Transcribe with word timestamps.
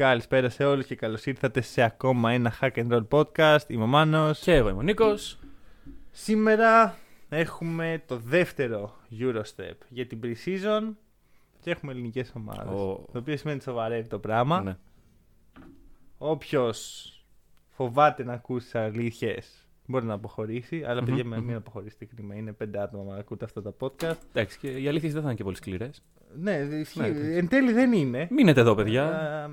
Καλησπέρα 0.00 0.48
σε 0.48 0.64
όλους 0.64 0.86
και 0.86 0.94
καλώς 0.94 1.26
ήρθατε 1.26 1.60
σε 1.60 1.82
ακόμα 1.82 2.32
ένα 2.32 2.52
Hack 2.60 2.70
and 2.72 2.88
Roll 2.92 3.06
podcast. 3.08 3.58
Είμαι 3.68 3.82
ο 3.82 3.86
Μάνος. 3.86 4.38
Και 4.40 4.54
εγώ 4.54 4.68
είμαι 4.68 4.78
ο 4.78 4.82
Νίκος. 4.82 5.38
Σήμερα 6.10 6.96
έχουμε 7.28 8.02
το 8.06 8.16
δεύτερο 8.16 8.96
Eurostep 9.20 9.72
για 9.88 10.06
την 10.06 10.20
pre-season 10.22 10.94
και 11.60 11.70
έχουμε 11.70 11.92
ελληνικές 11.92 12.32
ομάδες. 12.36 12.80
Ο- 12.80 13.06
Το 13.12 13.18
οποίο 13.18 13.36
σημαίνει 13.36 13.60
σοβαρεύει 13.60 14.08
το 14.08 14.18
πράγμα. 14.18 14.62
Ναι. 14.62 14.76
Όποιος 16.18 17.04
φοβάται 17.70 18.24
να 18.24 18.32
ακούσει 18.32 18.78
αλήθειες 18.78 19.66
μπορεί 19.86 20.04
να 20.04 20.14
αποχωρήσει. 20.14 20.82
Αλλά 20.84 21.00
Μμμ, 21.02 21.06
παιδιά 21.06 21.24
μμμ. 21.24 21.44
μην 21.44 21.56
αποχωρήσετε 21.56 22.04
κρίμα. 22.04 22.34
Είναι 22.34 22.52
πέντε 22.52 22.80
άτομα 22.82 23.12
να 23.12 23.18
ακούτε 23.18 23.44
αυτά 23.44 23.62
τα 23.62 23.74
podcast. 23.80 24.16
Εντάξει, 24.32 24.58
και 24.58 24.68
οι 24.68 24.88
αλήθειες 24.88 25.12
δεν 25.12 25.20
θα 25.22 25.26
είναι 25.28 25.36
και 25.36 25.44
πολύ 25.44 25.56
σκληρές. 25.56 26.02
Ναι, 26.40 26.52
ισχύει. 26.56 27.00
Ναι, 27.00 27.06
εντάξει. 27.06 27.32
εν 27.32 27.48
τέλει 27.48 27.72
δεν 27.72 27.92
είναι. 27.92 28.28
Μείνετε 28.30 28.60
εδώ, 28.60 28.74
παιδιά. 28.74 29.50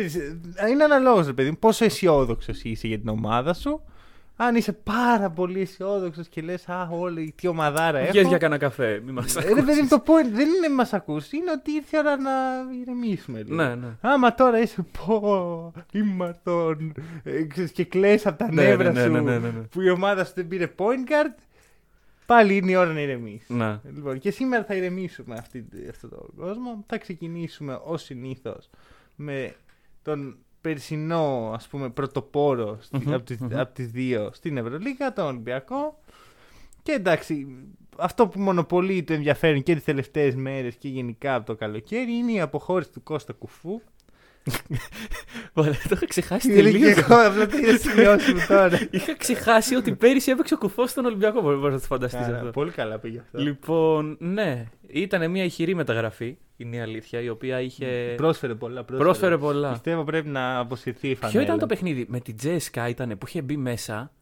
Α, 0.00 0.06
ξέρεις, 0.06 0.14
ε, 0.54 0.68
είναι 0.70 0.84
αναλόγως, 0.84 1.26
ρε 1.26 1.32
παιδί 1.32 1.50
μου, 1.50 1.56
πόσο 1.58 1.84
αισιόδοξος 1.84 2.62
είσαι 2.62 2.86
για 2.86 2.98
την 2.98 3.08
ομάδα 3.08 3.54
σου. 3.54 3.82
Αν 4.40 4.56
είσαι 4.56 4.72
πάρα 4.72 5.30
πολύ 5.30 5.60
αισιόδοξος 5.60 6.28
και 6.28 6.40
λες, 6.40 6.68
Α, 6.68 6.88
όλη 6.90 7.32
τι 7.36 7.46
ομαδάρα 7.46 7.98
έχω. 7.98 8.10
Βγες 8.10 8.26
για 8.26 8.38
κανένα 8.38 8.60
καφέ. 8.60 9.02
Μην 9.04 9.14
μας 9.14 9.36
Ε, 9.36 9.54
ρε 9.54 9.62
παιδί 9.62 9.80
μου, 9.80 9.88
το 9.88 10.02
point 10.06 10.28
δεν 10.32 10.48
είναι 10.48 10.74
μας 10.74 10.92
ακούσεις, 10.92 11.32
είναι 11.32 11.50
ότι 11.50 11.70
ήρθε 11.70 11.96
η 11.96 12.00
ώρα 12.00 12.16
να 12.16 12.30
ηρεμήσουμε 12.80 13.42
λίγο. 13.42 13.54
Ναι, 13.54 13.74
ναι. 13.74 13.86
Άμα 14.00 14.34
τώρα 14.34 14.60
είσαι 14.60 14.86
πω, 14.98 15.72
ήμαρτον 15.92 16.94
ε, 17.22 17.42
ξέρεις, 17.42 17.72
και 17.72 17.84
κλαις 17.84 18.26
από 18.26 18.38
τα 18.38 18.52
Ναι, 18.52 18.62
νεύρα 18.62 18.92
ναι, 18.92 19.02
σου 19.02 19.10
ναι, 19.10 19.20
ναι, 19.20 19.38
ναι, 19.38 19.48
ναι. 19.48 19.60
που 19.70 19.80
η 19.80 19.90
ομάδα 19.90 20.24
σου 20.24 20.32
δεν 20.34 20.48
πήρε 20.48 20.70
point 20.76 21.10
guard, 21.10 21.34
πάλι 22.26 22.56
είναι 22.56 22.70
η 22.70 22.74
ώρα 22.74 22.92
να 22.92 23.00
ηρεμήσει. 23.00 23.54
Ναι. 23.54 23.80
Λοιπόν, 23.94 24.18
και 24.18 24.30
σήμερα 24.30 24.64
θα 24.64 24.74
ηρεμήσουμε 24.74 25.36
αυτή, 25.38 25.64
αυτόν 25.90 26.10
τον 26.10 26.28
κόσμο. 26.36 26.84
Θα 26.86 26.98
ξεκινήσουμε 26.98 27.80
ως 27.84 28.02
συνήθως 28.02 28.70
με 29.14 29.54
τον 30.08 30.36
περσινό 30.60 31.52
ας 31.54 31.66
πούμε 31.68 31.90
πρωτοπόρο 31.90 32.78
στη- 32.80 32.98
Μμμ, 33.04 33.12
από, 33.14 33.24
τις, 33.24 33.38
μμμ. 33.38 33.58
από 33.58 33.74
τις 33.74 33.90
δύο 33.90 34.30
στην 34.32 34.56
Ευρωλίγα, 34.56 35.12
τον 35.12 35.26
Ολυμπιακό. 35.26 36.00
Και 36.82 36.92
εντάξει, 36.92 37.46
αυτό 37.96 38.28
που 38.28 38.40
μονοπολεί 38.40 39.02
το 39.02 39.12
ενδιαφέρον 39.12 39.62
και 39.62 39.74
τις 39.74 39.84
τελευταίες 39.84 40.34
μέρες 40.34 40.74
και 40.74 40.88
γενικά 40.88 41.34
από 41.34 41.46
το 41.46 41.54
καλοκαίρι 41.54 42.12
είναι 42.12 42.32
η 42.32 42.40
αποχώρηση 42.40 42.90
του 42.92 43.02
Κώστα 43.02 43.32
Κουφού. 43.32 43.80
Ωραία, 45.52 45.72
το 45.72 45.88
είχα 45.92 46.06
ξεχάσει 46.06 46.52
Είναι 46.52 46.56
και 46.62 46.70
τελείω. 46.70 46.88
εγώ, 46.88 47.14
απλά 47.26 47.46
το 47.46 47.56
είδα 47.56 47.76
σημειώσει 47.78 48.34
μου 48.34 48.40
τώρα. 48.48 48.78
Είχα 48.90 49.16
ξεχάσει 49.16 49.74
ότι 49.74 49.94
πέρυσι 49.94 50.30
έπαιξε 50.30 50.54
ο 50.54 50.58
κουφός 50.58 50.90
στον 50.90 51.04
Ολυμπιακό. 51.04 51.40
Μπορείς 51.40 51.62
να 51.62 51.70
το 51.80 51.86
φανταστείς 51.86 52.20
Καλά, 52.26 52.38
αυτό. 52.38 52.50
Πολύ 52.50 52.70
καλά 52.70 52.98
πήγε 52.98 53.18
αυτό. 53.18 53.38
Λοιπόν, 53.38 54.16
ναι. 54.20 54.64
Ήταν 54.86 55.30
μια 55.30 55.44
ηχηρή 55.44 55.74
μεταγραφή. 55.74 56.36
Είναι 56.60 56.76
η 56.76 56.80
αλήθεια. 56.80 57.20
Η 57.20 57.28
οποία 57.28 57.60
είχε. 57.60 58.14
Πρόσφερε 58.16 58.54
πολλά. 58.54 58.84
Πρόσφερε, 58.84 59.02
Πρόσφερε 59.02 59.38
πολλά. 59.38 59.70
Πιστεύω 59.70 60.04
πρέπει 60.04 60.28
να 60.28 60.58
αποσυρθεί 60.58 61.08
η 61.08 61.14
φανέλα. 61.14 61.38
Ποιο 61.38 61.46
ήταν 61.46 61.58
το 61.58 61.66
παιχνίδι 61.66 62.06
με 62.08 62.20
την 62.20 62.36
Τζέσκα 62.36 62.88
ήταν 62.88 63.18
που 63.18 63.26
είχε 63.26 63.42
μπει 63.42 63.56
μέσα; 63.56 64.12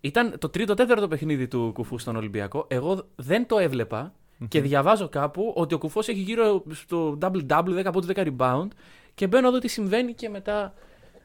Ήταν 0.00 0.38
το 0.38 0.48
τρίτο 0.48 0.74
τέταρτο 0.74 1.08
παιχνίδι 1.08 1.48
του 1.48 1.70
κουφού 1.74 1.98
στον 1.98 2.16
Ολυμπιακό. 2.16 2.64
Εγώ 2.68 3.06
δεν 3.16 3.46
το 3.46 3.58
έβλεπα 3.58 4.12
και 4.48 4.60
διαβάζω 4.60 5.08
κάπου 5.08 5.52
ότι 5.56 5.74
ο 5.74 5.78
κουφός 5.78 6.08
έχει 6.08 6.20
γύρω 6.20 6.64
στο 6.70 7.18
double-double, 7.20 7.84
10 7.84 7.92
πόντους 7.92 8.10
10 8.14 8.26
rebound. 8.36 8.68
Και 9.14 9.26
μπαίνω 9.26 9.48
εδώ 9.48 9.58
τι 9.58 9.68
συμβαίνει 9.68 10.12
και 10.14 10.28
μετά. 10.28 10.74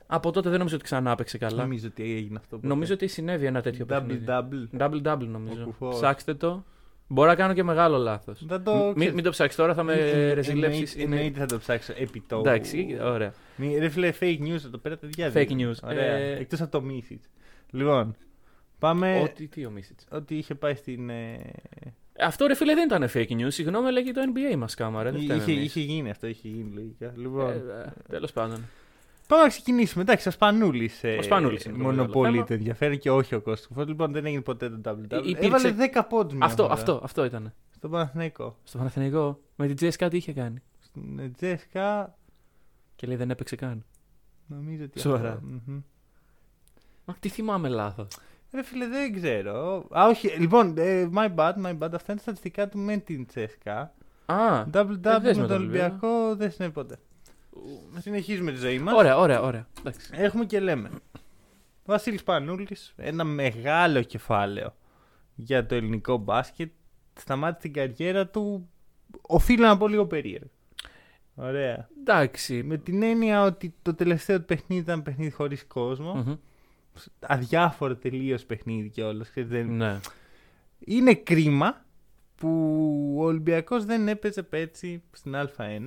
Από 0.08 0.32
τότε 0.32 0.50
δεν 0.50 0.58
νομίζω 0.58 0.76
ότι 0.76 0.84
ξανά 0.84 1.12
έπαιξε 1.12 1.38
καλά. 1.38 1.62
Νομίζω 1.62 1.88
ότι 1.88 2.04
έγινε 2.04 2.38
αυτό. 2.38 2.56
ποτέ. 2.56 2.68
Νομίζω 2.68 2.94
ότι 2.94 3.08
συνέβη 3.08 3.46
ένα 3.46 3.62
τέτοιο 3.62 3.86
παιχνίδι. 3.86 4.26
Double-double. 4.28 4.82
Double-double 4.82 5.22
Ο 5.22 5.26
νομίζω. 5.26 5.64
Κουφός. 5.64 5.96
Ψάξτε 5.96 6.34
το. 6.34 6.64
Μπορώ 7.08 7.28
να 7.30 7.36
κάνω 7.36 7.54
και 7.54 7.64
μεγάλο 7.64 7.98
λάθος. 7.98 8.46
Θα 8.48 8.62
το 8.62 8.76
Μην, 8.86 8.94
ξέρεις. 8.96 9.14
μην 9.14 9.24
το 9.24 9.30
ψάξεις 9.30 9.56
τώρα, 9.58 9.74
θα 9.74 9.84
με 9.84 9.94
Ε, 9.94 10.34
ρεζιλέψεις. 10.34 10.94
εννοείται- 10.96 11.14
Εννοείται 11.16 11.40
θα 11.40 11.46
το 11.46 11.58
ψάξω 11.58 11.94
επί 11.98 12.24
το. 12.28 12.38
Εντάξει, 12.40 12.98
ωραία. 13.02 13.34
Μη- 13.56 13.78
Ρε 13.78 13.90
φίλε, 13.90 14.14
fake 14.20 14.40
news 14.40 14.64
εδώ 14.66 14.78
πέρα 14.78 14.98
τα 14.98 15.08
Fake 15.08 15.12
διάδια. 15.16 15.46
news. 15.50 15.76
Ωραία. 15.84 16.16
Ε, 16.16 16.38
Εκτός 16.40 16.62
από 16.62 16.72
το 16.80 16.84
Misic. 16.90 17.20
Λοιπόν, 17.72 18.16
πάμε 18.80 19.20
Ότι 19.24 19.48
τι 19.48 19.66
ο 19.66 19.70
Μίσιτς. 19.70 20.06
ότι 20.12 20.36
είχε 20.38 20.56
πάει 20.56 20.76
στην... 20.76 21.10
ε, 21.10 21.40
Αυτό 22.20 22.46
ρε 22.48 22.56
φίλε 22.56 22.74
δεν 22.74 22.86
ήταν 22.92 23.10
fake 23.14 23.32
news. 23.42 23.48
Συγγνώμη, 23.52 23.92
λέγει 23.92 24.12
το 24.12 24.22
NBA 24.34 24.56
μας 24.56 24.76
κάμαρα. 24.76 25.12
Δεν 25.12 25.22
φταίμε 25.22 25.42
είχε, 25.42 25.52
εμείς. 25.52 25.64
είχε 25.66 25.80
γίνει 25.80 26.10
αυτό, 26.10 26.28
είχε 26.28 26.48
γίνει 26.48 26.72
λογικά. 26.74 27.14
Λοιπόν, 27.16 27.50
Ε, 27.52 27.94
Τέλος 28.10 28.32
πάντων. 28.32 28.58
Πάμε 29.28 29.42
να 29.44 29.48
ξεκινήσουμε. 29.50 30.02
Εντάξει, 30.04 30.28
ο 30.28 30.32
Σπανούλης, 30.32 31.04
ε, 31.04 31.16
Ο 31.18 31.22
Σπανούλης 31.22 31.66
είναι 31.66 31.78
το 31.78 31.84
μονοπολεί 31.84 32.30
μεγάλο 32.30 32.48
το 32.48 32.54
ενδιαφέρον 32.54 32.98
και 32.98 33.12
όχι 33.12 33.36
ο 33.36 33.42
Κώστας. 33.42 33.88
Λοιπόν, 33.88 34.12
δεν 34.12 34.26
έγινε 34.26 34.42
ποτέ 34.42 34.70
το 34.70 34.80
double-double. 34.86 35.24
Υ- 35.24 35.30
υπήρξε- 35.30 35.44
Έβαλε 35.44 35.72
10 35.72 36.04
πόντους 36.10 36.34
μια 36.38 36.46
Αυτό, 36.46 36.62
φορά. 36.64 36.74
αυτό, 36.74 37.00
αυτό 37.04 37.26
ήταν. 37.26 37.54
Στον 37.76 37.90
Παναθηναϊκό. 37.92 38.58
Στο 38.64 38.78
Παναθηναϊκό 38.78 39.40
με 39.56 39.68
την 39.68 39.76
Τζέσκα 39.76 40.10
τι 40.10 40.18
είχε 40.18 40.34
κάνει; 40.34 40.62
Στην 40.80 41.20
ε, 41.20 41.30
Τζέσκα, 41.30 42.16
Και 42.96 43.08
λέει 43.08 43.16
δεν 43.16 43.30
έπαιξε 43.30 43.56
καν. 43.56 43.86
νομίζω 44.48 44.84
ότι... 44.84 45.00
Σοβαρά. 45.00 45.30
αυτό, 45.30 45.42
μμμ. 45.66 45.80
Μα 47.06 47.16
τι 47.20 47.30
θυμάμαι 47.30 47.68
λάθος. 47.70 48.08
Ρε 48.54 48.64
φίλε, 48.64 48.88
δεν 48.88 49.14
ξέρω. 49.14 49.88
Α, 49.98 50.08
όχι. 50.08 50.28
Λοιπόν, 50.28 50.74
ε, 50.78 51.10
my 51.16 51.36
bad, 51.36 51.54
my 51.66 51.78
bad. 51.78 51.90
Αυτά 51.94 52.12
είναι 52.12 52.16
τα 52.16 52.18
στατιστικά 52.22 52.68
του 52.70 52.78
με 52.78 52.98
την 52.98 53.26
Τσέσκα. 53.26 53.94
Α, 54.26 54.64
Double 54.74 54.98
δεν 55.00 55.16
double 55.18 55.22
δες 55.22 55.36
με 55.36 55.42
με 55.42 55.48
τον 55.48 55.48
τον 55.48 55.58
Ολυμπιακό 55.58 56.36
δεν 56.36 56.52
συνέβη 56.52 56.74
ποτέ. 56.74 57.00
Συνεχίζουμε 57.98 58.52
τη 58.52 58.58
ζωή 58.58 58.80
μας. 58.80 58.94
ωραία, 58.94 59.18
ωραία, 59.18 59.42
ωραία. 59.42 59.68
Εντάξει. 59.80 60.10
Έχουμε 60.14 60.46
και 60.46 60.60
λέμε. 60.60 60.90
Βασίλης 61.86 62.24
Πανούλης, 62.24 62.94
ένα 62.98 63.24
μεγάλο 63.24 64.02
κεφάλαιο 64.02 64.76
για 65.36 65.66
το 65.66 65.76
ελληνικό 65.76 66.18
μπάσκετ. 66.18 66.72
Σταμάτησε 67.20 67.62
την 67.62 67.74
καριέρα 67.74 68.28
του. 68.28 68.70
Οφείλω 69.22 69.68
να 69.68 69.78
πω 69.78 69.88
λίγο 69.88 70.06
περίεργο. 70.06 70.50
Ωραία. 71.36 71.90
Εντάξει. 72.00 72.64
Με 72.64 72.78
την 72.78 73.04
έννοια 73.04 73.44
ότι 73.44 73.74
το 73.82 73.94
τελευταίο 73.94 74.40
του 74.40 74.46
παιχνίδι 74.46 74.82
ήταν 74.82 75.04
παιχνίδι 75.04 75.32
χωρίς 75.32 75.66
κόσμο. 75.66 76.14
Μμμ. 76.14 76.36
Αδιάφορο 77.20 77.96
τελείως 77.96 78.46
παιχνίδι 78.46 78.90
κιόλας. 78.90 79.32
Δεν... 79.36 79.76
Ναι. 79.76 80.00
Είναι 80.80 81.16
κρίμα 81.16 81.86
που 82.36 82.50
ο 83.18 83.24
Ολυμπιακός 83.26 83.86
δεν 83.86 84.08
έπαιζε 84.08 84.44
πέτσι 84.44 85.04
στην 85.12 85.36
Α1. 85.36 85.80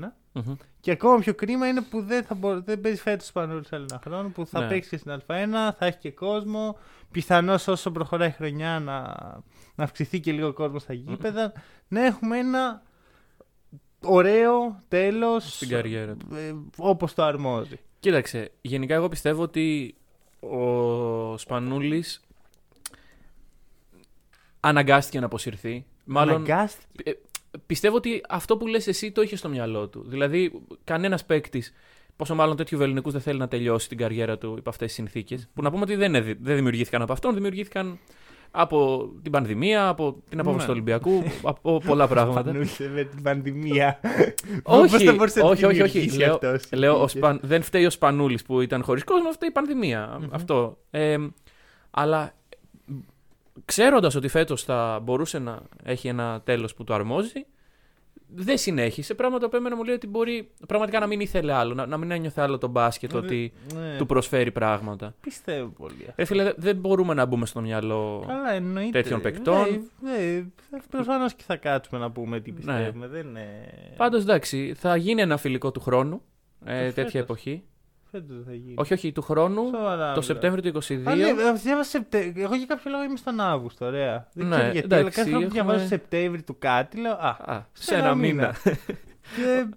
Μμμ. 0.46 0.54
Και 0.80 0.90
ακόμα 0.90 1.18
πιο 1.18 1.34
κρίμα 1.34 1.68
είναι 1.68 1.80
που 1.82 2.02
δεν, 2.02 2.24
θα 2.24 2.34
μπο... 2.34 2.60
δεν 2.60 2.80
παίζει 2.80 3.00
φέτος 3.00 3.26
Σπανούλη 3.26 3.64
άλλο 3.70 3.86
ένα 3.90 4.00
χρόνο. 4.04 4.28
Που 4.28 4.46
θα 4.46 4.60
Ναι. 4.60 4.68
παίξει 4.68 4.88
και 4.90 4.96
στην 4.96 5.12
Α1, 5.12 5.72
θα 5.78 5.86
έχει 5.86 5.98
και 5.98 6.10
κόσμο. 6.10 6.78
Πιθανώς 7.10 7.68
όσο 7.68 7.90
προχωράει 7.90 8.28
η 8.28 8.32
χρονιά 8.32 8.78
να, 8.80 9.02
να 9.74 9.84
αυξηθεί 9.84 10.20
και 10.20 10.32
λίγο 10.32 10.52
κόσμος 10.52 10.82
στα 10.82 10.92
γήπεδα. 10.92 11.52
Να 11.88 12.04
έχουμε 12.04 12.38
ένα 12.38 12.82
ωραίο 14.04 14.82
τέλος. 14.88 15.54
Στην 15.54 15.68
καριέρα 15.68 16.14
του. 16.14 16.26
Ε, 16.34 16.54
Όπως 16.76 17.14
το 17.14 17.22
αρμόζει. 17.22 17.78
Κοίταξε, 18.00 18.50
γενικά 18.60 18.94
εγώ 18.94 19.08
πιστεύω 19.08 19.42
ότι 19.42 19.94
ο 20.40 21.38
Σπανούλης 21.38 22.22
αναγκάστηκε 24.60 25.20
να 25.20 25.26
αποσυρθεί. 25.26 25.84
Μάλλον 26.04 26.34
Αναγκάστηκε; 26.34 27.18
Ε, 27.50 27.58
πιστεύω 27.66 27.96
ότι 27.96 28.20
αυτό 28.28 28.56
που 28.56 28.66
λες 28.66 28.86
εσύ 28.86 29.12
το 29.12 29.22
είχες 29.22 29.38
στο 29.38 29.48
μυαλό 29.48 29.88
του. 29.88 30.04
Δηλαδή, 30.08 30.52
κανένας 30.84 31.24
παίκτης, 31.24 31.72
πόσο 32.16 32.34
μάλλον 32.34 32.56
τέτοιου 32.56 32.78
βεληνικού 32.78 33.10
δεν 33.10 33.20
θέλει 33.20 33.38
να 33.38 33.48
τελειώσει 33.48 33.88
την 33.88 33.98
καριέρα 33.98 34.38
του 34.38 34.54
υπό 34.58 34.70
αυτές 34.70 34.86
τις 34.86 34.96
συνθήκες. 34.96 35.48
Που 35.54 35.62
να 35.62 35.70
πούμε 35.70 35.82
ότι 35.82 35.94
δεν, 35.94 36.14
είναι- 36.14 36.36
δεν 36.40 36.56
δημιουργήθηκαν 36.56 37.02
από 37.02 37.12
αυτόν, 37.12 37.34
δημιουργήθηκαν 37.34 37.98
από 38.50 39.08
την 39.22 39.32
πανδημία, 39.32 39.88
από 39.88 40.22
την 40.28 40.40
απόφαση 40.40 40.60
Ναι. 40.60 40.64
του 40.66 40.72
Ολυμπιακού, 40.72 41.22
από 41.42 41.78
πολλά 41.86 42.08
πράγματα. 42.14 42.42
Πανούσε 42.42 42.90
με 42.94 43.04
την 43.04 43.22
πανδημία. 43.22 44.00
Όχι, 44.62 44.90
Πώς 44.90 45.02
θα 45.02 45.12
μπορούσε 45.14 45.40
να 45.40 45.46
όχι, 45.48 45.60
τη 45.60 45.66
όχι, 45.66 45.82
όχι. 45.82 45.98
δημιουργήσει 45.98 46.18
Λέω, 46.18 46.34
αυτός. 46.34 46.68
λέω 46.72 47.02
ο 47.02 47.08
Σπαν, 47.08 47.40
δεν 47.42 47.62
φταίει 47.62 47.84
ο 47.86 47.90
Σπανούλης 47.90 48.42
που 48.42 48.60
ήταν 48.60 48.82
χωρίς 48.82 49.04
κόσμο, 49.04 49.30
φταίει 49.32 49.48
η 49.48 49.52
πανδημία. 49.52 50.16
Μμμ. 50.20 50.28
Αυτό. 50.30 50.78
Ε, 50.90 51.16
αλλά 51.90 52.32
ξέροντας 53.64 54.14
ότι 54.14 54.28
φέτος 54.28 54.62
θα 54.62 55.00
μπορούσε 55.02 55.38
να 55.38 55.62
έχει 55.84 56.08
ένα 56.08 56.40
τέλος 56.44 56.74
που 56.74 56.84
το 56.84 56.94
αρμόζει, 56.94 57.46
δεν 58.34 58.58
συνέχισε. 58.58 59.14
Πράγμα 59.14 59.38
το 59.38 59.46
οποίο 59.46 59.58
εμένα 59.58 59.76
μου 59.76 59.84
λέει 59.84 59.94
ότι 59.94 60.06
μπορεί 60.06 60.50
πραγματικά 60.68 60.98
να 61.00 61.06
μην 61.06 61.20
ήθελε 61.20 61.52
άλλο, 61.52 61.74
να, 61.74 61.86
να 61.86 61.96
μην 61.96 62.10
ένιωθε 62.10 62.40
άλλο 62.40 62.58
το 62.58 62.68
μπάσκετ, 62.68 63.14
ότι 63.14 63.52
Ναι, 63.74 63.96
του 63.98 64.06
προσφέρει 64.06 64.50
πράγματα. 64.52 65.14
Πιστεύω 65.20 65.68
πολύ. 65.68 65.94
αυτό. 66.00 66.12
Ρε 66.16 66.24
φίλε, 66.24 66.42
δε- 66.44 66.52
δεν 66.56 66.76
μπορούμε 66.76 67.14
να 67.14 67.24
μπούμε 67.26 67.46
στο 67.46 67.60
μυαλό. 67.60 68.24
Καλά, 68.26 68.52
εννοείται. 68.52 68.90
τέτοιων 69.02 69.20
παικτών. 69.20 69.66
Ναι, 70.00 70.44
Προφανώς 70.90 71.34
και 71.34 71.42
θα 71.46 71.56
κάτσουμε 71.56 72.00
να 72.00 72.10
πούμε 72.10 72.40
τι 72.40 72.52
πιστεύουμε. 72.52 73.06
Δεν 73.06 73.26
είναι. 73.26 73.46
Πάντως 73.96 74.22
εντάξει, 74.22 74.74
θα 74.76 74.96
γίνει 74.96 75.20
ένα 75.20 75.36
φιλικό 75.36 75.70
του 75.70 75.80
χρόνου, 75.80 76.22
ε, 76.64 76.78
Ε, 76.78 76.84
τέτοια 76.84 77.02
φέτος. 77.04 77.14
εποχή. 77.20 77.62
Φέτος 78.10 78.36
δεν 78.36 78.44
θα 78.46 78.52
γίνει. 78.54 78.74
Όχι, 78.76 78.92
όχι, 78.92 79.12
του 79.12 79.22
χρόνου, 79.22 79.64
Σοβαρά 79.64 79.96
το 79.96 80.06
μιλάω. 80.06 80.20
Σεπτέμβριο 80.20 80.62
του 80.62 80.68
22. 80.68 81.10
Α, 81.10 81.14
ναι, 81.14 81.28
ε, 81.28 81.52
διάβασα 81.52 81.90
Σεπτε- 81.90 82.36
Εγώ 82.38 82.54
για 82.54 82.66
κάποιο 82.66 82.90
λόγο 82.90 83.02
είμαι 83.04 83.16
στον 83.16 83.40
Αύγουστο, 83.40 83.86
ωραία. 83.86 84.28
Δεν 84.32 84.46
Ναι, 84.46 84.56
ξέρω 84.56 84.72
γιατί, 84.72 84.78
εντάξει, 84.94 85.00
αλλά 85.02 85.10
κάθε 85.10 85.22
φορά 85.30 85.36
που 85.38 85.44
έχουμε- 85.44 85.62
διαβάζω 85.62 85.86
Σεπτέμβρη 85.86 86.42
του 86.42 86.56
κάτι, 86.58 87.00
λέω 87.00 87.12
Α, 87.12 87.36
Α, 87.44 87.62
σε 87.72 87.94
ένα 87.94 88.14
μήνα. 88.14 88.54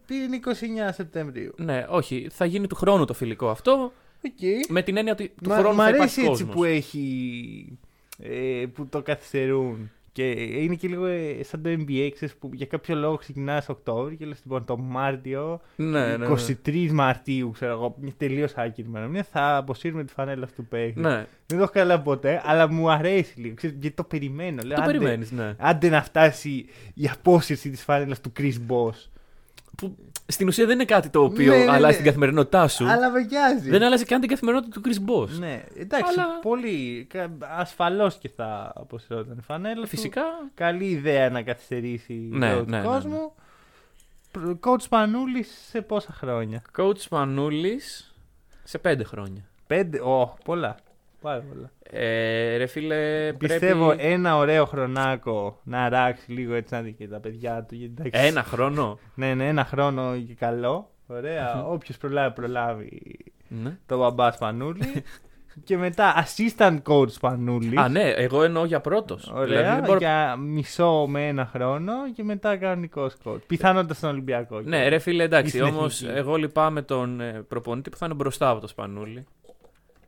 και 0.05 0.13
είναι 0.13 0.35
29 0.35 0.91
Σεπτεμβρίου. 0.93 1.53
ναι, 1.57 1.85
όχι, 1.89 2.27
θα 2.31 2.45
γίνει 2.45 2.67
του 2.67 2.75
χρόνου 2.75 3.05
το 3.05 3.13
φιλικό 3.13 3.49
αυτό. 3.49 3.93
Οκ. 4.25 4.69
Με 4.69 4.81
την 4.81 4.97
έννοια 4.97 5.13
ότι 5.13 5.31
του 5.43 5.49
Μα- 5.49 5.57
χρόνου 5.57 5.75
Μ' 5.75 5.77
θα 5.77 5.83
αρέσει 5.83 5.97
υπάρχει 6.03 6.19
έτσι 6.19 6.29
κόσμος. 6.43 6.55
που 6.55 6.63
έχει. 6.63 7.77
ε, 8.23 8.65
που 8.73 8.87
το 8.87 9.01
καθυστερούν 9.01 9.91
Και 10.13 10.29
είναι 10.31 10.75
και 10.75 10.87
λίγο 10.87 11.05
ε, 11.05 11.37
σαν 11.43 11.61
το 11.61 11.69
NBA, 11.69 12.09
ξέρεις, 12.13 12.35
που 12.35 12.49
για 12.53 12.65
κάποιο 12.65 12.95
λόγο 12.95 13.15
ξεκινάς 13.15 13.69
Οκτώβριο 13.69 14.17
και 14.17 14.25
λες 14.25 14.39
λοιπόν 14.43 14.65
το 14.65 14.77
Μάρτιο, 14.77 15.61
Ναι, 15.75 16.17
ναι, 16.17 16.17
ναι. 16.17 16.27
23 16.65 16.89
Μαρτίου, 16.91 17.51
ξέρω 17.51 17.71
εγώ, 17.71 17.95
μια 17.99 18.11
τελείως 18.17 18.53
άκυρη 18.55 18.87
ημερομηνία, 18.87 19.23
θα 19.31 19.55
αποσύρουμε 19.57 20.03
τη 20.03 20.13
φανέλα 20.13 20.43
αυτού 20.43 20.61
του 20.61 20.67
παίκτη. 20.67 20.99
Ναι, 20.99 21.25
Δεν 21.45 21.57
το 21.57 21.63
έχω 21.63 21.71
καλά 21.71 22.01
ποτέ, 22.01 22.41
αλλά 22.45 22.71
μου 22.71 22.91
αρέσει 22.91 23.39
λίγο. 23.39 23.55
Ξέρεις, 23.55 23.77
γιατί 23.79 23.95
το 23.95 24.03
περιμένω. 24.03 24.61
Λέω, 24.65 24.75
το 24.77 24.83
άντε- 24.83 24.97
περιμένεις, 24.97 25.31
ναι. 25.31 25.55
Άντε 25.57 25.89
να 25.89 26.01
φτάσει 26.03 26.65
η 26.93 27.07
απόσυρση 27.13 27.69
της 27.69 27.83
φάνελα 27.83 28.15
του 28.21 28.31
Chris 28.39 28.53
Boss. 28.67 29.09
Που 29.81 29.97
στην 30.27 30.47
ουσία 30.47 30.65
δεν 30.65 30.73
είναι 30.75 30.85
κάτι 30.85 31.09
το 31.09 31.23
οποίο 31.23 31.51
Ναι, 31.53 31.63
ναι, 31.63 31.71
αλλάζει 31.71 31.85
ναι. 31.91 31.95
την 31.95 32.05
καθημερινότητά 32.05 32.67
σου. 32.67 32.87
Αλλά 32.89 33.09
με 33.11 33.21
νοιάζει. 33.23 33.69
Δεν 33.69 33.83
αλλάζει 33.83 34.05
καν 34.05 34.19
την 34.19 34.29
καθημερινότητα 34.29 34.81
του 34.81 34.89
Chris 34.89 35.09
Boss. 35.11 35.29
Ναι, 35.39 35.63
εντάξει, 35.77 36.19
Αλλά- 36.19 36.39
πολύ. 36.41 37.07
Ασφαλώς 37.57 38.15
και 38.17 38.29
θα 38.35 38.71
αποσυρώταν 38.75 39.37
η 39.37 39.41
φανέλα. 39.41 39.81
του. 39.81 39.87
Φυσικά. 39.87 40.21
Καλή 40.53 40.85
ιδέα 40.85 41.29
να 41.29 41.41
καθυστερήσει 41.41 42.13
Ναι, 42.13 42.47
ναι, 42.47 42.53
ναι, 42.53 42.59
του 42.63 42.69
ναι, 42.69 42.79
ναι. 42.79 42.85
κόσμου. 42.85 43.31
Προ- 44.31 44.57
Coach 44.65 44.85
Πανούλη 44.89 45.45
σε 45.69 45.81
πόσα 45.81 46.13
χρόνια; 46.13 46.61
Coach 46.77 46.97
Σπανούλη 46.97 47.79
σε 48.63 48.77
πέντε 48.77 49.03
χρόνια. 49.03 49.41
Πέντε, 49.67 49.99
ω, 49.99 50.37
πολλά. 50.43 50.75
Πάρα 51.21 51.43
πολλά. 51.49 51.71
Ε, 51.83 52.57
ρε 52.57 52.65
φίλε, 52.65 53.33
Πιστεύω 53.33 53.87
πρέπει... 53.87 54.03
ένα 54.03 54.37
ωραίο 54.37 54.65
χρονάκο 54.65 55.59
να 55.63 55.83
αράξει 55.83 56.31
λίγο 56.31 56.53
έτσι 56.53 56.73
να 56.73 56.81
δει 56.81 56.93
και 56.93 57.07
τα 57.07 57.19
παιδιά 57.19 57.65
του. 57.67 57.75
γιατί 57.75 57.93
εντάξει, 58.01 58.27
Ένα 58.27 58.43
χρόνο; 58.43 58.99
Ναι, 59.15 59.33
ναι, 59.33 59.47
ένα 59.47 59.65
χρόνο 59.65 60.17
και 60.27 60.33
καλό. 60.33 60.89
Ωραία. 61.07 61.65
Όποιος 61.65 61.97
προλάβει, 61.97 62.33
προλάβει 62.35 63.17
ναι. 63.47 63.77
το 63.85 63.97
μπαμπά 63.97 64.31
Σπανούλη. 64.31 65.03
και 65.63 65.77
μετά 65.77 66.25
assistant 66.25 66.77
coach 66.87 67.09
Σπανούλη. 67.11 67.79
Α, 67.79 67.89
ναι, 67.89 68.09
εγώ 68.09 68.43
εννοώ 68.43 68.65
για 68.65 68.79
πρώτος. 68.79 69.31
Ωραία. 69.35 69.75
δεν 69.75 69.83
μπορώ... 69.83 69.97
Για 69.97 70.35
μισό 70.35 71.05
με 71.07 71.27
ένα 71.27 71.45
χρόνο 71.45 71.93
και 72.15 72.23
μετά 72.23 72.57
κανονικός 72.57 73.15
coach. 73.23 73.41
Πιθανότητα 73.47 73.93
στον 73.93 74.09
Ολυμπιακό. 74.09 74.59
Ναι, 74.59 74.87
ρε 74.87 74.99
φίλε, 74.99 75.23
εντάξει, 75.23 75.57
Ή 75.57 75.59
στην 75.59 75.73
όμως 75.73 76.01
εθνική. 76.01 76.19
εγώ 76.19 76.35
λυπάμαι 76.35 76.81
τον 76.81 77.21
ε, 77.21 77.45
προπονητή 77.47 77.89
που 77.89 77.97
θα 77.97 78.05
είναι 78.05 78.15
μπροστά 78.15 78.49
από 78.49 78.61
το 78.61 78.67
Σπανούλι. 78.67 79.25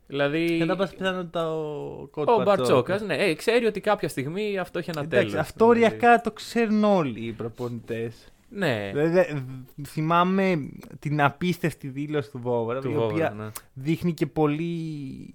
Δηλαδή. 0.06 0.58
Και 0.58 0.64
θα 0.64 0.76
πας 0.76 0.90
πιθανότητα 0.94 1.54
ο 1.54 2.08
coach 2.14 2.26
Ο 2.26 2.42
Μπαρτσόκας, 2.42 3.02
ναι, 3.02 3.14
ε, 3.14 3.34
ξέρει 3.34 3.66
ότι 3.66 3.80
κάποια 3.80 4.08
στιγμή 4.08 4.58
αυτό 4.58 4.78
έχει 4.78 4.90
ένα 4.90 5.00
δηλαδή. 5.00 5.16
Εντάξει, 5.16 5.34
τέλος. 5.34 5.48
αυτό 5.48 5.66
οριακά 5.66 6.20
το 6.20 6.32
ξέρουν 6.32 6.84
όλοι 6.84 7.20
οι 7.26 7.32
προπονητές. 7.32 8.28
Ναι, 8.48 8.90
Δηλαδή, 8.92 9.44
θυμάμαι 9.86 10.68
την 10.98 11.22
απίστευτη 11.22 11.88
δήλωση 11.88 12.30
του 12.30 12.38
Βόβρα, 12.38 12.80
του 12.80 12.90
η 12.90 12.94
Βόβρα, 12.94 13.06
οποία 13.06 13.34
ναι. 13.36 13.50
δείχνει 13.72 14.14
και 14.14 14.26
πολύ 14.26 15.34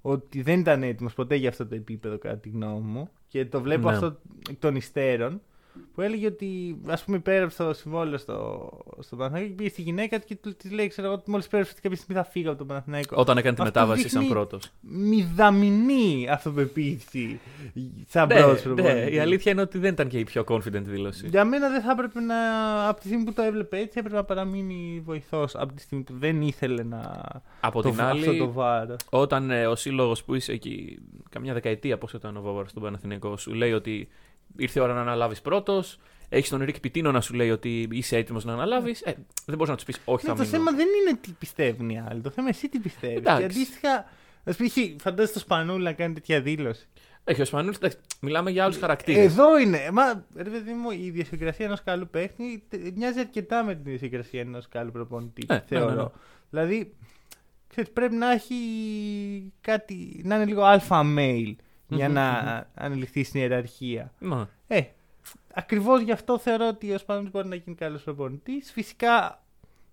ότι 0.00 0.42
δεν 0.42 0.60
ήταν 0.60 0.82
έτοιμος 0.82 1.14
ποτέ 1.14 1.34
για 1.34 1.48
αυτό 1.48 1.66
το 1.66 1.74
επίπεδο, 1.74 2.18
κατά 2.18 2.36
τη 2.36 2.48
γνώμη 2.48 2.80
μου. 2.80 3.10
Και 3.28 3.46
το 3.46 3.60
βλέπω 3.60 3.88
Ναι. 3.88 3.94
αυτό 3.94 4.16
εκ 4.50 4.56
των 4.58 4.76
υστέρων. 4.76 5.40
Που 5.94 6.00
έλεγε 6.00 6.26
ότι, 6.26 6.80
ας 6.86 7.04
πούμε, 7.04 7.16
υπέγραψε 7.16 7.62
το 7.62 7.72
συμβόλαιο 7.72 8.18
στο, 8.18 8.70
στο 8.98 9.16
Παναθηναϊκό 9.16 9.48
και 9.48 9.56
πήγε 9.56 9.68
στη 9.68 9.82
γυναίκα 9.82 10.18
του 10.18 10.26
και 10.26 10.36
του 10.36 10.56
της 10.56 10.70
λέει: 10.70 10.88
Ξέρω 10.88 11.08
εγώ, 11.08 11.22
μόλις 11.26 11.46
υπέγραψε 11.46 11.72
ότι 11.72 11.82
κάποια 11.82 11.98
στιγμή 11.98 12.22
θα 12.22 12.30
φύγω 12.30 12.48
από 12.48 12.58
τον 12.58 12.66
Παναθηναϊκό. 12.66 13.16
Όταν 13.18 13.38
έκανε 13.38 13.56
τη 13.56 13.62
Αυτό 13.62 13.80
μετάβαση 13.80 14.08
σαν 14.08 14.20
δείχνει 14.20 14.34
πρώτος. 14.34 14.70
Μηδαμινή 14.80 16.28
αυτοπεποίθηση 16.30 17.40
σαν 18.08 18.26
Ναι, 18.26 18.34
πρώτος 18.34 18.64
ναι, 18.64 19.06
η 19.10 19.18
αλήθεια 19.18 19.52
είναι 19.52 19.60
ότι 19.60 19.78
δεν 19.78 19.92
ήταν 19.92 20.08
και 20.08 20.18
η 20.18 20.24
πιο 20.24 20.44
confident 20.48 20.82
δήλωση. 20.82 21.26
Για 21.28 21.44
μένα 21.44 21.68
δεν 21.68 21.82
θα 21.82 21.90
έπρεπε 21.90 22.20
να. 22.20 22.36
Από 22.88 23.00
τη 23.00 23.06
στιγμή 23.06 23.24
που 23.24 23.32
το 23.32 23.42
έβλεπε 23.42 23.78
έτσι, 23.78 23.98
έπρεπε 23.98 24.16
να 24.16 24.24
παραμείνει 24.24 25.02
βοηθός. 25.04 25.54
Από 25.54 25.72
τη 25.72 25.80
στιγμή 25.82 26.04
που 26.04 26.14
δεν 26.18 26.42
ήθελε 26.42 26.82
να. 26.82 27.22
Από 27.60 27.82
το, 27.82 27.90
την 27.90 28.00
αυτό 28.00 28.30
άλλη, 28.30 28.38
το 28.38 28.52
βάρος. 28.52 28.96
όταν 29.10 29.50
ε, 29.50 29.66
ο 29.66 29.76
σύλλογος 29.76 30.24
που 30.24 30.34
είσαι 30.34 30.52
εκεί, 30.52 30.98
καμιά 31.28 31.52
δεκαετία 31.52 31.98
πώς 31.98 32.12
ήταν 32.12 32.36
ο 32.36 32.40
Βόβαρα 32.40 32.68
στον 32.68 32.82
Παναθηναϊκό, 32.82 33.36
σου 33.36 33.54
λέει 33.54 33.72
ότι 33.72 34.08
ήρθε 34.56 34.80
η 34.80 34.82
ώρα 34.82 34.94
να 34.94 35.00
αναλάβεις 35.00 35.40
πρώτος, 35.40 35.98
έχεις 36.28 36.48
τον 36.48 36.62
Ρικ 36.64 36.80
Πιτίνο 36.80 37.12
να 37.12 37.20
σου 37.20 37.34
λέει 37.34 37.50
ότι 37.50 37.88
είσαι 37.90 38.16
έτοιμος 38.16 38.44
να 38.44 38.52
αναλάβεις. 38.52 39.00
Ε, 39.02 39.14
δεν 39.46 39.54
μπορείς 39.56 39.68
να 39.68 39.74
τους 39.76 39.84
πεις 39.84 40.00
Όχι, 40.04 40.26
Ναι, 40.26 40.30
θα 40.32 40.36
το 40.38 40.44
μείνω. 40.44 40.56
θέμα 40.56 40.70
δεν 40.76 40.86
είναι 41.00 41.18
τι 41.20 41.30
πιστεύουν 41.38 41.90
οι 41.90 42.00
άλλοι. 42.00 42.20
Το 42.20 42.30
θέμα 42.30 42.48
εσύ 42.48 42.68
τι 42.68 42.78
πιστεύεις. 42.78 43.14
Και 43.14 43.18
Εντάξει. 43.20 43.44
αντίστοιχα, 43.44 44.04
ας 44.44 44.56
πούμε, 44.56 44.68
είχε- 44.74 44.96
φαντάζεσαι 45.00 45.32
το 45.32 45.38
Σπανούλη 45.38 45.82
να 45.84 45.92
κάνει 45.92 46.14
τέτοια 46.14 46.40
δήλωση. 46.40 46.86
Έχει 47.28 47.40
ο 47.40 47.44
Σπανούλης, 47.44 47.76
εντάξει, 47.76 47.96
μιλάμε 48.20 48.50
για 48.50 48.64
άλλους 48.64 48.78
χαρακτήρες. 48.78 49.24
Εδώ 49.24 49.58
είναι. 49.58 49.88
Μα 49.92 50.24
ρε 50.36 50.50
παιδί 50.50 50.72
μου, 50.72 50.90
η 50.90 51.00
ιδιοσυγκρασία 51.04 51.64
ενός 51.66 51.82
καλού 51.82 52.08
παίχνη 52.08 52.62
τε- 52.68 52.96
μοιάζει 52.96 53.18
αρκετά 53.18 53.64
με 53.64 53.74
την 53.74 53.82
ιδιοσυγκρασία 53.86 54.40
ενός 54.40 54.68
καλού 54.68 54.90
προπονητή. 54.90 55.46
Ναι, 55.48 55.54
ναι, 55.54 55.62
θεωρώ. 55.66 55.94
ναι, 55.94 56.02
ναι. 56.02 56.08
Δηλαδή, 56.50 56.94
ξέρεις, 57.68 57.90
πρέπει 57.90 58.14
να 58.14 58.30
έχει 58.32 58.54
κάτι. 59.60 60.20
να 60.24 60.34
είναι 60.34 60.44
λίγο 60.44 60.62
αλφα 60.62 61.02
male 61.18 61.54
για 61.88 62.06
Μμμ, 62.08 62.14
να 62.14 62.30
μμμ. 62.42 62.84
ανελιχθεί 62.84 63.24
στην 63.24 63.40
ιεραρχία. 63.40 64.12
Μα, 64.20 64.48
Ε, 64.66 64.80
ακριβώς 65.54 66.00
γι' 66.00 66.12
αυτό 66.12 66.38
θεωρώ 66.38 66.66
ότι 66.68 66.92
ο 66.92 66.98
Σπανούλη 66.98 67.28
μπορεί 67.30 67.48
να 67.48 67.54
γίνει 67.54 67.76
καλός 67.76 68.02
προπονητής. 68.02 68.72
Φυσικά 68.72 69.42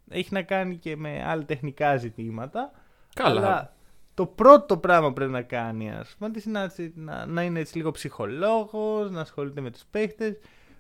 έχει 0.09 0.33
να 0.33 0.41
κάνει 0.41 0.75
και 0.77 0.95
με 0.97 1.23
άλλα 1.25 1.45
τεχνικά 1.45 1.97
ζητήματα. 1.97 2.71
Καλά. 3.13 3.39
Αλλά 3.41 3.73
το 4.13 4.25
πρώτο 4.25 4.77
πράγμα 4.77 5.07
που 5.07 5.13
πρέπει 5.13 5.31
να 5.31 5.41
κάνει 5.41 5.87
ένα 5.87 6.05
προπονητή 6.09 6.49
είναι 6.49 6.59
να, 6.59 6.71
να, 6.95 7.25
να 7.25 7.43
είναι 7.43 7.59
έτσι 7.59 7.77
λίγο 7.77 7.91
ψυχολόγος, 7.91 9.11
να 9.11 9.21
ασχολείται 9.21 9.61
με 9.61 9.71
τους 9.71 9.83
παίχτες. 9.91 10.37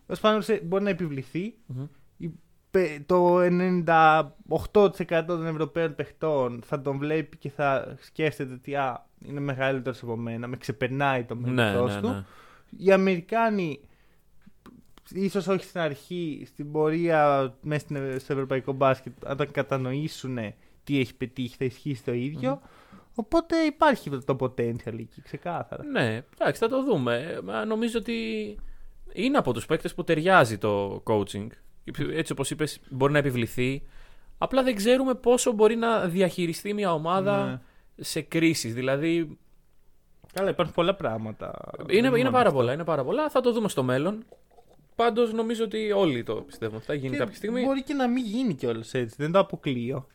Ο 0.07 0.15
Σπανούλη 0.15 0.61
μπορεί 0.63 0.83
να 0.83 0.89
επιβληθεί. 0.89 1.53
Μμμ. 1.65 1.85
Η- 2.17 2.31
πε- 2.71 3.01
Το 3.05 3.39
98% 3.39 5.23
των 5.27 5.45
Ευρωπαίων 5.45 5.95
παιχτών 5.95 6.61
θα 6.65 6.81
τον 6.81 6.97
βλέπει 6.97 7.37
και 7.37 7.49
θα 7.49 7.95
σκέφτεται 7.99 8.53
ότι 8.53 8.75
α, 8.75 9.05
είναι 9.27 9.39
μεγαλύτερος 9.39 10.01
από 10.03 10.15
μένα, 10.15 10.47
με 10.47 10.57
ξεπερνάει 10.57 11.23
το 11.23 11.35
ναι, 11.35 11.51
μέγεθός 11.51 11.95
ναι, 11.95 12.01
του. 12.01 12.07
ναι. 12.07 12.23
Οι 12.77 12.91
Αμερικάνοι, 12.91 13.79
ίσως 15.13 15.47
όχι 15.47 15.63
στην 15.63 15.79
αρχή, 15.79 16.43
στην 16.45 16.71
πορεία 16.71 17.53
μέσα 17.61 17.79
στην- 17.79 18.19
στο 18.19 18.33
ευρωπαϊκό 18.33 18.71
μπάσκετ, 18.71 19.13
όταν 19.29 19.51
κατανοήσουν 19.51 20.37
τι 20.83 20.99
έχει 20.99 21.15
πετύχει, 21.15 21.55
θα 21.57 21.65
ισχύσει 21.65 22.03
το 22.03 22.13
ίδιο. 22.13 22.61
Οπότε 23.15 23.55
υπάρχει 23.57 24.09
το 24.09 24.35
potential 24.39 24.99
εκεί, 24.99 25.21
ξεκάθαρα. 25.23 25.83
Ναι, 25.83 26.21
εντάξει, 26.39 26.59
θα 26.61 26.67
το 26.67 26.83
δούμε. 26.83 27.39
Μα 27.43 27.65
Νομίζω 27.65 27.99
ότι 27.99 28.13
είναι 29.13 29.37
από 29.37 29.53
τους 29.53 29.65
παίκτες 29.65 29.93
που 29.93 30.03
ταιριάζει 30.03 30.57
το 30.57 31.03
coaching. 31.05 31.47
Έτσι 32.13 32.31
όπως 32.31 32.51
είπες, 32.51 32.79
μπορεί 32.89 33.11
να 33.11 33.17
επιβληθεί. 33.17 33.83
Απλά 34.37 34.63
δεν 34.63 34.75
ξέρουμε 34.75 35.13
πόσο 35.13 35.51
μπορεί 35.51 35.75
να 35.75 36.07
διαχειριστεί 36.07 36.73
μια 36.73 36.93
ομάδα 36.93 37.45
Ναι. 37.45 37.59
Σε 37.97 38.21
κρίσεις. 38.21 38.73
Δηλαδή, 38.73 39.37
Καλά, 40.33 40.49
υπάρχουν 40.49 40.75
πολλά 40.75 40.95
πράγματα. 40.95 41.53
είναι, 41.79 41.85
Δεν 41.87 41.97
είναι 41.97 42.09
μόνο 42.17 42.29
πάρα 42.31 42.47
αυτό. 42.47 42.53
πολλά, 42.59 42.73
είναι 42.73 42.83
πάρα 42.83 43.03
πολλά. 43.03 43.29
Θα 43.29 43.41
το 43.41 43.51
δούμε 43.51 43.69
στο 43.69 43.83
μέλλον. 43.83 44.23
Πάντως 44.95 45.33
νομίζω 45.33 45.63
ότι 45.63 45.91
όλοι 45.91 46.23
το 46.23 46.35
πιστεύουν. 46.35 46.75
ότι 46.75 46.85
Θα 46.85 46.93
γίνει 46.93 47.09
Και 47.09 47.17
κάποια 47.17 47.35
στιγμή. 47.35 47.63
Μπορεί 47.63 47.83
και 47.83 47.93
να 47.93 48.07
μην 48.07 48.25
γίνει 48.25 48.53
κιόλας 48.53 48.93
έτσι, 48.93 49.15
δεν 49.17 49.31
το 49.31 49.39
αποκλείω. 49.39 50.07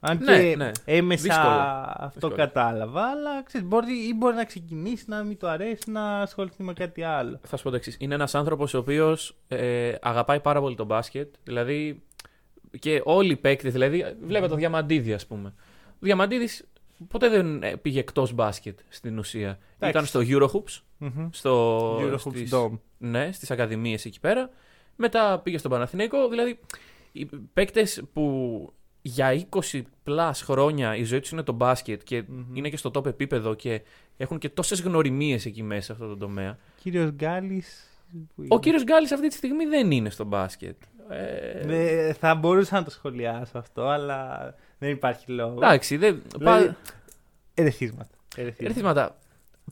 Αν 0.00 0.18
Ναι, 0.22 0.38
και 0.50 0.56
ναι. 0.56 0.70
έμεσα 0.84 1.22
Δύσκολο. 1.22 1.48
αυτό 1.88 2.10
Δύσκολο. 2.12 2.34
κατάλαβα, 2.34 3.02
αλλά 3.10 3.42
ξέρεις, 3.42 3.66
μπορεί, 3.66 3.92
ή 4.08 4.14
μπορεί 4.16 4.34
να 4.34 4.44
ξεκινήσει 4.44 5.04
να 5.08 5.22
μην 5.22 5.36
του 5.38 5.48
αρέσει 5.48 5.90
να 5.90 6.20
ασχοληθεί 6.20 6.62
με 6.62 6.72
κάτι 6.72 7.02
άλλο. 7.02 7.40
Θα 7.42 7.56
σου 7.56 7.62
πω 7.62 7.70
το 7.70 7.76
εξής. 7.76 7.96
Είναι 8.00 8.14
ένας 8.14 8.34
άνθρωπος 8.34 8.74
ο 8.74 8.78
οποίος 8.78 9.36
ε, 9.48 9.92
αγαπάει 10.00 10.40
πάρα 10.40 10.60
πολύ 10.60 10.76
τον 10.76 10.86
μπάσκετ. 10.86 11.34
Δηλαδή, 11.44 12.02
και 12.78 13.00
όλοι 13.04 13.32
οι 13.32 13.36
παίκτες, 13.36 13.72
δηλαδή, 13.72 14.04
βλέπετε 14.22 14.48
το 14.48 14.56
Διαμαντίδη, 14.56 15.12
ας 15.12 15.26
πούμε. 15.26 15.54
Ο 15.88 15.98
Διαμαντίδης 16.00 16.64
ποτέ 17.08 17.28
δεν 17.28 17.62
ε, 17.62 17.76
πήγε 17.76 17.98
εκτός 18.00 18.32
μπάσκετ 18.32 18.78
στην 18.88 19.18
ουσία. 19.18 19.58
Εντάξει. 19.78 19.88
Ήταν 19.98 20.04
στο 20.06 20.20
Eurohoops, 20.24 20.80
Μμμ. 20.98 21.28
στο, 21.30 21.96
Eurохoops 22.00 22.18
στις, 22.18 22.50
Dome. 22.54 22.78
ναι, 22.98 23.32
στις 23.32 23.50
ακαδημίες 23.50 24.04
εκεί 24.04 24.20
πέρα. 24.20 24.50
Μετά 24.96 25.40
πήγε 25.42 25.58
στον 25.58 25.70
Παναθηναϊκό. 25.70 26.28
Δηλαδή, 26.28 26.58
οι 27.12 27.26
παίκτες 27.52 28.02
που 28.12 28.70
για 29.02 29.46
20 29.72 29.82
πλάς 30.02 30.42
χρόνια 30.42 30.96
η 30.96 31.04
ζωή 31.04 31.20
τους 31.20 31.30
είναι 31.30 31.42
το 31.42 31.52
μπάσκετ 31.52 32.02
και 32.04 32.24
Μμμ. 32.28 32.54
είναι 32.56 32.68
και 32.68 32.76
στο 32.76 32.90
top 32.94 33.06
επίπεδο 33.06 33.54
και 33.54 33.82
έχουν 34.16 34.38
και 34.38 34.48
τόσες 34.48 34.80
γνωριμίες 34.80 35.46
εκεί 35.46 35.62
μέσα 35.62 35.82
σε 35.82 35.92
αυτό 35.92 36.06
το 36.08 36.16
τομέα. 36.16 36.58
Κύριος 36.82 37.10
Γκάλης... 37.10 37.90
που 38.12 38.24
Ο 38.36 38.42
είναι; 38.44 38.58
κύριος 38.58 38.84
Γκάλης 38.84 39.12
αυτή 39.12 39.28
τη 39.28 39.34
στιγμή 39.34 39.64
δεν 39.64 39.90
είναι 39.90 40.10
στο 40.10 40.24
μπάσκετ. 40.24 40.76
Ε, 41.08 41.66
Δε- 41.66 42.12
θα 42.12 42.34
μπορούσα 42.34 42.74
να 42.76 42.84
το 42.84 42.90
σχολιάσω 42.90 43.58
αυτό, 43.58 43.82
αλλά 43.86 44.54
δεν 44.78 44.90
υπάρχει 44.90 45.32
λόγος. 45.32 45.56
εντάξει, 45.56 45.96
δεν, 45.96 46.22
Δηλαδή, 46.36 46.66
πα- 46.66 46.76
ερεθίσματα. 47.54 48.10
ερεθίσματα. 48.36 48.64
ερεθίσματα. 48.64 49.16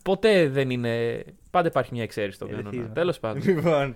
Ποτέ 0.03 0.47
δεν 0.49 0.69
είναι. 0.69 1.23
Πάντα 1.51 1.67
υπάρχει 1.67 1.93
μια 1.93 2.03
εξαίρεση 2.03 2.35
στον 2.35 2.47
κανόνα. 2.47 2.67
Ερεθίσματα. 2.67 2.93
Τέλος 2.99 3.19
πάντων. 3.19 3.41
Λοιπόν, 3.45 3.95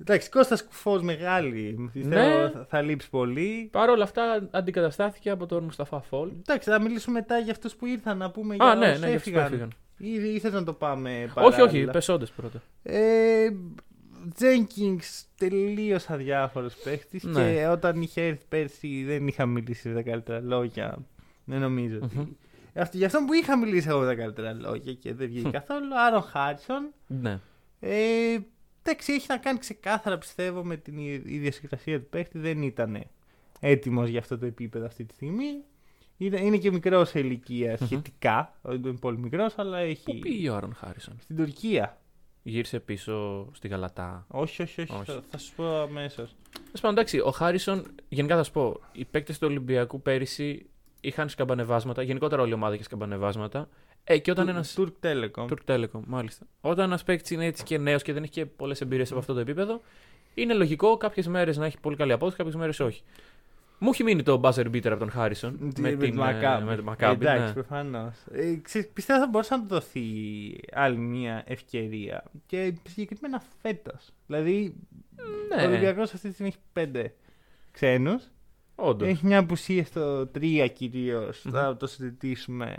εντάξει, 0.00 0.30
Κώστας 0.30 0.64
Κουφός 0.64 1.02
μεγάλη. 1.02 1.90
Πιστεύω 1.92 2.38
Ναι. 2.42 2.50
θα, 2.50 2.66
θα 2.68 2.80
λείψει 2.80 3.10
πολύ. 3.10 3.68
Παρ' 3.72 3.88
όλα 3.90 4.02
αυτά 4.04 4.48
αντικαταστάθηκε 4.50 5.30
από 5.30 5.46
τον 5.46 5.64
Μουσταφά 5.64 6.00
Φολ. 6.00 6.30
Εντάξει, 6.40 6.70
θα 6.70 6.80
μιλήσουμε 6.80 7.18
μετά 7.18 7.38
για 7.38 7.52
αυτούς 7.52 7.74
που 7.74 7.86
ήρθαν 7.86 8.16
να 8.18 8.30
πούμε 8.30 8.54
Α, 8.54 8.56
για 8.56 8.74
ναι, 8.74 8.86
όσους 8.88 9.00
ναι, 9.00 9.06
για 9.06 9.16
αυτούς 9.16 9.32
που 9.32 9.38
έφυγαν. 9.38 9.72
Ή, 9.96 10.10
ή 10.34 10.38
θες 10.38 10.52
να 10.52 10.64
το 10.64 10.72
πάμε 10.72 11.22
Όχι, 11.24 11.32
παράλληλα. 11.34 11.62
όχι, 11.64 11.84
πεσόντες 11.84 12.30
πρώτα. 12.30 12.62
Ε, 12.82 13.48
Jenkins 14.40 15.24
τελείως 15.36 16.10
αδιάφορος 16.10 16.74
παίχτης 16.74 17.22
Ναι. 17.24 17.52
και 17.54 17.66
όταν 17.66 18.02
είχε 18.02 18.26
έρθει 18.26 18.44
πέρσι 18.48 19.04
δεν 19.04 19.26
είχα 19.26 19.46
μιλήσει 19.46 19.88
με 19.88 19.94
τα 19.94 20.02
καλύτερα 20.02 20.40
λόγια. 20.40 20.98
Δεν 21.44 21.60
νομίζω 21.60 21.98
ότι. 22.02 22.16
Μμμ. 22.16 22.26
Αυτό, 22.74 22.96
για 22.96 23.06
αυτόν 23.06 23.24
που 23.26 23.32
είχα 23.32 23.58
μιλήσει 23.58 23.88
εγώ 23.88 23.98
με 23.98 24.06
τα 24.06 24.14
καλύτερα 24.14 24.52
λόγια 24.52 24.92
και 24.94 25.14
δεν 25.14 25.26
βγήκε 25.28 25.48
καθόλου. 25.50 25.98
Άρον 26.06 26.22
Χάρισον. 26.22 26.92
Ναι. 27.06 27.40
Ε, 27.80 28.38
εντάξει, 28.82 29.12
έχει 29.12 29.26
να 29.28 29.36
κάνει 29.36 29.58
ξεκάθαρα 29.58 30.18
πιστεύω 30.18 30.64
με 30.64 30.76
την 30.76 30.98
ιδιοσυγκρασία 31.24 32.00
του 32.00 32.06
παίχτη. 32.08 32.38
Δεν 32.38 32.62
ήταν 32.62 33.04
έτοιμος 33.60 34.08
για 34.08 34.18
αυτό 34.18 34.38
το 34.38 34.46
επίπεδο 34.46 34.86
αυτή 34.86 35.04
τη 35.04 35.14
στιγμή. 35.14 35.62
Είναι, 36.16 36.40
είναι 36.40 36.56
και 36.56 36.70
μικρός 36.72 37.08
σε 37.08 37.18
ηλικία 37.18 37.76
Μμμ. 37.80 37.86
σχετικά. 37.86 38.58
Δεν 38.62 38.82
είναι 38.84 38.92
πολύ 38.92 39.18
μικρός, 39.18 39.58
αλλά 39.58 39.78
έχει. 39.78 40.02
Πού 40.04 40.18
πήγε 40.18 40.50
ο 40.50 40.54
Άρον 40.56 40.74
Χάρισον; 40.74 41.16
Στην 41.20 41.36
Τουρκία. 41.36 41.98
Γύρισε 42.42 42.80
πίσω 42.80 43.46
στη 43.52 43.68
Γαλατά. 43.68 44.26
Όχι, 44.28 44.62
όχι, 44.62 44.80
όχι. 44.80 44.92
Όχι. 44.92 45.04
Θα, 45.04 45.22
θα 45.30 45.38
σου 45.38 45.52
πω 45.54 45.80
αμέσως. 45.80 46.34
Τέλο 46.52 46.72
πάντων, 46.80 46.90
εντάξει, 46.90 47.18
ο 47.18 47.30
Χάρισον, 47.30 47.86
γενικά 48.08 48.36
θα 48.36 48.42
σου 48.42 48.52
πω, 48.52 48.80
οι 48.92 49.04
παίκτες 49.04 49.38
του 49.38 49.46
Ολυμπιακού 49.50 50.02
πέρυσι 50.02 50.66
είχαν 51.00 51.28
σκαμπανεβάσματα. 51.28 52.02
Γενικότερα 52.02 52.42
όλη 52.42 52.50
η 52.50 52.54
ομάδα 52.54 52.74
είχε 52.74 52.82
σκαμπανεβάσματα. 52.82 53.68
Ε, 54.04 54.18
και 54.18 54.30
όταν 54.30 54.48
ένα. 54.48 54.64
Turk 54.76 54.92
Telecom. 55.02 55.46
Turk 55.48 55.74
Telecom, 55.74 56.00
μάλιστα. 56.06 56.46
Όταν 56.60 56.84
ένας 56.84 57.04
παίκτης 57.04 57.30
είναι 57.30 57.44
έτσι 57.44 57.64
και 57.64 57.78
νέος 57.78 58.02
και 58.02 58.12
δεν 58.12 58.22
έχει 58.22 58.32
και 58.32 58.46
πολλές 58.46 58.80
εμπειρίες 58.80 59.10
από 59.10 59.20
αυτό 59.20 59.34
το 59.34 59.40
επίπεδο, 59.40 59.80
είναι 60.34 60.54
λογικό 60.54 60.96
κάποιες 60.96 61.26
μέρες 61.26 61.56
να 61.56 61.66
έχει 61.66 61.80
πολύ 61.80 61.96
καλή 61.96 62.12
απόδοση, 62.12 62.36
κάποιες 62.36 62.54
μέρες 62.54 62.80
όχι. 62.80 63.02
Μου 63.78 63.88
έχει 63.92 64.02
μείνει 64.04 64.22
το 64.22 64.40
buzzer 64.44 64.66
beater 64.66 64.86
από 64.86 64.98
τον 64.98 65.10
Χάρισον. 65.10 65.72
Τι- 65.74 65.80
με, 65.80 65.92
την, 65.92 66.16
το 66.16 66.24
ε, 66.24 66.40
Maccabi. 66.40 66.62
με 66.64 66.76
το 66.76 66.84
Maccabi, 66.92 67.10
Εντάξει, 67.12 67.44
ναι. 67.46 67.52
προφανώς. 67.52 68.14
Ε, 68.32 68.54
ξέρεις, 68.62 68.88
πιστεύω 68.92 69.20
θα 69.20 69.26
μπορούσε 69.26 69.54
να 69.54 69.60
του 69.60 69.66
δοθεί 69.68 70.02
άλλη 70.72 70.96
μια 70.98 71.42
ευκαιρία. 71.46 72.24
Και 72.46 72.74
συγκεκριμένα 72.88 73.42
φέτος. 73.62 74.10
Δηλαδή, 74.26 74.74
Ναι. 75.56 75.62
ο 75.62 75.68
Ολυμπιακός 75.68 76.14
αυτή 76.14 76.26
τη 76.28 76.32
στιγμή 76.32 76.48
έχει 76.50 76.58
πέντε 76.72 77.14
ξένους. 77.70 78.22
Όντως. 78.74 79.08
Έχει 79.08 79.26
μια 79.26 79.38
απουσία 79.38 79.84
στο 79.84 80.26
3 80.26 80.68
κυρίως. 80.74 81.42
Μμμ. 81.44 81.52
Θα 81.52 81.76
το 81.76 81.86
συζητήσουμε. 81.86 82.76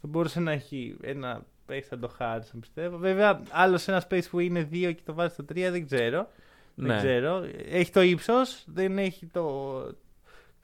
Θα 0.00 0.08
μπορούσε 0.08 0.40
να 0.40 0.52
έχει 0.52 0.96
ένα 1.00 1.42
space 1.66 1.82
σαν 1.88 2.00
το 2.00 2.08
Χάρισον 2.08 2.60
πιστεύω. 2.60 2.96
Βέβαια, 2.96 3.42
άλλος 3.50 3.88
ένας 3.88 4.06
space 4.10 4.28
που 4.30 4.38
είναι 4.38 4.68
2 4.72 4.92
και 4.94 5.02
το 5.04 5.14
βάζει 5.14 5.32
στο 5.32 5.44
3 5.44 5.70
δεν 5.70 5.86
ξέρω. 5.86 6.28
Δεν 6.74 6.86
Ναι. 6.86 6.96
ξέρω. 6.96 7.44
Έχει 7.70 7.90
το 7.92 8.00
ύψος, 8.02 8.64
δεν 8.66 8.98
έχει 8.98 9.26
το. 9.26 9.70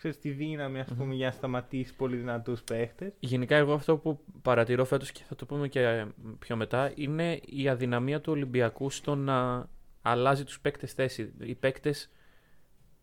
Ξέρεις, 0.01 0.19
τη 0.19 0.31
δύναμη 0.31 0.81
ας 0.81 0.89
πούμε, 0.89 1.05
Μμμ. 1.05 1.13
για 1.13 1.27
να 1.27 1.33
σταματήσει 1.33 1.95
πολύ 1.97 2.17
δυνατούς 2.17 2.63
παίχτες. 2.63 3.13
Γενικά, 3.19 3.57
εγώ 3.57 3.73
αυτό 3.73 3.97
που 3.97 4.21
παρατηρώ 4.43 4.85
φέτος 4.85 5.13
και 5.13 5.23
θα 5.29 5.35
το 5.35 5.47
πούμε 5.47 5.69
και 5.69 5.81
ε, 5.81 6.07
πιο 6.39 6.57
μετά 6.57 6.93
είναι 6.95 7.41
η 7.47 7.69
αδυναμία 7.69 8.21
του 8.21 8.33
Ολυμπιακού 8.33 8.91
στο 8.91 9.15
να 9.15 9.69
αλλάζει 10.03 10.45
τους 10.45 10.61
παίκτες 10.61 10.93
θέση. 10.93 11.33
Οι 11.41 11.55
παίκτες 11.55 12.11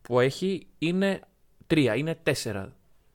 που 0.02 0.20
έχει 0.20 0.66
είναι 0.78 1.20
τρία, 1.66 1.94
είναι 1.94 2.14
τέσσερα. 2.22 2.72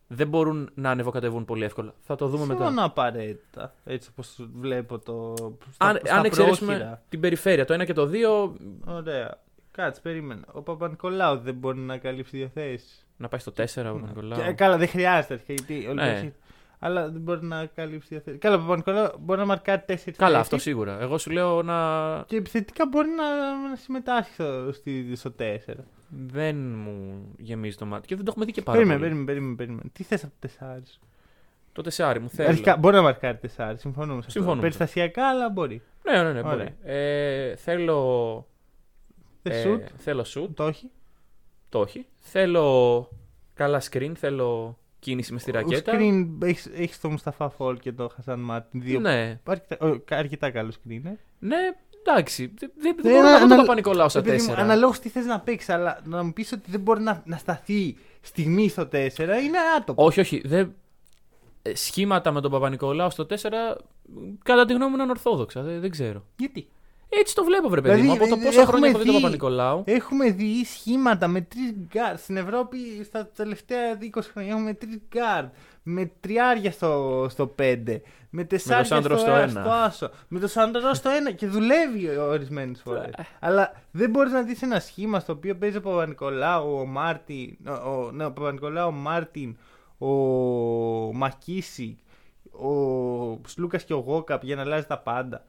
Δεν 0.07 0.27
μπορούν 0.27 0.69
να 0.73 0.89
ανεβοκατεβούν 0.89 1.45
πολύ 1.45 1.63
εύκολα. 1.63 1.93
Θα 1.99 2.15
το 2.15 2.27
δούμε 2.27 2.45
μετά. 2.45 2.63
Μόνο 2.63 2.85
απαραίτητα. 2.85 3.75
Έτσι 3.83 4.09
όπως 4.11 4.47
βλέπω 4.53 4.99
το. 4.99 5.35
Στα, 5.71 5.85
Αν, 5.85 5.99
στα 6.03 6.15
αν 6.15 6.25
εξαιρέσουμε 6.25 6.73
πρόχειρα. 6.75 7.03
την 7.09 7.19
περιφέρεια, 7.19 7.65
το 7.65 7.73
ένα 7.73 7.85
και 7.85 7.93
το 7.93 8.05
δύο, 8.05 8.57
Ωραία. 8.85 9.41
Κάτσε, 9.71 10.01
περίμενε. 10.01 10.41
Ο 10.51 10.61
Παπα-Νικολάου 10.61 11.37
δεν 11.37 11.55
μπορεί 11.55 11.79
να 11.79 11.97
καλύψει 11.97 12.37
δύο 12.37 12.47
θέσεις. 12.47 13.02
Να 13.17 13.27
πάει 13.27 13.39
στο 13.39 13.51
4 13.57 13.91
ο 13.93 13.99
Νικολάου. 14.07 14.41
Και, 14.43 14.51
καλά, 14.53 14.77
δεν 14.77 14.87
χρειάζεται 14.87 15.33
αρχικά. 15.33 15.53
Γιατί 15.53 15.73
ο 15.87 15.93
Ναι. 15.93 16.01
Ολυμπιακός 16.01 16.21
έχει- 16.21 16.33
Αλλά 16.79 17.09
δεν 17.09 17.21
μπορεί 17.21 17.45
να 17.45 17.65
καλύψει 17.65 18.07
δύο 18.09 18.19
θέσει. 18.19 18.37
Καλά, 18.37 18.55
ο 18.55 18.59
Παπα-Νικολάου 18.59 19.09
μπορεί 19.19 19.39
να 19.39 19.45
μαρκάρει 19.45 19.81
τέσσερις 19.85 20.17
Καλά, 20.17 20.39
αυτό 20.39 20.57
σίγουρα. 20.57 20.97
Εγώ 21.01 21.17
σου 21.17 21.29
λέω 21.31 21.61
να. 21.61 21.77
Και 22.27 22.35
επιθετικά 22.35 22.87
μπορεί 22.87 23.09
να, 23.09 23.23
να 23.69 23.75
συμμετάσχει 23.75 24.33
στο, 24.33 24.71
στη- 24.73 25.15
στο 25.15 25.31
4. 25.31 25.83
Δεν 26.09 26.55
μου 26.55 27.27
γεμίζει 27.37 27.77
το 27.77 27.85
μάτι. 27.85 28.07
Και 28.07 28.15
δεν 28.15 28.23
το 28.25 28.29
έχουμε 28.31 28.45
δει 28.45 28.51
και 28.51 28.61
πάρα 28.61 28.77
Περίμενε, 28.77 28.99
πολύ. 28.99 29.09
περίμενε, 29.11 29.25
περίμενε, 29.25 29.55
περίμενε. 29.55 29.89
Τι 29.93 30.03
θες 30.03 30.23
από 30.23 30.33
τεσσάρι. 30.39 30.83
Το 31.71 31.81
τεσάρι 31.81 32.19
μου 32.19 32.29
θέλω. 32.29 32.49
Αρχικά 32.49 32.77
μπορεί 32.77 32.95
να 32.95 33.01
μαρκάρει 33.01 33.37
τεσσάρι, 33.37 33.77
συμφωνούμε. 33.77 34.13
σε 34.13 34.17
αυτό. 34.19 34.31
Συμφωνούμε. 34.31 34.61
Περιστασιακά, 34.61 35.29
αλλά 35.29 35.49
μπορεί. 35.49 35.81
Ναι, 36.03 36.23
ναι, 36.23 36.31
ναι. 36.33 36.39
Ωραία. 36.39 36.55
Μπορεί. 36.55 36.75
Ε, 36.83 37.55
θέλω. 37.55 38.47
Δεν 39.41 39.53
ε, 39.53 39.61
σουτ, 39.61 39.81
Θέλω 39.97 40.25
shoot. 40.35 40.49
το 40.53 40.65
όχι. 40.65 40.89
Το 41.73 41.79
όχι. 41.79 42.05
Θέλω 42.19 43.09
καλά 43.53 43.81
screen. 43.91 44.11
Θέλω 44.15 44.77
κίνηση 44.99 45.33
μες 45.33 45.41
στη 45.41 45.49
Ο 45.51 45.53
ρακέτα. 45.53 45.91
screen 45.95 46.27
έχεις, 46.43 46.69
έχεις 46.75 46.99
το 46.99 47.09
Μουσταφά 47.09 47.49
Φολ 47.49 47.77
και 47.77 47.91
το 47.91 48.09
Χασάν 48.15 48.39
Μάρτιν. 48.39 48.81
Δύο... 48.81 48.99
Ναι, 48.99 49.39
Αρκετά, 49.43 49.85
ο, 49.87 49.97
αρκετά 50.09 50.49
καλό 50.51 50.71
screen. 50.71 51.01
Ε. 51.05 51.09
ναι, 51.39 51.57
εντάξει. 52.05 52.53
Δεν, 52.59 52.71
δεν, 52.77 52.95
δεν 53.01 53.11
Ναι, 53.11 53.17
μπορώ 53.17 53.21
να 53.23 53.29
ανα- 53.29 53.37
δω 53.39 53.43
τον 53.43 53.51
ανα- 53.51 53.61
Παπα-Νικολάου 53.61 54.09
στα 54.09 54.19
Επειδή 54.19 54.31
μου, 54.35 54.39
τέσσερα. 54.41 54.61
Αναλόγως 54.61 54.99
τι 54.99 55.09
θες 55.09 55.25
να 55.25 55.39
παίξεις, 55.39 55.69
αλλά 55.69 55.99
να 56.05 56.23
μου 56.23 56.33
πεις 56.33 56.51
ότι 56.51 56.71
δεν 56.71 56.79
μπορεί 56.79 57.01
να, 57.01 57.23
να 57.25 57.37
σταθεί 57.37 57.97
στιγμή 58.21 58.67
στο 58.69 58.81
4 58.81 58.87
είναι 59.19 59.57
άτομο. 59.77 60.05
Όχι, 60.05 60.19
όχι. 60.19 60.41
Δεν... 60.45 60.73
ε, 61.61 61.75
Σχήματα 61.75 62.31
με 62.31 62.41
τον 62.41 62.51
Παπα-Νικολάου 62.51 63.09
στο 63.09 63.25
4 63.29 63.35
κατά 64.43 64.65
τη 64.65 64.73
γνώμη 64.73 64.87
μου 64.89 64.93
είναι 64.93 65.03
ανορθόδοξα. 65.03 65.61
Δεν, 65.61 65.81
δεν 65.81 65.89
ξέρω. 65.89 66.25
Γιατί; 66.37 66.67
Έτσι 67.19 67.35
το 67.35 67.43
βλέπω, 67.43 67.69
βρε 67.69 67.81
παιδί 67.81 68.01
Δηλαδή, 68.01 68.17
μου. 68.19 68.25
Από 68.25 68.35
το 68.35 68.39
ε, 68.41 68.45
πόσα 68.45 68.61
έχουμε 68.61 68.77
χρόνια 68.77 68.89
έχω 68.89 68.97
δει 68.97 69.03
τον 69.05 69.13
δει- 69.13 69.21
Παπα-Νικολάου. 69.21 69.83
Έχουμε 69.85 70.29
δει 70.31 70.65
σχήματα 70.65 71.27
με 71.27 71.41
τρεις 71.41 71.73
γκάρ. 71.87 72.17
Στην 72.17 72.37
Ευρώπη 72.37 72.77
στα 73.03 73.27
τελευταία 73.35 73.97
20 74.01 74.19
χρόνια 74.31 74.51
έχουμε 74.53 74.73
τρεις 74.73 74.99
γκάρ. 75.09 75.43
Με 75.83 76.11
τριάρια 76.19 76.71
στο, 76.71 77.25
στο 77.29 77.55
5. 77.59 78.01
Με 78.29 78.43
τεσσάρια 78.43 78.83
Σάντρο 78.85 79.17
στο, 79.17 79.25
στο 79.25 79.35
α- 79.35 79.39
ένα. 79.41 79.49
στο 79.61 79.71
άσο. 79.71 80.09
Με 80.27 80.39
το 80.39 80.47
Σάντρο 80.47 80.93
στο 80.93 81.09
1. 81.31 81.35
Και 81.35 81.47
δουλεύει 81.47 82.17
ορισμένες 82.17 82.81
φορές. 82.83 83.03
Ε. 83.17 83.23
Αλλά 83.39 83.71
δεν 83.91 84.09
μπορείς 84.09 84.31
να 84.31 84.41
δεις 84.41 84.61
ένα 84.61 84.79
σχήμα 84.79 85.19
στο 85.19 85.33
οποίο 85.33 85.55
παίζει 85.55 85.77
ο 85.77 85.81
Παπα-Νικολάου, 85.81 86.77
ο 86.79 86.85
Μάρτιν. 86.85 87.55
Ο, 87.67 87.71
ο, 87.89 88.11
ναι, 88.11 88.25
ο 88.25 88.31
Παπα-Νικολάου, 88.31 88.87
ο 88.87 88.91
Μάρτιν, 88.91 89.57
ο 89.97 90.07
ΜακΚίσικ, 91.13 91.97
ο 92.51 92.69
Σλούκας 93.47 93.83
και 93.83 93.93
ο 93.93 93.97
Γουόκαπ 93.97 94.43
για 94.43 94.55
να 94.55 94.61
αλλάζει 94.61 94.85
τα 94.85 94.97
πάντα. 94.97 95.43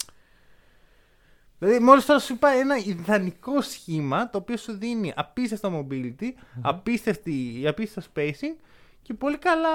Δηλαδή, 1.59 1.79
μόλις 1.85 2.07
τώρα 2.07 2.19
σου 2.21 2.33
είπα 2.33 2.49
ένα 2.49 2.77
ιδανικό 2.77 3.61
σχήμα 3.61 4.31
το 4.31 4.39
οποίο 4.39 4.57
σου 4.57 4.73
δίνει 4.79 5.13
απίστευτο 5.17 5.87
mobility, 5.91 6.29
απίστευτη, 6.63 7.65
απίστευτο 7.67 8.11
spacing 8.15 8.57
και 9.03 9.15
πολύ 9.15 9.39
καλά. 9.39 9.71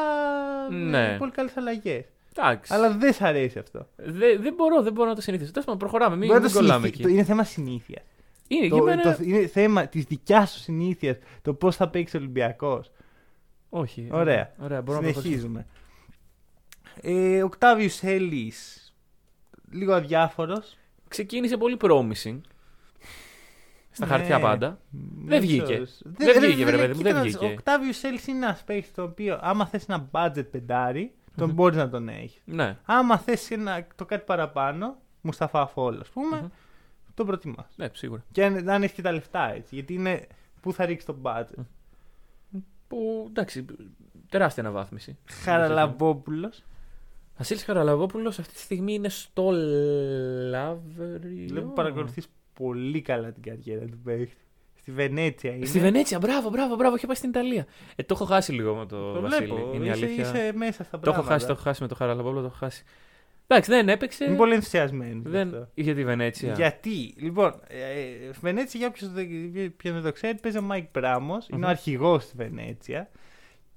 Ναι. 0.70 1.18
Πολύ 1.18 1.32
καλές 1.32 1.58
αλλαγές. 1.58 2.06
Εντάξει. 2.36 2.74
Αλλά 2.74 2.92
δεν 2.92 3.14
σ' 3.14 3.22
αρέσει 3.22 3.60
αυτό. 3.60 3.88
Δεν, 3.96 4.42
δεν, 4.42 4.54
μπορώ, 4.54 4.82
δεν 4.82 4.94
μπορώ 4.94 5.10
να 5.10 5.16
το 5.16 5.22
συνηθίσω. 5.22 5.52
Τέλος 5.52 5.66
πάντων, 5.66 5.80
προχωράμε. 5.80 6.16
Μην, 6.16 6.28
Μπορεί 6.28 6.40
να 6.40 6.46
μην 6.46 6.54
το 6.54 6.60
κολλάμε 6.60 6.80
συνηθί- 6.80 7.00
εκεί. 7.00 7.04
το- 7.08 7.14
Είναι 7.14 7.24
θέμα 7.24 7.44
συνήθειας. 7.44 8.04
Είναι, 8.48 8.68
Το, 8.68 8.76
για 8.76 8.84
μένα- 8.84 9.02
το- 9.16 9.24
είναι 9.24 9.48
θέμα 9.48 9.88
της 9.88 10.04
δικιάς 10.04 10.52
σου 10.52 10.60
συνήθειας 10.60 11.18
το 11.42 11.54
πώς 11.54 11.76
θα 11.76 11.90
παίξεις 11.90 12.16
ο 12.16 12.18
Ολυμπιακός. 12.18 12.92
Όχι. 13.70 14.08
Ωραία. 14.12 14.54
Ωραία, 14.64 14.82
μπορώ 14.82 15.00
να 15.02 15.14
το 15.14 15.20
Συνεχίζουμε. 15.22 15.66
Ε, 17.02 17.44
Οκτάβιος 17.44 18.04
Έλλης. 18.04 18.84
Λίγο 19.72 19.94
αδιάφορος. 19.94 20.78
Ξεκίνησε 21.10 21.58
πολύ 21.58 21.78
promising. 21.82 22.40
Στα 23.92 24.06
χαρτιά 24.06 24.40
πάντα. 24.40 24.80
Δεν 25.26 25.42
βγήκε. 25.42 25.78
Δεν, 26.04 26.34
Δεν 26.34 26.42
βγήκε, 26.42 26.66
βρε 26.66 26.78
παιδί 26.78 26.94
μου, 26.94 27.02
δεν 27.02 27.22
βγήκε. 27.22 27.46
Ο 27.46 27.48
Οκτάβιο 27.48 27.92
Έλλη 28.02 28.20
είναι 28.28 28.46
ένας 28.46 28.64
παίχτη 28.64 28.94
το 28.94 29.04
οποίο 29.04 29.40
άμα 29.42 29.66
θες 29.66 29.86
ένα 29.86 30.10
budget 30.12 30.46
πεντάρι, 30.52 31.14
τον 31.36 31.48
Μμμ. 31.48 31.56
μπορείς 31.56 31.78
να 31.78 31.90
τον 31.90 32.10
έχεις. 32.10 32.42
Ναι. 32.46 32.78
Άμα 32.86 33.18
θες 33.18 33.50
το 33.96 34.06
κάτι 34.06 34.24
παραπάνω, 34.26 34.98
Μουσταφά 35.22 35.68
Φόλ, 35.68 36.00
ας 36.00 36.10
πούμε, 36.10 36.38
Μμμ. 36.42 36.48
τον 37.14 37.26
προτιμάς. 37.26 37.74
Ναι, 37.76 37.88
σίγουρα. 37.94 38.24
Και 38.32 38.46
αν, 38.46 38.70
αν 38.70 38.84
έχεις 38.84 38.96
και 38.96 39.02
τα 39.02 39.12
λεφτά 39.12 39.54
έτσι. 39.54 39.76
Γιατί 39.76 39.94
είναι. 39.94 40.28
Πού 40.62 40.74
θα 40.74 40.86
ρίξεις 40.86 41.06
το 41.06 41.18
budget. 41.22 41.64
Που 42.88 43.26
εντάξει, 43.30 43.66
τεράστια 44.30 44.64
αναβάθμιση. 44.64 45.18
Χαραλαμπόπουλος. 45.26 46.64
Βασίλης 47.40 47.64
Χαραλαβόπουλο 47.64 48.28
αυτή 48.28 48.54
τη 48.54 48.60
στιγμή 48.60 48.94
είναι 48.94 49.10
στο 49.10 49.52
Λαύριο. 50.50 51.48
Βλέπω 51.48 51.68
παρακολουθείς 51.70 52.28
πολύ 52.54 53.02
καλά 53.02 53.32
την 53.32 53.44
καριέρα 53.44 53.86
του 53.86 53.98
παίχτη. 54.04 54.36
Στη 54.80 54.92
Βενέτσια 54.92 55.52
είναι. 55.56 55.66
Στη 55.66 55.80
Βενέτσια, 55.80 56.20
μπράβο, 56.20 56.50
μπράβο, 56.50 56.76
μπράβο, 56.76 56.96
είχε 56.96 57.06
πάει 57.06 57.16
στην 57.16 57.30
Ιταλία. 57.30 57.66
Ε, 57.96 58.04
το 58.04 58.14
έχω 58.14 58.26
χάσει 58.26 58.52
λίγο 58.52 58.76
με 58.76 58.86
το, 58.86 59.14
Το 59.14 59.22
Βασίλη. 59.22 59.46
βλέπω. 59.48 59.72
Είναι 59.74 59.86
η 59.86 59.90
είσαι, 59.90 60.06
αλήθεια. 60.06 60.24
είσαι 60.24 60.52
μέσα 60.56 60.84
στα 60.84 60.92
Το 60.92 60.98
έχω 60.98 61.02
πράγματα. 61.12 61.32
χάσει, 61.34 61.46
το 61.46 61.52
έχω 61.52 61.62
χάσει 61.62 61.82
με 61.82 61.88
το 61.88 61.96
Χαραλαβόπουλο, 61.96 62.40
το 62.42 62.46
έχω 62.46 62.56
χάσει. 62.56 62.84
Εντάξει, 63.48 63.72
δεν 63.72 63.90
έπαιξε. 63.90 64.26
Είμαι 64.26 64.36
πολύ 64.36 64.54
ενθουσιασμένη. 64.54 65.22
γι' 65.26 65.30
Δεν 65.30 65.48
αυτό. 65.48 65.70
είχε 65.74 65.94
τη 65.94 66.04
Βενέτσια. 66.04 66.54
Γιατί, 66.54 67.14
λοιπόν, 67.18 67.54
ε, 67.68 68.30
Βενέτσια, 68.42 68.80
για 68.80 68.88
όποιον 68.90 69.12
δεν, 69.14 69.76
ποιον 69.76 69.94
δεν 69.94 70.04
το 70.04 70.12
ξέρει, 70.12 70.38
παίζει 70.38 70.58
ο 70.58 70.62
Μάικ 70.62 70.86
Μπράμος. 70.94 71.34
Είναι 71.34 71.56
ο 71.56 71.58
Μμμ. 71.58 71.66
αρχηγός 71.66 72.24
της 72.24 72.34
Βενέτσια. 72.36 73.10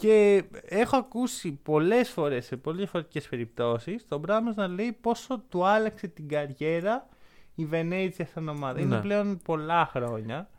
Και 0.02 0.44
έχω 0.64 0.96
ακούσει 0.96 1.52
πολλές 1.62 2.08
φορές 2.10 2.46
σε 2.46 2.56
πολύ 2.56 2.76
διαφορετικές 2.76 3.28
περιπτώσεις 3.28 4.06
τον 4.08 4.20
Μπράμος 4.20 4.54
να 4.56 4.66
λέει 4.66 4.92
πόσο 5.00 5.38
του 5.48 5.66
άλλαξε 5.66 6.06
την 6.08 6.28
καριέρα 6.28 7.08
η 7.54 7.64
Βενέτσια 7.66 8.26
σαν 8.26 8.48
ομάδα. 8.48 8.80
Είναι 8.80 8.94
Ναι. 8.94 9.00
πλέον 9.00 9.38
πολλά 9.44 9.86
χρόνια 9.86 10.50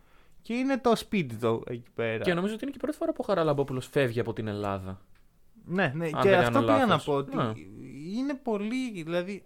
και 0.41 0.53
είναι 0.53 0.77
το 0.77 0.95
σπίτι 0.95 1.35
του 1.35 1.63
εκεί 1.67 1.89
πέρα. 1.93 2.23
Και 2.23 2.33
νομίζω 2.33 2.53
ότι 2.53 2.63
είναι 2.63 2.71
και 2.71 2.77
η 2.77 2.81
πρώτη 2.81 2.97
φορά 2.97 3.11
που 3.11 3.19
ο 3.21 3.25
Χαραλαμπόπουλος 3.27 3.87
φεύγει 3.87 4.19
από 4.19 4.33
την 4.33 4.47
Ελλάδα. 4.47 5.01
Ναι, 5.65 5.91
ναι. 5.95 6.05
Αν 6.13 6.21
και 6.21 6.29
δεν 6.29 6.39
αυτό 6.39 6.51
κάνω 6.51 6.65
πήγα 6.65 6.79
να 6.79 6.85
λάθος. 6.85 7.03
πω 7.05 7.13
ότι 7.13 7.35
Ναι. 7.35 7.51
είναι 8.17 8.33
πολύ. 8.43 9.03
Δηλαδή, 9.03 9.45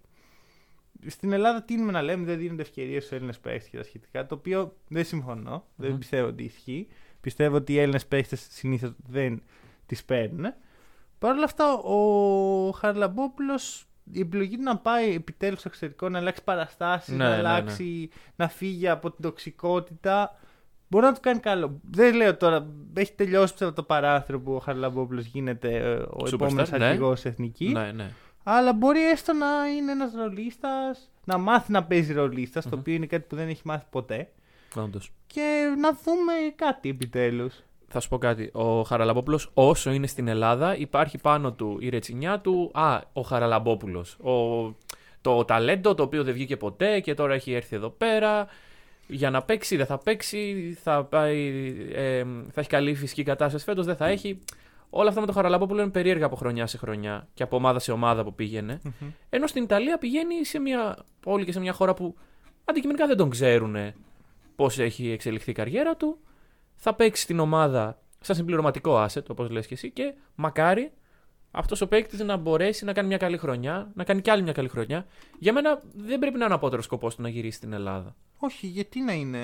στην 1.06 1.32
Ελλάδα 1.32 1.62
τίνουμε 1.62 1.92
να 1.92 2.02
λέμε 2.02 2.24
δεν 2.24 2.38
δίνονται 2.38 2.62
ευκαιρίες 2.62 3.02
στους 3.04 3.16
Έλληνες 3.16 3.38
παίχτες 3.38 3.68
και 3.70 3.76
τα 3.76 3.82
σχετικά. 3.82 4.26
Το 4.26 4.34
οποίο 4.34 4.76
δεν 4.88 5.04
συμφωνώ. 5.04 5.64
Δεν 5.76 5.90
Μμμ. 5.90 5.98
πιστεύω 5.98 6.28
ότι 6.28 6.42
ισχύει. 6.44 6.88
Πιστεύω 7.20 7.56
ότι 7.56 7.72
οι 7.72 7.78
Έλληνες 7.78 8.06
παίχτες 8.06 8.46
συνήθως 8.50 8.92
δεν 9.06 9.42
τις 9.88 10.04
παίρνουν. 10.04 10.54
Παρ' 11.18 11.32
όλα 11.34 11.44
αυτά, 11.44 11.72
ο 11.72 12.70
Χαρλαμπόπουλος 12.70 13.88
η 14.12 14.20
επιλογή 14.20 14.56
του 14.56 14.62
να 14.62 14.76
πάει 14.76 15.14
επιτέλους 15.14 15.58
στο 15.58 15.68
εξωτερικό, 15.68 16.08
να 16.08 16.18
αλλάξει 16.18 16.44
παραστάσεις, 16.44 17.14
Ναι, 17.14 17.24
να 17.24 17.30
ναι, 17.30 17.36
αλλάξει, 17.36 18.10
να 18.36 18.48
φύγει 18.48 18.88
από 18.88 19.10
την 19.10 19.22
τοξικότητα. 19.22 20.38
Μπορεί 20.88 21.04
να 21.04 21.12
του 21.12 21.20
κάνει 21.20 21.40
καλό. 21.40 21.80
Δεν 21.90 22.14
λέω 22.14 22.36
τώρα, 22.36 22.66
έχει 22.94 23.12
τελειώσει 23.12 23.50
πιστεύω 23.50 23.72
το 23.72 23.82
παράθυρο 23.82 24.40
που 24.40 24.52
ο 24.54 24.58
Χαραλαμπόπουλο 24.58 25.20
γίνεται 25.20 25.76
ε, 25.76 25.92
ο 25.94 26.16
Superstar, 26.18 26.32
επόμενος 26.32 26.70
ναι. 26.70 26.84
αρχηγός 26.84 27.24
εθνικής. 27.24 27.72
Ναι, 27.72 27.92
ναι. 27.92 28.10
Αλλά 28.42 28.72
μπορεί 28.72 29.00
έστω 29.00 29.32
να 29.32 29.66
είναι 29.76 29.92
ένας 29.92 30.12
ρολίστας, 30.14 31.10
να 31.24 31.38
μάθει 31.38 31.72
να 31.72 31.84
παίζει 31.84 32.12
ρολίστα, 32.12 32.60
το 32.60 32.68
Μμμ. 32.72 32.78
οποίο 32.78 32.94
είναι 32.94 33.06
κάτι 33.06 33.24
που 33.28 33.36
δεν 33.36 33.48
έχει 33.48 33.62
μάθει 33.64 33.84
ποτέ. 33.90 34.32
Όντως. 34.74 35.12
Και 35.26 35.74
να 35.78 35.92
δούμε 35.92 36.32
κάτι 36.56 36.88
επιτέλους. 36.88 37.62
Θα 37.88 38.00
σου 38.00 38.08
πω 38.08 38.18
κάτι. 38.18 38.50
Ο 38.52 38.82
Χαραλαμπόπουλος, 38.82 39.50
όσο 39.54 39.90
είναι 39.90 40.06
στην 40.06 40.28
Ελλάδα, 40.28 40.76
υπάρχει 40.76 41.18
πάνω 41.18 41.52
του 41.52 41.76
η 41.80 41.88
ρετσινιά 41.88 42.40
του. 42.40 42.70
Α, 42.74 43.00
ο 43.12 43.20
Χαραλαμπόπουλος. 43.20 44.12
Ο... 44.14 44.74
Το 45.20 45.44
ταλέντο 45.44 45.94
το 45.94 46.02
οποίο 46.02 46.24
δεν 46.24 46.32
βγήκε 46.34 46.56
ποτέ 46.56 47.00
και 47.00 47.14
τώρα 47.14 47.34
έχει 47.34 47.52
έρθει 47.52 47.76
εδώ 47.76 47.88
πέρα. 47.90 48.46
Για 49.06 49.30
να 49.30 49.42
παίξει, 49.42 49.76
δεν 49.76 49.86
θα 49.86 49.98
παίξει. 49.98 50.76
Θα, 50.82 51.04
πάει, 51.04 51.74
ε, 51.92 52.24
θα 52.52 52.60
έχει 52.60 52.68
καλή 52.68 52.94
φυσική 52.94 53.22
κατάσταση 53.22 53.64
φέτος, 53.64 53.86
δεν 53.86 53.96
θα 53.96 54.06
έχει. 54.06 54.38
Όλα 54.90 55.08
αυτά 55.08 55.20
με 55.20 55.26
τον 55.26 55.34
Χαραλαμπόπουλο 55.34 55.82
είναι 55.82 55.90
περίεργα 55.90 56.26
από 56.26 56.36
χρονιά 56.36 56.66
σε 56.66 56.78
χρονιά 56.78 57.28
και 57.34 57.42
από 57.42 57.56
ομάδα 57.56 57.78
σε 57.78 57.92
ομάδα 57.92 58.24
που 58.24 58.34
πήγαινε. 58.34 58.80
Ενώ 59.30 59.46
στην 59.46 59.62
Ιταλία 59.62 59.98
πηγαίνει 59.98 60.44
σε 60.44 60.58
μια 60.58 60.98
πόλη 61.20 61.44
και 61.44 61.52
σε 61.52 61.60
μια 61.60 61.72
χώρα 61.72 61.94
που 61.94 62.16
αντικειμενικά 62.64 63.06
δεν 63.06 63.16
τον 63.16 63.30
ξέρουν 63.30 63.76
πώς 64.56 64.78
έχει 64.78 65.10
εξελιχθεί 65.10 65.50
η 65.50 65.54
καριέρα 65.54 65.96
του. 65.96 66.18
Θα 66.80 66.94
παίξει 66.94 67.22
στην 67.22 67.38
ομάδα 67.38 67.98
σαν 68.20 68.36
συμπληρωματικό 68.36 69.04
asset, 69.04 69.24
όπως 69.28 69.50
λες 69.50 69.66
και 69.66 69.74
εσύ, 69.74 69.90
και 69.90 70.14
μακάρι 70.34 70.92
αυτός 71.50 71.80
ο 71.80 71.88
παίκτης 71.88 72.20
να 72.20 72.36
μπορέσει 72.36 72.84
να 72.84 72.92
κάνει 72.92 73.08
μια 73.08 73.16
καλή 73.16 73.36
χρονιά, 73.36 73.90
να 73.94 74.04
κάνει 74.04 74.20
κι 74.20 74.30
άλλη 74.30 74.42
μια 74.42 74.52
καλή 74.52 74.68
χρονιά. 74.68 75.06
Για 75.38 75.52
μένα 75.52 75.82
δεν 75.94 76.18
πρέπει 76.18 76.38
να 76.38 76.44
είναι 76.44 76.54
απότερο 76.54 76.82
σκοπός 76.82 77.14
του 77.14 77.22
να 77.22 77.28
γυρίσει 77.28 77.56
στην 77.56 77.72
Ελλάδα. 77.72 78.16
Όχι, 78.38 78.66
γιατί 78.66 79.00
να 79.00 79.12
είναι. 79.12 79.40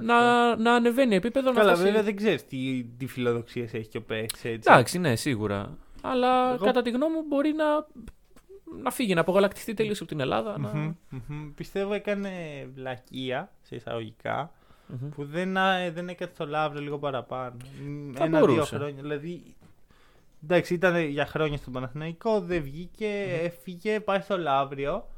Να, 0.00 0.56
να 0.56 0.72
ανεβαίνει 0.74 1.14
επίπεδο, 1.14 1.48
να 1.50 1.54
Καλά, 1.56 1.68
φτάσει- 1.68 1.84
βέβαια 1.86 2.02
δεν 2.02 2.16
ξέρεις 2.16 2.46
τι, 2.46 2.84
τι 2.98 3.06
φιλοδοξίες 3.06 3.74
έχει 3.74 3.88
και 3.88 3.98
ο 3.98 4.02
παίκτης. 4.02 4.44
έτσι. 4.44 4.70
Εντάξει, 4.72 4.98
ναι, 4.98 5.16
σίγουρα. 5.16 5.78
Αλλά 6.02 6.52
Εγώ- 6.54 6.64
κατά 6.64 6.82
τη 6.82 6.90
γνώμη 6.90 7.14
μου 7.14 7.24
μπορεί 7.28 7.52
να, 7.52 7.64
να 8.82 8.90
φύγει, 8.90 9.14
να 9.14 9.20
απογαλακτιστεί 9.20 9.74
τελείως 9.74 9.98
από 10.00 10.08
την 10.08 10.20
Ελλάδα. 10.20 10.58
να- 10.58 10.74
Μμμ, 10.74 10.92
μμμ. 11.28 11.50
Πιστεύω 11.54 11.92
έκανε 11.92 12.30
βλακεία 12.74 13.52
σε 13.62 13.74
εισαγωγικά 13.74 14.52
Μμμ. 14.88 15.08
που 15.08 15.24
δεν, 15.24 15.56
α- 15.56 15.90
δεν 15.92 16.08
έκανε 16.08 16.30
στο 16.34 16.46
Λαύριο 16.46 16.82
λίγο 16.82 16.98
παραπάνω. 16.98 17.56
Μ, 17.86 18.12
Θα 18.14 18.24
Ένα-δύο 18.24 18.46
μπορούσε. 18.46 18.76
χρόνια. 18.76 19.02
Δηλαδή. 19.02 19.42
Εντάξει, 20.44 20.74
ήταν 20.74 20.96
για 20.96 21.26
χρόνια 21.26 21.56
στον 21.56 21.72
Παναθηναϊκό, 21.72 22.40
δεν 22.40 22.62
βγήκε, 22.62 23.08
έφυγε, 23.42 24.00
πάει 24.00 24.20
στο 24.20 24.38
Λαύριο, 24.38 25.08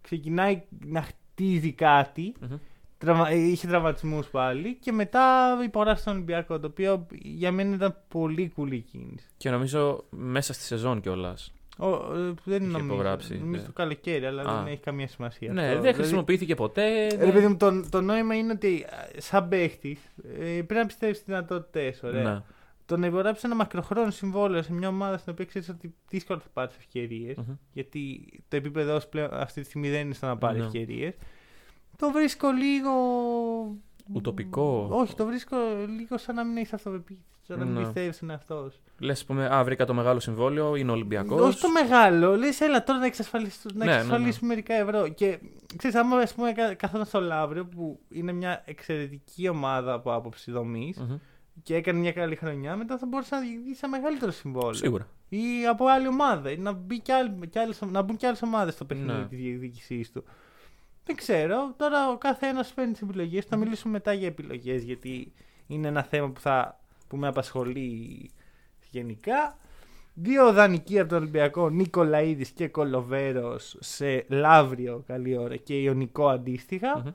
ξεκινάει 0.00 0.62
να 0.86 1.02
χτίζει 1.02 1.72
κάτι. 1.72 2.34
Μμμ. 2.40 2.56
Τραυμα... 2.98 3.28
ε, 3.30 3.36
Είχε 3.38 3.66
τραυματισμούς 3.66 4.26
πάλι 4.26 4.74
και 4.76 4.92
μετά 4.92 5.56
υπογράφει 5.64 6.00
στον 6.00 6.12
Ολυμπιακό. 6.14 6.58
Το 6.60 6.66
οποίο 6.66 7.06
για 7.22 7.52
μένα 7.52 7.74
ήταν 7.74 7.96
πολύ 8.08 8.48
κουλή 8.54 8.80
κίνηση. 8.80 9.26
Και 9.36 9.50
νομίζω 9.50 10.04
μέσα 10.10 10.52
στη 10.52 10.62
σεζόν 10.62 11.00
κιόλας. 11.00 11.52
Ο, 11.78 11.86
ε, 11.86 12.34
δεν 12.44 12.62
Είχε 12.62 12.70
νομίζω. 12.70 12.92
υπογράψει, 12.94 13.38
Νομίζω 13.38 13.60
ναι. 13.60 13.66
το 13.66 13.72
καλοκαίρι, 13.72 14.24
αλλά 14.26 14.42
Α. 14.42 14.56
δεν 14.62 14.72
έχει 14.72 14.80
καμία 14.82 15.08
σημασία. 15.08 15.52
Ναι, 15.52 15.60
αυτό. 15.60 15.72
δεν 15.72 15.80
Δηλαδή, 15.80 15.98
χρησιμοποιήθηκε 15.98 16.54
ποτέ. 16.54 17.08
Ρε 17.08 17.16
δεν- 17.16 17.32
παιδί 17.32 17.46
μου, 17.46 17.56
το, 17.56 17.88
το 17.90 18.00
νόημα 18.00 18.34
είναι 18.34 18.52
ότι 18.52 18.86
ε, 19.14 19.20
σαν 19.20 19.48
παίχτης 19.48 19.98
πρέπει 20.36 20.74
να 20.74 20.86
πιστεύεις 20.86 21.16
στι 21.16 21.24
δυνατότητές 21.26 21.96
σου. 21.96 22.06
Ωραία. 22.06 22.22
Ναι. 22.32 22.42
Το 22.86 22.96
να 22.96 23.06
υπογράψεις 23.06 23.44
ένα 23.44 23.54
μακροχρόνιο 23.54 24.10
συμβόλαιο 24.10 24.62
σε 24.62 24.72
μια 24.72 24.88
ομάδα 24.88 25.18
στην 25.18 25.32
οποία 25.32 25.44
ξέρεις 25.44 25.68
ότι 25.68 25.94
δύσκολα 26.08 26.38
θα 26.40 26.48
πάρεις 26.52 26.74
ευκαιρίες, 26.76 27.36
Μμμ. 27.36 27.54
γιατί 27.72 28.26
το 28.48 28.56
επίπεδο 28.56 29.00
σου 29.00 29.08
πλέον 29.08 29.28
αυτή 29.34 29.60
τη 29.60 29.66
στιγμή 29.66 29.90
δεν 29.90 30.00
είναι 30.00 30.14
στο 30.14 30.26
να 30.26 30.36
πάρεις 30.36 30.60
Ναι. 30.60 30.66
ευκαιρίες. 30.66 31.14
Το 31.96 32.10
βρίσκω 32.10 32.48
λίγο. 32.50 32.90
Ουτοπικό. 34.12 34.88
Όχι, 34.90 35.14
το 35.14 35.26
βρίσκω 35.26 35.56
λίγο 35.98 36.18
σαν 36.18 36.34
να 36.34 36.44
μην 36.44 36.56
έχεις 36.56 36.72
αυτοπεποίθηση. 36.72 37.26
Σαν 37.46 37.58
να 37.58 37.64
μην 37.64 37.74
Ναι. 37.74 37.82
πιστεύεις 37.84 38.16
στον 38.16 38.30
εαυτό 38.30 38.68
σου. 38.72 38.80
Λε, 38.98 39.14
πούμε, 39.26 39.54
Α, 39.54 39.64
βρήκα 39.64 39.84
το 39.84 39.94
μεγάλο 39.94 40.20
συμβόλαιο, 40.20 40.76
είναι 40.76 40.90
Ολυμπιακός. 40.90 41.40
Όχι 41.40 41.60
το 41.60 41.68
μεγάλο. 41.70 42.36
Λες, 42.36 42.60
έλα 42.60 42.84
τώρα 42.84 42.98
να 42.98 43.06
εξασφαλίσουμε, 43.06 43.72
να 43.76 43.84
Ναι, 43.84 43.90
ναι, 43.90 43.96
εξασφαλίσουμε 43.96 44.48
μερικά 44.48 44.74
ευρώ. 44.74 45.08
Και 45.08 45.38
ξέρεις, 45.76 45.96
άμα 45.96 46.16
ας 46.16 46.34
πούμε, 46.34 46.52
κα- 46.52 46.74
καθόταν 46.74 47.06
στο 47.06 47.20
Λαύριο, 47.20 47.66
που 47.66 48.00
είναι 48.10 48.32
μια 48.32 48.62
εξαιρετική 48.64 49.48
ομάδα 49.48 49.92
από 49.92 50.14
άποψη 50.14 50.50
δομής, 50.50 51.04
και 51.62 51.74
έκανε 51.74 51.98
μια 51.98 52.12
καλή 52.12 52.36
χρονιά, 52.36 52.76
μετά 52.76 52.98
θα 52.98 53.06
μπορούσε 53.06 53.34
να 53.34 53.40
διεκδικήσει 53.40 53.80
ένα 53.82 53.96
μεγαλύτερο 53.98 54.30
συμβόλαιο. 54.30 54.72
Σίγουρα. 54.72 55.06
Ή 55.28 55.66
από 55.70 55.86
άλλη 55.86 56.06
ομάδα. 56.08 56.50
Ή 56.50 56.56
να, 56.56 56.72
μπει 56.72 57.00
κι 57.00 57.12
άλλη, 57.12 57.46
κι 57.50 57.58
άλλες, 57.58 57.80
να 57.90 58.02
μπουν 58.02 58.16
κι 58.16 58.26
άλλες 58.26 58.42
ομάδες 58.42 58.74
στο 58.74 58.84
παιχνίδι 58.84 59.18
Ναι. 59.18 59.26
της 59.26 59.38
διεκδίκησής 59.38 60.10
του. 60.12 60.24
Δεν 61.04 61.16
ξέρω. 61.16 61.74
Τώρα 61.76 62.08
ο 62.10 62.18
κάθε 62.18 62.46
ένας 62.46 62.72
παίρνει 62.72 62.92
τις 62.92 63.02
επιλογές. 63.02 63.44
Θα 63.44 63.56
μιλήσουμε 63.56 63.92
μετά 63.92 64.12
για 64.12 64.26
επιλογές, 64.26 64.82
γιατί 64.82 65.32
είναι 65.66 65.88
ένα 65.88 66.02
θέμα 66.02 66.30
που, 66.30 66.40
θα, 66.40 66.80
που 67.12 67.18
με 67.18 67.26
απασχολεί 67.26 68.30
γενικά. 68.90 69.58
Δύο 70.14 70.52
δανεικοί 70.52 70.98
από 70.98 71.08
τον 71.08 71.18
Ολυμπιακό, 71.18 71.68
Νικολαίδης 71.70 72.50
και 72.50 72.68
Κολοβέρος 72.68 73.76
σε 73.80 74.24
Λαύριο, 74.28 75.02
καλή 75.06 75.36
ώρα, 75.36 75.56
και 75.56 75.80
Ιωνικό 75.80 76.28
αντίστοιχα. 76.28 76.98
Μμμ. 76.98 77.12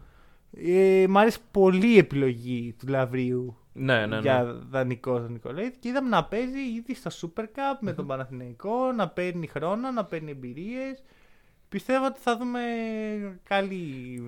Ε, 0.68 1.06
μ' 1.08 1.18
αρέσει 1.18 1.40
πολύ 1.52 1.94
η 1.94 1.98
επιλογή 1.98 2.76
του 2.80 2.88
Λαβρίου 2.88 3.58
Ναι, 3.74 4.00
ναι, 4.00 4.06
ναι. 4.06 4.20
για 4.22 4.62
δανεικό 4.70 5.20
τον 5.20 5.32
Νικολαίδη 5.32 5.76
και 5.80 5.88
είδαμε 5.88 6.10
να 6.10 6.26
παίζει 6.26 6.60
ήδη 6.60 6.96
στο 6.96 7.32
Super 7.36 7.44
Cup 7.44 7.78
με 7.80 7.94
τον 7.94 8.08
Παναθηναϊκό, 8.08 8.92
να 8.92 9.10
παίρνει 9.10 9.48
χρόνο, 9.48 9.92
να 9.92 10.06
παίρνει 10.06 10.32
εμπειρίες. 10.32 11.04
Πιστεύω 11.70 12.06
ότι 12.06 12.20
θα 12.20 12.38
δούμε 12.38 12.60
καλή 13.44 14.24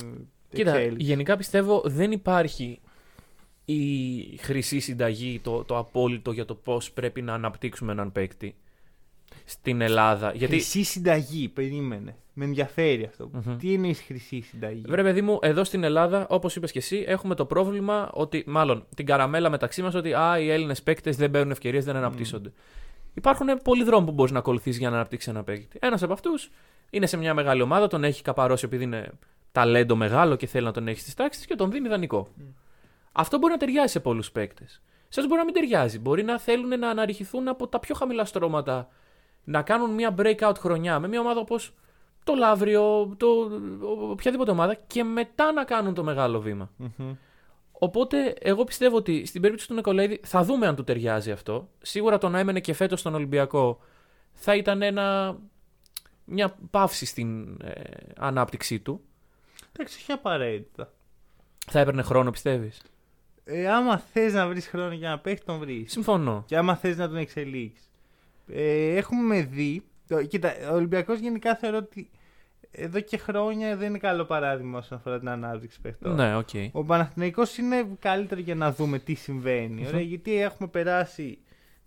Κοίτα, 0.49 0.75
εξέλιξη. 0.75 1.05
γενικά 1.05 1.37
πιστεύω 1.37 1.81
δεν 1.85 2.11
υπάρχει 2.11 2.79
η 3.73 4.37
χρυσή 4.37 4.79
συνταγή, 4.79 5.39
το, 5.43 5.63
το 5.63 5.77
απόλυτο 5.77 6.31
για 6.31 6.45
το 6.45 6.55
πώς 6.55 6.91
πρέπει 6.91 7.21
να 7.21 7.33
αναπτύξουμε 7.33 7.91
έναν 7.91 8.11
παίκτη 8.11 8.55
στην 9.45 9.81
Ελλάδα. 9.81 10.31
Γιατί, 10.33 10.53
Χρυσή 10.53 10.83
συνταγή, 10.83 11.47
περίμενε. 11.47 12.15
Με 12.33 12.45
ενδιαφέρει 12.45 13.05
αυτό. 13.05 13.29
Μμμ. 13.33 13.57
Τι 13.57 13.73
είναι 13.73 13.87
η 13.87 13.93
χρυσή 13.93 14.41
συνταγή; 14.41 14.83
βρε 14.87 15.03
παιδί 15.03 15.21
μου, 15.21 15.39
εδώ 15.41 15.63
στην 15.63 15.83
Ελλάδα, 15.83 16.27
όπως 16.29 16.55
είπες 16.55 16.71
και 16.71 16.77
εσύ, 16.77 17.03
έχουμε 17.07 17.35
το 17.35 17.45
πρόβλημα 17.45 18.09
ότι, 18.13 18.43
μάλλον 18.47 18.85
την 18.95 19.05
καραμέλα 19.05 19.49
μεταξύ 19.49 19.81
μας, 19.81 19.95
ότι 19.95 20.13
α, 20.13 20.39
οι 20.39 20.49
Έλληνες 20.49 20.83
παίκτες 20.83 21.15
δεν 21.15 21.31
παίρνουν 21.31 21.51
ευκαιρίες, 21.51 21.85
δεν 21.85 21.95
αναπτύσσονται. 21.95 22.51
Υπάρχουν 23.13 23.47
πολλοί 23.63 23.83
δρόμοι 23.83 24.05
που 24.05 24.11
μπορείς 24.11 24.31
να 24.31 24.39
ακολουθήσει 24.39 24.79
για 24.79 24.89
να 24.89 24.95
αναπτύξεις 24.95 25.29
ένα 25.29 25.43
παίκτη. 25.43 25.77
Ένας 25.81 26.03
από 26.03 26.13
αυτούς 26.13 26.49
είναι 26.89 27.05
σε 27.05 27.17
μια 27.17 27.33
μεγάλη 27.33 27.61
ομάδα, 27.61 27.87
τον 27.87 28.03
έχει 28.03 28.21
καπαρώσει 28.21 28.65
επειδή 28.65 28.83
είναι 28.83 29.11
ταλέντο 29.51 29.95
μεγάλο 29.95 30.35
και 30.35 30.47
θέλει 30.47 30.65
να 30.65 30.71
τον 30.71 30.87
έχει 30.87 30.99
στις 30.99 31.13
τάξεις 31.13 31.45
και 31.45 31.55
τον 31.55 31.71
δίνει 31.71 31.87
δανεικό. 31.87 32.27
Αυτό 33.11 33.37
μπορεί 33.37 33.51
να 33.51 33.59
ταιριάζει 33.59 33.91
σε 33.91 33.99
πολλούς 33.99 34.31
παίκτες. 34.31 34.81
Σε 35.07 35.19
άλλους 35.19 35.31
μπορεί 35.31 35.39
να 35.39 35.45
μην 35.45 35.53
ταιριάζει. 35.53 35.99
Μπορεί 35.99 36.23
να 36.23 36.39
θέλουν 36.39 36.79
να 36.79 36.89
αναρριχηθούν 36.89 37.47
από 37.47 37.67
τα 37.67 37.79
πιο 37.79 37.95
χαμηλά 37.95 38.25
στρώματα, 38.25 38.87
να 39.43 39.61
κάνουν 39.61 39.89
μια 39.93 40.15
breakout 40.17 40.53
χρονιά 40.57 40.99
με 40.99 41.07
μια 41.07 41.19
ομάδα 41.19 41.39
όπως 41.39 41.73
το 42.23 42.35
Λαύριο, 42.35 43.15
το, 43.17 43.27
οποιαδήποτε 44.11 44.51
ομάδα 44.51 44.73
και 44.73 45.03
μετά 45.03 45.51
να 45.51 45.63
κάνουν 45.63 45.93
το 45.93 46.03
μεγάλο 46.03 46.39
βήμα. 46.39 46.71
Μμμ. 46.77 47.15
Οπότε, 47.71 48.35
εγώ 48.39 48.63
πιστεύω 48.63 48.95
ότι 48.95 49.25
στην 49.25 49.41
περίπτωση 49.41 49.67
του 49.69 49.73
Νικολαίδη 49.73 50.19
θα 50.23 50.43
δούμε 50.43 50.67
αν 50.67 50.75
του 50.75 50.83
ταιριάζει 50.83 51.31
αυτό. 51.31 51.69
Σίγουρα 51.81 52.17
το 52.17 52.29
να 52.29 52.39
έμενε 52.39 52.59
και 52.59 52.73
φέτος 52.73 52.99
στον 52.99 53.15
Ολυμπιακό 53.15 53.79
θα 54.33 54.55
ήταν 54.55 54.81
ένα, 54.81 55.37
μια 56.25 56.57
παύση 56.71 57.05
στην 57.05 57.61
ε, 57.61 57.81
ανάπτυξή 58.17 58.79
του. 58.79 59.01
Εντάξει, 59.73 59.97
όχι 60.01 60.11
απαραίτητα. 60.11 60.91
Θα 61.67 61.79
έπαιρνε 61.79 62.01
χρόνο, 62.01 62.31
πιστεύεις; 62.31 62.81
Ε, 63.51 63.69
άμα 63.69 63.97
θες 63.97 64.33
να 64.33 64.47
βρεις 64.47 64.67
χρόνο 64.67 64.93
για 64.93 65.09
να 65.09 65.19
παίξεις, 65.19 65.45
τον 65.45 65.59
βρεις. 65.59 65.91
Συμφωνώ. 65.91 66.43
Και 66.47 66.57
άμα 66.57 66.75
θες 66.75 66.97
να 66.97 67.07
τον 67.07 67.17
εξελίξεις. 67.17 67.91
Ε, 68.47 68.95
έχουμε 68.95 69.41
δει. 69.41 69.83
Το, 70.07 70.23
κοίτα, 70.23 70.53
ο 70.71 70.73
Ολυμπιακός 70.73 71.19
γενικά 71.19 71.55
θεωρώ 71.55 71.77
ότι 71.77 72.09
εδώ 72.71 72.99
και 72.99 73.17
χρόνια 73.17 73.77
δεν 73.77 73.89
είναι 73.89 73.97
καλό 73.97 74.25
παράδειγμα 74.25 74.77
όσον 74.77 74.97
αφορά 74.97 75.19
την 75.19 75.29
ανάπτυξη 75.29 75.81
παιχτών. 75.81 76.15
Ναι, 76.15 76.35
οκ. 76.35 76.49
Ο 76.71 76.83
Παναθηναϊκός 76.83 77.57
είναι 77.57 77.87
καλύτερο 77.99 78.41
για 78.41 78.55
να 78.55 78.71
δούμε 78.71 78.99
τι 78.99 79.13
συμβαίνει. 79.13 79.87
Ωραία, 79.87 80.01
γιατί 80.01 80.41
έχουμε 80.41 80.69
περάσει 80.69 81.37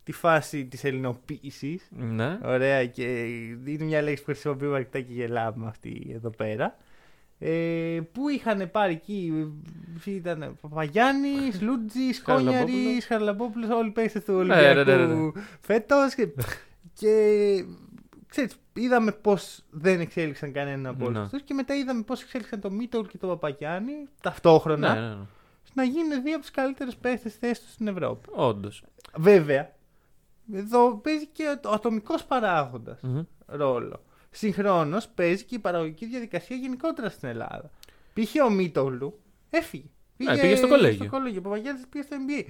τη 0.05 0.13
φάση 0.13 0.67
της 0.67 0.85
ελληνοποίησης. 0.85 1.89
Ναι. 1.91 2.39
Ωραία, 2.45 2.87
και 2.87 3.25
είναι 3.65 3.85
μια 3.85 4.03
λέξη 4.03 4.25
που 4.25 4.31
χρησιμοποιούμε 4.31 4.77
αρκετά 4.77 5.01
και 5.01 5.13
γελάμε 5.13 5.67
αυτή 5.67 6.11
εδώ 6.15 6.31
πέρα. 6.31 6.77
Ε, 7.45 8.01
που 8.13 8.29
είχαν 8.29 8.71
πάρει 8.71 8.93
εκεί, 8.93 9.53
ήταν 10.05 10.59
Παπαγιάννη, 10.61 11.29
Λούντζη, 11.61 12.01
Κόνιαρη, 12.25 12.73
Χαραλαμπόπουλος. 12.73 13.05
Χαραλαμπόπουλος, 13.05 13.69
όλοι 13.71 13.91
παίχτες 13.91 14.25
του 14.25 14.33
Ναι, 14.33 14.45
ναι, 14.45 14.69
Ολυμπιακού 14.69 15.01
ναι, 15.01 15.15
ναι. 15.25 15.31
φέτος 15.61 16.15
Και, 16.15 16.29
και 16.99 17.15
ξέρεις, 18.29 18.57
είδαμε 18.73 19.13
πώς 19.13 19.65
δεν 19.71 20.01
εξέλιξαν 20.01 20.53
κανέναν 20.53 20.87
από 20.87 21.05
όλους 21.05 21.17
Ναι. 21.17 21.23
αυτούς 21.25 21.43
και 21.43 21.55
μετά 21.55 21.75
είδαμε 21.77 22.03
πώς 22.03 22.23
εξέλιξαν 22.23 22.61
το 22.61 22.71
Μίτολ 22.71 23.07
και 23.07 23.19
το 23.19 23.27
Παπαγιάννη 23.27 23.93
ταυτόχρονα 24.23 24.95
Ναι, 24.95 25.01
ναι, 25.01 25.07
ναι. 25.09 25.17
να 25.75 25.83
γίνουν 25.85 26.23
δύο 26.23 26.37
από 26.37 26.45
του 26.45 26.51
καλύτερου 26.53 26.91
παίχτες 27.01 27.35
θέση 27.35 27.61
τους 27.63 27.73
στην 27.73 27.89
Ευρώπη. 27.89 28.29
Όντως. 28.33 28.83
Βέβαια, 29.17 29.73
εδώ 30.53 30.97
παίζει 30.97 31.27
και 31.27 31.59
ο 31.65 31.71
ατομικός 31.71 32.25
παράγοντας 32.25 33.01
ρόλο. 33.47 34.03
Συγχρόνως 34.35 35.09
παίζει 35.09 35.45
και 35.45 35.55
η 35.55 35.59
παραγωγική 35.59 36.07
διαδικασία 36.07 36.57
γενικότερα 36.57 37.09
στην 37.09 37.29
Ελλάδα. 37.29 37.71
Π.χ. 38.13 38.45
ο 38.47 38.51
Μίτογλου 38.51 39.19
έφυγε. 39.51 39.85
Ναι, 40.17 40.39
πήγε 40.39 40.57
στο 40.57 40.69
κολέγιο. 40.69 41.05
Στο 41.05 41.09
κολέγιο. 41.17 41.39
Ο 41.39 41.43
Παπαγιάννη 41.43 41.83
πήγε 41.91 42.05
στο 42.05 42.17
NBA. 42.29 42.45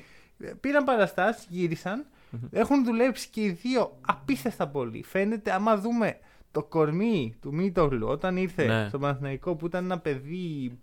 Πήραν 0.61 0.85
παραστάσεις, 0.85 1.47
γύρισαν. 1.49 2.07
Έχουν 2.51 2.85
δουλέψει 2.85 3.29
και 3.29 3.41
οι 3.43 3.51
δύο 3.51 3.99
απίστευτα 4.07 4.69
πολύ. 4.69 5.03
Φαίνεται, 5.03 5.53
άμα 5.53 5.77
δούμε 5.79 6.19
το 6.51 6.63
κορμί 6.63 7.35
του 7.41 7.55
Μίτογλου 7.55 8.07
όταν 8.09 8.37
ήρθε 8.37 8.67
Ναι. 8.67 8.89
στο 8.89 8.99
Παναθηναϊκό 8.99 9.55
που 9.55 9.67
ήταν 9.67 9.85
ένα 9.85 9.99
παιδί. 9.99 10.79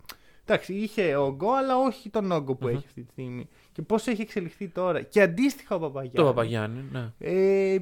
Εντάξει, 0.45 0.73
είχε 0.73 1.15
όγκο, 1.15 1.53
αλλά 1.53 1.77
όχι 1.77 2.09
τον 2.09 2.31
όγκο 2.31 2.55
που 2.55 2.65
Μμμ. 2.67 2.75
έχει 2.75 2.85
αυτή 2.87 3.01
τη 3.03 3.11
στιγμή. 3.11 3.47
Και 3.71 3.81
πώς 3.81 4.07
έχει 4.07 4.21
εξελιχθεί 4.21 4.67
τώρα. 4.67 5.01
Και 5.01 5.21
αντίστοιχα 5.21 5.75
ο 5.75 5.79
Παπαγιάννης. 5.79 6.19
Το 6.19 6.25
Παπαγιάννη, 6.25 6.83
ναι. 6.91 7.11
Ε, 7.19 7.77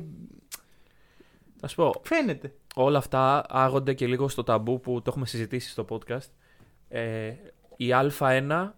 Θα 1.59 1.67
σου 1.67 1.75
πω, 1.75 1.93
φαίνεται. 2.03 2.53
όλα 2.75 2.97
αυτά 2.97 3.45
άγονται 3.49 3.93
και 3.93 4.07
λίγο 4.07 4.27
στο 4.27 4.43
ταμπού 4.43 4.79
που 4.79 4.93
το 5.01 5.03
έχουμε 5.07 5.25
συζητήσει 5.25 5.69
στο 5.69 5.85
podcast. 5.89 6.29
Ε, 6.89 7.31
η 7.77 7.87
Α1 8.19 8.69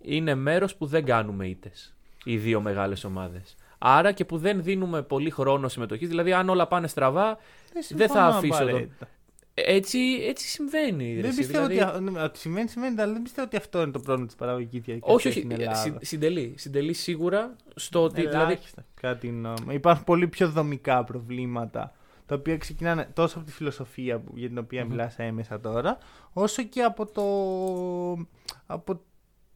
είναι 0.00 0.34
μέρος 0.34 0.76
που 0.76 0.86
δεν 0.86 1.04
κάνουμε 1.04 1.46
ήτες. 1.46 1.94
Οι 2.24 2.36
δύο 2.36 2.60
μεγάλες 2.60 3.04
ομάδες. 3.04 3.54
Άρα 3.78 4.12
και 4.12 4.24
που 4.24 4.38
δεν 4.38 4.62
δίνουμε 4.62 5.02
πολύ 5.02 5.30
χρόνο 5.30 5.68
συμμετοχής. 5.68 6.08
Δηλαδή, 6.08 6.32
αν 6.32 6.48
όλα 6.48 6.66
πάνε 6.66 6.88
στραβά, 6.88 7.38
Δεν 7.72 7.82
θα 7.82 7.82
συμφωνώ 7.82 8.20
αφήσω 8.24 8.58
τον- 8.58 8.68
απαραίτητα. 8.68 9.08
έτσι, 9.54 9.98
έτσι 10.28 10.48
συμβαίνει. 10.48 11.14
ρε 11.14 11.20
Δεν 11.20 11.30
εσύ. 11.30 11.38
πιστεύω 11.38 11.66
Δηλαδή, 11.66 11.96
ότι, 12.06 12.16
α- 12.18 12.22
ότι 12.24 12.38
συμβαίνει, 12.38 12.68
συμβαίνει, 12.68 13.00
αλλά 13.00 13.12
δεν 13.12 13.22
πιστεύω 13.22 13.46
ότι 13.46 13.56
αυτό 13.56 13.82
είναι 13.82 13.90
το 13.92 13.98
πρόβλημα 13.98 14.26
της 14.26 14.36
παραγωγικής 14.36 14.80
διαδικασία. 14.82 15.14
Όχι, 15.14 15.28
όχι. 15.28 15.38
Στην 15.38 15.50
ε, 15.50 15.54
Ελλάδα. 15.54 15.74
συ- 15.76 16.04
Συντελεί. 16.04 16.54
Συντελεί 16.56 16.92
σίγουρα 16.92 17.56
στο 17.74 18.02
ότι. 18.02 18.20
Δηλαδή, 18.20 18.36
Ελάχιστα, 18.36 18.84
κατά 19.00 19.16
τη 19.16 19.26
γνώμη 19.26 19.56
μου. 19.64 19.70
Υπάρχουν 19.72 20.04
πολύ 20.04 20.28
πιο 20.28 20.48
δομικά 20.48 21.04
προβλήματα 21.04 21.92
τα 22.34 22.40
οποία 22.40 22.58
ξεκινάνε 22.58 23.10
τόσο 23.14 23.36
από 23.38 23.46
τη 23.46 23.52
φιλοσοφία 23.52 24.18
που, 24.20 24.32
για 24.36 24.48
την 24.48 24.58
οποία 24.58 24.82
Μμμ. 24.84 24.90
μιλάς 24.90 25.18
έμεσα 25.18 25.60
τώρα, 25.60 25.98
όσο 26.32 26.62
και 26.62 26.82
από 26.82 27.06
το, 27.06 28.26
από 28.66 29.00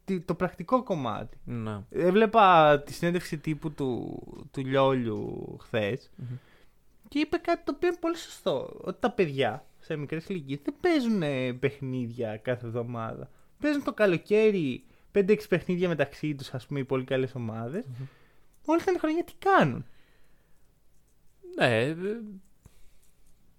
τη- 0.05 0.21
το 0.21 0.35
πρακτικό 0.35 0.83
κομμάτι. 0.83 1.37
να. 1.45 1.87
Έβλεπα 1.91 2.79
τη 2.83 2.93
συνέντευξη 2.93 3.39
τύπου 3.39 3.73
του, 3.73 4.21
του 4.51 4.65
Λιόλιου 4.67 5.57
χθες 5.61 6.11
Μμμ. 6.17 6.27
και 7.09 7.19
είπε 7.19 7.37
κάτι 7.37 7.63
το 7.65 7.73
οποίο 7.77 7.89
είναι 7.89 7.97
πολύ 8.01 8.17
σωστό. 8.17 8.77
Ότι 8.81 8.97
τα 9.01 9.11
παιδιά 9.11 9.65
σε 9.81 9.97
μικρές 9.97 10.29
ηλικίες 10.29 10.61
δεν 10.65 10.75
παίζουν 10.81 11.23
ε, 11.23 11.53
παιχνίδια 11.53 12.37
κάθε 12.37 12.67
εβδομάδα. 12.67 13.31
Παίζουν 13.61 13.83
το 13.85 13.93
καλοκαίρι 13.93 14.85
5-6 15.15 15.37
παιχνίδια 15.49 15.89
μεταξύ 15.89 16.35
τους, 16.35 16.55
ας 16.55 16.67
πούμε, 16.67 16.81
οι 16.81 16.85
πολύ 16.85 17.05
καλές 17.05 17.35
ομάδες. 17.35 17.85
Μμμ. 17.87 18.07
Όλη 18.65 18.83
την 18.83 18.99
χρονιά 18.99 19.25
τι 19.25 19.33
κάνουν; 19.39 19.85
Ναι, 21.57 21.81
ε, 21.81 21.97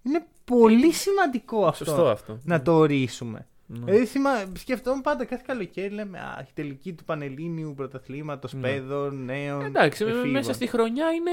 Είναι 0.02 0.26
πολύ 0.44 0.92
σημαντικό 0.92 1.66
αυτό 1.66 1.84
σωστό 1.84 2.08
αυτό. 2.08 2.38
να 2.44 2.62
το 2.62 2.72
ορίσουμε. 2.76 3.46
Ναι. 3.66 3.84
Δηλαδή, 3.84 4.06
θυμά, 4.06 4.30
σκεφτόμουν 4.56 5.00
πάντα 5.00 5.24
κάθε 5.24 5.42
καλοκαίρι, 5.46 5.94
λέμε 5.94 6.18
Α, 6.18 6.44
η 6.48 6.50
τελική 6.54 6.92
του 6.92 7.04
Πανελλήνιου 7.04 7.74
πρωταθλήματος 7.76 8.52
Ναι. 8.52 8.60
παιδών, 8.60 9.24
νέων. 9.24 9.64
Εντάξει, 9.64 10.04
εφήβων». 10.04 10.30
μέσα 10.30 10.52
στη 10.52 10.66
χρονιά 10.66 11.10
είναι. 11.10 11.30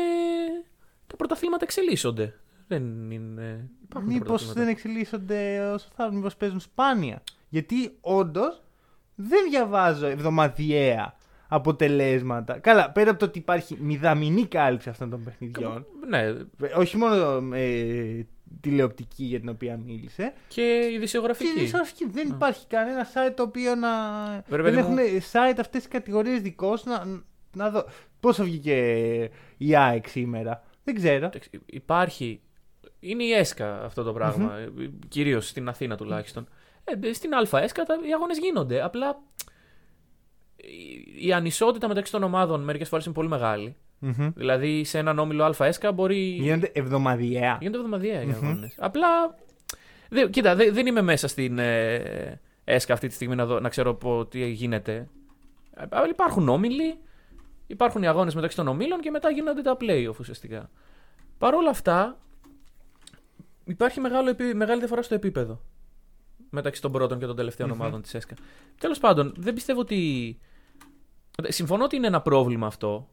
Τα 1.07 1.15
πρωταθλήματα 1.15 1.63
εξελίσσονται. 1.63 2.33
Δεν 2.67 3.11
είναι. 3.11 3.69
υπάρχουν 3.83 4.11
Μήπως 4.13 4.25
πρωταθλήματα. 4.27 4.59
δεν 4.59 4.67
εξελίσσονται 4.69 5.59
όσο 5.73 5.87
θα 5.95 6.11
μήπως 6.13 6.35
παίζουν 6.35 6.59
σπάνια. 6.59 7.23
Γιατί 7.49 7.97
όντως 8.01 8.63
δεν 9.15 9.39
διαβάζω 9.49 10.05
εβδομαδιαία 10.05 11.15
αποτελέσματα. 11.47 12.59
Καλά, 12.59 12.91
πέρα 12.91 13.09
από 13.09 13.19
το 13.19 13.25
ότι 13.25 13.39
υπάρχει 13.39 13.77
μηδαμινή 13.81 14.45
κάλυψη 14.45 14.89
αυτών 14.89 15.09
των 15.09 15.23
παιχνιδιών. 15.23 15.85
Ναι, 16.07 16.19
Ε, 16.21 16.45
Όχι 16.77 16.97
μόνο 16.97 17.15
ε, 17.55 18.25
τηλεοπτική 18.61 19.23
για 19.23 19.39
την 19.39 19.49
οποία 19.49 19.77
μίλησε. 19.77 20.33
και 20.47 20.61
η 20.61 20.89
Και 20.89 20.93
ειδησιογραφική. 20.95 21.59
η 21.59 21.63
ισορροφική. 21.63 22.05
Δεν 22.09 22.27
Ναι. 22.27 22.35
υπάρχει 22.35 22.67
κανένα 22.67 23.07
site 23.13 23.33
το 23.35 23.43
οποίο 23.43 23.75
να. 23.75 23.89
Βρε, 24.47 24.61
δεν 24.61 24.73
παιδί 24.73 24.87
μου. 24.87 24.97
έχουν 24.97 25.21
site 25.31 25.55
αυτές 25.59 25.81
τις 25.81 25.87
κατηγορίες 25.87 26.41
δικός 26.41 26.79
σου 26.79 26.89
να, 26.89 27.21
να 27.55 27.69
δω. 27.69 27.85
Πόσο 28.19 28.43
βγήκε 28.43 28.75
η 29.57 29.75
ΑΕΚ 29.75 30.07
σήμερα; 30.07 30.63
Δεν 30.83 30.95
ξέρω. 30.95 31.25
Εντάξει, 31.25 31.49
Υπάρχει. 31.65 32.41
Είναι 32.99 33.23
η 33.23 33.31
ΕΣΚΑ 33.33 33.83
αυτό 33.83 34.03
το 34.03 34.13
πράγμα. 34.13 34.53
Κυρίως 35.07 35.47
στην 35.47 35.67
Αθήνα 35.69 35.97
τουλάχιστον. 35.97 36.47
Ε, 36.83 37.13
στην 37.13 37.31
ΑΕΣΚΑ 37.51 37.83
τα, 37.83 37.95
οι 38.07 38.13
αγώνες 38.13 38.37
γίνονται. 38.37 38.83
Απλά 38.83 39.19
η, 40.55 41.27
η 41.27 41.33
ανισότητα 41.33 41.87
μεταξύ 41.87 42.11
των 42.11 42.23
ομάδων 42.23 42.63
μερικές 42.63 42.87
φορές 42.87 43.05
είναι 43.05 43.13
πολύ 43.13 43.27
μεγάλη. 43.27 43.75
Μμμ. 43.99 44.29
Δηλαδή 44.35 44.83
σε 44.83 44.97
έναν 44.97 45.19
όμιλο 45.19 45.55
ΑΕΣΚΑ 45.59 45.91
μπορεί. 45.91 46.17
Γίνονται 46.19 46.71
εβδομαδιαία. 46.73 47.57
Γίνονται 47.59 47.77
εβδομαδιαία 47.77 48.21
οι 48.21 48.25
Μμμ. 48.25 48.33
αγώνες. 48.35 48.75
Απλά. 48.79 49.07
Δε, 50.09 50.29
κοίτα, 50.29 50.55
δε- 50.55 50.71
δεν 50.71 50.85
είμαι 50.87 51.01
μέσα 51.01 51.27
στην 51.27 51.59
ε, 51.59 52.41
ΕΣΚΑ 52.63 52.93
αυτή 52.93 53.07
τη 53.07 53.13
στιγμή 53.13 53.35
να, 53.35 53.45
δω, 53.45 53.59
να 53.59 53.69
ξέρω 53.69 53.93
πω, 53.93 54.25
τι 54.25 54.49
γίνεται. 54.49 55.07
Ε, 55.75 55.83
Αλλά 55.89 56.07
υπάρχουν 56.07 56.49
όμιλοι, 56.49 56.97
υπάρχουν 57.67 58.03
οι 58.03 58.07
αγώνες 58.07 58.35
μεταξύ 58.35 58.55
των 58.57 58.67
ομίλων 58.67 58.99
και 58.99 59.09
μετά 59.11 59.29
γίνονται 59.29 59.61
τα 59.61 59.77
playoff 59.79 60.15
ουσιαστικά. 60.19 60.69
Παρ' 61.37 61.53
όλα 61.53 61.69
αυτά, 61.69 62.17
υπάρχει 63.65 63.99
μεγάλο, 63.99 64.29
επί- 64.29 64.55
μεγάλη 64.55 64.79
διαφορά 64.79 65.01
στο 65.01 65.13
επίπεδο 65.15 65.61
μεταξύ 66.49 66.81
των 66.81 66.91
πρώτων 66.91 67.19
και 67.19 67.25
των 67.25 67.35
τελευταίων 67.35 67.69
Μμμ. 67.69 67.79
ομάδων 67.81 68.01
της 68.01 68.13
ΕΣΚΑ. 68.13 68.35
Τέλος 68.79 68.99
πάντων, 68.99 69.33
δεν 69.37 69.53
πιστεύω 69.53 69.79
ότι. 69.79 70.39
Συμφωνώ 71.43 71.83
ότι 71.83 71.95
είναι 71.95 72.07
ένα 72.07 72.21
πρόβλημα 72.21 72.67
αυτό, 72.67 73.09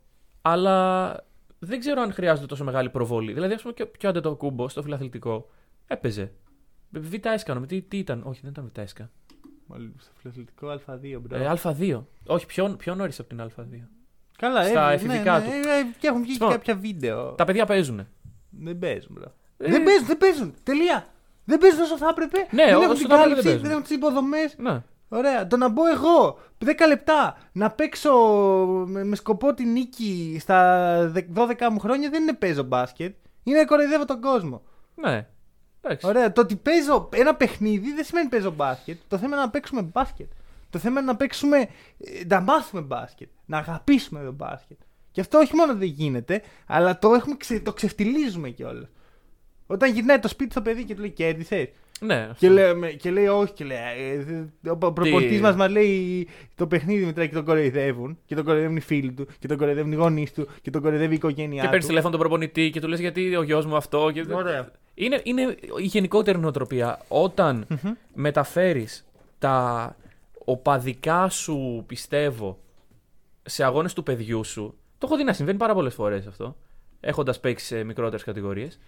αλλά 0.46 1.16
δεν 1.58 1.78
ξέρω 1.78 2.00
αν 2.02 2.12
χρειάζεται 2.12 2.46
τόσο 2.46 2.64
μεγάλη 2.64 2.90
προβολή. 2.90 3.32
Δηλαδή, 3.32 3.54
ας 3.54 3.62
πούμε, 3.62 3.74
και 3.74 3.86
ποιο 3.86 4.08
άντε 4.08 4.20
το 4.20 4.34
κούμπο 4.34 4.68
στο 4.68 4.82
φιλαθλητικό 4.82 5.50
έπαιζε. 5.86 6.32
Β' 6.90 7.26
ΕΣΚΑΝΑ, 7.26 7.60
τι, 7.60 7.82
τι 7.82 7.98
ήταν; 7.98 8.22
Όχι, 8.24 8.40
δεν 8.42 8.50
ήταν 8.50 8.70
Β' 8.74 8.78
ΕΣΚΑ. 8.78 9.10
Μόλι 9.66 9.94
στο 9.98 10.12
φιλαθλητικό 10.16 10.80
Α2, 10.86 11.18
bro. 11.20 11.36
Ε, 11.36 11.52
Α2. 11.62 12.02
Όχι, 12.26 12.46
πιο, 12.46 12.74
πιο 12.78 12.94
νωρί 12.94 13.12
από 13.18 13.28
την 13.28 13.40
Α2. 13.42 13.86
Καλά, 14.38 14.64
στα 14.64 14.90
ε, 14.90 14.94
εφηβικά 14.94 15.38
ναι, 15.38 15.44
του. 15.44 15.50
ναι, 15.50 15.56
ε, 15.56 15.82
και 15.98 16.06
έχουν 16.06 16.20
βγει 16.20 16.26
και 16.32 16.32
Λοιπόν, 16.32 16.50
κάποια 16.50 16.74
βίντεο. 16.76 17.32
Τα 17.32 17.44
παιδιά 17.44 17.66
παίζουν. 17.66 18.06
Δεν 18.50 18.78
παίζουν, 18.78 19.12
bro. 19.12 19.34
Ε, 19.56 19.70
Δεν 19.70 19.82
παίζουν, 19.82 20.06
δεν 20.06 20.18
παίζουν. 20.18 20.54
Τελεία. 20.62 21.06
Δεν 21.44 21.58
παίζουν 21.58 21.80
όσο 21.80 21.96
θα 21.96 22.08
έπρεπε. 22.10 22.38
Ναι, 22.50 22.64
δεν 22.64 22.74
όσο 22.74 22.84
έχουν 22.84 22.96
την 22.96 23.08
θα 23.08 23.14
έπρεπε 23.14 23.34
δεν 23.34 23.42
κάλυψη, 23.42 23.42
παίζουν. 23.42 23.62
δεν 23.62 23.70
έχουν 23.70 23.82
τις 23.82 23.92
υποδομές. 23.92 24.54
Ναι. 24.58 24.82
Ωραία. 25.14 25.46
Το 25.46 25.56
να 25.56 25.68
μπω 25.68 25.82
εγώ 25.86 26.38
10 26.64 26.68
λεπτά 26.88 27.36
να 27.52 27.70
παίξω 27.70 28.12
με, 28.86 29.04
με 29.04 29.16
σκοπό 29.16 29.54
τη 29.54 29.64
νίκη 29.64 30.36
στα 30.40 30.98
δε- 31.08 31.22
12 31.34 31.68
μου 31.72 31.78
χρόνια 31.78 32.10
δεν 32.10 32.22
είναι 32.22 32.32
παίζω 32.32 32.62
μπάσκετ. 32.62 33.14
Είναι 33.42 33.58
να 33.58 33.64
κοροϊδεύω 33.64 34.04
τον 34.04 34.20
κόσμο. 34.20 34.62
Ναι. 34.94 35.26
Εντάξει. 35.80 36.06
Ωραία. 36.06 36.32
Το 36.32 36.40
ότι 36.40 36.56
παίζω 36.56 37.08
ένα 37.14 37.34
παιχνίδι 37.34 37.92
δεν 37.94 38.04
σημαίνει 38.04 38.28
παίζω 38.28 38.50
μπάσκετ. 38.50 38.98
Το 39.08 39.18
θέμα 39.18 39.34
είναι 39.34 39.44
να 39.44 39.50
παίξουμε 39.50 39.82
μπάσκετ. 39.82 40.30
Το 40.70 40.78
θέμα 40.78 41.00
είναι 41.00 41.10
να 41.10 41.16
παίξουμε. 41.16 41.58
ε, 41.58 41.66
να 42.26 42.40
μάθουμε 42.40 42.82
μπάσκετ. 42.82 43.28
Να 43.46 43.58
αγαπήσουμε 43.58 44.24
το 44.24 44.32
μπάσκετ. 44.32 44.78
Και 45.12 45.20
αυτό 45.20 45.38
όχι 45.38 45.54
μόνο 45.56 45.74
δεν 45.76 45.88
γίνεται, 45.88 46.42
αλλά 46.66 46.98
το, 46.98 47.14
έχουμε 47.14 47.36
ξε, 47.36 47.60
το 47.60 47.72
ξεφτιλίζουμε 47.72 48.48
κιόλας. 48.50 48.88
Όταν 49.66 49.92
γυρνάει 49.92 50.18
το 50.18 50.28
σπίτι 50.28 50.50
στο 50.50 50.62
παιδί 50.62 50.84
και 50.84 50.94
του 50.94 51.00
λέει 51.00 51.10
κέρδισες. 51.10 51.68
Ναι. 52.00 52.28
Και, 52.38 52.48
λέμε, 52.48 52.88
και 52.90 53.10
λέει 53.10 53.26
όχι 53.26 53.52
και 53.52 53.64
λέει. 53.64 53.76
ε, 53.98 54.24
δε- 54.60 54.70
Ο 54.70 54.76
προπονητή 54.76 55.28
Τι- 55.34 55.40
μας 55.40 55.56
μας 55.56 55.70
λέει 55.70 56.28
το 56.54 56.66
παιχνίδι 56.66 57.04
μετράει 57.04 57.28
και 57.28 57.34
τον 57.34 57.44
κοροϊδεύουν. 57.44 58.18
Και 58.26 58.34
τον 58.34 58.44
κοροϊδεύουν 58.44 58.76
οι 58.76 58.80
φίλοι 58.80 59.12
του. 59.12 59.26
Και 59.38 59.46
τον 59.48 59.56
κοροϊδεύουν 59.56 59.92
οι 59.92 59.94
γονείς 59.94 60.32
του. 60.32 60.48
Και 60.62 60.70
τον 60.70 60.82
κοροϊδεύει 60.82 61.12
η 61.12 61.16
οικογένειά 61.16 61.60
Και 61.62 61.66
παίρνεις 61.66 61.82
του. 61.82 61.88
τηλέφωνο 61.88 62.10
τον 62.12 62.20
προπονητή 62.20 62.70
και 62.70 62.80
του 62.80 62.88
λες 62.88 63.00
γιατί 63.00 63.36
ο 63.36 63.42
γιος 63.42 63.66
μου 63.66 63.76
αυτό. 63.76 64.10
Και... 64.14 64.24
Ωραία. 64.32 64.70
Είναι, 64.94 65.20
είναι 65.24 65.42
η 65.80 65.84
γενικότερη 65.84 66.38
νοοτροπία. 66.38 66.98
Όταν 67.08 67.66
Μμμ. 67.68 67.92
μεταφέρεις 68.14 69.04
τα 69.38 69.96
οπαδικά 70.44 71.28
σου, 71.28 71.84
πιστεύω, 71.86 72.58
σε 73.42 73.64
αγώνες 73.64 73.92
του 73.92 74.02
παιδιού 74.02 74.44
σου. 74.44 74.74
Το 74.98 75.06
έχω 75.06 75.16
δει 75.16 75.24
να 75.24 75.32
συμβαίνει 75.32 75.58
πάρα 75.58 75.74
πολλές 75.74 75.94
φορές 75.94 76.26
αυτό. 76.26 76.56
Έχοντας 77.00 77.40
παίξει 77.40 77.66
σε 77.66 77.84
μικρότερες 77.84 78.24
κατηγορίες. 78.24 78.78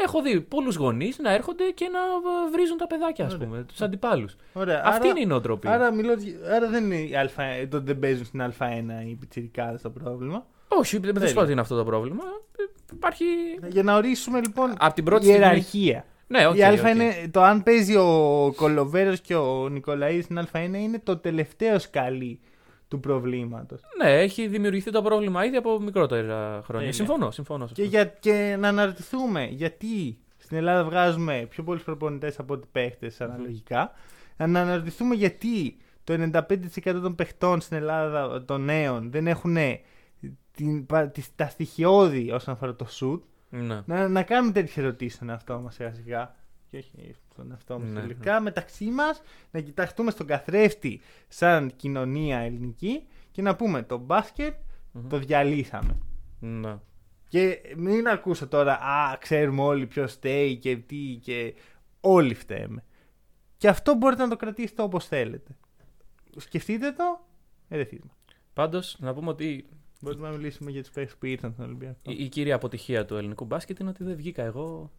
Έχω 0.00 0.22
δει 0.22 0.40
πολλούς 0.40 0.76
γονείς 0.76 1.18
να 1.18 1.32
έρχονται 1.34 1.64
και 1.74 1.88
να 1.92 1.98
ε, 1.98 2.50
βρίζουν 2.52 2.76
τα 2.76 2.86
παιδάκια, 2.86 3.24
ας 3.26 3.34
Ωραία. 3.34 3.46
πούμε, 3.48 3.62
τους 3.68 3.80
αντιπάλους. 3.80 4.36
Ωραία. 4.52 4.82
Αυτή 4.84 5.00
άρα- 5.00 5.08
είναι 5.08 5.20
η 5.20 5.26
νοοτροπία. 5.26 5.70
Άρα, 5.72 5.92
μιλώ, 5.92 6.12
άρα 6.56 6.68
δεν 6.68 6.84
είναι 6.84 6.96
η 6.96 7.14
Α, 7.16 7.30
το 7.68 7.76
ότι 7.76 7.86
δεν 7.86 7.98
παίζουν 7.98 8.24
στην 8.24 8.42
Α1 8.58 9.06
οι 9.08 9.14
πιτσιρικάδες 9.14 9.82
το 9.82 9.90
πρόβλημα. 9.90 10.46
Όχι, 10.68 10.98
δεν 10.98 11.12
Δεν 11.12 11.14
δεν 11.14 11.28
σου 11.28 11.34
πω 11.34 11.40
είναι. 11.40 11.42
ότι 11.42 11.52
είναι 11.52 11.60
αυτό 11.60 11.76
το 11.76 11.84
πρόβλημα. 11.84 12.22
Ε, 12.58 12.62
Υπάρχει. 12.92 13.24
Για 13.68 13.82
να 13.82 13.96
ορίσουμε 13.96 14.40
λοιπόν 14.40 14.74
Από 14.78 14.94
την 14.94 15.04
πρώτη 15.04 15.24
στιγμή. 15.24 15.40
ιεραρχία. 15.44 16.04
Ναι, 16.26 16.46
οκ, 16.46 16.56
η 16.56 16.62
Α 16.64 16.68
οκ. 16.72 16.88
είναι, 16.94 17.12
το 17.30 17.42
αν 17.42 17.62
παίζει 17.62 17.96
ο 17.96 18.52
Κολοβέρος 18.56 19.20
και 19.20 19.34
ο 19.34 19.68
Νικολαίδη 19.68 20.22
στην 20.22 20.38
Α1 20.52 20.54
είναι 20.74 21.00
το 21.02 21.16
τελευταίο 21.16 21.78
σκαλί 21.78 22.40
του 22.88 23.00
προβλήματος. 23.00 23.80
Ναι, 24.02 24.20
έχει 24.20 24.46
δημιουργηθεί 24.46 24.90
το 24.90 25.02
πρόβλημα 25.02 25.44
ήδη 25.44 25.56
από 25.56 25.80
μικρότερα 25.80 26.36
χρόνια. 26.64 26.70
Τέλεια. 26.72 26.92
Συμφωνώ, 26.92 27.30
συμφωνώ. 27.30 27.66
σε 27.66 27.72
Και, 27.74 27.82
αυτό. 27.82 27.94
για, 27.96 28.04
και 28.04 28.56
να 28.60 28.68
αναρωτηθούμε 28.68 29.44
γιατί 29.46 30.18
στην 30.36 30.56
Ελλάδα 30.56 30.84
βγάζουμε 30.84 31.46
πιο 31.50 31.62
πολλούς 31.64 31.82
προπονητές 31.82 32.38
από 32.38 32.54
ότι 32.54 32.68
παίχτες 32.72 33.20
αναλογικά. 33.20 33.92
Να 34.36 34.60
αναρωτηθούμε 34.60 35.14
γιατί 35.14 35.76
το 36.04 36.30
95% 36.32 36.98
των 37.02 37.14
παιχτών 37.14 37.60
στην 37.60 37.76
Ελλάδα 37.76 38.44
των 38.44 38.64
νέων 38.64 39.10
δεν 39.10 39.26
έχουν 39.26 39.56
την, 40.52 40.86
πα- 40.86 41.08
τις- 41.08 41.34
τα 41.36 41.48
στοιχειώδη 41.48 42.30
όσον 42.30 42.54
αφορά 42.54 42.74
το 42.74 42.84
σουτ. 42.84 43.22
Ναι. 43.50 43.80
Να, 43.84 44.08
να 44.08 44.22
κάνουμε 44.22 44.52
τέτοιες 44.52 44.76
ερωτήσεις 44.76 45.14
στον 45.14 45.30
εαυτό 45.30 45.58
μας 45.60 45.74
σιγά 45.74 45.92
σιγά. 45.92 46.34
Και 46.70 46.76
όχι 46.76 47.14
στον 47.30 47.50
εαυτό 47.50 47.78
μας 47.78 47.88
Ναι, 47.90 48.00
τελικά, 48.00 48.40
μεταξύ 48.40 48.84
μας 48.84 49.20
να 49.50 49.60
κοιταχτούμε 49.60 50.10
στον 50.10 50.26
καθρέφτη 50.26 51.00
σαν 51.28 51.76
κοινωνία 51.76 52.38
ελληνική 52.38 53.06
και 53.30 53.42
να 53.42 53.56
πούμε 53.56 53.82
το 53.82 53.98
μπασκετ 53.98 54.54
Μμμ. 54.92 55.08
το 55.08 55.18
διαλύσαμε. 55.18 55.98
Ναι. 56.40 56.78
Και 57.28 57.60
μην 57.76 58.08
ακούσω 58.08 58.48
τώρα, 58.48 58.72
α, 58.72 59.16
ξέρουμε 59.20 59.62
όλοι 59.62 59.86
ποιος 59.86 60.12
στέει 60.12 60.56
και 60.56 60.76
τι 60.76 61.18
και 61.22 61.54
όλοι 62.00 62.34
φταίμε. 62.34 62.84
Και 63.56 63.68
αυτό 63.68 63.94
μπορείτε 63.94 64.22
να 64.22 64.28
το 64.28 64.36
κρατήσετε 64.36 64.82
όπως 64.82 65.06
θέλετε. 65.06 65.56
Σκεφτείτε 66.36 66.92
το, 66.92 67.26
ερεθίσμα. 67.68 68.16
Πάντως, 68.52 68.96
να 69.00 69.14
πούμε 69.14 69.28
ότι 69.28 69.68
Μπορούμε 70.00 70.28
να 70.28 70.36
μιλήσουμε 70.36 70.70
για 70.70 70.82
τους 70.82 70.90
παίκτες 70.90 71.16
που 71.16 71.26
ήρθαν 71.26 71.52
στον 71.52 71.64
Ολυμπιακό. 71.64 71.98
η, 72.02 72.24
η 72.24 72.28
κύρια 72.28 72.54
αποτυχία 72.54 73.04
του 73.04 73.16
ελληνικού 73.16 73.44
μπάσκετ 73.44 73.78
είναι 73.78 73.88
ότι 73.88 74.04
δεν 74.04 74.16
βγήκα 74.16 74.42
εγώ 74.42 74.90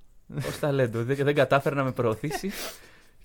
ως 0.48 0.60
ταλέντο. 0.60 1.04
δεν, 1.04 1.16
δεν 1.16 1.36
κατάφερα 1.36 1.76
να 1.76 1.84
με 1.84 1.92
προωθήσει 1.92 2.52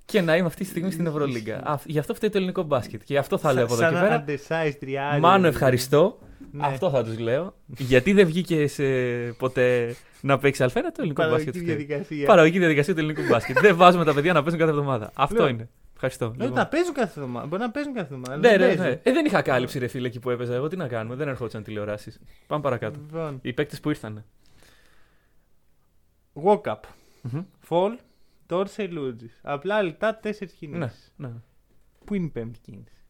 και 0.05 0.21
να 0.21 0.37
είμαι 0.37 0.47
αυτή 0.47 0.63
τη 0.65 0.69
στιγμή 0.71 0.91
στην 0.91 1.07
Ευρωλίγκα. 1.07 1.57
Α, 1.65 1.79
γι' 1.85 1.99
αυτό 1.99 2.15
φταίει 2.15 2.31
το 2.31 2.37
ελληνικό 2.39 2.63
μπάσκετ. 2.63 3.01
Και 3.01 3.13
γι' 3.13 3.17
αυτό 3.19 3.39
θα 3.39 3.53
λέω 3.53 3.65
από 3.65 3.75
εδώ 3.75 3.89
και 3.89 3.95
πέρα. 3.95 4.25
undersized 4.27 4.75
τριάρι. 4.81 5.21
Μάνο, 5.21 5.47
ευχαριστώ. 5.47 6.19
Ναι. 6.53 6.67
Αυτό 6.67 6.91
θα 6.91 7.05
τους 7.05 7.19
λέω. 7.19 7.55
Γιατί 7.67 8.13
δεν 8.13 8.27
βγήκε 8.27 8.67
ποτέ 9.39 9.95
να 10.21 10.39
παίξει 10.39 10.63
αλφαίρα 10.63 10.89
το 10.89 10.95
ελληνικό 10.99 11.21
Παραγωγική 11.23 11.51
μπάσκετ. 11.51 11.71
φταίει. 11.73 11.87
διαδικασία. 11.87 12.27
Παραγωγική 12.27 12.59
διαδικασία 12.59 12.95
του 12.95 13.01
ελληνικού 13.01 13.23
μπάσκετ. 13.31 13.59
δεν 13.61 13.77
βάζουμε 13.77 14.05
τα 14.05 14.15
παιδιά 14.15 14.33
να 14.33 14.41
παίζουν 14.43 14.59
κάθε 14.59 14.71
εβδομάδα. 14.73 15.11
Αυτό 15.15 15.35
Λέω. 15.39 15.49
είναι. 15.49 15.69
Ευχαριστώ. 15.95 16.25
Ε, 16.25 16.43
Λοιπόν. 16.43 16.59
να 16.59 16.67
παίζουν 16.67 16.95
κάθε 16.95 17.21
εβδομάδα. 17.21 17.47
Μπορεί 17.47 17.63
να 17.63 17.71
παίζουν 17.71 17.95
κάθε 17.95 18.15
εβδομάδα. 18.15 18.37
Ναι, 18.37 18.49
δεν 18.49 18.59
ναι, 18.61 18.67
παίζουν. 18.67 18.85
ναι. 18.85 19.01
Ε, 19.03 19.13
δεν 19.13 19.25
είχα 19.25 19.43
κάλυψη, 19.43 19.79
ρε 19.79 19.87
φίλε, 19.87 20.07
εκεί 20.07 20.19
που 20.21 20.31
έπαιζα. 20.31 20.55
Εγώ 20.55 20.69
τι 20.69 20.77
να 20.77 20.89
κάνουμε, 20.89 21.15
δεν 21.15 21.29
ερχόντουσαν 21.29 21.63
τηλεοράσεις. 21.63 22.21
Πάμε 22.47 22.63
παρακάτω. 22.63 22.99
Λοιπόν, 23.07 23.39
Οι 23.43 23.53
παίκτες 23.53 23.81
που 23.81 23.89
ήρθαν. 23.89 24.25
Walk 26.43 26.61
up. 26.63 26.81
Fall, 27.69 27.97
Dorsey, 28.49 28.89
Lugis. 28.99 29.31
Απλά 29.43 29.83
λιτά 29.83 30.17
τέσσερις 30.17 30.57
Ναι, 30.61 30.69
κινήσει. 30.69 31.13
ναι. 31.17 31.31
Πού 32.05 32.15
είναι 32.15 32.27
η 32.27 32.29
πέμπτη 32.29 32.59
κίνηση; 32.59 33.05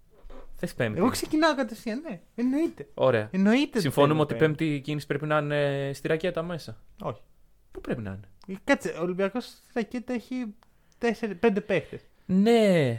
Θες 0.55 0.75
πέμπτη. 0.75 0.99
Εγώ 0.99 1.09
ξεκινάω 1.11 1.55
κατευθείαν, 1.55 2.01
ναι. 2.01 2.21
Εννοείται. 2.35 2.89
Ωραία. 2.95 3.29
Εννοείται. 3.33 3.81
Συμφωνούμε 3.81 4.21
ότι 4.21 4.33
θέλω 4.35 4.45
η 4.45 4.47
πέμπτη 4.47 4.81
κίνηση 4.85 5.07
πρέπει 5.07 5.27
να 5.27 5.39
είναι 5.39 5.91
στη 5.95 6.09
ρακέτα 6.09 6.43
μέσα. 6.43 6.77
Όχι. 7.03 7.21
Πού 7.71 7.81
πρέπει 7.81 8.03
να 8.03 8.11
είναι; 8.11 8.29
Ε, 8.59 8.61
Κάτσε, 8.65 8.89
ο 8.89 9.03
Ολυμπιακός 9.03 9.45
στη 9.45 9.71
ρακέτα 9.75 10.13
έχει 10.13 10.55
τέσσερι, 10.99 11.35
πέντε 11.35 11.61
παίχτες. 11.61 12.01
Ναι. 12.27 12.99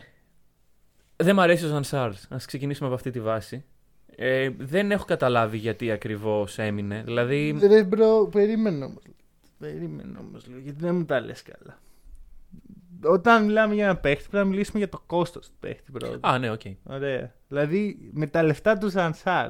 Δεν 1.16 1.36
μ' 1.36 1.40
αρέσει 1.40 1.66
ο 1.66 1.68
Ζαν-Σαρλ. 1.68 2.10
Α 2.10 2.38
ξεκινήσουμε 2.46 2.88
από 2.88 2.96
αυτή 2.96 3.12
τη 3.12 3.20
βάση. 3.22 3.64
Ε, 4.16 4.50
δεν 4.58 4.92
έχω 4.92 5.06
καταλάβει 5.06 5.58
γιατί 5.58 5.92
ακριβώς 5.92 6.58
έμεινε. 6.60 7.02
Δηλαδή. 7.06 7.58
Ρε 7.68 7.84
bro, 7.84 8.28
περίμενε 8.32 8.86
όμως. 8.86 9.02
Περίμενε 9.72 10.18
όμως 10.20 10.48
λίγο, 10.48 10.60
γιατί 10.60 10.80
δεν 10.80 10.96
μου 10.96 11.06
τα 11.06 11.20
λες 11.20 11.44
καλά. 11.44 11.80
Όταν 13.04 13.46
μιλάμε 13.46 13.74
για 13.74 13.84
ένα 13.84 13.96
παίχτη, 13.98 14.28
πρέπει 14.30 14.46
να 14.46 14.52
μιλήσουμε 14.52 14.80
για 14.80 14.90
το 14.90 15.02
κόστος 15.06 15.48
του 15.48 15.56
παίχτη 15.60 15.92
πρώτα. 15.92 16.30
Α, 16.30 16.38
ναι, 16.38 16.52
οκ. 16.52 16.62
Ωραία. 16.84 17.34
Δηλαδή, 17.48 18.10
με 18.12 18.28
τα 18.28 18.44
λεφτά 18.44 18.78
του 18.78 18.90
Ζαν-Σαρλ 18.90 19.50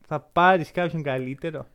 θα 0.00 0.20
πάρεις 0.20 0.70
κάποιον 0.70 1.02
καλύτερο; 1.02 1.66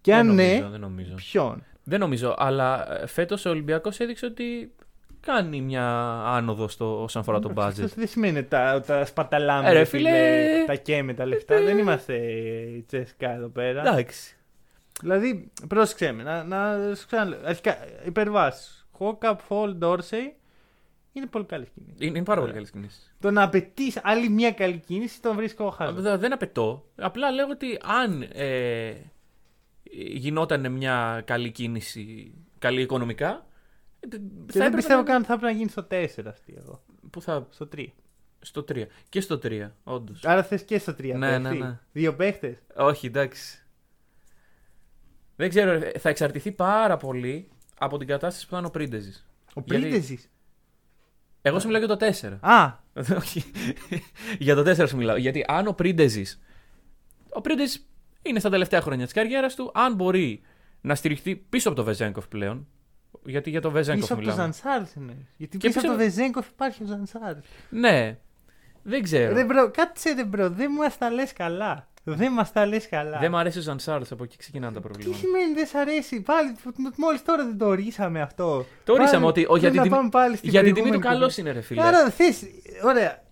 Και 0.00 0.14
αν 0.14 0.26
δεν 0.26 0.34
ναι, 0.34 0.52
νομίζω, 0.52 0.70
δεν 0.70 0.80
νομίζω. 0.80 1.14
ποιον; 1.14 1.64
Δεν 1.84 2.00
νομίζω, 2.00 2.34
αλλά 2.38 2.86
φέτος 3.06 3.44
ο 3.44 3.50
Ολυμπιακός 3.50 4.00
έδειξε 4.00 4.26
ότι 4.26 4.72
κάνει 5.20 5.60
μια 5.60 5.86
άνοδο 6.24 6.68
στο, 6.68 7.02
όσον 7.02 7.22
αφορά 7.22 7.38
το 7.38 7.52
budget. 7.54 7.66
Αυτό 7.66 7.86
δεν 7.86 8.08
σημαίνει 8.08 8.38
ότι 8.38 8.48
τα, 8.48 8.80
τα 8.86 9.04
σπαταλάμε. 9.04 9.68
Ε, 9.68 9.72
ρε, 9.72 9.78
ρε 9.78 9.84
φίλε. 9.84 10.10
φίλε, 10.10 10.64
τα 10.66 10.74
καίμε 10.74 11.14
τα 11.14 11.26
λεφτά. 11.26 11.60
δεν 11.60 11.78
είμαστε 11.78 12.16
η 12.76 12.84
Τσέσκα 12.86 13.30
εδώ 13.34 13.48
πέρα. 13.48 13.80
Εντάξει. 13.80 14.36
Δηλαδή, 15.02 15.50
πρόσεξε 15.68 16.12
με, 16.12 16.22
να, 16.22 16.44
να 16.44 16.94
σου 16.94 17.06
ξαναλέω. 17.06 17.40
Αρχικά, 17.44 17.76
υπερβάσεις. 18.06 18.86
Hawkup, 18.98 19.36
Fall, 19.48 19.78
Dorsey 19.78 20.32
είναι 21.12 21.26
πολύ 21.26 21.44
καλή 21.44 21.66
κίνηση. 21.74 21.96
Είναι, 22.04 22.16
είναι 22.16 22.24
πάρα 22.24 22.40
πολύ 22.40 22.52
Ωραία. 22.52 22.62
καλή 22.62 22.70
κίνηση. 22.82 23.00
Το 23.20 23.30
να 23.30 23.42
απαιτείς 23.42 24.00
άλλη 24.02 24.28
μια 24.28 24.52
καλή 24.52 24.78
κίνηση 24.86 25.22
τον 25.22 25.36
βρίσκω 25.36 25.70
χάζο. 25.70 26.08
Α, 26.08 26.18
Δεν 26.18 26.32
απαιτώ. 26.32 26.84
Απλά 26.96 27.30
λέω 27.30 27.46
ότι 27.50 27.78
αν 27.82 28.22
ε, 28.32 28.92
γινόταν 30.14 30.72
μια 30.72 31.22
καλή 31.26 31.50
κίνηση, 31.50 32.34
καλή 32.58 32.80
οικονομικά. 32.80 33.46
ε, 34.00 34.06
Και 34.08 34.16
θα 34.16 34.18
δεν 34.46 34.60
έπρεπε 34.62 34.76
πιστεύω 34.76 35.00
να- 35.00 35.06
καν 35.06 35.16
ότι 35.16 35.26
θα 35.26 35.38
πρέπει 35.38 35.52
να 35.52 35.58
γίνει 35.58 35.70
στο 35.70 35.82
4 35.90 36.26
αυτή 36.28 36.54
εγώ. 36.58 36.82
Που 37.10 37.20
θα, 37.22 37.46
Στο 37.50 37.68
3. 37.76 37.86
στο 38.40 38.64
3. 38.72 38.86
Και 39.08 39.20
στο 39.20 39.38
3, 39.42 39.70
όντως. 39.84 40.24
Άρα 40.24 40.42
θες 40.42 40.62
και 40.62 40.78
στο 40.78 40.92
3. 40.92 41.14
Ναι, 41.16 41.38
ναι, 41.38 41.50
ναι. 41.50 41.78
Δύο 41.92 42.14
παίχτες. 42.14 42.56
Όχι, 42.76 43.06
εντάξει. 43.06 43.61
Δεν 45.36 45.48
ξέρω, 45.48 45.70
ε, 45.70 45.92
θα 45.98 46.08
εξαρτηθεί 46.08 46.52
πάρα 46.52 46.96
πολύ 46.96 47.48
από 47.78 47.98
την 47.98 48.06
κατάσταση 48.06 48.44
που 48.44 48.50
θα 48.52 48.58
είναι 48.58 48.66
ο 48.66 48.70
Πρίντεζης. 48.70 49.26
Ο 49.54 49.62
Γιατί- 49.64 49.80
Πρίντεζης; 49.82 50.30
Εγώ 51.42 51.58
σου 51.60 51.66
μιλάω 51.66 51.82
για 51.84 51.96
το 51.96 52.06
4. 52.06 52.38
Α, 52.40 52.72
Όχι. 53.18 53.44
για 54.38 54.54
το 54.54 54.62
4 54.70 54.88
σου 54.88 54.96
μιλάω. 54.96 55.16
Γιατί 55.16 55.44
αν 55.48 55.66
ο 55.66 55.72
Πρίντεζη. 55.72 56.24
Ο 57.28 57.40
Πρίντεζης 57.40 57.86
είναι 58.22 58.38
στα 58.38 58.50
τελευταία 58.50 58.80
χρόνια 58.80 59.04
της 59.04 59.14
καριέρας 59.14 59.54
του. 59.54 59.70
Αν 59.74 59.94
μπορεί 59.94 60.42
να 60.80 60.94
στηριχθεί 60.94 61.36
πίσω 61.36 61.68
από 61.68 61.76
το 61.76 61.84
Βεζέγκοφ 61.84 62.28
πλέον. 62.28 62.66
Γιατί 63.24 63.50
για 63.50 63.60
το 63.60 63.70
Βεζέγκοφ 63.70 64.00
πίσω 64.02 64.14
από 64.14 64.22
το 64.22 64.28
μιλάμε. 64.30 64.42
Ζαν-Σαρλ 64.52 64.82
εννοείς. 64.96 65.16
Γιατί 65.36 65.58
Και 65.58 65.66
πίσω 65.66 65.78
από 65.78 65.88
πίσω- 65.88 65.98
το 65.98 66.04
Βεζέγκοφ 66.16 66.48
υπάρχει 66.48 66.82
ο 66.82 66.86
Ζαν-Σαρλ. 66.86 67.34
Ναι. 67.70 68.18
Δεν 68.82 69.02
ξέρω. 69.02 69.34
Ρε 69.34 69.44
bro, 69.44 69.70
κάτσε 69.70 70.12
ρε 70.12 70.24
bro, 70.24 70.50
δεν 70.50 70.70
μας 70.78 70.88
τα 70.90 71.10
λες 71.10 71.32
καλά. 71.32 71.88
Δεν 72.04 72.32
μας 72.32 72.52
τα 72.52 72.66
λες 72.66 72.88
καλά. 72.88 73.18
Δεν 73.18 73.30
μου 73.30 73.36
αρέσει 73.36 73.58
ο 73.58 73.60
Ζαν-Σαρλ, 73.60 74.12
από 74.12 74.24
εκεί 74.24 74.36
ξεκινάνε 74.36 74.72
τα 74.72 74.80
Τι 74.80 74.86
προβλήματα. 74.86 75.18
σημαίνει 75.18 75.52
δεν 75.54 75.66
σ' 75.66 75.74
αρέσει, 75.74 76.20
πάλι 76.20 76.54
μόλις 76.96 77.22
τώρα 77.22 77.44
δεν 77.44 77.58
το 77.58 77.66
ορίσαμε 77.66 78.20
αυτό. 78.20 78.66
Το 78.84 78.92
ορίσαμε 78.92 79.12
Πάλι, 79.18 79.26
ότι. 79.26 79.40
Ο, 79.44 79.46
πρέπει 79.46 79.60
για 79.60 79.70
την 79.70 79.76
να 79.78 79.82
τιμή, 79.82 79.96
πάμε 79.96 80.08
πάλι 80.08 80.36
στην 80.36 80.50
για 80.50 80.62
την 80.62 80.74
τιμή 80.74 80.90
του 80.90 80.98
προηγούμενη 80.98 81.20
καλός 81.20 81.34
κουβέντα. 81.34 81.50
είναι, 81.50 81.58
ρε 81.60 81.66
φίλε. 81.66 81.82
Άρα 81.82 82.10
θες. 82.10 82.42
Ωραία. 82.84 83.22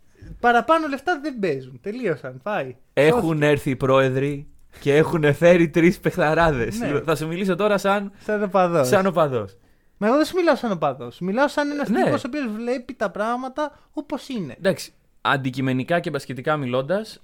Παραπάνω 0.41 0.87
λεφτά 0.89 1.19
δεν 1.23 1.39
παίζουν. 1.39 1.81
Τελείωσαν. 1.83 2.41
Πάει. 2.43 2.77
Έχουν 2.93 3.43
έρθει 3.43 3.71
οι 3.71 3.77
πρόεδροι 3.77 4.49
και 4.81 4.97
έχουν 4.97 5.35
φέρει 5.35 5.69
τρεις 5.69 5.99
παιχταράδε. 6.01 6.73
Ναι. 6.79 7.01
Θα 7.01 7.17
σου 7.17 7.27
μιλήσω 7.27 7.55
τώρα 7.57 7.79
σαν, 7.79 8.13
Σαν 8.25 8.43
οπαδός. 8.43 8.89
σαν 8.89 9.07
οπαδός. 9.07 9.57
Μα 9.97 10.07
εγώ 10.07 10.17
δεν 10.17 10.25
σου 10.27 10.37
μιλάω 10.37 10.57
σαν 10.57 10.73
οπαδός. 10.73 11.19
Μιλάω 11.21 11.49
σαν 11.49 11.71
ένας 11.71 11.89
Ναι. 11.89 12.05
τύπος 12.05 12.25
ο 12.25 12.27
οποίος 12.27 12.47
βλέπει 12.57 12.95
τα 12.95 13.11
πράγματα 13.11 13.79
όπως 13.93 14.29
είναι. 14.29 14.55
Εντάξει, 14.59 14.93
αντικειμενικά 15.21 16.01
και 16.01 16.11
μπασκετικά 16.11 16.57
μιλώντας, 16.57 17.23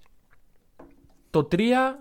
το 1.36 1.48
3 1.52 1.58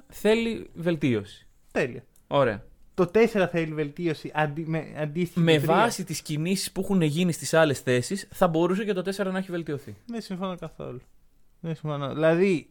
θέλει 0.08 0.69
βελτίωση. 0.74 1.48
Τέλεια. 1.71 2.04
Ωραία. 2.28 2.63
Το 2.93 3.12
4 3.13 3.48
θέλει 3.52 3.74
βελτίωση 3.74 4.32
αντι, 4.34 4.63
με, 4.67 4.93
αντίστοιχη 4.98 5.39
Με 5.39 5.54
το 5.54 5.62
τρία. 5.62 5.76
βάση 5.76 6.04
τις 6.04 6.21
κινήσεις 6.21 6.71
που 6.71 6.82
έχουν 6.82 7.02
γίνει 7.02 7.32
στις 7.32 7.54
άλλες 7.54 7.80
θέσεις, 7.80 8.28
θα 8.32 8.48
μπορούσε 8.48 8.86
και 8.86 8.93
το 8.93 9.02
4 9.02 9.32
να 9.32 9.38
έχει 9.38 9.52
βελτιωθεί. 9.52 9.95
Δεν 10.06 10.21
συμφωνώ 10.21 10.58
καθόλου. 10.58 11.02
Δεν 11.60 11.76
συμφωνώ. 11.76 12.13
Δηλαδή, 12.13 12.69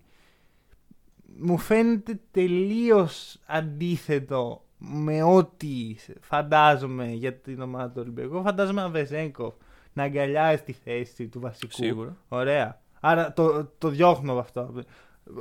μου 1.39 1.59
φαίνεται 1.59 2.21
τελείως 2.31 3.39
αντίθετο 3.47 4.65
με 4.79 5.23
ό,τι 5.23 5.97
φαντάζομαι 6.21 7.07
για 7.07 7.35
την 7.35 7.61
ομάδα 7.61 7.89
του 7.91 8.01
Ολυμπιακού. 8.01 8.43
Φαντάζομαι 8.43 8.81
ένα 8.81 8.91
Βεζέγκοφ 8.91 9.55
να 9.93 10.03
αγκαλιάζει 10.03 10.63
τη 10.63 10.73
θέση 10.73 11.29
του 11.29 11.41
βασικού. 11.41 11.73
Σίγουρα. 11.73 12.17
Ωραία. 12.29 12.81
Άρα 13.01 13.33
το, 13.33 13.65
το 13.79 13.89
διώχνω 13.89 14.31
από 14.33 14.41
αυτό. 14.41 14.75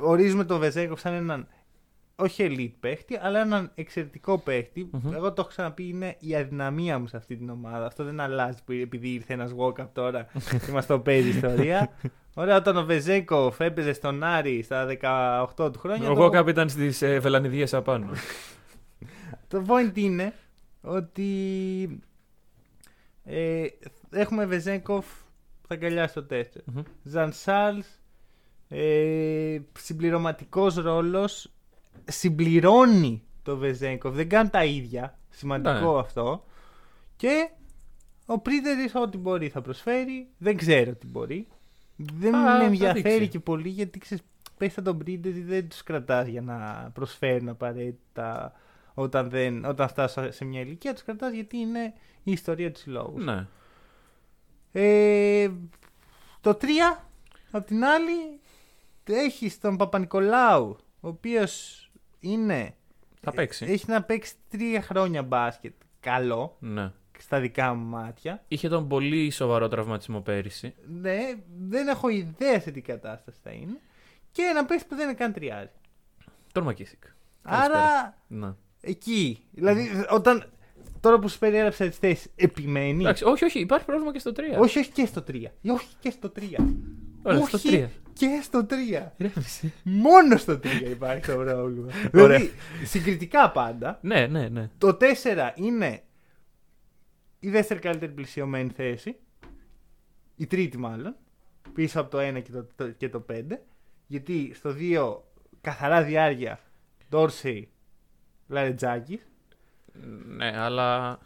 Ορίζουμε 0.02 0.44
τον 0.44 0.58
Βεζέγκοφ 0.60 1.00
σαν 1.00 1.12
έναν 1.12 1.46
όχι 2.16 2.46
elite 2.48 2.76
παίχτη, 2.80 3.18
αλλά 3.22 3.40
έναν 3.40 3.70
εξαιρετικό 3.74 4.38
παίχτη. 4.38 4.88
Μμμ. 4.92 5.12
Εγώ 5.14 5.28
το 5.28 5.34
έχω 5.40 5.48
ξαναπεί, 5.48 5.88
είναι 5.88 6.16
η 6.18 6.36
αδυναμία 6.36 6.98
μου 6.98 7.06
σε 7.06 7.16
αυτή 7.16 7.36
την 7.36 7.50
ομάδα. 7.50 7.86
Αυτό 7.86 8.04
δεν 8.04 8.20
αλλάζει 8.20 8.58
που- 8.64 8.72
επειδή 8.72 9.08
ήρθε 9.08 9.32
ένας 9.32 9.54
walk-up 9.58 9.88
τώρα 9.92 10.26
και 10.66 10.72
μας 10.72 10.86
το 10.86 10.98
παίζει 11.00 11.28
ιστορία. 11.28 11.90
Ωραία, 12.36 12.56
όταν 12.56 12.76
ο 12.76 12.84
Βεζέγκοφ 12.84 13.60
έπαιζε 13.60 13.92
στον 13.92 14.22
Άρη 14.22 14.62
στα 14.62 14.86
18 15.56 15.72
του 15.72 15.78
χρόνια. 15.78 16.10
Ο 16.10 16.14
το- 16.14 16.20
Γόκαπ 16.20 16.48
ήταν 16.48 16.68
στις 16.68 17.02
ε, 17.02 17.18
βελανιδιέ 17.18 17.66
απάνω. 17.72 18.10
Το 19.48 19.64
point 19.68 19.96
είναι 19.98 20.32
ότι 20.80 22.00
ε, 23.24 23.66
έχουμε 24.10 24.46
Βεζέγκοφ 24.46 25.06
που 25.60 25.66
θα 25.68 25.74
αγκαλιάσει 25.74 26.14
το 26.14 26.26
4. 26.30 26.42
Μμμ. 26.64 26.82
Ζανσάλ, 27.02 27.82
ε, 28.76 29.58
συμπληρωματικός 29.78 30.74
ρόλος, 30.74 31.52
συμπληρώνει 32.04 33.22
το 33.42 33.56
Βεζέγκοφ, 33.56 34.14
δεν 34.14 34.28
κάνει 34.28 34.48
τα 34.48 34.64
ίδια, 34.64 35.18
σημαντικό 35.30 35.92
Ναι. 35.92 35.98
αυτό. 35.98 36.44
Και 37.16 37.48
ο 38.26 38.38
Πρίντερης 38.38 38.94
ό,τι 38.94 39.16
μπορεί 39.18 39.48
θα 39.48 39.60
προσφέρει, 39.60 40.28
δεν 40.38 40.56
ξέρω 40.56 40.92
τι 40.94 41.06
μπορεί. 41.06 41.46
Δεν 41.96 42.32
Θα- 42.32 42.38
με 42.38 42.44
θα 42.58 42.62
ενδιαφέρει 42.64 43.02
δείξει. 43.18 43.28
και 43.28 43.38
πολύ 43.38 43.68
γιατί 43.68 43.98
ξέρεις, 43.98 44.24
πες 44.58 44.74
τον 44.74 44.98
Πρίντερη 44.98 45.40
δεν 45.40 45.68
τους 45.68 45.82
κρατάς 45.82 46.26
για 46.28 46.40
να 46.40 46.90
προσφέρουν 46.94 47.48
απαραίτητα 47.48 48.52
όταν, 48.94 49.30
δεν, 49.30 49.64
όταν 49.64 49.88
φτάσουν 49.88 50.32
σε 50.32 50.44
μια 50.44 50.60
ηλικία, 50.60 50.92
τους 50.92 51.02
κρατάς 51.02 51.32
γιατί 51.32 51.56
είναι 51.56 51.92
η 52.22 52.32
ιστορία 52.32 52.72
του 52.72 52.78
συλλόγου. 52.80 53.20
ναι. 53.20 53.46
Ε, 54.72 55.50
το 56.40 56.54
3, 56.54 56.66
απ' 57.50 57.66
την 57.66 57.84
άλλη, 57.84 58.40
έχει 59.12 59.58
τον 59.60 59.76
Παπα-Νικολάου, 59.76 60.76
ο 61.00 61.08
οποίος 61.08 61.80
είναι... 62.20 62.74
Θα 63.20 63.32
παίξει. 63.32 63.64
Έχει 63.68 63.84
να 63.88 64.02
παίξει 64.02 64.34
τρία 64.48 64.82
χρόνια 64.82 65.22
μπάσκετ. 65.22 65.72
Καλό. 66.00 66.56
Ναι. 66.58 66.92
στα 67.18 67.40
δικά 67.40 67.74
μου 67.74 67.84
μάτια. 67.86 68.44
Είχε 68.48 68.68
τον 68.68 68.88
πολύ 68.88 69.30
σοβαρό 69.30 69.68
τραυματισμό 69.68 70.20
πέρυσι. 70.20 70.74
Ναι, 71.00 71.18
δεν 71.68 71.88
έχω 71.88 72.08
ιδέα 72.08 72.60
σε 72.60 72.70
τι 72.70 72.80
κατάσταση 72.80 73.38
θα 73.42 73.50
είναι. 73.50 73.80
Και 74.32 74.42
ένα 74.42 74.64
παίχτη 74.64 74.86
που 74.88 74.94
δεν 74.94 75.08
είναι 75.08 75.16
καν 75.16 75.32
τριάρι. 75.32 75.70
Τον 76.52 76.62
Μακίσικ. 76.64 77.04
Άρα 77.42 78.16
Ναι. 78.26 78.52
εκεί. 78.80 79.46
Δηλαδή, 79.50 79.88
όταν. 80.10 80.48
Τώρα 81.00 81.18
που 81.18 81.28
σου 81.28 81.38
περιέγραψα 81.38 81.88
τις 81.88 81.98
θέσεις, 81.98 82.30
επιμένεις; 82.36 83.00
Εντάξει, 83.00 83.24
όχι, 83.24 83.44
όχι, 83.44 83.60
υπάρχει 83.60 83.84
πρόβλημα 83.86 84.12
και 84.12 84.18
στο 84.18 84.32
3. 84.36 84.40
Όχι, 84.58 84.78
όχι 84.78 84.90
και 84.90 85.06
στο 85.06 85.24
3. 85.30 85.44
Όχι 85.70 85.94
και 86.00 86.10
στο 86.10 86.32
3. 86.36 86.40
Ωραία, 87.24 87.40
όχι 87.40 87.58
στο 87.58 87.70
3. 87.70 87.88
και 88.12 88.40
στο 88.42 88.66
3. 88.70 89.12
Ρεύση. 89.18 89.72
Μόνο 89.82 90.36
στο 90.36 90.52
3 90.52 90.66
υπάρχει 90.90 91.26
το 91.26 91.34
πρόβλημα. 91.36 91.90
δηλαδή, 92.12 92.50
συγκριτικά 92.84 93.50
πάντα, 93.50 93.98
Ναι, 94.02 94.26
ναι, 94.26 94.48
ναι. 94.48 94.70
το 94.78 94.96
4 95.00 95.06
είναι 95.54 96.02
η 97.40 97.50
δεύτερη 97.50 97.80
καλύτερη 97.80 98.12
πλησιωμένη 98.12 98.70
θέση. 98.70 99.16
Η 100.36 100.46
τρίτη 100.46 100.78
μάλλον. 100.78 101.16
Πίσω 101.74 102.00
από 102.00 102.10
το 102.10 102.18
1 102.18 102.42
και 102.42 102.50
το, 102.52 102.66
το- 102.76 102.90
και 102.90 103.08
το 103.08 103.24
5. 103.32 103.42
Γιατί 104.06 104.52
στο 104.54 104.74
2 104.78 105.16
καθαρά 105.60 106.02
διάρκεια 106.02 106.60
Ντόρσεϊ 107.10 107.68
Λαρετζάκη. 108.48 109.20
Ναι, 110.26 110.58
αλλά. 110.58 111.18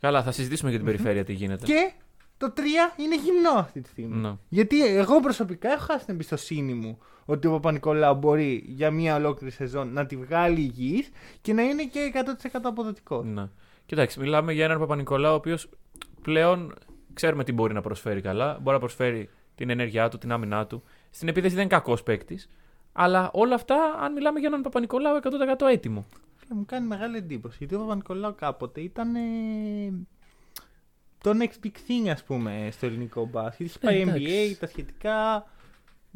Καλά, 0.00 0.22
θα 0.22 0.32
συζητήσουμε 0.32 0.70
για 0.70 0.78
την 0.78 0.88
περιφέρεια 0.88 1.24
τι 1.24 1.32
γίνεται. 1.32 1.64
Και 1.66 1.92
το 2.46 2.52
3 2.56 2.60
είναι 2.96 3.16
γυμνό 3.16 3.50
αυτή 3.58 3.80
τη 3.80 3.88
στιγμή. 3.88 4.16
Ναι. 4.16 4.32
Γιατί 4.48 4.86
εγώ 4.86 5.20
προσωπικά 5.20 5.72
έχω 5.72 5.84
χάσει 5.84 6.04
την 6.04 6.14
εμπιστοσύνη 6.14 6.74
μου 6.74 6.98
ότι 7.24 7.46
ο 7.46 7.50
Παπα-Νικολάου 7.50 8.14
μπορεί 8.14 8.62
για 8.66 8.90
μια 8.90 9.16
ολόκληρη 9.16 9.52
σεζόν 9.52 9.92
να 9.92 10.06
τη 10.06 10.16
βγάλει 10.16 10.60
υγιής 10.60 11.10
και 11.40 11.52
να 11.52 11.62
είναι 11.62 11.84
και 11.84 12.12
100% 12.52 12.60
αποδοτικό. 12.62 13.22
Ναι. 13.22 13.48
Κοιτάξτε, 13.86 14.20
μιλάμε 14.20 14.52
για 14.52 14.64
έναν 14.64 14.78
Παπα-Νικολάου 14.78 15.32
ο 15.32 15.36
οποίος 15.36 15.68
πλέον 16.22 16.74
ξέρουμε 17.14 17.44
τι 17.44 17.52
μπορεί 17.52 17.74
να 17.74 17.80
προσφέρει 17.80 18.20
καλά. 18.20 18.58
Μπορεί 18.62 18.74
να 18.74 18.78
προσφέρει 18.78 19.28
την 19.54 19.70
ενέργειά 19.70 20.08
του, 20.08 20.18
την 20.18 20.32
άμυνά 20.32 20.66
του. 20.66 20.82
Στην 21.10 21.28
επίθεση 21.28 21.54
δεν 21.54 21.64
είναι 21.64 21.74
κακός 21.74 22.02
παίκτης. 22.02 22.48
Αλλά 22.92 23.30
όλα 23.32 23.54
αυτά, 23.54 23.76
αν 24.00 24.12
μιλάμε 24.12 24.38
για 24.38 24.48
έναν 24.48 24.60
Παπα-Νικολάου 24.62 25.20
100% 25.22 25.66
έτοιμο. 25.72 26.06
Φίλε, 26.36 26.54
Μου 26.54 26.64
κάνει 26.66 26.86
μεγάλη 26.86 27.16
εντύπωση 27.16 27.56
γιατί 27.58 27.74
ο 27.74 27.78
Παπα-Νικολάου 27.78 28.34
κάποτε 28.34 28.80
ήταν. 28.80 29.14
ε, 29.14 29.20
το 31.22 31.32
next 31.38 31.66
big 31.66 31.76
thing, 31.88 32.08
ας 32.10 32.24
πούμε, 32.24 32.68
στο 32.72 32.86
ελληνικό 32.86 33.26
μπάσκετ. 33.26 33.66
Είχε 33.66 33.78
πάει 33.78 33.98
Ε, 33.98 34.02
εντάξει. 34.02 34.50
NBA, 34.52 34.56
τα 34.60 34.66
σχετικά. 34.66 35.46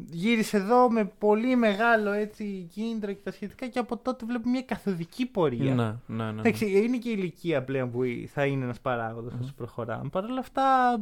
Γύρισε 0.09 0.57
εδώ 0.57 0.89
με 0.89 1.05
πολύ 1.17 1.55
μεγάλο 1.55 2.11
έτσι 2.11 2.67
κίνητρο 2.73 3.11
και 3.13 3.19
τα 3.23 3.31
σχετικά 3.31 3.67
και 3.67 3.79
από 3.79 3.97
τότε 3.97 4.25
βλέπω 4.25 4.49
μια 4.49 4.61
καθοδική 4.61 5.25
πορεία. 5.25 5.73
Ναι, 5.73 5.83
ναι, 5.83 6.23
ναι. 6.23 6.31
ναι. 6.31 6.39
Εντάξει, 6.39 6.71
είναι 6.83 6.97
και 6.97 7.09
η 7.09 7.15
ηλικία 7.17 7.63
πλέον 7.63 7.91
που 7.91 8.01
θα 8.27 8.45
είναι 8.45 8.63
ένας 8.63 8.79
παράγοντας 8.79 9.33
όσο 9.41 9.53
προχωράμε. 9.55 10.09
Παρ' 10.09 10.23
όλα 10.23 10.39
αυτά, 10.39 10.97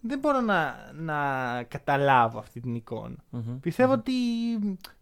δεν 0.00 0.18
μπορώ 0.18 0.40
να, 0.40 0.74
να 0.94 1.16
καταλάβω 1.68 2.38
αυτή 2.38 2.60
την 2.60 2.74
εικόνα. 2.74 3.16
Μμμ. 3.30 3.60
Πιστεύω 3.60 3.92
ότι 3.92 4.12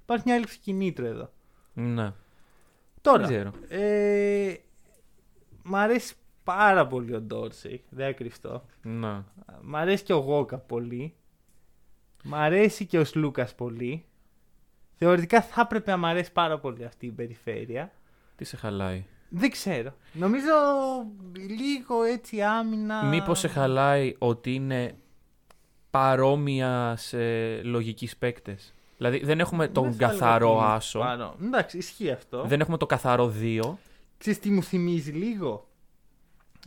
υπάρχει 0.03 0.23
μια 0.27 0.35
έλλειψη 0.35 0.59
κινήτρου 0.59 1.07
εδώ. 1.07 1.31
Ναι. 1.73 2.13
Τώρα, 3.01 3.27
Δεν 3.27 3.37
ξέρω. 3.37 3.53
ε, 3.83 4.55
μ' 5.63 5.77
αρέσει 5.77 6.15
πάρα 6.55 6.87
πολύ 6.87 7.15
ο 7.15 7.21
Ντόρσεϊ, 7.21 7.85
δεν 7.89 8.15
κρυφτώ. 8.15 8.65
Ναι. 8.83 9.23
Μ' 9.63 9.77
αρέσει 9.77 10.05
και 10.05 10.13
ο 10.13 10.19
Γόκα 10.19 10.59
πολύ. 10.59 11.15
Μ' 12.25 12.35
αρέσει 12.35 12.87
και 12.87 12.99
ο 12.99 13.05
Σλούκας 13.05 13.55
πολύ. 13.55 14.05
Θεωρητικά 14.99 15.43
θα 15.43 15.61
έπρεπε 15.61 15.91
να 15.91 15.97
μ' 15.97 16.05
αρέσει 16.05 16.33
πάρα 16.33 16.59
πολύ 16.59 16.85
αυτή 16.85 17.07
η 17.07 17.11
περιφέρεια. 17.11 17.93
Τι 18.37 18.45
σε 18.45 18.57
χαλάει; 18.57 19.05
Δεν 19.29 19.51
ξέρω. 19.51 19.95
Νομίζω 20.13 20.53
λίγο 21.49 22.03
έτσι 22.03 22.43
άμυνα. 22.43 23.05
Μήπως 23.05 23.39
σε 23.39 23.49
χαλάει 23.49 24.15
ότι 24.19 24.55
είναι 24.55 24.97
παρόμοια 25.91 26.95
σε 26.97 27.19
λογική 27.63 28.09
παίκτες; 28.19 28.75
Δηλαδή 28.97 29.25
δεν 29.25 29.41
έχουμε 29.41 29.69
τον 29.69 29.85
Δεν 29.85 29.93
θα 29.93 30.05
έλεγα 30.05 30.19
καθαρό 30.19 30.51
ότι 30.51 30.59
είναι 30.65 30.75
άσο. 30.75 30.99
πάνω. 30.99 31.35
Εντάξει, 31.43 31.79
ισχύει 31.79 32.11
αυτό. 32.11 32.45
Δεν 32.45 32.61
έχουμε 32.61 32.77
το 32.77 32.87
καθαρό 32.87 33.35
2. 33.41 33.79
Ξέρεις 34.19 34.39
τι 34.39 34.51
μου 34.51 34.63
θυμίζει 34.63 35.11
λίγο; 35.11 35.66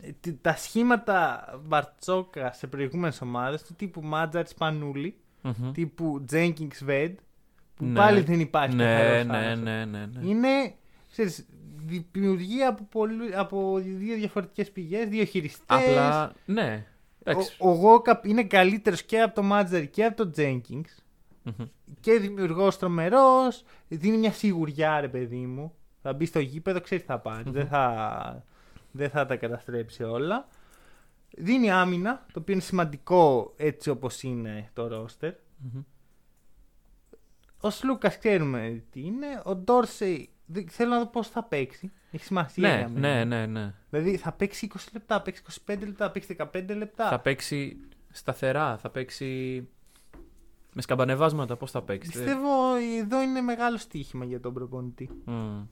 Ε, 0.02 0.10
τι- 0.20 0.32
Τα 0.34 0.54
σχήματα 0.56 1.44
Μπαρτσόκα 1.66 2.52
σε 2.52 2.66
προηγούμενες 2.66 3.20
ομάδες 3.20 3.62
του 3.62 3.74
τύπου 3.74 4.00
Μάτζαρ 4.02 4.46
Σπανούλη, 4.46 5.16
τύπου 5.72 6.24
Jenkins 6.32 6.88
Ved, 6.88 7.14
που 7.74 7.84
Ναι. 7.84 7.94
πάλι 7.98 8.20
δεν 8.20 8.40
υπάρχει 8.40 8.76
Ναι, 8.76 8.84
καθαρός 8.84 9.24
ναι, 9.26 9.36
άσος. 9.46 9.62
ναι, 9.62 9.84
ναι, 9.84 10.06
ναι. 10.06 10.26
Είναι, 10.28 10.74
ξέρεις, 11.10 11.46
δημιουργία 11.76 12.68
από, 12.68 12.84
πολλού- 12.90 13.38
από 13.38 13.78
δύο 13.84 14.16
διαφορετικές 14.16 14.70
πηγές, 14.70 15.08
δύο 15.08 15.24
χειριστές. 15.24 15.64
Απλά, 15.88 16.32
ναι. 16.46 16.86
Εντάξει. 17.22 17.56
Ο, 17.58 17.70
ο 17.70 17.72
Γόκαπ 17.74 18.24
είναι 18.24 18.44
καλύτερος 18.44 19.02
και 19.02 19.20
από 19.20 19.34
το 19.34 19.42
Μάτζαρ 19.42 19.90
και 19.90 20.04
από 20.04 20.16
το 20.26 20.30
Jenkins. 20.36 20.84
Μμμ. 21.42 21.66
και 22.00 22.12
δημιουργό 22.18 22.68
τρομερό. 22.78 23.48
Δίνει 23.88 24.16
μια 24.16 24.32
σιγουριά, 24.32 25.00
ρε 25.00 25.08
παιδί 25.08 25.36
μου. 25.46 25.72
Θα 26.02 26.12
μπει 26.12 26.26
στο 26.26 26.40
γήπεδο, 26.40 26.80
ξέρει 26.80 27.00
τι 27.00 27.06
θα 27.06 27.18
πάρει. 27.18 27.50
δεν, 27.50 27.66
θα, 27.66 28.44
δεν 28.92 29.10
θα 29.10 29.26
τα 29.26 29.36
καταστρέψει 29.36 30.02
όλα. 30.02 30.48
Δίνει 31.36 31.70
άμυνα, 31.70 32.26
το 32.32 32.38
οποίο 32.40 32.54
είναι 32.54 32.62
σημαντικό 32.62 33.54
έτσι 33.56 33.90
όπως 33.90 34.22
είναι 34.22 34.70
το 34.72 34.86
ρόστερ. 34.86 35.32
Μμμ. 35.58 35.82
Ο 37.60 37.70
Σλούκας 37.70 38.18
ξέρουμε 38.18 38.82
τι 38.90 39.00
είναι. 39.00 39.42
Ο 39.44 39.54
Ντόρσεϊ 39.54 40.30
δεν- 40.46 40.68
θέλω 40.68 40.90
να 40.90 40.98
δω 40.98 41.06
πώς 41.06 41.28
θα 41.28 41.44
παίξει. 41.44 41.92
Έχει 42.10 42.24
σημασία. 42.24 42.68
Ναι, 42.68 42.76
για 42.78 42.88
μένα. 42.88 43.24
ναι, 43.24 43.24
ναι, 43.24 43.46
ναι. 43.46 43.74
Δηλαδή 43.90 44.16
θα 44.16 44.32
παίξει 44.32 44.64
20 44.74 44.88
λεπτά, 44.92 45.14
θα 45.16 45.22
παίξει 45.22 45.42
25 45.42 45.86
λεπτά, 45.86 46.04
θα 46.06 46.10
παίξει 46.10 46.36
15 46.38 46.74
λεπτά. 46.74 47.08
Θα 47.08 47.20
παίξει 47.20 47.76
σταθερά, 48.10 48.76
θα 48.78 48.90
παίξει 48.90 49.68
με 50.74 50.82
σκαμπανεβάσματα. 50.82 51.56
Πώς 51.56 51.70
θα 51.70 51.82
παίξει. 51.82 52.10
Πιστεύω 52.10 52.74
εδώ 53.00 53.22
είναι 53.22 53.40
μεγάλο 53.40 53.76
στοίχημα 53.76 54.24
για 54.24 54.40
τον 54.40 54.54
προπονητή. 54.54 55.10
Μμ. 55.24 55.62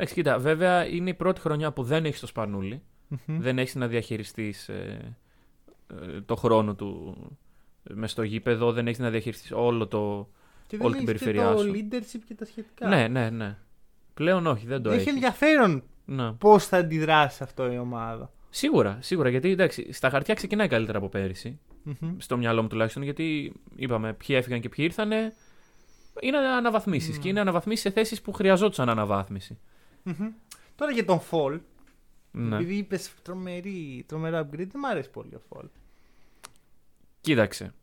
Εντάξει, 0.00 0.14
κοίτα, 0.14 0.38
βέβαια 0.38 0.86
είναι 0.86 1.10
η 1.10 1.14
πρώτη 1.14 1.40
χρονιά 1.40 1.72
που 1.72 1.82
δεν 1.82 2.04
έχεις 2.04 2.20
το 2.20 2.26
σπανούλι. 2.26 2.82
Μμμ. 3.08 3.40
Δεν 3.40 3.58
έχεις 3.58 3.74
να 3.74 3.86
διαχειριστείς 3.86 4.70
το 6.26 6.36
χρόνο 6.36 6.74
του 6.74 7.16
μες 7.82 8.10
στο 8.10 8.22
γήπεδο, 8.22 8.72
δεν 8.72 8.86
έχεις 8.86 8.98
να 8.98 9.10
διαχειριστείς 9.10 9.52
όλο 9.52 9.86
το. 9.86 10.28
Και 10.66 10.76
όλη 10.80 10.82
δεν 10.82 10.90
την 10.90 11.08
έχεις 11.08 11.22
περιφερειά 11.24 11.48
και 11.48 11.54
το 11.54 11.62
σου. 11.62 11.72
leadership 11.72 12.20
και 12.26 12.34
τα 12.34 12.44
σχετικά. 12.44 12.88
Ναι, 12.88 13.08
ναι, 13.08 13.30
ναι. 13.30 13.56
Πλέον 14.14 14.46
όχι, 14.46 14.66
δεν 14.66 14.82
το 14.82 14.90
Έχει 14.90 15.00
έχεις. 15.00 15.12
ενδιαφέρον 15.12 15.82
Ναι. 16.04 16.32
πώς 16.32 16.66
θα 16.66 16.76
αντιδράσει 16.76 17.42
αυτό 17.42 17.72
η 17.72 17.78
ομάδα. 17.78 18.32
Σίγουρα, 18.50 18.98
σίγουρα. 19.00 19.28
Γιατί 19.28 19.50
εντάξει, 19.50 19.92
στα 19.92 20.10
χαρτιά 20.10 20.34
ξεκινάει 20.34 20.68
καλύτερα 20.68 20.98
από 20.98 21.08
πέρυσι. 21.08 21.58
Μμμ. 21.82 22.14
Στο 22.18 22.36
μυαλό 22.36 22.62
μου 22.62 22.68
τουλάχιστον. 22.68 23.02
Γιατί 23.02 23.52
είπαμε 23.76 24.12
ποιοι 24.12 24.36
έφυγαν 24.38 24.60
και 24.60 24.68
ποιοι 24.68 24.84
ήρθανε. 24.88 25.32
Είναι 26.20 26.38
αναβαθμίσεις. 26.38 27.18
Και 27.18 27.28
είναι 27.28 27.40
αναβαθμίσεις 27.40 27.82
σε 27.82 27.90
θέσεις 27.90 28.22
που 28.22 28.32
χρειαζόντουσαν 28.32 28.88
αναβάθμιση. 28.88 29.58
Μμμ. 30.02 30.28
Τώρα 30.76 30.92
για 30.92 31.04
τον 31.04 31.20
Fall. 31.30 31.60
Ναι. 32.30 32.56
Επειδή 32.56 32.74
είπες 32.74 33.14
τρομερό 34.06 34.38
upgrade, 34.40 34.56
δεν 34.56 34.70
μου 34.74 34.88
αρέσει 34.88 35.10
πολύ 35.10 35.34
ο 35.34 35.40
Fall. 35.50 35.64
Κοίταξε. 37.20 37.74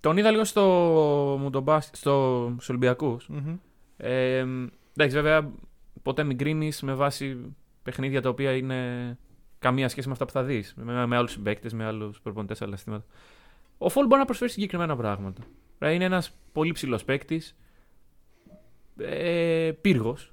Τον 0.00 0.16
είδα 0.16 0.30
λίγο 0.30 0.44
στο, 0.44 0.62
μου 1.40 1.50
τον 1.50 1.62
μπάσκετ- 1.62 1.96
στο, 1.96 2.46
στους 2.52 2.68
Ολυμπιακούς. 2.68 3.28
Μμμ. 3.28 3.56
Ε, 3.96 4.38
εντάξει, 4.96 5.16
βέβαια, 5.16 5.50
ποτέ 6.02 6.24
μην 6.24 6.38
κρίνεις 6.38 6.82
με 6.82 6.94
βάση 6.94 7.54
παιχνίδια 7.82 8.22
τα 8.22 8.28
οποία 8.28 8.52
είναι 8.56 9.18
καμία 9.58 9.88
σχέση 9.88 10.06
με 10.06 10.12
αυτά 10.12 10.24
που 10.24 10.32
θα 10.32 10.42
δεις. 10.42 10.74
Με, 10.76 11.06
με 11.06 11.16
άλλους 11.16 11.32
συμπαίκτες, 11.32 11.72
με 11.72 11.84
άλλους 11.84 12.20
προπονητές, 12.20 12.62
άλλα 12.62 12.76
συστήματα. 12.76 13.04
Ο 13.78 13.88
Φολ 13.88 14.06
μπορεί 14.06 14.18
να 14.20 14.24
προσφέρει 14.26 14.50
συγκεκριμένα 14.50 14.96
πράγματα. 14.96 15.42
Δηλαδή, 15.78 15.96
είναι 15.96 16.04
ένας 16.04 16.32
πολύ 16.52 16.72
ψηλός 16.72 17.04
παίκτης. 17.04 17.56
Ε, 18.98 19.72
Πύργος. 19.80 20.32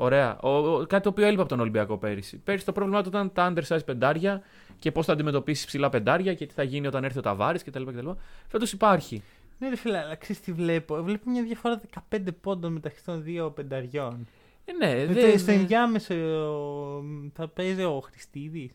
Ωραία. 0.00 0.38
Ο, 0.42 0.48
ο- 0.48 0.86
κάτι 0.86 1.02
το 1.02 1.08
οποίο 1.08 1.26
έλειπε 1.26 1.40
από 1.40 1.50
τον 1.50 1.60
Ολυμπιακό 1.60 1.96
πέρυσι. 1.98 2.36
Πέρυσι 2.36 2.64
το 2.64 2.72
πρόβλημά 2.72 3.02
του 3.02 3.08
ήταν 3.08 3.32
τα 3.32 3.52
undersize 3.52 3.84
πεντάρια 3.84 4.42
και 4.78 4.92
πώς 4.92 5.06
θα 5.06 5.12
αντιμετωπίσεις 5.12 5.66
ψηλά 5.66 5.88
πεντάρια 5.88 6.34
και 6.34 6.46
τι 6.46 6.54
θα 6.54 6.62
γίνει 6.62 6.86
όταν 6.86 7.04
έρθει 7.04 7.18
ο 7.18 7.22
Ταβάρης 7.22 7.64
κτλ. 7.64 7.82
κτλ. 7.84 8.08
Φέτος 8.48 8.72
υπάρχει. 8.72 9.22
Ναι, 9.58 9.68
ρε 9.68 9.76
φίλε, 9.76 9.98
αλλά 9.98 10.14
ξέρεις 10.14 10.42
τι 10.42 10.52
βλέπω. 10.52 11.02
Βλέπω 11.02 11.30
μια 11.30 11.42
διαφορά 11.42 11.80
15 12.10 12.18
πόντων 12.40 12.72
μεταξύ 12.72 13.04
των 13.04 13.22
δύο 13.22 13.50
πενταριών. 13.50 14.26
Ε, 14.64 14.72
ναι, 14.72 14.90
Ε, 15.00 15.06
δεν- 15.06 15.38
στο 15.38 15.50
ενδιάμεσο 15.52 16.14
ο- 16.14 17.02
θα 17.34 17.48
παίζει 17.48 17.82
ο 17.84 18.00
Χριστίδης. 18.04 18.70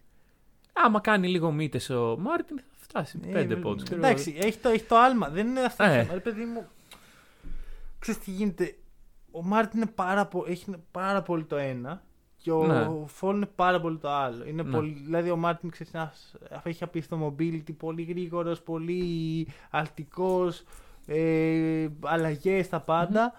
Άμα 0.73 0.99
κάνει 0.99 1.27
λίγο 1.27 1.51
μύτες 1.51 1.89
ο 1.89 2.15
Μάρτιν, 2.19 2.57
θα 2.57 2.63
φτάσει. 2.79 3.17
Πέντε 3.17 3.55
πόντους. 3.55 3.89
Ε, 3.89 3.95
Εντάξει, 3.95 4.35
έχει 4.41 4.57
το, 4.57 4.69
έχει 4.69 4.83
το 4.83 4.97
άλμα. 4.97 5.29
Δεν 5.29 5.47
είναι 5.47 5.61
αυτό. 5.61 5.83
το 5.83 5.89
Ε. 5.89 6.01
θέμα. 6.01 6.13
Ρε 6.13 6.19
παιδί 6.19 6.43
μου, 6.45 6.65
ξέρεις 7.99 8.21
τι 8.21 8.31
γίνεται. 8.31 8.75
Ο 9.35 9.43
Μάρτιν 9.43 9.81
είναι 9.81 9.91
πάρα 9.95 10.25
πο- 10.25 10.45
έχει 10.47 10.65
πάρα 10.91 11.21
πολύ 11.21 11.43
το 11.43 11.55
ένα 11.55 12.01
και 12.37 12.51
ο 12.51 12.65
Ναι. 12.67 12.89
Φολ 13.05 13.35
είναι 13.35 13.45
πάρα 13.55 13.81
πολύ 13.81 13.97
το 13.97 14.09
άλλο. 14.09 14.43
Είναι 14.45 14.63
Ναι. 14.63 14.71
πολύ, 14.71 15.01
δηλαδή 15.05 15.29
ο 15.29 15.35
Μάρτιν 15.35 15.69
ξέρεις, 15.69 15.93
ένας- 15.93 16.35
έχει 16.63 16.83
απίστευτο 16.83 17.35
mobility, 17.39 17.75
πολύ 17.77 18.01
γρήγορος, 18.03 18.61
πολύ 18.61 19.47
αλτικός, 19.69 20.63
ε, 21.05 21.87
αλλαγές 22.03 22.65
στα 22.65 22.79
πάντα. 22.79 23.33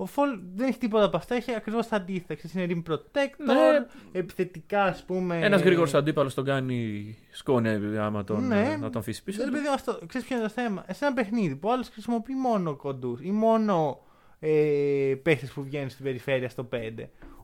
Ο 0.00 0.06
Φολ 0.06 0.38
δεν 0.54 0.68
έχει 0.68 0.78
τίποτα 0.78 1.04
από 1.04 1.16
αυτά, 1.16 1.34
έχει 1.34 1.54
ακριβώς 1.54 1.88
τα 1.88 1.96
αντίθετα. 1.96 2.34
Ξέρεις, 2.34 2.54
Είναι 2.56 2.82
rim 2.86 2.90
protector, 2.92 3.44
Ναι. 3.44 3.86
επιθετικά 4.12 4.82
ας 4.84 5.04
πούμε. 5.04 5.38
Ένας 5.38 5.60
γρήγορος 5.60 5.94
αντίπαλος 5.94 6.34
τον 6.34 6.44
κάνει 6.44 7.16
σκόνη 7.30 7.68
άμα 7.98 8.24
τον, 8.24 8.46
Ναι. 8.46 8.76
να 8.80 8.90
τον 8.90 9.00
αφήσει 9.00 9.22
πίσω. 9.22 9.38
Δεν 9.38 9.46
του. 9.46 9.52
παιδί, 9.52 9.66
αυτό, 9.68 9.98
ξέρεις 10.06 10.26
ποιο 10.26 10.36
είναι 10.36 10.46
το 10.46 10.52
θέμα; 10.52 10.84
Σε 10.90 11.04
ένα 11.04 11.14
παιχνίδι 11.14 11.56
που 11.56 11.70
άλλος 11.70 11.88
χρησιμοποιεί 11.88 12.34
μόνο 12.34 12.76
κοντούς 12.76 13.20
ή 13.22 13.30
μόνο 13.30 14.00
ε, 14.40 15.14
παίχτες 15.22 15.52
που 15.52 15.62
βγαίνουν 15.62 15.90
στην 15.90 16.04
περιφέρεια 16.04 16.48
στο 16.48 16.68
5. 16.72 16.76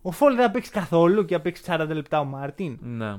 Ο 0.03 0.11
Φόλ 0.11 0.34
δεν 0.34 0.45
θα 0.45 0.51
παίξει 0.51 0.70
καθόλου 0.70 1.24
και 1.24 1.34
θα 1.34 1.40
παίξει 1.40 1.62
40 1.66 1.86
λεπτά 1.88 2.20
ο 2.20 2.24
Μάρτιν. 2.24 2.78
Ναι. 2.80 3.16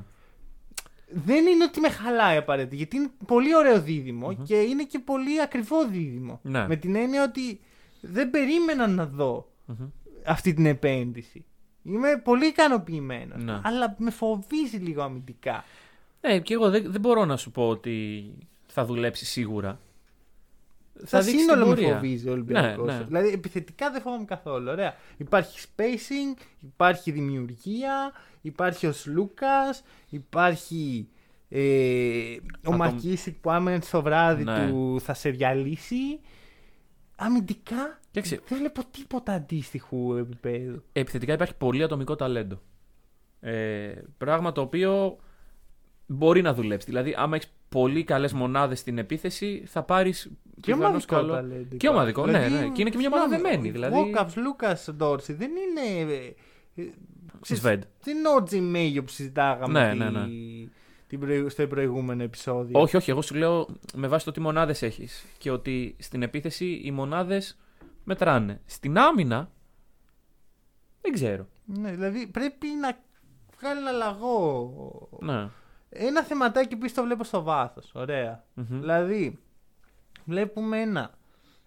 Δεν 1.10 1.46
είναι 1.46 1.64
ότι 1.64 1.80
με 1.80 1.90
χαλάει 1.90 2.38
απαραίτητα, 2.38 2.76
γιατί 2.76 2.96
είναι 2.96 3.10
πολύ 3.26 3.56
ωραίο 3.56 3.82
δίδυμο 3.82 4.34
και 4.44 4.56
είναι 4.56 4.84
και 4.84 5.00
πολύ 5.00 5.42
ακριβό 5.42 5.86
δίδυμο. 5.88 6.40
Ναι. 6.44 6.68
Με 6.68 6.76
την 6.76 6.96
έννοια 6.96 7.24
ότι 7.24 7.60
δεν 8.02 8.30
περίμενα 8.30 8.88
να 8.88 9.06
δω 9.06 9.52
Μμμ. 9.66 9.88
αυτή 10.26 10.54
την 10.54 10.66
επένδυση. 10.66 11.46
Είμαι 11.84 12.22
πολύ 12.24 12.46
ικανοποιημένος. 12.46 13.44
Ναι. 13.44 13.60
Αλλά 13.64 13.96
με 13.98 14.12
φοβίζει 14.12 14.78
λίγο 14.78 15.02
αμυντικά. 15.02 15.64
Ναι, 16.22 16.40
και 16.40 16.54
εγώ 16.54 16.70
δεν, 16.70 16.92
δεν 16.92 17.02
μπορώ 17.02 17.26
να 17.26 17.38
σου 17.38 17.52
πω 17.52 17.70
ότι 17.70 18.26
θα 18.66 18.86
δουλέψει 18.86 19.26
σίγουρα. 19.26 19.80
Στα 21.04 21.20
δείξει 21.20 21.32
την 21.32 21.40
σύνολο 21.40 21.68
με 21.68 21.74
πορεία. 21.76 21.94
φοβίζει 21.96 22.30
ο 22.30 22.32
Ολυμπιακός. 22.32 22.86
Ναι, 22.88 22.98
ναι. 22.98 23.04
Δηλαδή 23.04 23.28
επιθετικά 23.30 23.92
δεν 23.92 24.02
φοβάμαι 24.02 24.26
καθόλου. 24.26 24.70
Ωραία. 24.70 24.96
Υπάρχει 25.18 25.68
spacing, 25.76 26.42
υπάρχει 26.60 27.12
δημιουργία, 27.12 28.12
υπάρχει 28.42 28.88
ο 28.88 28.94
Λούκα, 29.06 29.76
υπάρχει 30.10 31.08
ε, 31.50 31.60
ο 32.36 32.40
τον- 32.62 32.76
Μακίσικ 32.76 33.36
που 33.42 33.52
άμα 33.52 33.72
είναι 33.72 33.82
στο 33.84 34.02
βράδυ 34.02 34.44
Ναι. 34.44 34.68
του 34.70 34.98
θα 35.02 35.14
σε 35.14 35.30
διαλύσει. 35.30 36.20
Αμυντικά 37.16 38.00
Κοίταξε, 38.12 38.40
δεν 38.48 38.58
βλέπω 38.58 38.82
τίποτα 38.92 39.34
αντίστοιχου 39.34 40.16
επίπεδου. 40.16 40.84
επιθετικά 40.92 41.34
υπάρχει 41.34 41.56
πολύ 41.56 41.84
ατομικό 41.84 42.16
ταλέντο. 42.16 42.62
Ε, 43.40 43.94
πράγμα 44.18 44.52
το 44.52 44.62
οποίο 44.62 45.18
μπορεί 46.06 46.42
να 46.42 46.54
δουλέψει. 46.54 46.86
Δηλαδή, 46.88 47.16
άμα 47.18 47.36
έχεις 47.36 47.52
πολύ 47.70 48.04
καλές 48.04 48.34
μονάδες 48.34 48.80
στην 48.80 48.98
επίθεση, 48.98 49.64
θα 49.66 49.84
πάρεις. 49.84 50.32
Και 50.62 50.74
ομαδικό 50.74 51.26
ταλέντο. 51.26 51.56
Και 51.56 51.88
υπάρχει. 51.88 51.88
ομαδικό, 51.88 52.26
ναι, 52.26 52.48
ναι. 52.48 52.70
Και 52.70 52.82
είναι 52.82 52.90
και 52.90 52.98
μια 52.98 53.10
ομάδα 53.14 53.28
δεμένη. 53.28 53.70
Δηλαδή, 53.72 53.96
Βόκαψ, 53.96 54.36
Λούκας, 54.36 54.90
Ντόρση 54.94 55.34
δεν 55.34 55.50
είναι. 55.52 56.12
ε, 56.12 56.82
ε, 56.82 56.90
ξέρεις, 57.42 57.62
Σβέντ. 57.64 57.84
Δεν 58.04 58.18
είναι 58.18 58.30
ο 58.38 58.44
Τζι 58.44 58.62
Μέγιο 58.62 59.04
που 59.04 59.10
συζητάγαμε 59.12 59.80
Ναι, 59.86 59.92
τη- 59.92 59.98
ναι, 59.98 60.10
ναι. 60.10 60.26
την 61.08 61.20
προηγου- 61.20 61.50
στο 61.50 61.68
προηγούμενο 61.68 62.24
επεισόδιο. 62.24 62.80
Όχι, 62.82 62.98
όχι. 62.98 63.10
Εγώ 63.10 63.22
σου 63.22 63.36
λέω 63.36 63.68
με 63.94 64.08
βάση 64.08 64.26
το 64.26 64.32
τι 64.32 64.40
μονάδες 64.40 64.82
έχεις. 64.82 65.26
Και 65.38 65.52
ότι 65.52 65.96
στην 66.00 66.22
επίθεση 66.24 66.82
οι 66.84 66.92
μονάδες 66.92 67.58
μετράνε. 68.04 68.62
Στην 68.66 68.98
άμυνα. 68.98 69.50
Δεν 71.02 71.14
ξέρω. 71.14 71.48
Ναι, 71.66 71.92
δηλαδή 71.92 72.28
πρέπει 72.28 72.68
να 72.82 72.98
βγάλει 73.60 73.80
ένα 73.80 73.92
λαγό. 73.92 75.10
Ναι. 75.22 75.50
Ένα 75.98 76.24
θεματάκι 76.24 76.76
που 76.76 76.92
το 76.94 77.04
βλέπω 77.04 77.24
στο 77.24 77.44
βάθος. 77.44 77.92
Ωραία. 77.94 78.44
Μμμ. 78.54 78.80
Δηλαδή, 78.80 79.40
βλέπουμε 80.26 80.82
ένα 80.82 81.18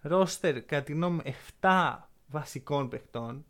ρόστερ 0.01 0.61
κατά 0.61 0.83
τη 0.83 0.91
γνώμη 0.91 1.15
μου 1.15 1.33
7 1.61 1.95
βασικών 2.27 2.89
παιχτών. 2.89 3.45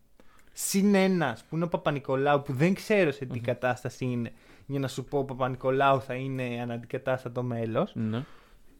Συν 0.51 0.95
ένας 0.95 1.43
που 1.43 1.55
είναι 1.55 1.65
ο 1.65 1.67
Παπα-Νικολάου 1.67 2.41
που 2.41 2.53
δεν 2.53 2.73
ξέρω 2.73 3.11
σε 3.11 3.25
τι 3.25 3.39
κατάσταση 3.39 4.05
είναι 4.05 4.31
για 4.65 4.79
να 4.79 4.87
σου 4.87 5.03
πω 5.03 5.17
ο 5.17 5.23
Παπα-Νικολάου 5.23 6.01
θα 6.01 6.13
είναι 6.13 6.59
αναντικατάστατο 6.61 7.43
μέλος. 7.43 7.91
Ναι. 7.95 8.25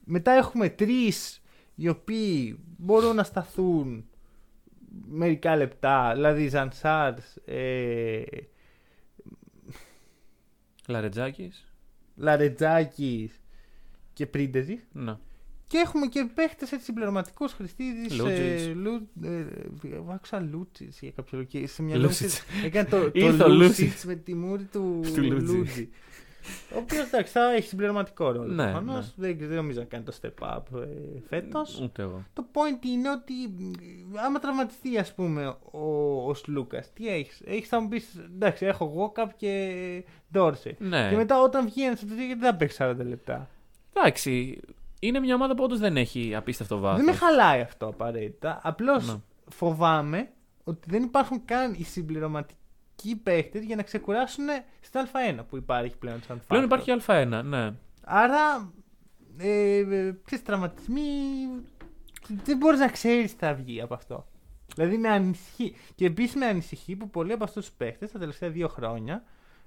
Μετά 0.04 0.30
έχουμε 0.30 0.68
τρεις 0.68 1.42
οι 1.74 1.88
οποίοι 1.88 2.58
μπορούν 2.76 3.14
να 3.16 3.22
σταθούν 3.22 4.04
μερικά 5.08 5.56
λεπτά. 5.56 6.12
Δηλαδή 6.14 6.48
Ζανσάρ, 6.48 7.14
ε, 7.44 8.22
Λαρετζάκης. 10.86 11.69
Λαρετζάκης 12.20 13.40
και 14.12 14.26
Πρίντεζη. 14.26 14.80
Ναι. 14.92 15.16
Και 15.66 15.78
έχουμε 15.78 16.06
και 16.06 16.30
παίχτες 16.34 16.72
έτσι 16.72 16.84
συμπληρωματικού 16.84 17.48
Χριστίδης. 17.48 18.18
Λούτζιτς. 18.18 18.66
Ε, 18.66 18.72
Λου, 18.74 19.08
ε, 19.22 19.44
άκουσα 20.14 20.40
Λούτσι 20.40 20.88
για 21.00 21.10
κάποιο 21.10 21.38
λόγο. 21.38 21.44
και 21.50 21.66
Σε 21.66 21.82
μια 21.82 21.96
Λούτσιτς. 21.96 22.42
Έκανε 22.64 22.88
το, 22.88 23.10
Ήρθε 23.12 23.36
το 23.36 23.44
ο 23.44 23.48
Λούτσιτς 23.48 23.78
Λούτσιτς. 23.80 24.04
με 24.04 24.14
τη 24.14 24.34
μούρη 24.34 24.64
του 24.64 25.00
Του 25.14 25.22
Λούτζι. 25.22 25.56
Λούτζι. 25.56 25.88
Ο 26.74 26.78
οποίος 26.78 27.06
εντάξει 27.06 27.32
θα 27.32 27.52
έχει 27.52 27.68
συμπληρωματικό 27.68 28.30
ρόλο. 28.30 28.52
Ναι, 28.52 28.62
προφανώς. 28.64 29.12
Δεν, 29.16 29.36
δεν 29.38 29.56
νομίζω 29.56 29.78
να 29.78 29.84
κάνει 29.84 30.04
το 30.04 30.12
step 30.20 30.48
up 30.48 30.80
ε, 30.80 30.86
φέτος. 31.28 31.80
Ούτε 31.82 32.02
εγώ. 32.02 32.24
Το 32.32 32.44
point 32.52 32.84
είναι 32.86 33.10
ότι 33.10 33.32
μ, 34.10 34.18
άμα 34.26 34.38
τραυματιστεί, 34.38 34.98
ας 34.98 35.14
πούμε, 35.14 35.56
ο, 35.70 35.80
ο 36.28 36.34
Σλούκα, 36.34 36.84
τι 36.94 37.08
έχεις; 37.08 37.42
Έχεις 37.44 37.68
θα 37.68 37.80
μου 37.80 37.88
πεις, 37.88 38.16
εντάξει, 38.34 38.66
έχω 38.66 38.84
Γόκαπ 38.84 39.36
και 39.36 40.04
Ντόρσε. 40.32 40.76
Ναι. 40.78 41.08
Και 41.10 41.16
μετά 41.16 41.40
όταν 41.40 41.64
βγει 41.64 41.84
ένας 41.84 41.98
από 41.98 42.06
τους 42.06 42.16
δύο, 42.16 42.26
γιατί 42.26 42.40
δεν 42.40 42.50
θα 42.50 42.56
παίξει 42.56 42.76
40 42.80 42.94
λεπτά; 43.08 43.48
Εντάξει. 43.92 44.60
Είναι 45.00 45.20
μια 45.20 45.34
ομάδα 45.34 45.54
που 45.54 45.62
όντως 45.62 45.78
δεν 45.78 45.96
έχει 45.96 46.34
απίστευτο 46.34 46.78
βάθος. 46.78 46.96
Δεν 46.96 47.06
με 47.06 47.12
χαλάει 47.20 47.60
αυτό 47.60 47.86
απαραίτητα. 47.86 48.60
Απλώς 48.62 49.06
Ναι. 49.06 49.20
φοβάμαι 49.48 50.28
ότι 50.64 50.90
δεν 50.90 51.02
υπάρχουν 51.02 51.44
καν 51.44 51.74
οι 51.78 51.82
συμπληρωματικοί 51.84 52.58
παίχτες 53.22 53.64
για 53.64 53.76
να 53.76 53.82
ξεκουράσουν 53.82 54.44
στην 54.80 55.00
Α1 55.00 55.38
που 55.48 55.56
υπάρχει 55.56 55.96
πλέον 55.96 56.22
σαν 56.26 56.42
Πλέον 56.46 56.62
factor. 56.62 56.66
υπάρχει 56.66 56.96
Α1, 57.06 57.40
ναι. 57.44 57.72
Άρα, 58.04 58.72
ε, 59.38 59.76
ε, 59.78 60.14
ξέρεις, 60.24 60.44
τραυματισμοί, 60.44 61.00
δεν 62.44 62.56
μπορείς 62.56 62.78
να 62.78 62.88
ξέρεις 62.88 63.32
τι 63.32 63.38
θα 63.38 63.54
βγει 63.54 63.80
από 63.80 63.94
αυτό. 63.94 64.26
Δηλαδή 64.74 64.98
με 64.98 65.08
ανησυχεί. 65.08 65.76
Και 65.94 66.06
επίσης 66.06 66.34
με 66.34 66.46
ανησυχεί 66.46 66.96
που 66.96 67.10
πολλοί 67.10 67.32
από 67.32 67.44
αυτούς 67.44 67.66
τους 67.66 67.74
παίχτες 67.74 68.10
τα 68.10 68.18
τελευταία 68.18 68.50
δύο 68.50 68.68
χρόνια 68.68 69.24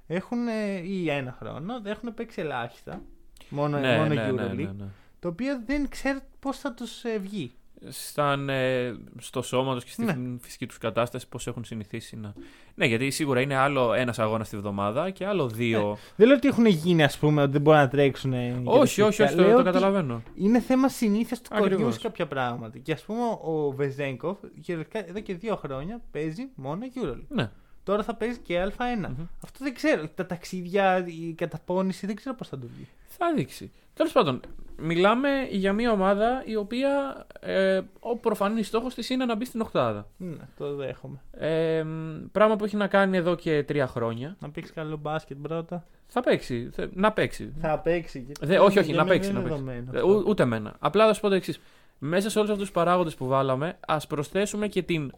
έχουν, 0.08 0.48
ε, 0.48 0.78
ή 0.78 1.10
ένα 1.10 1.36
χρόνο 1.40 1.74
έχουν 1.84 2.14
παίξει 2.14 2.42
ελάχιστα. 2.42 3.02
Μόνο, 3.50 3.80
ναι, 3.80 3.98
μόνο 3.98 4.14
ναι, 4.14 4.30
EuroLeague. 4.30 4.36
ναι, 4.36 4.64
ναι, 4.64 4.72
ναι. 4.72 4.86
Το 5.20 5.28
οποίο 5.28 5.62
δεν 5.66 5.90
ξέρω 5.90 6.20
πώς 6.40 6.58
θα 6.58 6.74
τους 6.74 7.04
βγει. 7.20 7.54
Σαν 7.88 8.50
ε, 8.50 8.94
στο 9.20 9.42
σώμα 9.42 9.74
τους 9.74 9.84
και 9.84 9.90
στη 9.92 10.04
Ναι. 10.04 10.16
φυσική 10.42 10.66
τους 10.68 10.78
κατάσταση, 10.78 11.28
πώς 11.30 11.48
έχουν 11.48 11.64
συνηθίσει 11.64 12.16
να. 12.16 12.34
Ναι, 12.76 12.86
γιατί 12.86 13.10
σίγουρα 13.10 13.42
είναι 13.42 13.56
άλλο 13.56 13.94
ένας 13.94 14.20
αγώνας 14.20 14.50
τη 14.50 14.58
βδομάδα 14.58 15.10
και 15.10 15.26
άλλο 15.26 15.48
δύο. 15.48 15.98
Δεν 16.16 16.28
λέω 16.28 16.36
ότι 16.36 16.48
έχουν 16.48 16.66
γίνει, 16.66 17.04
ας 17.04 17.18
πούμε, 17.18 17.42
ότι 17.42 17.52
δεν 17.52 17.62
μπορούν 17.62 17.80
να 17.80 17.88
τρέξουν. 17.88 18.34
ε, 18.34 18.48
για 18.48 18.72
όχι, 18.72 19.00
τα 19.02 19.06
όχι, 19.06 19.16
φυσικά. 19.16 19.24
όχι, 19.26 19.36
το, 19.36 19.42
Λέω 19.42 19.52
το 19.52 19.56
ότι 19.56 19.66
καταλαβαίνω. 19.66 20.22
Είναι 20.36 20.60
θέμα 20.60 20.90
συνήθειας 20.90 21.42
του 21.42 21.50
κοριού 21.50 21.66
Ακριβώς. 21.74 21.94
σε 21.94 22.00
κάποια 22.02 22.28
πράγματα. 22.28 22.78
Και 22.78 22.92
ας 22.92 23.02
πούμε, 23.02 23.20
ο 23.44 23.72
Βεζέγκοφ 23.76 24.38
κυριολεκτικά 24.62 25.08
εδώ 25.10 25.20
και 25.20 25.34
δύο 25.34 25.56
χρόνια 25.56 26.02
παίζει 26.12 26.48
μόνο 26.56 26.80
EuroLeague. 26.96 27.26
Ναι. 27.28 27.50
Τώρα 27.84 28.04
θα 28.04 28.16
παίζεις 28.16 28.38
και 28.38 28.64
Α1. 28.64 28.72
Μμμ. 28.98 29.26
Αυτό 29.44 29.64
δεν 29.64 29.74
ξέρω. 29.74 30.08
Τα 30.16 30.26
ταξίδια, 30.26 31.04
η 31.08 31.34
καταπώνηση 31.34 32.06
δεν 32.06 32.16
ξέρω 32.16 32.36
πώς 32.36 32.48
θα 32.48 32.60
το 32.60 32.68
βγει. 32.76 32.88
Θα 33.08 33.34
δείξει. 33.36 33.72
Τέλος 33.94 34.12
πάντων, 34.12 34.40
μιλάμε 34.78 35.30
για 35.50 35.74
μια 35.74 35.92
ομάδα 35.92 36.44
η 36.46 36.56
οποία 36.56 37.26
ε, 37.40 37.82
ο 38.00 38.18
προφανής 38.18 38.68
στόχος 38.68 38.94
της 38.94 39.10
είναι 39.10 39.26
να 39.26 39.36
μπει 39.36 39.46
στην 39.46 39.62
Οχτάδα. 39.62 40.08
Ναι, 40.18 40.36
το 40.58 40.76
δέχομαι. 40.76 41.22
Ε, 41.32 41.84
μ, 41.84 42.26
πράγμα 42.32 42.56
που 42.56 42.66
έχει 42.66 42.76
να 42.76 42.88
κάνει 42.88 43.18
εδώ 43.18 43.36
και 43.36 43.64
τρία 43.64 43.88
χρόνια. 43.88 44.36
Να 44.40 44.50
παίξει 44.50 44.74
καλό 44.74 44.98
μπάσκετ 44.98 45.38
πρώτα. 45.42 45.86
Θα 46.08 46.22
παίξει. 46.22 46.70
θε- 46.74 46.96
να 46.96 47.12
παίξει. 47.12 47.54
Θα 47.62 47.80
παίξει. 47.80 48.22
και- 48.22 48.46
Δε, 48.46 48.60
όχι, 48.60 48.80
όχι, 48.80 48.88
για 48.92 48.96
να 48.98 49.04
μένα 49.04 49.16
παίξει. 49.16 49.32
δεν 49.32 49.42
Να 49.42 49.48
είναι 49.48 49.50
παίξει. 49.50 49.64
δεδομένο 49.66 49.92
Ε, 49.94 50.00
αυτό. 50.00 50.20
ού- 50.20 50.28
ούτε 50.30 50.44
εμένα. 50.44 50.76
Απλά 50.80 51.06
θα 51.08 51.14
σου 51.14 51.22
πω 51.22 51.30
το 51.30 51.36
εξής. 51.36 51.60
Μέσα 52.00 52.30
σε 52.30 52.38
όλους 52.40 52.50
αυτούς 52.52 52.66
τους 52.66 52.74
παράγοντες 52.76 53.16
που 53.16 53.28
βάλαμε, 53.28 53.78
ας 53.88 54.08
προσθέσουμε 54.08 54.68
και 54.68 54.82
την 54.84 55.12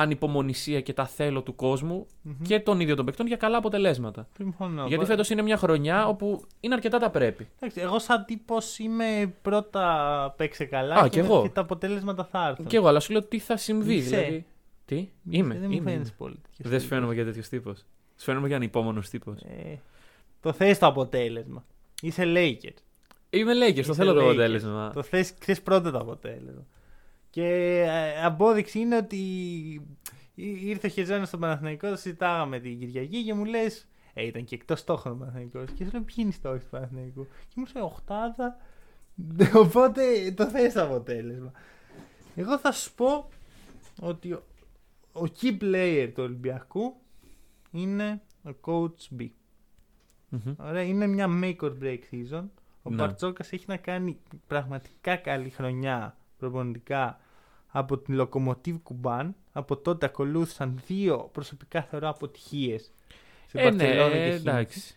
ανυπομονησία 0.00 0.80
και 0.80 0.92
τα 0.92 1.06
θέλω 1.06 1.42
του 1.42 1.54
κόσμου 1.54 2.06
Μμμ. 2.22 2.34
και 2.42 2.60
των 2.60 2.80
ίδιων 2.80 2.96
των 2.96 3.04
παικτών 3.06 3.26
για 3.26 3.36
καλά 3.36 3.56
αποτελέσματα. 3.56 4.28
Συμφωνώ. 4.36 4.86
Γιατί 4.86 5.04
φέτος 5.04 5.30
είναι 5.30 5.42
μια 5.42 5.56
χρονιά 5.56 6.06
όπου 6.06 6.44
είναι 6.60 6.74
αρκετά 6.74 6.98
τα 6.98 7.10
πρέπει. 7.10 7.48
Εντάξει, 7.60 7.80
εγώ 7.80 7.98
σαν 7.98 8.24
τύπος 8.24 8.78
είμαι 8.78 9.34
πρώτα 9.42 10.34
παίξε 10.36 10.64
καλά 10.64 10.94
Α, 10.94 11.02
και, 11.02 11.08
κι 11.08 11.18
εγώ. 11.18 11.42
και 11.42 11.48
τα 11.48 11.60
αποτέλεσματα 11.60 12.24
θα 12.24 12.46
έρθουν. 12.48 12.66
Και 12.66 12.76
εγώ, 12.76 12.86
αλλά 12.88 13.00
σου 13.00 13.12
λέω 13.12 13.22
τι 13.22 13.38
θα 13.38 13.56
συμβεί. 13.56 13.94
Είσαι. 13.94 14.16
Δηλαδή. 14.16 14.46
Τι, 14.84 15.08
είμαι. 15.30 15.54
δεν 15.54 15.62
μου 15.68 15.72
είμαι, 15.76 15.90
φαίνεται 15.90 16.02
είμαι. 16.08 16.14
πολύ. 16.18 16.34
τέτοιος 16.34 16.56
Δεν 16.58 16.80
σου 16.80 16.84
τύπος. 16.84 16.86
φαίνομαι 16.86 17.14
για 17.14 17.24
τέτοιος 17.24 17.48
τύπος. 17.48 17.78
Σου 18.18 18.24
φαίνομαι 18.24 18.46
για 18.46 18.56
ανυπόμονος 18.56 19.08
τύπος. 19.08 19.40
Ε, 19.40 19.80
το 20.40 20.52
θες 20.52 20.78
το 20.78 20.86
αποτέλεσμα. 20.86 21.64
Είσαι 22.02 22.22
Lakers. 22.26 22.76
Είμαι 23.30 23.52
Lakers, 23.52 23.74
το 23.74 23.80
Είσαι 23.80 23.94
θέλω 23.94 24.12
το 24.12 24.20
Lakers. 24.20 24.24
αποτέλεσμα. 24.24 24.90
Το 24.94 25.02
θες, 25.02 25.30
θες 25.30 25.62
πρώτα 25.62 25.90
το 25.90 25.98
αποτέλεσμα. 25.98 26.66
Και 27.36 27.80
ε, 27.86 28.24
απόδειξη 28.24 28.78
είναι 28.78 28.96
ότι 28.96 29.16
ή- 30.34 30.68
ήρθε 30.68 30.86
ο 30.86 30.90
Χεζόνος 30.90 31.28
στον 31.28 31.40
Παναθηναϊκό, 31.40 31.88
το 31.90 31.96
συζητάγαμε 31.96 32.58
την 32.60 32.78
Κυριακή 32.78 33.24
και 33.24 33.34
μου 33.34 33.44
λες 33.44 33.88
ε, 34.14 34.26
ήταν 34.26 34.44
και 34.44 34.54
εκτός 34.54 34.80
στόχων 34.80 35.12
ο 35.12 35.16
Παναθηναϊκός. 35.16 35.70
Και 35.70 35.84
σου 35.84 35.90
λέω 35.92 36.02
ποιοι 36.02 36.14
είναι 36.18 36.28
οι 36.28 36.32
στόχοι 36.32 36.58
του 36.58 36.66
Παναθηναϊκού. 36.70 37.26
Και 37.48 37.54
μου 37.56 37.64
λέει 37.74 37.82
οχτάδα. 37.84 38.56
Οπότε 39.64 40.32
το 40.36 40.46
θες 40.46 40.72
το 40.72 40.82
αποτέλεσμα. 40.82 41.52
Εγώ 42.36 42.58
θα 42.58 42.72
σου 42.72 42.94
πω 42.94 43.28
ότι 44.00 44.32
ο, 44.32 44.42
ο 45.12 45.22
key 45.40 45.58
player 45.62 46.10
του 46.14 46.22
Ολυμπιακού 46.22 46.96
είναι 47.70 48.22
ο 48.44 48.50
coach 48.60 49.20
B. 49.20 49.28
Μμμ. 50.28 50.54
Ωραία, 50.58 50.82
είναι 50.82 51.06
μια 51.06 51.26
make 51.42 51.56
or 51.60 51.72
break 51.82 51.98
season. 52.10 52.44
Ο 52.82 52.90
Ναι. 52.90 52.96
Μπαρτζόκα 52.96 53.44
έχει 53.50 53.64
να 53.68 53.76
κάνει 53.76 54.18
πραγματικά 54.46 55.16
καλή 55.16 55.50
χρονιά 55.50 56.16
προπονητικά 56.38 57.20
από 57.78 57.98
την 57.98 58.14
Λοκομοτίβ 58.14 58.76
Κουμπάν. 58.82 59.34
Από 59.52 59.76
τότε 59.76 60.06
ακολούθησαν 60.06 60.80
δύο 60.86 61.28
προσωπικά 61.32 61.82
θεωρώ 61.82 62.08
αποτυχίες. 62.08 62.92
Σε 63.46 63.58
Ε, 63.58 63.70
ναι, 63.70 63.70
Μπαρτσελόνα 63.70 64.10
και 64.12 64.18
Χίμκι. 64.30 64.48
εντάξει. 64.48 64.96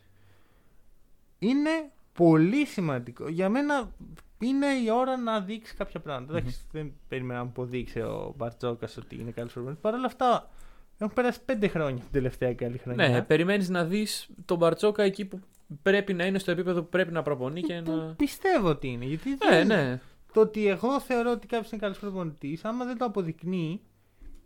Είναι 1.40 1.70
πολύ 2.14 2.66
σημαντικό. 2.66 3.28
Για 3.30 3.50
μένα 3.50 3.92
είναι 4.40 4.66
η 4.66 4.90
ώρα 4.92 5.18
να 5.18 5.40
δείξει 5.42 5.76
κάποια 5.76 6.00
πράγματα. 6.00 6.38
Εντάξει, 6.38 6.60
δεν 6.72 6.94
περίμενα 7.08 7.40
να 7.40 7.44
μου 7.46 7.50
αποδείξει 7.50 8.00
ο 8.00 8.34
Μπαρτζόκας 8.38 8.98
ότι 8.98 9.16
είναι 9.16 9.32
καλός 9.32 9.54
προπονητής. 9.54 9.82
Παρ' 9.84 9.94
όλα 9.94 10.06
αυτά, 10.06 10.50
έχουν 10.98 11.14
περάσει 11.14 11.40
πέντε 11.46 11.68
χρόνια 11.68 12.02
την 12.04 12.12
τελευταία 12.12 12.54
καλή 12.54 12.78
χρονιά. 12.78 13.10
Ναι, 13.10 13.22
περιμένεις 13.22 13.70
να 13.70 13.84
δεις 13.86 14.30
τον 14.46 14.58
Μπαρτσόκα 14.58 15.04
εκεί 15.04 15.26
που 15.26 15.40
πρέπει 15.82 16.14
να 16.14 16.26
είναι 16.26 16.40
στο 16.40 16.52
επίπεδο 16.52 16.82
που 16.82 16.90
πρέπει 16.90 17.12
να 17.12 17.22
προπονεί 17.22 17.62
και 17.62 17.82
Που 17.86 17.92
να. 17.96 18.14
Πιστεύω 18.18 18.70
ότι 18.70 18.88
είναι. 18.88 19.06
Γιατί 19.06 19.30
Ναι, 19.30 19.38
δεν- 19.50 19.68
ναι. 19.68 20.00
Το 20.34 20.42
ότι 20.42 20.68
εγώ 20.68 21.00
θεωρώ 21.00 21.32
ότι 21.32 21.48
κάποιος 21.48 21.72
είναι 21.72 21.82
καλός 21.82 22.00
προπονητής, 22.00 22.66
άμα 22.66 22.86
δεν 22.86 22.98
το 22.98 23.06
αποδεικνύει, 23.06 23.82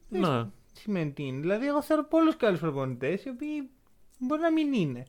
δεν 0.09 0.21
ναι. 0.21 0.45
σημαίνει 0.73 1.11
τι 1.11 1.23
είναι. 1.23 1.39
Δηλαδή, 1.39 1.67
εγώ 1.67 1.81
θεωρώ 1.81 2.03
πολλούς 2.03 2.37
καλούς 2.37 2.59
προπονητές 2.59 3.23
οι 3.25 3.29
οποίοι 3.29 3.69
μπορεί 4.17 4.41
να 4.41 4.51
μην 4.51 4.73
είναι. 4.73 5.05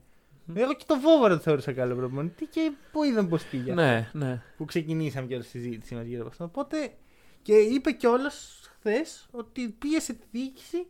Εγώ 0.53 0.73
και 0.73 0.83
τον 0.87 0.99
Βόβαρο 0.99 1.35
το 1.35 1.41
θεώρησα 1.41 1.71
καλό 1.73 1.95
προπονητή 1.95 2.45
και 2.45 2.71
που 2.91 3.03
είδαμε 3.03 3.27
πώ 3.27 3.37
πήγε. 3.51 3.73
Ναι, 3.73 4.09
ναι. 4.13 4.41
Που 4.57 4.65
ξεκινήσαμε 4.65 5.27
και 5.27 5.33
όλη 5.33 5.43
τη 5.43 5.49
συζήτηση 5.49 5.95
μας 5.95 6.05
γύρω 6.05 6.19
από 6.21 6.29
αυτό. 6.29 6.43
Οπότε 6.43 6.93
και 7.41 7.53
είπε 7.55 7.91
κιόλα 7.91 8.31
χθες 8.79 9.27
ότι 9.31 9.69
πίεσε 9.69 10.13
τη 10.13 10.25
διοίκηση 10.31 10.87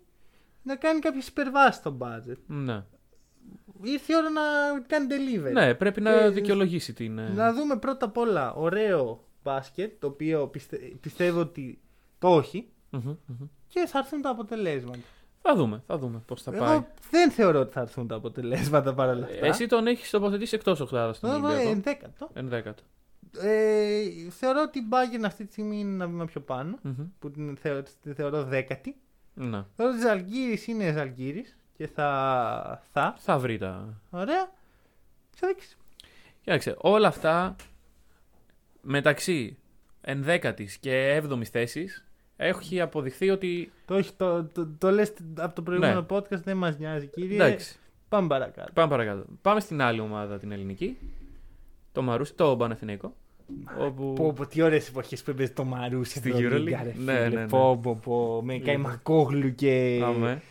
να 0.63 0.75
κάνει 0.75 0.99
κάποιες 0.99 1.27
υπερβάσεις 1.27 1.75
στο 1.75 1.97
budget. 1.99 2.37
ναι. 2.47 2.83
Ήρθε 3.81 4.13
η 4.13 4.15
ώρα 4.15 4.29
να 4.29 4.41
κάνει 4.87 5.07
delivery. 5.09 5.51
Ναι, 5.51 5.73
πρέπει 5.73 6.01
να 6.01 6.21
Και- 6.21 6.29
δικαιολογήσει 6.29 6.93
την. 6.93 7.17
ε, 7.17 7.29
Να 7.29 7.53
δούμε 7.53 7.77
πρώτα 7.77 8.05
απ' 8.05 8.17
όλα 8.17 8.53
ωραίο 8.53 9.24
μπάσκετ, 9.45 9.93
το 9.99 10.07
οποίο 10.07 10.47
πιστε... 10.47 10.77
πιστεύω 10.77 11.39
ότι 11.39 11.79
το 12.19 12.37
έχει 12.37 12.67
μμμ, 12.89 13.01
μμμ. 13.25 13.47
και 13.67 13.85
θα 13.87 13.99
έρθουν 13.99 14.21
τα 14.21 14.29
αποτελέσματα. 14.29 14.99
Θα 15.41 15.55
δούμε, 15.55 15.83
θα 15.87 15.97
δούμε 15.97 16.21
πώς 16.25 16.41
θα 16.41 16.51
πάει. 16.51 16.61
Εγώ 16.71 16.87
δεν 17.09 17.31
θεωρώ 17.31 17.59
ότι 17.59 17.71
θα 17.71 17.81
έρθουν 17.81 18.07
τα 18.07 18.15
αποτελέσματα 18.15 18.93
παρόλα 18.93 19.25
αυτά. 19.25 19.45
Εσύ 19.45 19.67
τον 19.67 19.87
έχεις 19.87 20.09
τοποθετήσει 20.09 20.55
εκτός 20.55 20.79
οχτάδα 20.79 21.13
στον 21.13 21.29
Εγώ, 21.29 21.47
ε, 21.47 21.49
Ολυμπιακό. 21.49 21.69
ενδέκατο. 21.71 22.29
Ενδέκατο. 22.33 22.83
Ε, 23.39 24.03
θεωρώ 24.29 24.61
ότι 24.61 24.79
η 24.79 24.87
Bayern 24.91 25.23
αυτή 25.25 25.45
τη 25.45 25.51
στιγμή 25.51 25.79
είναι 25.79 25.93
ένα 25.93 26.07
βήμα 26.07 26.25
πιο 26.25 26.41
πάνω, 26.41 26.77
Μμμ. 26.81 27.05
που 27.19 27.31
την 27.31 27.57
θεωρώ, 27.57 27.83
την 28.01 28.15
θεωρώ 28.15 28.43
δέκατη. 28.43 28.95
Ναι. 29.33 29.63
Θεωρώ 29.75 29.91
ότι 29.91 30.01
Ζαλγκύρης 30.01 30.67
είναι 30.67 30.91
Ζαλγκύρης 30.91 31.57
και 31.77 31.87
θα... 31.87 32.83
θα. 32.91 33.15
Θα 33.17 33.37
βρει 33.39 33.57
τα. 33.57 34.01
Ωραία. 34.09 34.51
Θα 35.35 35.47
δείξεις. 35.47 35.77
Κοίταξε, 36.41 36.75
όλα 36.77 37.07
αυτά 37.07 37.55
μεταξύ 38.87 39.57
ενδέκατης 40.01 40.77
και 40.77 41.13
έβδομης 41.13 41.49
θέσης 41.49 42.05
έχει 42.37 42.81
αποδειχθεί 42.81 43.29
ότι. 43.29 43.71
Το, 43.85 43.95
έχει- 43.95 44.13
το, 44.17 44.43
το, 44.43 44.67
το 44.77 44.91
λες 44.91 45.13
από 45.37 45.55
το 45.55 45.61
προηγούμενο 45.61 45.99
Ναι. 45.99 46.17
podcast, 46.17 46.41
δεν 46.43 46.57
μας 46.57 46.77
νοιάζει 46.77 47.07
κύριε. 47.07 47.35
Εντάξει, 47.35 47.75
Πάμε 48.09 48.27
παρακάτω. 48.27 48.71
πάμε 48.73 48.89
παρακάτω. 48.89 49.25
Πάμε 49.41 49.59
στην 49.59 49.81
άλλη 49.81 49.99
ομάδα, 49.99 50.39
την 50.39 50.51
ελληνική. 50.51 50.97
Το 51.91 52.01
Μαρούσι, 52.01 52.33
το 52.33 52.55
Παναθηναϊκό. 52.57 53.13
Όπου... 53.79 54.13
Πω, 54.15 54.33
πω, 54.33 54.45
τι 54.47 54.61
ωραίες 54.61 54.87
εποχές 54.87 55.23
που 55.23 55.31
έπαιζε 55.31 55.51
το 55.53 55.63
Μαρούσι 55.63 56.09
Στη 56.09 56.19
στην 56.19 56.33
EuroLeague. 56.33 56.43
Ευρωλίγκα, 56.45 56.83
ρε 56.83 56.89
Ναι, 56.89 56.93
φίλε. 56.93 57.29
ναι, 57.29 57.41
ναι. 57.41 57.47
Πω, 57.47 57.79
πω, 57.83 57.99
πω, 58.03 58.41
με 58.43 58.53
Λοιπόν. 58.53 58.65
Καϊμακόγλου 58.67 59.55
και... 59.55 60.01
Άμε. 60.03 60.41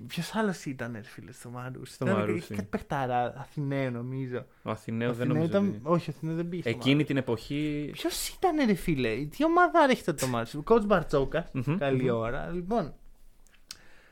Και 0.00 0.06
ποιος 0.06 0.34
άλλος 0.34 0.64
ήταν, 0.64 0.92
ρε 0.92 1.02
φίλε, 1.02 1.32
στο 1.32 1.48
Μαρούσι; 1.50 1.92
Στο 1.94 2.04
Ήταν- 2.04 2.18
Μαρούσι. 2.18 2.36
είχε 2.38 2.54
Κάτι 2.54 2.68
παιχταρά, 2.68 3.34
Αθηναίο 3.36 3.90
νομίζω. 3.90 4.44
Ο 4.62 4.70
Αθηναίο 4.70 5.12
δεν 5.12 5.20
Αθηναίο 5.30 5.34
νομίζω. 5.34 5.50
ήταν... 5.58 5.68
ότι- 5.68 5.80
Όχι, 5.94 6.10
ο 6.10 6.12
Αθηναίο 6.16 6.34
δεν 6.36 6.48
πήγε 6.48 6.62
στο 6.62 6.70
Εκείνη 6.70 7.04
την 7.04 7.16
εποχή. 7.16 7.88
Ποιος 7.92 8.28
ήταν, 8.28 8.66
ρε 8.66 8.74
φίλε, 8.74 9.24
τι 9.24 9.44
ομάδα 9.44 9.86
έχετε 9.90 10.12
το 10.12 10.26
Μαρούσι; 10.26 10.62
Coach 10.66 10.84
Μπαρτσόκα. 10.86 11.48
Μμμ, 11.52 11.76
Καλή 11.78 12.02
μμμ. 12.10 12.16
ώρα. 12.16 12.48
Λοιπόν, 12.50 12.94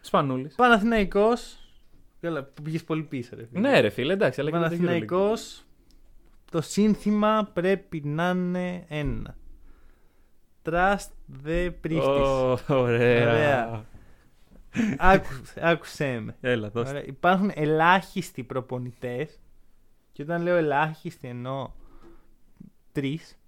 Σπανούλης. 0.00 0.54
Παναθηναϊκός. 0.54 1.56
Καλά, 2.20 2.42
που 2.44 2.62
πήγες 2.62 2.84
πολύ 2.84 3.02
πίσω, 3.02 3.36
ρε 3.36 3.46
φίλε. 3.46 3.60
Ναι, 3.68 3.80
ρε 3.80 3.88
φίλε, 3.88 4.12
εντάξει, 4.12 4.40
αλλά 4.40 4.50
και 4.50 4.56
με 4.56 4.62
το 4.62 4.68
EuroLeague. 4.68 4.78
Παναθηναϊκός, 4.78 5.64
το 6.50 6.60
σύνθημα 6.60 7.50
πρέπει 7.52 8.02
να 8.04 8.28
είναι 8.30 8.84
ένα. 8.88 9.36
Trust 10.64 11.08
the 11.46 11.70
priestess. 11.86 12.56
Ω, 12.68 12.74
Ωραία. 12.74 13.28
Ωραία. 13.32 13.84
Άκουσε, 14.98 15.60
άκουσέ 15.60 16.20
με. 16.20 16.36
Έλα, 16.40 16.70
δώστε. 16.70 16.90
Ωραία. 16.90 17.04
Υπάρχουν 17.04 17.50
ελάχιστοι 17.54 18.42
προπονητές. 18.44 19.40
Και 20.12 20.22
όταν 20.22 20.42
λέω 20.42 20.56
ελάχιστοι 20.56 21.28
εννοώ 21.28 21.70
τρεις 22.92 23.38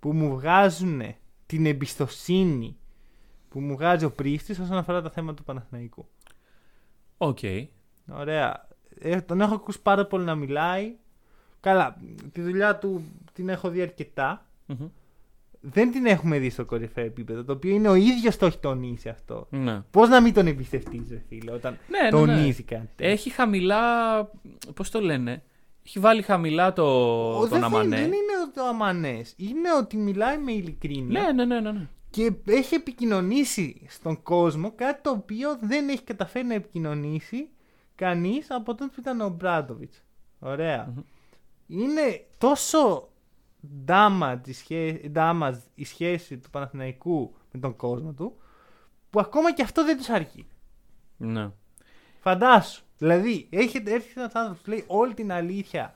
που 0.00 0.12
μου 0.12 0.34
βγάζουν 0.34 1.02
την 1.46 1.66
εμπιστοσύνη 1.66 2.76
που 3.48 3.60
μου 3.60 3.76
βγάζει 3.76 4.04
ο 4.04 4.12
Πρίφτης 4.12 4.58
όσον 4.58 4.76
αφορά 4.76 5.02
τα 5.02 5.10
θέματα 5.10 5.36
του 5.36 5.44
Παναθηναϊκού. 5.44 6.08
Οκ. 7.16 7.38
Ωραία. 8.10 8.68
Ε, 8.98 9.20
τον 9.20 9.40
έχω 9.40 9.54
ακούσει 9.54 9.82
πάρα 9.82 10.06
πολύ 10.06 10.24
να 10.24 10.34
μιλάει. 10.34 10.96
Καλά, 11.60 11.96
τη 12.32 12.42
δουλειά 12.42 12.78
του 12.78 13.04
την 13.32 13.48
έχω 13.48 13.68
δει 13.68 13.82
αρκετά. 13.82 14.46
Μμμ. 14.66 14.88
Δεν 15.60 15.92
την 15.92 16.06
έχουμε 16.06 16.38
δει 16.38 16.50
στο 16.50 16.64
κορυφαίο 16.64 17.04
επίπεδο, 17.04 17.44
το 17.44 17.52
οποίο 17.52 17.74
είναι 17.74 17.88
ο 17.88 17.94
ίδιος 17.94 18.36
το 18.36 18.46
έχει 18.46 18.58
τονίσει 18.58 19.08
αυτό. 19.08 19.46
Ναι. 19.50 19.80
Πώς 19.90 20.08
να 20.08 20.20
μην 20.20 20.34
τον 20.34 20.46
εμπιστευτείς, 20.46 21.08
ρε 21.10 21.22
φίλε, 21.28 21.52
όταν 21.52 21.78
Ναι, 21.88 21.98
ναι, 21.98 22.04
ναι. 22.04 22.10
τονίζει 22.26 22.62
κάτι. 22.62 22.88
τέτοιο. 22.96 23.12
Έχει 23.12 23.30
χαμηλά. 23.30 23.80
Πώς 24.74 24.90
το 24.90 25.00
λένε. 25.00 25.42
Έχει 25.86 25.98
βάλει 25.98 26.22
χαμηλά 26.22 26.72
το, 26.72 26.82
Ο, 27.36 27.40
τον 27.40 27.48
δεν, 27.48 27.64
Αμανέ. 27.64 27.96
δεν 27.96 28.04
είναι 28.06 28.50
το 28.54 28.62
αμανές. 28.64 29.34
Είναι 29.36 29.74
ότι 29.78 29.96
μιλάει 29.96 30.38
με 30.38 30.52
ειλικρίνεια 30.52 31.20
Ναι, 31.22 31.32
ναι, 31.32 31.44
ναι, 31.44 31.60
ναι. 31.60 31.72
ναι. 31.72 31.86
και 32.10 32.32
έχει 32.44 32.74
επικοινωνήσει 32.74 33.82
στον 33.88 34.22
κόσμο 34.22 34.72
κάτι 34.76 35.00
το 35.02 35.10
οποίο 35.10 35.58
δεν 35.60 35.88
έχει 35.88 36.02
καταφέρει 36.02 36.46
να 36.46 36.54
επικοινωνήσει 36.54 37.48
κανείς 37.94 38.46
από 38.50 38.64
τότε 38.74 38.84
που 38.94 39.00
ήταν 39.00 39.20
ο 39.20 39.28
Μπράντοβιτς. 39.28 40.02
Ωραία. 40.38 40.92
Μμμ. 40.94 41.02
Είναι 41.82 42.24
τόσο 42.38 43.08
damage 43.86 44.40
η, 44.46 44.52
σχέ- 44.52 45.04
damage 45.14 45.58
η 45.74 45.84
σχέση 45.84 46.38
του 46.38 46.50
Παναθηναϊκού 46.50 47.34
με 47.52 47.60
τον 47.60 47.76
κόσμο 47.76 48.12
του 48.12 48.36
που 49.10 49.20
ακόμα 49.20 49.52
και 49.52 49.62
αυτό 49.62 49.84
δεν 49.84 49.96
τους 49.96 50.08
αρκεί. 50.08 50.46
ναι. 51.16 51.50
Φαντάσου. 52.20 52.82
Δηλαδή, 52.98 53.46
έχετε 53.50 53.92
έρθει 53.92 54.12
ένας 54.20 54.32
άνθρωπος 54.34 54.62
που 54.62 54.70
λέει 54.70 54.84
όλη 54.86 55.14
την 55.14 55.32
αλήθεια 55.32 55.94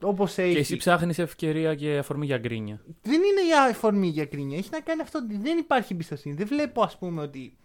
όπως 0.00 0.38
έχει. 0.38 0.52
Και 0.52 0.58
εσύ 0.58 0.76
ψάχνεις 0.76 1.18
ευκαιρία 1.18 1.74
και 1.74 1.98
αφορμή 1.98 2.26
για 2.26 2.38
γκρίνια. 2.38 2.80
Δεν 3.02 3.14
είναι 3.14 3.40
η 3.40 3.70
αφορμή 3.70 4.08
για 4.08 4.26
κρίνια. 4.26 4.58
Έχει 4.58 4.68
να 4.72 4.80
κάνει 4.80 5.00
αυτό 5.00 5.18
ότι 5.18 5.36
δεν 5.36 5.58
υπάρχει 5.58 5.92
εμπιστοσύνη. 5.92 6.34
Δεν 6.34 6.46
βλέπω, 6.46 6.82
ας 6.82 6.98
πούμε, 6.98 7.22
ότι 7.22 7.56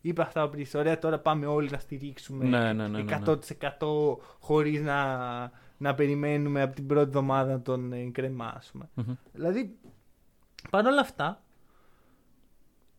είπε 0.00 0.22
αυτά 0.22 0.42
ο 0.42 0.48
Πρίστη. 0.48 0.76
Ωραία, 0.76 0.98
τώρα 0.98 1.18
πάμε 1.18 1.46
όλοι 1.46 1.70
να 1.70 1.78
στηρίξουμε 1.78 2.44
Ναι, 2.44 2.58
ναι, 2.58 2.72
ναι, 2.72 2.88
ναι, 2.88 3.02
ναι. 3.02 3.20
100% 3.26 3.36
χωρίς 4.40 4.80
να, 4.80 5.52
να 5.78 5.94
περιμένουμε 5.94 6.62
από 6.62 6.74
την 6.74 6.86
πρώτη 6.86 7.06
εβδομάδα 7.06 7.52
να 7.52 7.60
τον 7.62 7.92
ε, 7.92 8.10
κρεμάσουμε. 8.12 8.88
Μμμ. 8.94 9.14
Δηλαδή, 9.32 9.78
παρόλα 10.70 11.00
αυτά, 11.00 11.42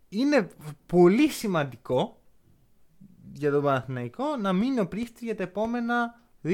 είναι 0.09 0.47
πολύ 0.85 1.29
σημαντικό 1.29 2.21
για 3.33 3.51
τον 3.51 3.63
Παναθηναϊκό 3.63 4.35
να 4.41 4.53
μείνει 4.53 4.79
ο 4.79 4.87
Πρίστη 4.87 5.25
για 5.25 5.35
τα 5.35 5.43
επόμενα 5.43 6.19
2, 6.43 6.49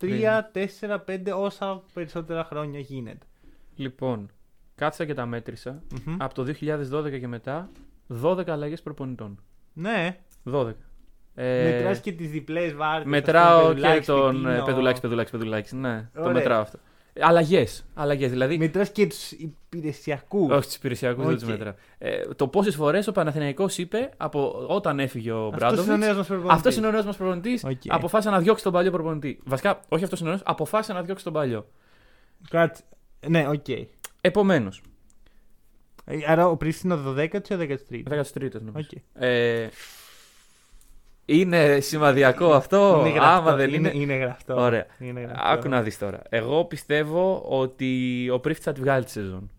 3, 0.00 0.40
4, 0.80 0.98
5, 1.06 1.20
όσα 1.34 1.82
περισσότερα 1.92 2.44
χρόνια 2.44 2.80
γίνεται. 2.80 3.26
Λοιπόν, 3.74 4.30
κάθισα 4.74 5.04
και 5.04 5.14
τα 5.14 5.26
μέτρησα. 5.26 5.82
Μμμ. 6.06 6.16
Από 6.18 6.34
το 6.34 6.42
2012 6.42 7.18
και 7.20 7.28
μετά, 7.28 7.70
12 8.22 8.48
αλλαγές 8.48 8.82
προπονητών. 8.82 9.40
Ναι, 9.78 10.16
12. 10.52 10.66
Ε, 11.34 11.62
μετράς 11.72 12.00
και 12.00 12.12
τις 12.12 12.30
διπλές 12.30 12.74
βάρδιες. 12.74 13.04
μετράω 13.10 13.74
και 13.74 14.02
τον 14.06 14.46
ε, 14.46 14.62
Πεδουλάκη, 14.64 15.00
Πεδουλάκη, 15.00 15.30
Πεδουλάκη. 15.30 15.76
Ναι, 15.76 16.08
το 16.14 16.20
Ωραία. 16.20 16.32
μετράω 16.32 16.60
αυτό. 16.60 16.78
Αλλαγές. 17.20 17.84
Αλλαγές, 17.94 18.30
δηλαδή. 18.30 18.58
Μετράς 18.58 18.90
και 18.92 19.06
τους 19.06 19.30
υπηρεσιακούς. 19.30 20.50
Όχι 20.50 20.66
τους 20.66 20.74
υπηρεσιακούς, 20.74 21.24
δεν 21.24 21.34
Οκ. 21.34 21.40
του 21.40 21.46
μετράω. 21.46 21.72
Ε, 21.98 22.20
το 22.36 22.48
πόσες 22.48 22.74
φορές 22.74 23.06
ο 23.06 23.12
Παναθηναϊκός 23.12 23.78
είπε 23.78 24.10
από 24.16 24.64
όταν 24.68 25.00
έφυγε 25.00 25.32
ο 25.32 25.46
Αυτός 25.46 25.70
είναι 25.72 25.80
Ομπράντοβιτς. 25.80 25.98
νέος 26.04 26.16
μας 26.16 26.26
προπονητής. 26.26 26.56
Αυτός 26.56 26.76
είναι 26.76 26.86
ο 26.86 26.90
νέος 26.90 27.04
μας 27.04 27.16
προπονητής. 27.16 27.64
Οκ. 27.64 27.80
Αποφάσισε 27.88 28.30
να 28.34 28.40
διώξει 28.40 28.62
τον 28.64 28.72
παλιό 28.72 28.90
προπονητή. 28.90 29.40
Βασικά, 29.44 29.80
όχι 29.88 30.04
αυτός 30.04 30.20
είναι 30.20 30.28
ο 30.28 30.32
νέος, 30.32 30.42
αποφάσισε 30.44 30.92
να 30.92 31.02
διώξει 31.02 31.24
τον 31.24 31.32
παλιό. 31.32 31.66
Κάτσε. 32.50 32.82
Ναι, 33.28 33.48
οκ. 33.48 33.66
Επομένως, 34.20 34.78
Ε, 34.78 34.85
Άρα 36.26 36.48
ο 36.48 36.56
Πρίφτης 36.56 36.86
είναι 36.86 36.94
ο 36.94 37.14
12ος 37.16 37.48
ή 37.48 37.54
ο 37.54 37.58
13ος. 37.60 38.10
13ο 38.10 38.60
νομίζω. 38.60 38.88
Οκ. 38.92 39.00
Ε, 39.14 39.68
είναι 41.24 41.80
σημαδιακό 41.80 42.52
αυτό; 42.52 42.96
Είναι 43.00 43.08
γραφτό, 43.14 43.30
Άμα 43.30 43.54
δεν 43.56 43.74
είναι. 43.74 43.90
είναι 43.94 44.14
γραφτό. 44.14 44.54
Ωραία. 44.60 44.86
Είναι 44.98 45.20
γραφτό. 45.20 45.42
Άκου 45.44 45.68
να 45.68 45.82
δεις 45.82 45.98
τώρα. 45.98 46.22
Εγώ 46.28 46.64
πιστεύω 46.64 47.42
ότι 47.48 48.28
ο 48.32 48.40
Πρίφτης 48.40 48.62
θα 48.62 48.72
τη 48.72 48.80
βγάλει 48.80 49.04
τη 49.04 49.10
σεζόν. 49.10 49.50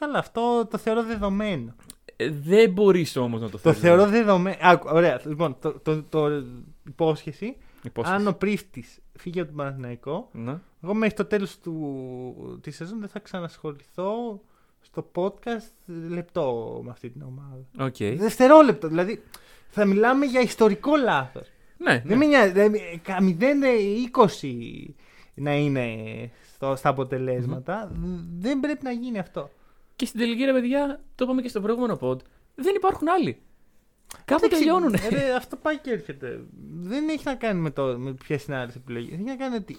Καλά, 0.00 0.18
αυτό 0.18 0.66
το 0.70 0.78
θεωρώ 0.78 1.02
δεδομένο. 1.04 1.74
Ε, 2.16 2.30
δεν 2.30 2.70
μπορείς 2.70 3.16
όμως 3.16 3.40
να 3.40 3.46
το 3.46 3.52
Το 3.52 3.58
θεωρείς. 3.58 3.80
θεωρώ 3.80 4.06
δεδομένο. 4.06 4.56
Άκου, 4.60 4.88
ωραία. 4.92 5.20
Λοιπόν, 5.24 5.56
το, 5.60 5.72
το, 5.78 6.02
το, 6.02 6.42
υπόσχεση. 6.86 7.56
Υπόσχεση. 7.82 8.16
Αν 8.16 8.26
ο 8.26 8.32
Πρίφτης 8.32 8.84
φύγει 9.18 9.38
από 9.40 9.48
τον 9.48 9.56
Παναθηναϊκό, 9.56 10.28
Ναι. 10.32 10.58
εγώ 10.82 10.94
μέχρι 10.94 11.14
το 11.16 11.24
τέλος 11.24 11.58
της 12.60 12.76
σεζόν 12.76 13.00
δεν 13.00 13.08
θα 13.08 13.18
ξανασχοληθώ 13.18 14.40
στο 14.86 15.10
podcast 15.14 15.70
λεπτό 16.08 16.80
με 16.84 16.90
αυτή 16.90 17.10
την 17.10 17.22
ομάδα. 17.22 17.66
Οκ. 17.78 17.96
Δευτερόλεπτο. 18.18 18.88
Δηλαδή 18.88 19.22
θα 19.68 19.84
μιλάμε 19.84 20.24
για 20.26 20.40
ιστορικό 20.40 20.96
λάθος. 20.96 21.48
Ναι, 21.78 21.92
Δεν 21.92 22.02
ναι. 22.06 22.16
με 22.16 22.24
νοιάζει. 22.26 22.50
δηλαδή, 22.52 23.00
κα- 23.02 23.18
0-20 24.42 24.94
να 25.34 25.54
είναι 25.54 25.94
στο, 26.54 26.76
στα 26.76 26.88
αποτελέσματα. 26.88 27.90
Δεν 28.38 28.60
πρέπει 28.60 28.84
να 28.84 28.90
γίνει 28.92 29.18
αυτό. 29.18 29.50
Και 29.96 30.06
στην 30.06 30.20
τελική, 30.20 30.44
ρε 30.44 30.52
παιδιά, 30.52 31.00
το 31.14 31.24
είπαμε 31.24 31.42
και 31.42 31.48
στο 31.48 31.60
προηγούμενο 31.60 31.98
pod, 32.00 32.16
δεν 32.54 32.74
υπάρχουν 32.74 33.08
άλλοι. 33.08 33.38
Κάπου 34.24 34.44
Εντάξει, 34.44 34.64
τελειώνουν. 34.64 34.94
ρε, 35.10 35.34
αυτό 35.34 35.56
πάει 35.56 35.78
και 35.78 35.90
έρχεται. 35.90 36.40
Δεν 36.82 37.08
έχει 37.08 37.22
να 37.24 37.34
κάνει 37.34 37.60
με, 37.60 37.70
το, 37.70 37.98
με 37.98 38.12
ποιες 38.12 38.44
είναι 38.44 38.56
άλλες 38.56 38.74
επιλογές. 38.74 39.12
Έχει 39.12 39.22
να 39.22 39.36
κάνει 39.36 39.56
ότι 39.56 39.76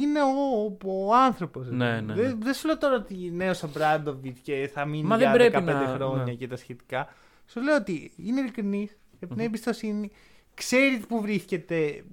είναι 0.00 0.22
ο, 0.22 0.64
ο, 0.84 1.06
ο 1.06 1.14
άνθρωπο. 1.14 1.60
Ναι, 1.60 2.00
ναι, 2.00 2.14
δεν, 2.14 2.26
ναι. 2.26 2.44
δεν 2.44 2.54
σου 2.54 2.66
λέω 2.66 2.78
τώρα 2.78 2.94
ότι 2.94 3.14
νέος 3.34 3.62
ο 3.62 3.68
Μπράντοβιτς 3.74 4.40
και 4.40 4.70
θα 4.74 4.84
μείνει 4.84 5.02
Μα 5.02 5.16
δεν 5.16 5.26
για 5.26 5.36
πρέπει 5.36 5.56
15 5.58 5.64
να- 5.64 5.92
χρόνια 5.94 6.24
ναι. 6.24 6.32
και 6.32 6.46
τα 6.48 6.56
σχετικά. 6.56 7.08
Σου 7.46 7.60
λέω 7.62 7.76
ότι 7.76 8.12
είναι 8.16 8.40
ειλικρινής, 8.40 8.96
έχει 9.20 9.32
εμπιστοσύνη, 9.36 10.10
ξέρει 10.54 11.02
που 11.08 11.20
βρίσκεται, 11.20 12.04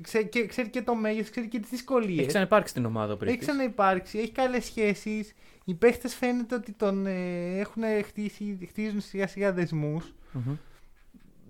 ξέ, 0.00 0.22
και, 0.22 0.46
ξέρει 0.46 0.68
και 0.68 0.82
το 0.82 0.94
μέγεθος, 0.94 1.30
ξέρει 1.30 1.48
και 1.48 1.58
τις 1.58 1.70
δυσκολίες. 1.70 2.18
Έχει 2.18 2.26
ξαναυπάρξει 2.26 2.70
στην 2.70 2.84
ομάδα 2.84 3.16
πριν. 3.16 3.30
Έχει 3.30 3.38
ξαναυπάρξει, 3.38 4.18
έχει 4.18 4.32
καλές 4.32 4.64
σχέσεις. 4.64 5.32
Οι 5.64 5.74
παίχτε 5.74 6.08
φαίνεται 6.08 6.54
ότι 6.54 6.72
τον 6.72 7.06
ε, 7.06 7.58
έχουν 7.58 7.82
χτίσει, 8.04 8.58
χτίζουν 8.68 9.00
σιγά 9.00 9.26
σιγά 9.26 9.52
δεσμούς 9.52 10.12
Μμμ. 10.32 10.54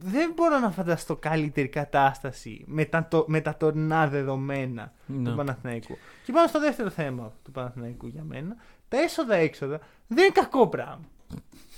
Δεν 0.00 0.32
μπορώ 0.34 0.58
να 0.58 0.70
φανταστώ 0.70 1.16
καλύτερη 1.16 1.68
κατάσταση 1.68 2.64
με 2.66 2.84
τα, 2.84 3.06
το, 3.10 3.24
με 3.28 3.40
τα 3.40 3.56
τωρινά 3.56 4.06
δεδομένα 4.08 4.92
Ναι. 5.06 5.30
του 5.30 5.36
Παναθηναϊκού. 5.36 5.96
Και 6.24 6.32
πάμε 6.32 6.46
στο 6.48 6.60
δεύτερο 6.60 6.90
θέμα 6.90 7.32
του 7.44 7.50
Παναθηναϊκού 7.50 8.06
για 8.06 8.22
μένα. 8.22 8.56
Τα 8.88 8.98
έσοδα-έξοδα 8.98 9.80
δεν 10.06 10.24
είναι 10.24 10.32
κακό 10.32 10.66
πράγμα. 10.68 11.00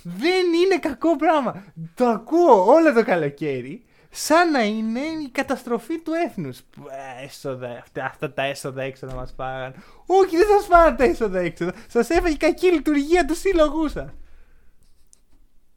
δεν 0.03 0.45
είναι 0.63 0.77
κακό 0.79 1.15
πράγμα. 1.15 1.63
Το 1.95 2.05
ακούω 2.05 2.65
όλο 2.65 2.93
το 2.93 3.03
καλοκαίρι 3.03 3.83
σαν 4.09 4.51
να 4.51 4.63
είναι 4.63 4.99
η 4.99 5.29
καταστροφή 5.31 5.99
του 6.01 6.11
έθνους. 6.27 6.59
Που, 6.61 6.83
ε, 7.21 7.25
Έσοδα, 7.25 7.67
αυτά, 7.81 8.05
αυτά 8.05 8.33
τα 8.33 8.43
έσοδα-έξοδα 8.43 9.13
μας 9.13 9.33
πάγαν. 9.35 9.73
Όχι, 10.05 10.37
δεν 10.37 10.47
σας 10.57 10.67
πάγαν 10.67 10.95
τα 10.95 11.03
έσοδα-έξοδα. 11.03 11.73
Σας 11.87 12.09
έφαγε 12.09 12.33
η 12.33 12.37
κακή 12.37 12.67
λειτουργία 12.71 13.25
του 13.25 13.35
σύλλογού 13.35 13.87
σας. 13.87 14.09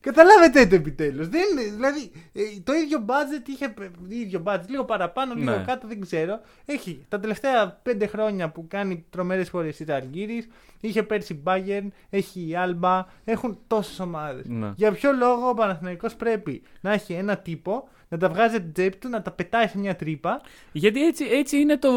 Καταλάβετε 0.04 0.66
το 0.66 0.74
επιτέλους. 0.74 1.28
Δηλαδή, 1.28 2.10
ε, 2.32 2.40
το 2.64 2.72
ίδιο 2.72 3.04
budget 3.06 3.48
είχε. 3.48 3.64
ε, 3.64 3.90
ίδιο 4.08 4.42
budget, 4.46 4.64
λίγο 4.68 4.84
παραπάνω, 4.84 5.34
λίγο 5.34 5.50
Ναι. 5.50 5.64
κάτω, 5.66 5.86
δεν 5.88 6.00
ξέρω. 6.00 6.40
Έχει 6.64 7.04
τα 7.08 7.20
τελευταία 7.20 7.78
πέντε 7.82 8.06
χρόνια 8.06 8.48
που 8.50 8.66
κάνει 8.68 9.04
τρομερές 9.10 9.48
φορές 9.48 9.80
η 9.80 9.84
Ζαλγκύρη. 9.84 10.44
Είχε 10.80 11.02
πέρσι 11.02 11.42
Bayern, 11.46 11.86
έχει 12.10 12.40
η 12.40 12.54
Alba. 12.56 13.02
Έχουν 13.24 13.58
τόσες 13.66 14.00
ομάδες. 14.00 14.44
Ναι. 14.48 14.72
Για 14.76 14.92
ποιο 14.92 15.12
λόγο 15.12 15.48
ο 15.48 15.54
Παναθηναϊκός 15.54 16.14
πρέπει 16.16 16.62
να 16.80 16.92
έχει 16.92 17.12
ένα 17.12 17.36
τύπο, 17.36 17.88
να 18.08 18.18
τα 18.18 18.28
βγάζει 18.28 18.54
από 18.56 18.64
την 18.64 18.72
τσέπη 18.72 18.96
του, 18.96 19.08
να 19.08 19.22
τα 19.22 19.30
πετάει 19.30 19.66
σε 19.68 19.78
μια 19.78 19.96
τρύπα; 19.96 20.40
Γιατί 20.72 21.06
έτσι, 21.06 21.24
έτσι 21.24 21.56
είναι 21.58 21.76
το. 21.76 21.90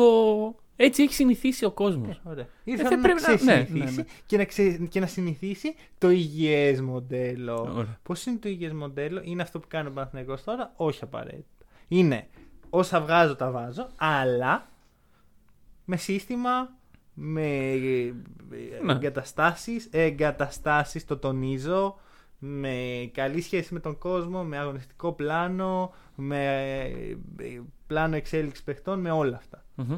Έτσι 0.80 1.04
έχει 1.04 1.14
συνηθίσει 1.14 1.66
ο 1.66 1.72
κόσμος. 1.72 2.16
Ε, 2.18 2.30
ωραία. 2.30 2.44
θα 2.44 2.52
Ήρθε 2.64 2.84
να 2.84 2.90
πρέπει 2.90 3.22
να- 3.22 3.30
ναι, 3.30 3.36
ξεσυνηθίσει 3.36 3.96
ναι, 3.96 4.02
ναι. 4.02 4.08
Και, 4.26 4.38
να 4.38 4.46
ξε... 4.46 4.78
και 4.90 5.00
να 5.00 5.06
συνηθίσει 5.08 5.76
το 5.98 6.10
υγιές 6.10 6.82
μοντέλο. 6.82 7.62
Ωραία. 7.76 8.00
Πώς 8.04 8.26
είναι 8.26 8.38
το 8.38 8.50
υγιές 8.50 8.74
μοντέλο, 8.74 9.22
είναι 9.24 9.42
αυτό 9.42 9.60
που 9.60 9.68
κάνει 9.70 9.88
ο 9.88 9.92
Παναθηναϊκός 9.92 10.44
τώρα, 10.44 10.74
όχι 10.76 11.04
απαραίτητα. 11.04 11.66
Είναι 11.88 12.28
όσα 12.70 13.02
βγάζω 13.02 13.36
τα 13.36 13.52
βάζω, 13.52 13.90
αλλά 13.98 14.68
με 15.86 15.98
σύστημα, 15.98 16.70
με 17.14 17.74
Ναι. 18.84 18.92
εγκαταστάσεις, 18.94 19.88
εγκαταστάσεις 19.92 21.06
το 21.06 21.18
τονίζω, 21.18 22.00
με 22.40 23.10
καλή 23.14 23.42
σχέση 23.42 23.74
με 23.74 23.80
τον 23.80 23.98
κόσμο, 23.98 24.44
με 24.44 24.58
αγωνιστικό 24.58 25.12
πλάνο, 25.14 25.94
με 26.16 26.56
ε, 27.38 27.60
πλάνο 27.88 28.16
εξέλιξης 28.16 28.64
παιχτών, 28.64 29.00
με 29.00 29.12
όλα 29.12 29.36
αυτά. 29.38 29.66
Μμμ. 29.76 29.98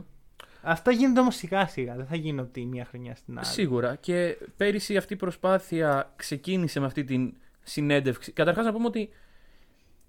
Αυτά 0.62 0.92
γίνονται 0.92 1.20
όμως 1.20 1.36
σιγά 1.36 1.68
σιγά, 1.68 1.96
δεν 1.96 2.06
θα 2.06 2.16
γίνουν 2.16 2.40
από 2.40 2.54
τη 2.54 2.66
μία 2.66 2.86
χρονιά 2.86 3.16
στην 3.16 3.38
άλλη. 3.38 3.48
Σίγουρα. 3.48 3.96
Και 3.96 4.38
πέρυσι 4.58 4.98
αυτή 4.98 5.14
η 5.14 5.18
προσπάθεια 5.18 6.14
ξεκίνησε 6.16 6.80
με 6.80 6.86
αυτή 6.86 7.04
την 7.04 7.34
συνέντευξη. 7.64 8.32
Καταρχάς 8.32 8.66
να 8.66 8.72
πούμε 8.72 8.86
ότι 8.86 9.10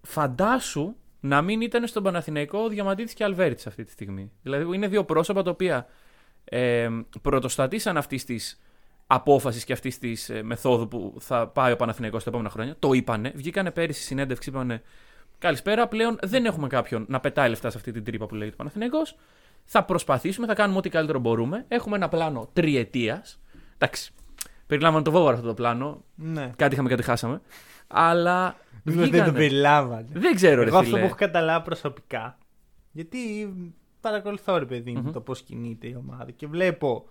φαντάσου 0.03 0.95
να 1.21 1.43
μην 1.43 1.61
ήταν 1.61 1.87
στον 1.87 2.03
Παναθηναϊκό 2.03 2.59
ο 2.59 2.69
Διαμαντήτης 2.69 3.15
και 3.15 3.25
Αλβέρτης 3.25 3.67
αυτή 3.67 3.85
τη 3.85 3.91
στιγμή. 3.91 4.31
Δηλαδή 4.43 4.75
είναι 4.75 4.89
δύο 4.89 5.05
πρόσωπα 5.05 5.43
τα 5.43 5.51
οποία 5.51 5.87
ε, 6.45 6.89
πρωτοστατήσαν 7.23 7.97
αυτής 7.97 8.25
της 8.25 8.61
απόφασης 9.07 9.65
και 9.65 9.73
αυτής 9.73 9.99
της 9.99 10.31
ε, 10.31 10.43
μεθόδου 10.43 10.89
που 10.89 11.15
θα 11.19 11.49
πάει 11.49 11.73
ο 11.73 11.77
Παναθηναϊκός 11.77 12.25
τα 12.25 12.31
επόμενα 12.31 12.51
χρόνια. 12.51 12.77
Το 12.79 12.93
είπανε. 12.93 13.33
Βγήκανε 13.35 13.71
πέρυσι 13.71 13.99
στη 13.99 14.07
συνέντευξη, 14.07 14.49
είπανε 14.49 14.83
Καλησπέρα. 15.41 15.89
Πλέον 15.89 16.19
δεν 16.23 16.45
έχουμε 16.45 16.67
κάποιον 16.67 17.05
να 17.09 17.21
πετάει 17.21 17.49
λεφτά 17.49 17.71
σε 17.71 17.77
αυτή 17.77 17.93
την 17.93 18.05
τρύπα 18.05 18.27
που 18.27 18.35
λέγεται 18.35 18.57
Παναθηναϊκός. 18.57 19.17
Θα 19.73 19.85
προσπαθήσουμε, 19.85 20.47
θα 20.47 20.55
κάνουμε 20.55 20.79
ό,τι 20.79 20.89
καλύτερο 20.89 21.19
μπορούμε. 21.19 21.65
Έχουμε 21.69 21.97
ένα 21.97 22.09
πλάνο 22.09 22.49
τριετίας. 22.53 23.41
Εντάξει. 23.79 24.13
Περιλάμβανε 24.67 25.05
το 25.05 25.11
βόβαρο 25.11 25.35
αυτό 25.35 25.47
το 25.47 25.55
πλάνο. 25.55 26.05
Ναι. 26.15 26.53
Κάτι 26.57 26.73
είχαμε, 26.75 26.89
κάτι 26.89 27.03
χάσαμε. 27.03 27.41
Αλλά. 27.87 28.57
Δηλαδή 28.85 29.11
δεν 29.11 29.11
το 29.11 29.17
βγήκανε. 29.25 29.39
περιλάμβανε. 29.39 30.07
Δεν 30.13 30.35
ξέρω, 30.35 30.63
ρε 30.63 30.69
Εγώ 30.69 30.77
αυτό 30.79 30.89
φίλε. 30.89 31.01
που 31.01 31.07
έχω 31.07 31.15
καταλάβει 31.15 31.65
προσωπικά. 31.65 32.39
Γιατί 32.93 33.19
παρακολουθώ, 34.01 34.59
ρε 34.59 34.67
παιδί 34.67 34.93
μου, 34.93 35.01
Μμμ. 35.01 35.13
το 35.13 35.21
πώς 35.21 35.43
κινείται 35.43 35.87
η 35.87 35.95
ομάδα 35.99 36.31
και 36.31 36.47
βλέπω 36.47 37.05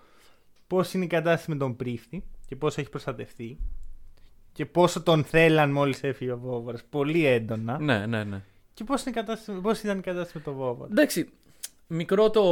πώς 0.67 0.93
είναι 0.93 1.03
η 1.03 1.07
κατάσταση 1.07 1.51
με 1.51 1.57
τον 1.57 1.75
πρίφτη 1.75 2.23
και 2.47 2.55
πώς 2.55 2.77
έχει 2.77 2.89
προστατευτεί. 2.89 3.57
Και 4.51 4.65
πόσο 4.65 5.01
τον 5.01 5.23
θέλαν 5.23 5.71
μόλις 5.71 6.03
έφυγε 6.03 6.31
ο 6.31 6.37
Βόβαρο. 6.37 6.77
Πολύ 6.89 7.25
έντονα. 7.25 7.79
Ναι, 7.79 8.05
ναι, 8.05 8.23
ναι. 8.23 8.41
Και 8.73 8.83
πώς 8.83 9.03
πώς 9.61 9.81
ήταν 9.81 9.97
η 9.97 10.01
κατάσταση 10.01 10.31
με 10.37 10.43
τον 10.43 10.53
Βόβαρο. 10.53 10.89
Εντάξει. 10.91 11.29
Μικρό 11.91 12.29
το. 12.29 12.43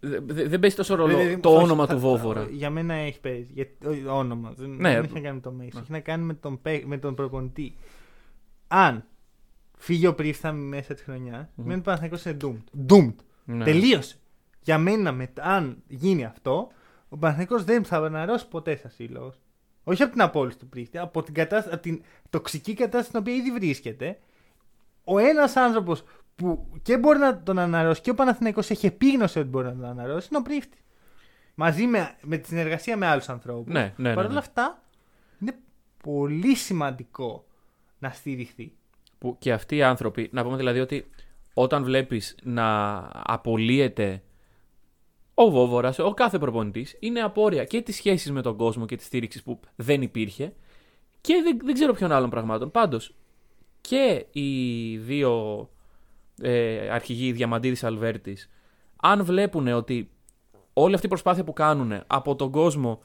δε- 0.00 0.20
δε- 0.20 0.48
Δεν 0.48 0.60
παίζει 0.60 0.76
τόσο 0.76 0.94
ρόλο 0.94 1.16
Δηλαδή, 1.16 1.38
το 1.38 1.54
όχι, 1.54 1.64
όνομα 1.64 1.86
θα- 1.86 1.94
του 1.94 2.00
Βόβορα. 2.00 2.46
Για 2.50 2.70
μένα 2.70 2.94
έχει 2.94 3.20
παίζει. 3.20 3.50
Γιατί, 3.52 3.86
όχι, 3.86 4.06
όνομα. 4.06 4.52
Δεν, 4.56 4.70
Ναι. 4.70 4.90
δεν 4.94 5.04
έχει 5.04 5.12
να 5.12 5.20
κάνει 5.20 5.34
με 5.34 5.40
το 5.40 5.52
μέγεθο. 5.52 5.76
Ναι. 5.78 5.82
Έχει 5.82 5.92
να 5.92 6.00
κάνει 6.00 6.24
με 6.24 6.34
τον, 6.34 6.62
παί- 6.62 6.84
με 6.84 6.98
τον 6.98 7.14
προπονητή. 7.14 7.76
Αν 8.68 9.04
φύγει 9.78 10.06
ο 10.06 10.14
Πρίφθα 10.14 10.52
μέσα 10.52 10.94
της 10.94 11.02
χρονιάς, 11.02 11.46
Μμμ. 11.54 11.66
μένει 11.66 11.78
ο 11.78 11.82
Παναθηναϊκός 11.82 12.24
είναι 12.24 12.36
doomed. 12.42 12.92
Doomed. 12.92 13.14
Ναι. 13.44 13.64
Τελείωσε. 13.64 14.16
Για 14.60 14.78
μένα, 14.78 15.12
με, 15.12 15.32
αν 15.40 15.82
γίνει 15.88 16.24
αυτό, 16.24 16.68
ο 17.08 17.16
Παναθηναϊκός 17.16 17.64
δεν 17.64 17.84
θα 17.84 17.96
αναρρώσει 17.96 18.48
ποτέ 18.48 18.76
σαν 18.76 18.90
σύλλογος. 18.90 19.40
Όχι 19.84 20.02
από 20.02 20.12
την 20.12 20.20
απόλυση 20.22 20.58
του 20.58 20.68
Πρίφτη, 20.68 20.98
από 20.98 21.22
την, 21.22 21.34
κατάσταση, 21.34 21.74
από 21.74 21.82
την 21.82 22.02
τοξική 22.30 22.74
κατάσταση 22.74 23.06
στην 23.06 23.18
οποία 23.18 23.34
ήδη 23.34 23.50
βρίσκεται. 23.52 24.18
Ο 25.04 25.18
ένας 25.18 25.56
άνθρωπος 25.56 26.02
που 26.36 26.66
και 26.82 26.98
μπορεί 26.98 27.18
να 27.18 27.42
τον 27.42 27.58
αναρρώσει 27.58 28.00
και 28.00 28.10
ο 28.10 28.14
Παναθηναϊκός 28.14 28.70
έχει 28.70 28.86
επίγνωση 28.86 29.38
ότι 29.38 29.48
μπορεί 29.48 29.66
να 29.66 29.72
τον 29.72 29.84
αναρρώσει 29.84 30.28
είναι 30.30 30.38
ο 30.38 30.42
Πρίφτη. 30.42 30.78
Μαζί 31.54 31.86
με, 31.86 32.16
με 32.22 32.36
τη 32.36 32.48
συνεργασία 32.48 32.96
με 32.96 33.06
άλλους 33.06 33.28
ανθρώπους. 33.28 33.72
Ναι, 33.72 33.80
ναι, 33.96 34.08
ναι, 34.08 34.14
Παρ' 34.14 34.24
όλα 34.24 34.32
ναι. 34.32 34.38
αυτά, 34.38 34.82
είναι 35.40 35.54
πολύ 36.02 36.54
σημαντικό 36.54 37.46
να 37.98 38.10
στηριχθεί. 38.10 38.72
Που 39.18 39.36
και 39.38 39.52
αυτοί 39.52 39.76
οι 39.76 39.82
άνθρωποι, 39.82 40.28
να 40.32 40.42
πούμε 40.44 40.56
δηλαδή 40.56 40.80
ότι 40.80 41.10
όταν 41.54 41.84
βλέπεις 41.84 42.36
να 42.42 42.98
απολύεται 43.12 44.22
ο 45.34 45.50
Βόβορας, 45.50 45.98
ο 45.98 46.14
κάθε 46.14 46.38
προπονητής, 46.38 46.96
είναι 47.00 47.20
απόρρια 47.20 47.64
και 47.64 47.82
τις 47.82 47.96
σχέσεις 47.96 48.30
με 48.32 48.42
τον 48.42 48.56
κόσμο 48.56 48.86
και 48.86 48.96
τη 48.96 49.02
στήριξη 49.02 49.42
που 49.42 49.60
δεν 49.76 50.02
υπήρχε 50.02 50.52
και 51.20 51.40
δεν, 51.44 51.58
δεν 51.64 51.74
ξέρω 51.74 51.92
ποιον 51.92 52.12
άλλων 52.12 52.30
πραγμάτων. 52.30 52.70
Πάντως, 52.70 53.14
και 53.80 54.26
οι 54.32 54.96
δύο 54.96 55.68
ε, 56.40 56.88
αρχηγοί 56.90 57.32
Διαμαντίδης 57.32 57.84
Αλβέρτης, 57.84 58.50
αν 59.02 59.24
βλέπουν 59.24 59.68
ότι 59.68 60.10
όλη 60.72 60.94
αυτή 60.94 61.06
η 61.06 61.08
προσπάθεια 61.08 61.44
που 61.44 61.52
κάνουν 61.52 62.02
από 62.06 62.36
τον 62.36 62.50
κόσμο 62.50 63.02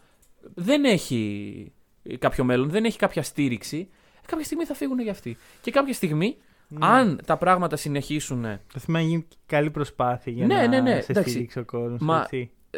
δεν 0.54 0.86
έχει 0.86 1.72
κάποιο 2.20 2.44
μέλλον, 2.44 2.70
δεν 2.70 2.86
έχει 2.86 2.98
κάποια 2.98 3.24
στήριξη, 3.24 3.90
κάποια 4.28 4.46
στιγμή 4.46 4.66
θα 4.66 4.74
φύγουν 4.74 5.00
για 5.00 5.12
αυτοί. 5.12 5.38
Και 5.62 5.72
κάποια 5.72 5.94
στιγμή, 5.94 6.38
Ναι. 6.68 6.86
αν 6.86 7.20
τα 7.26 7.38
πράγματα 7.38 7.76
συνεχίσουν, 7.76 8.42
Το 8.74 8.80
θέμα 8.80 9.00
είναι 9.00 9.10
γίνει 9.10 9.26
και 9.28 9.36
καλή 9.46 9.72
προσπάθεια 9.72 10.32
για 10.32 10.46
Ναι, 10.46 10.56
να 10.56 10.68
ναι, 10.68 10.82
ναι, 10.82 11.02
σε 11.02 11.12
εντάξει. 11.12 11.30
στηρίξει 11.30 11.60
ο 11.60 11.66
κόσμος. 11.66 12.02
Μα- 12.02 12.28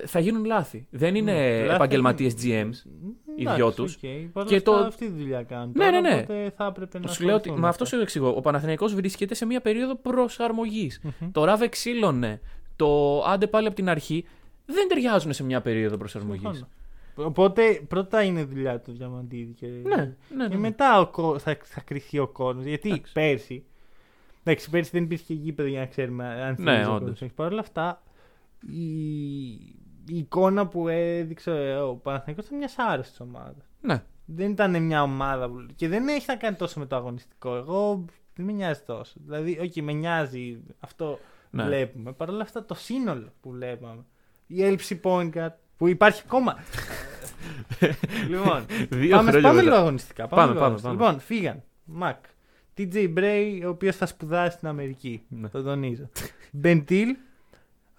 θα 0.05 0.19
γίνουν 0.19 0.45
λάθη. 0.45 0.87
Δεν 0.89 1.15
είναι 1.15 1.31
Ναι, 1.33 1.59
λάθη 1.61 1.75
επαγγελματίες 1.75 2.43
είναι- 2.43 2.63
GMs. 2.69 2.89
οι 3.35 3.41
Εντάξει, 3.41 3.55
δυο 3.61 3.71
τους. 3.71 3.95
οκ. 3.95 3.99
Παρ' 4.01 4.41
όλα 4.43 4.45
Και 4.45 4.55
αυτά 4.55 4.71
το- 4.71 4.77
αυτή 4.85 5.05
τη 5.05 5.11
δουλειά 5.11 5.43
κάνουν. 5.43 5.71
Ναι, 5.75 5.85
τώρα, 5.85 6.01
ναι, 6.01 6.09
ναι. 6.09 6.15
Οπότε 6.21 6.53
θα 6.57 6.65
έπρεπε 6.65 6.99
να. 6.99 7.07
Σου 7.07 7.23
λέω 7.23 7.35
ότι, 7.35 7.39
ασχοληθούν 7.41 7.59
με 7.61 7.67
αυτό 7.67 7.83
αυτά. 7.83 7.95
σου 7.95 8.01
εξηγώ. 8.01 8.33
Ο 8.35 8.41
Παναθηναϊκός 8.41 8.93
βρίσκεται 8.93 9.33
σε 9.33 9.45
μια 9.45 9.61
περίοδο 9.61 9.95
προσαρμογής. 9.95 11.01
Μμμ. 11.03 11.31
Το 11.31 11.43
ράβε 11.43 11.67
ξήλωνε. 11.67 12.41
Το 12.75 13.21
άντε 13.23 13.47
πάλι 13.47 13.67
από 13.67 13.75
την 13.75 13.89
αρχή. 13.89 14.25
Δεν 14.65 14.87
ταιριάζουν 14.87 15.33
σε 15.33 15.43
μια 15.43 15.61
περίοδο 15.61 15.97
προσαρμογής. 15.97 16.41
Συμφωνώ. 16.41 16.67
Οπότε 17.15 17.81
πρώτα 17.87 18.23
είναι 18.23 18.43
δουλειά 18.43 18.79
του 18.79 18.91
Διαμαντίδη 18.91 19.53
και, 19.53 19.65
Ναι, 19.67 19.95
ναι, 19.95 20.05
ναι. 20.35 20.47
και 20.47 20.53
ναι. 20.53 20.59
μετά 20.59 20.99
ο, 20.99 21.07
κο- 21.07 21.39
θα, 21.39 21.57
θα 21.63 21.81
κριθεί 21.81 22.19
ο 22.19 22.27
κόσμος. 22.27 22.65
Γιατί 22.65 22.89
Εντάξει. 22.89 23.13
πέρσι. 23.13 23.63
Εντάξει, 24.43 24.69
πέρσι 24.69 24.89
δεν 24.93 25.03
υπήρχε 25.03 25.33
γήπεδο 25.33 25.69
για 25.69 25.79
να 25.79 25.85
ξέρουμε 25.85 26.25
αν 26.25 26.49
Ναι, 26.49 26.55
θυμίζει 26.71 26.89
ο 26.89 26.93
όντως. 26.93 27.09
κόσμος. 27.09 27.31
Παρ' 27.35 27.51
όλα 27.51 27.59
αυτά, 27.59 28.01
η, 28.67 28.91
η 30.07 30.17
εικόνα 30.17 30.67
που 30.67 30.87
έδειξε 30.87 31.79
ο 31.87 31.95
Παναθηναϊκός 31.95 32.45
ήταν 32.45 32.57
μια 32.57 32.69
άρρωστη 32.77 33.23
ομάδα. 33.23 33.65
Ναι. 33.81 34.03
Δεν 34.25 34.51
ήταν 34.51 34.83
μια 34.83 35.01
ομάδα 35.03 35.49
που... 35.49 35.65
και 35.75 35.87
δεν 35.87 36.07
έχει 36.07 36.25
να 36.27 36.35
κάνει 36.35 36.55
τόσο 36.55 36.79
με 36.79 36.85
το 36.85 36.95
αγωνιστικό. 36.95 37.55
Εγώ 37.55 38.05
δεν 38.35 38.45
με 38.45 38.51
νοιάζει 38.51 38.81
τόσο. 38.85 39.13
Δηλαδή, 39.25 39.59
όχι, 39.61 39.81
με 39.81 39.91
νοιάζει 39.93 40.59
αυτό 40.79 41.19
Ναι. 41.49 41.63
βλέπουμε. 41.63 42.11
Παρ' 42.11 42.29
όλα 42.29 42.41
αυτά 42.41 42.65
το 42.65 42.73
σύνολο 42.73 43.33
που 43.41 43.49
βλέπαμε. 43.51 44.05
Η 44.47 44.63
έλλειψη 44.63 44.99
point 45.03 45.29
guard 45.33 45.53
που 45.77 45.87
υπάρχει 45.87 46.21
ακόμα. 46.25 46.55
λοιπόν, 48.29 48.65
Δύο 48.89 49.15
πάμε, 49.15 49.29
χρόνια 49.31 49.41
πάμε 49.41 49.53
μετά. 49.53 49.61
λίγο 49.61 49.75
αγωνιστικά. 49.75 50.27
Πάμε, 50.27 50.41
λίγο 50.41 50.53
πάμε, 50.53 50.65
αγωνιστικά. 50.65 50.95
πάμε. 50.95 51.05
Λοιπόν, 51.09 51.19
φύγαν. 51.25 51.63
Μακ. 51.85 52.23
TJ 52.77 53.13
Bray, 53.17 53.61
ο 53.65 53.69
οποίος 53.69 53.95
θα 53.95 54.05
σπουδάσει 54.05 54.55
στην 54.55 54.67
Αμερική. 54.67 55.23
Ναι. 55.29 55.47
Το 55.49 55.63
τονίζω. 55.63 56.09
Μπεντήλ, 56.51 57.15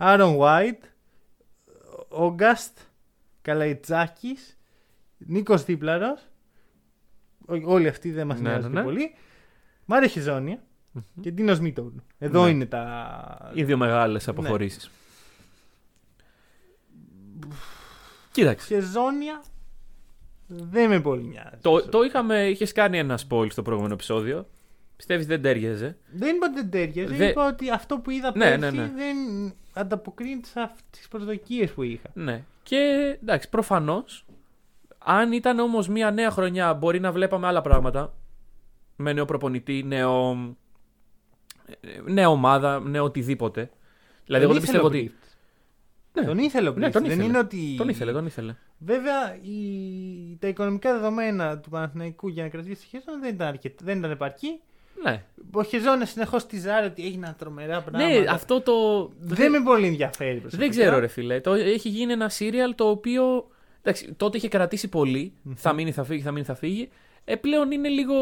Άρον 0.03 0.37
White, 0.41 0.83
Όγκαστ, 2.09 2.79
Καλαϊτζάκης, 3.43 4.59
Νίκος 5.19 5.65
Δίπλαρος. 5.65 6.21
Όλοι 7.65 7.89
αυτοί 7.89 8.11
δεν 8.11 8.27
μας 8.27 8.41
Ναι, 8.41 8.49
νοιάζουν 8.51 8.73
ναι, 8.73 8.79
ναι. 8.79 8.85
πολύ. 8.85 9.15
Μάρε 9.85 10.07
Χιζόνια 10.07 10.63
και 11.21 11.31
Ντίνος 11.31 11.61
Μίτογλου. 11.61 12.03
Εδώ 12.19 12.45
Ναι. 12.45 12.51
είναι 12.51 12.67
τα. 12.67 13.51
Οι 13.55 13.65
δύο 13.65 13.77
μεγάλες 13.77 14.29
αποχωρήσεις. 14.29 14.91
Κοίταξε. 18.33 18.67
Χεζόνια 18.75 19.43
δεν 20.47 20.89
με 20.89 21.01
πολύ 21.01 21.25
νοιάζει. 21.25 21.57
Το, 21.61 21.89
το 21.89 22.03
είχαμε, 22.03 22.49
είχες 22.49 22.73
κάνει 22.73 22.99
ένα 22.99 23.19
spoil 23.29 23.47
στο 23.51 23.63
προηγούμενο 23.63 23.95
επεισόδιο. 23.95 24.47
Πιστεύεις 24.97 25.27
δεν 25.27 25.43
τέριαζε; 25.43 25.97
Δεν 26.13 26.35
είπα 26.37 26.47
ότι 26.51 26.61
δεν 26.61 26.71
τέριαζε. 26.71 27.15
Δε- 27.15 27.29
Είπα 27.31 27.47
ότι 27.49 27.71
αυτό 27.71 27.99
που 27.99 28.11
είδα 28.11 28.33
Ναι, 28.37 28.45
πέρσι 28.45 28.59
ναι, 28.59 28.71
ναι. 28.71 28.91
δεν 28.97 29.17
ανταποκρίνεται 29.73 30.47
στι 30.91 31.07
προσδοκίες 31.11 31.73
που 31.73 31.83
είχα. 31.83 32.09
Ναι. 32.15 32.45
Και 32.63 32.77
εντάξει, 33.23 33.49
προφανώς. 33.49 34.25
Αν 34.99 35.33
ήταν 35.33 35.59
όμως 35.59 35.89
μια 35.89 36.11
νέα 36.11 36.31
χρονιά, 36.31 36.75
μπορεί 36.75 37.01
να 37.01 37.13
βλέπαμε 37.13 37.47
άλλα 37.47 37.61
πράγματα. 37.61 38.15
Με 38.97 39.13
νέο 39.13 39.25
προπονητή, 39.25 39.83
νέο. 39.83 40.33
ε, 41.81 42.11
νέα 42.11 42.29
ομάδα, 42.29 42.81
νέο 42.81 43.05
οτιδήποτε. 43.05 43.71
Δηλαδή, 44.25 44.45
εγώ 44.45 44.53
δεν 44.53 44.63
ήθελε 44.63 44.79
πιστεύω 44.79 44.85
ο 44.85 44.87
ότι. 44.87 44.99
Μπρίφτ. 44.99 45.25
Ναι. 46.13 46.25
Τον 46.25 46.39
ήθελε 46.39 46.69
ο 46.69 46.73
Ναι, 46.73 46.79
Μπρίφτ. 46.79 46.93
τον 46.93 47.03
Δεν 47.03 47.11
ήθελε. 47.13 47.29
είναι 47.29 47.39
ότι. 47.39 47.75
Τον 47.77 47.89
ήθελε, 47.89 48.13
τον 48.13 48.27
ήθελε. 48.27 48.55
Βέβαια, 48.79 49.37
η... 49.43 50.37
τα 50.39 50.49
οικονομικά 50.49 50.93
δεδομένα 50.93 51.59
του 51.59 51.71
Παναθηναϊκού 51.71 52.29
για 52.29 52.43
να 52.43 52.49
κρατήσει 52.49 52.81
τη 52.81 52.87
Χεζόνα 52.87 53.19
δεν 53.19 53.35
ήταν, 53.35 53.47
αρκετ... 53.49 53.79
δεν 53.83 53.99
ήταν 53.99 54.11
επαρκή. 54.11 54.61
Ναι, 55.05 55.23
Ο 55.53 55.63
Χεζόνα 55.63 56.05
συνεχώς 56.05 56.47
τη 56.47 56.59
ζάρε 56.59 56.87
ότι 56.87 57.05
έγιναν 57.07 57.35
τρομερά 57.39 57.83
πράγματα. 57.83 58.19
ναι 58.19 58.25
αυτό 58.31 58.61
το. 58.61 58.73
Δεν 59.19 59.51
με 59.51 59.61
πολύ 59.63 59.87
ενδιαφέρει 59.87 60.39
προσωπικά. 60.41 60.69
Δεν 60.71 60.71
ξέρω, 60.79 60.99
ρε 60.99 61.07
φίλε. 61.07 61.41
Το, 61.41 61.53
έχει 61.53 61.89
γίνει 61.89 62.13
ένα 62.13 62.31
serial 62.39 62.73
το 62.75 62.85
οποίο. 62.89 63.47
Εντάξει, 63.83 64.15
τότε 64.17 64.37
είχε 64.37 64.49
κρατήσει 64.49 64.89
πολύ. 64.89 65.33
Θα 65.55 65.73
μείνει, 65.73 65.93
θα 65.93 66.05
φύγει, 66.05 66.23
θα 66.23 66.31
μείνει, 66.31 66.45
θα 66.45 66.55
φύγει. 66.55 66.89
Ε, 67.25 67.37
πλέον 67.37 67.71
είναι 67.71 67.89
λίγο 67.89 68.15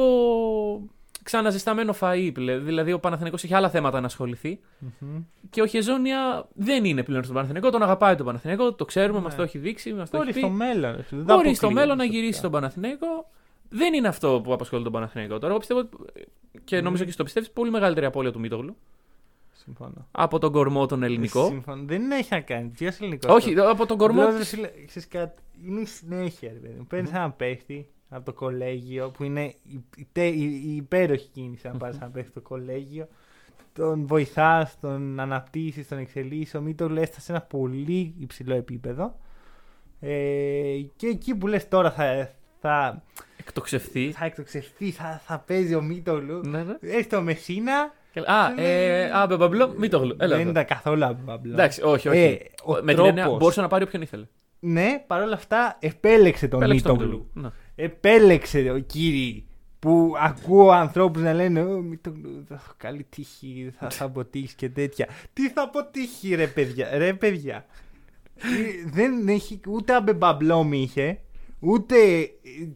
ξαναζεσταμένο 1.23 1.95
φαΐ 2.01 2.31
πλέον. 2.35 2.65
Δηλαδή 2.65 2.93
ο 2.93 2.99
Παναθηναϊκός 3.01 3.45
έχει 3.45 3.55
άλλα 3.55 3.71
θέματα 3.71 4.01
να 4.01 4.07
ασχοληθεί. 4.07 4.61
Μμμ. 4.79 5.23
Και 5.51 5.63
ο 5.63 5.67
Χεζόνια 5.67 6.49
δεν 6.55 6.85
είναι 6.85 7.03
πλέον 7.03 7.23
στον 7.23 7.35
Παναθηναϊκό. 7.35 7.71
Τον 7.71 7.83
αγαπάει 7.83 8.15
τον 8.15 8.27
Παναθηναϊκό, 8.27 8.73
το 8.73 8.85
ξέρουμε, 8.85 9.19
Ναι. 9.19 9.25
μα 9.29 9.35
το 9.35 9.43
έχει 9.43 9.59
δείξει. 9.59 9.93
Μας 9.93 10.11
το 10.11 10.17
Μπορεί 10.17 10.29
έχει 10.31 10.39
στο 10.39 10.49
πει. 10.49 10.55
μέλλον. 10.55 10.97
ρε 10.97 11.03
φίλε, 11.03 11.23
δεν 11.23 11.37
Μπορεί 11.37 11.55
στο 11.55 11.67
αποκλείω 11.67 11.71
μέλλον 11.71 11.89
να 11.89 11.95
προσωπικά. 11.97 12.19
γυρίσει 12.21 12.39
στον 12.39 12.51
Παναθηναϊκό. 12.51 13.31
Δεν 13.69 13.95
είναι 13.95 14.09
αυτό 14.09 14.41
που 14.45 14.53
απασχολεί 14.53 14.83
τον 14.83 14.93
Παναθηναϊκό. 14.93 15.35
Τώρα 15.35 15.49
εγώ 15.49 15.59
πιστεύω. 15.59 15.89
Και 16.65 16.81
νομίζω 16.81 17.05
και 17.05 17.11
στο 17.11 17.25
πιστεύεις 17.25 17.51
πολύ 17.51 17.71
μεγαλύτερη 17.71 18.07
απώλεια 18.07 18.33
του 18.33 18.41
Μίτογλου 18.41 18.77
Συμφωνώ. 19.53 20.07
από 20.11 20.39
τον 20.39 20.53
κορμό 20.53 20.87
τον 20.87 21.03
ελληνικό. 21.03 21.47
Συμφωνώ. 21.47 21.83
Δεν 21.87 22.11
έχει 22.11 22.29
να 22.35 22.41
κάνει. 22.41 22.69
Ποιος 22.69 23.01
ελληνικός. 23.01 23.35
Όχι, 23.35 23.59
από 23.61 23.87
τον 23.87 23.99
κορμό. 23.99 24.23
Απλώς, 24.23 24.39
ρε 24.39 24.45
φίλε, 24.45 24.71
ξέρεις 24.87 25.09
κάτι, 25.09 25.43
είναι 25.67 25.81
η 25.81 25.85
συνέχεια, 25.85 26.51
ρε 26.53 26.59
παιδί 26.59 26.75
μου. 26.79 26.87
Παίρνεις 26.87 27.11
έναν 27.11 27.37
παίχτη 27.37 27.89
από 28.09 28.25
το 28.25 28.33
κολέγιο 28.33 29.11
που 29.11 29.25
είναι 29.25 29.45
η, 29.45 29.81
η, 29.97 30.07
τε- 30.13 30.35
η- 30.35 30.63
η 30.67 30.77
υπέροχη 30.77 31.29
κίνηση 31.29 31.67
να 31.67 31.73
πάρεις 31.77 31.97
έναν 31.97 32.13
παίχτη 32.13 32.31
στο 32.31 32.41
κολέγιο. 32.41 33.09
Τον 33.73 34.07
βοηθάς, 34.07 34.81
τον 34.81 35.21
αναπτύσσεις, 35.21 35.89
τον 35.89 35.99
εξελίσσεις. 35.99 36.55
Ο 36.55 36.61
Μίτογλου 36.61 36.99
έφτασε 37.01 37.21
σε 37.21 37.33
ένα 37.33 37.41
πολύ 37.41 38.15
υψηλό 38.19 38.55
επίπεδο. 38.55 39.15
Ε, 40.01 40.81
και 40.97 41.07
εκεί 41.07 41.35
που 41.35 41.47
λες 41.47 41.69
τώρα 41.69 41.91
θα, 41.93 42.31
θα, 42.61 43.03
Εκτοξευθεί. 43.37 44.13
θα 44.13 44.25
εκτοξευθεί, 44.25 44.91
θα, 44.91 45.21
θα 45.27 45.39
παίζει 45.39 45.75
ο 45.75 45.83
Μίτογλου. 45.83 46.41
Ναι, 46.49 46.63
ναι. 46.63 46.75
Έρχεται 46.81 47.17
ο 47.17 47.23
Μεσίνα. 47.23 47.93
Και- 48.13 48.21
Α, 48.27 48.63
ε, 48.63 49.11
α, 49.11 49.27
μπαμπλό, 49.37 49.75
μην 49.79 49.91
το 49.91 49.99
γλου. 49.99 50.17
Έλα. 50.19 50.31
δεν 50.33 50.41
εδώ. 50.41 50.51
ήταν 50.51 50.65
καθόλου 50.65 51.05
αμπαμπλό. 51.05 51.53
Εντάξει, 51.53 51.83
όχι, 51.83 52.09
όχι. 52.09 52.19
Ε, 52.19 52.39
ο 52.65 52.73
Με 52.83 52.95
την 52.95 53.05
έννοια 53.05 53.23
τρόπος- 53.23 53.39
μπορούσε 53.41 53.61
να 53.61 53.69
πάρει 53.69 53.85
όποιον 53.85 54.03
ήθελε. 54.03 54.27
Ναι, 54.61 55.05
παρόλα 55.07 55.35
αυτά 55.35 55.77
επέλεξε 55.81 56.49
τον 56.49 56.63
Επέλεξε 56.63 56.85
τον 56.85 56.93
Μίτογλου. 56.97 57.29
Μίτογλου. 57.35 57.53
Ναι. 57.77 57.85
επέλεξε 57.85 58.71
ο 58.71 58.79
κύριοι 58.79 59.47
που 59.79 60.15
ακούω 60.19 60.71
ανθρώπους 60.71 61.23
να 61.23 61.33
λένε 61.33 61.63
«Ω, 61.63 61.81
μη 61.81 61.97
το, 61.97 62.13
θα- 62.49 62.61
καλή 62.77 63.07
τύχη, 63.09 63.73
θα, 63.79 63.91
θα 63.91 64.05
αποτύχεις 64.05 64.53
και 64.55 64.69
τέτοια. 64.69 65.09
Τι 65.33 65.49
θα 65.51 65.63
αποτύχει 65.63 66.35
ρε 66.35 66.47
παιδιά, 66.47 66.89
ρε 66.99 67.13
παιδιά. 67.15 67.65
Ε, 68.37 68.91
Δεν 68.91 69.29
έχει, 69.29 69.61
ούτε 69.69 69.95
αμπεμπαμπλόμ 69.95 70.73
είχε, 70.73 71.19
ούτε 71.61 71.97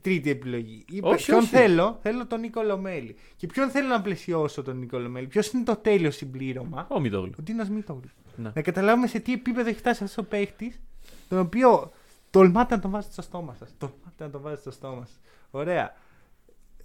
τρίτη 0.01 0.30
επιλογή. 0.30 0.85
Είπε 0.89 1.09
Όχι, 1.09 1.24
ποιον 1.24 1.39
όχι. 1.39 1.49
θέλω, 1.49 1.99
θέλω 2.03 2.26
τον 2.26 2.41
Νίκο 2.41 2.62
Λομέλη. 2.62 3.16
Και 3.37 3.47
ποιον 3.47 3.70
θέλω 3.70 3.89
να 3.89 4.01
πλαισιώσω 4.03 4.62
τον 4.62 4.78
Νίκο 4.78 4.99
Λομέλη. 4.99 5.26
Ποιος 5.26 5.51
είναι 5.51 5.64
το 5.64 5.76
τέλειος 5.76 6.16
συμπλήρωμα; 6.16 6.87
Ο 6.91 7.01
Μίτογλου. 7.01 7.33
Ο 7.39 7.43
Ντίνος 7.43 7.68
Μίτογλου. 7.68 8.11
Ναι. 8.37 8.51
Να 8.55 8.62
καταλάβουμε 8.62 9.07
σε 9.07 9.18
τι 9.18 9.33
επίπεδο 9.33 9.68
έχει 9.68 9.78
φτάσει 9.78 10.05
αυτός 10.05 10.24
ο 10.24 10.28
παίχτης, 10.28 10.80
τον 11.28 11.39
οποίο 11.39 11.93
τολμάτε 12.30 12.74
να 12.74 12.80
τον 12.80 12.91
βάζετε 12.91 13.12
στο 13.12 13.22
στόμα 13.22 13.55
σας. 13.55 13.74
Τολμάτε 13.78 14.24
να 14.24 14.30
τον 14.30 14.41
βάζετε 14.41 14.61
στο 14.61 14.70
στόμα 14.70 15.05
σας. 15.05 15.20
Ωραία. 15.51 15.97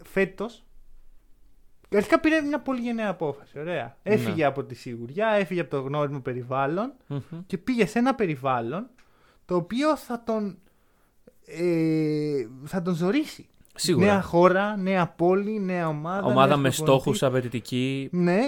Φέτος. 0.03 0.63
Αρχικά 1.95 2.19
πήρε 2.19 2.41
μια 2.41 2.59
πολύ 2.59 2.81
γενναία 2.81 3.09
απόφαση. 3.09 3.59
Ωραία. 3.59 3.97
Ναι. 4.03 4.13
Έφυγε 4.13 4.45
από 4.45 4.63
τη 4.63 4.75
σιγουριά, 4.75 5.27
έφυγε 5.27 5.61
από 5.61 5.69
το 5.69 5.79
γνώριμο 5.81 6.19
περιβάλλον 6.19 6.93
Μμμ. 7.07 7.19
και 7.47 7.57
πήγε 7.57 7.85
σε 7.85 7.99
ένα 7.99 8.15
περιβάλλον 8.15 8.87
το 9.45 9.55
οποίο 9.55 9.97
θα 9.97 10.23
τον. 10.23 10.57
Ε, 11.49 12.47
θα 12.65 12.81
τον 12.81 12.93
ζωρίσει. 12.93 13.47
Σίγουρα. 13.75 14.05
Νέα 14.05 14.21
χώρα, 14.21 14.77
νέα 14.77 15.07
πόλη, 15.07 15.59
νέα 15.59 15.87
ομάδα. 15.87 16.25
Ομάδα 16.27 16.47
νέος 16.47 16.59
με 16.61 16.69
προπονητής. 16.69 16.77
στόχους 16.77 17.23
απαιτητική. 17.23 18.09
Ναι, 18.11 18.39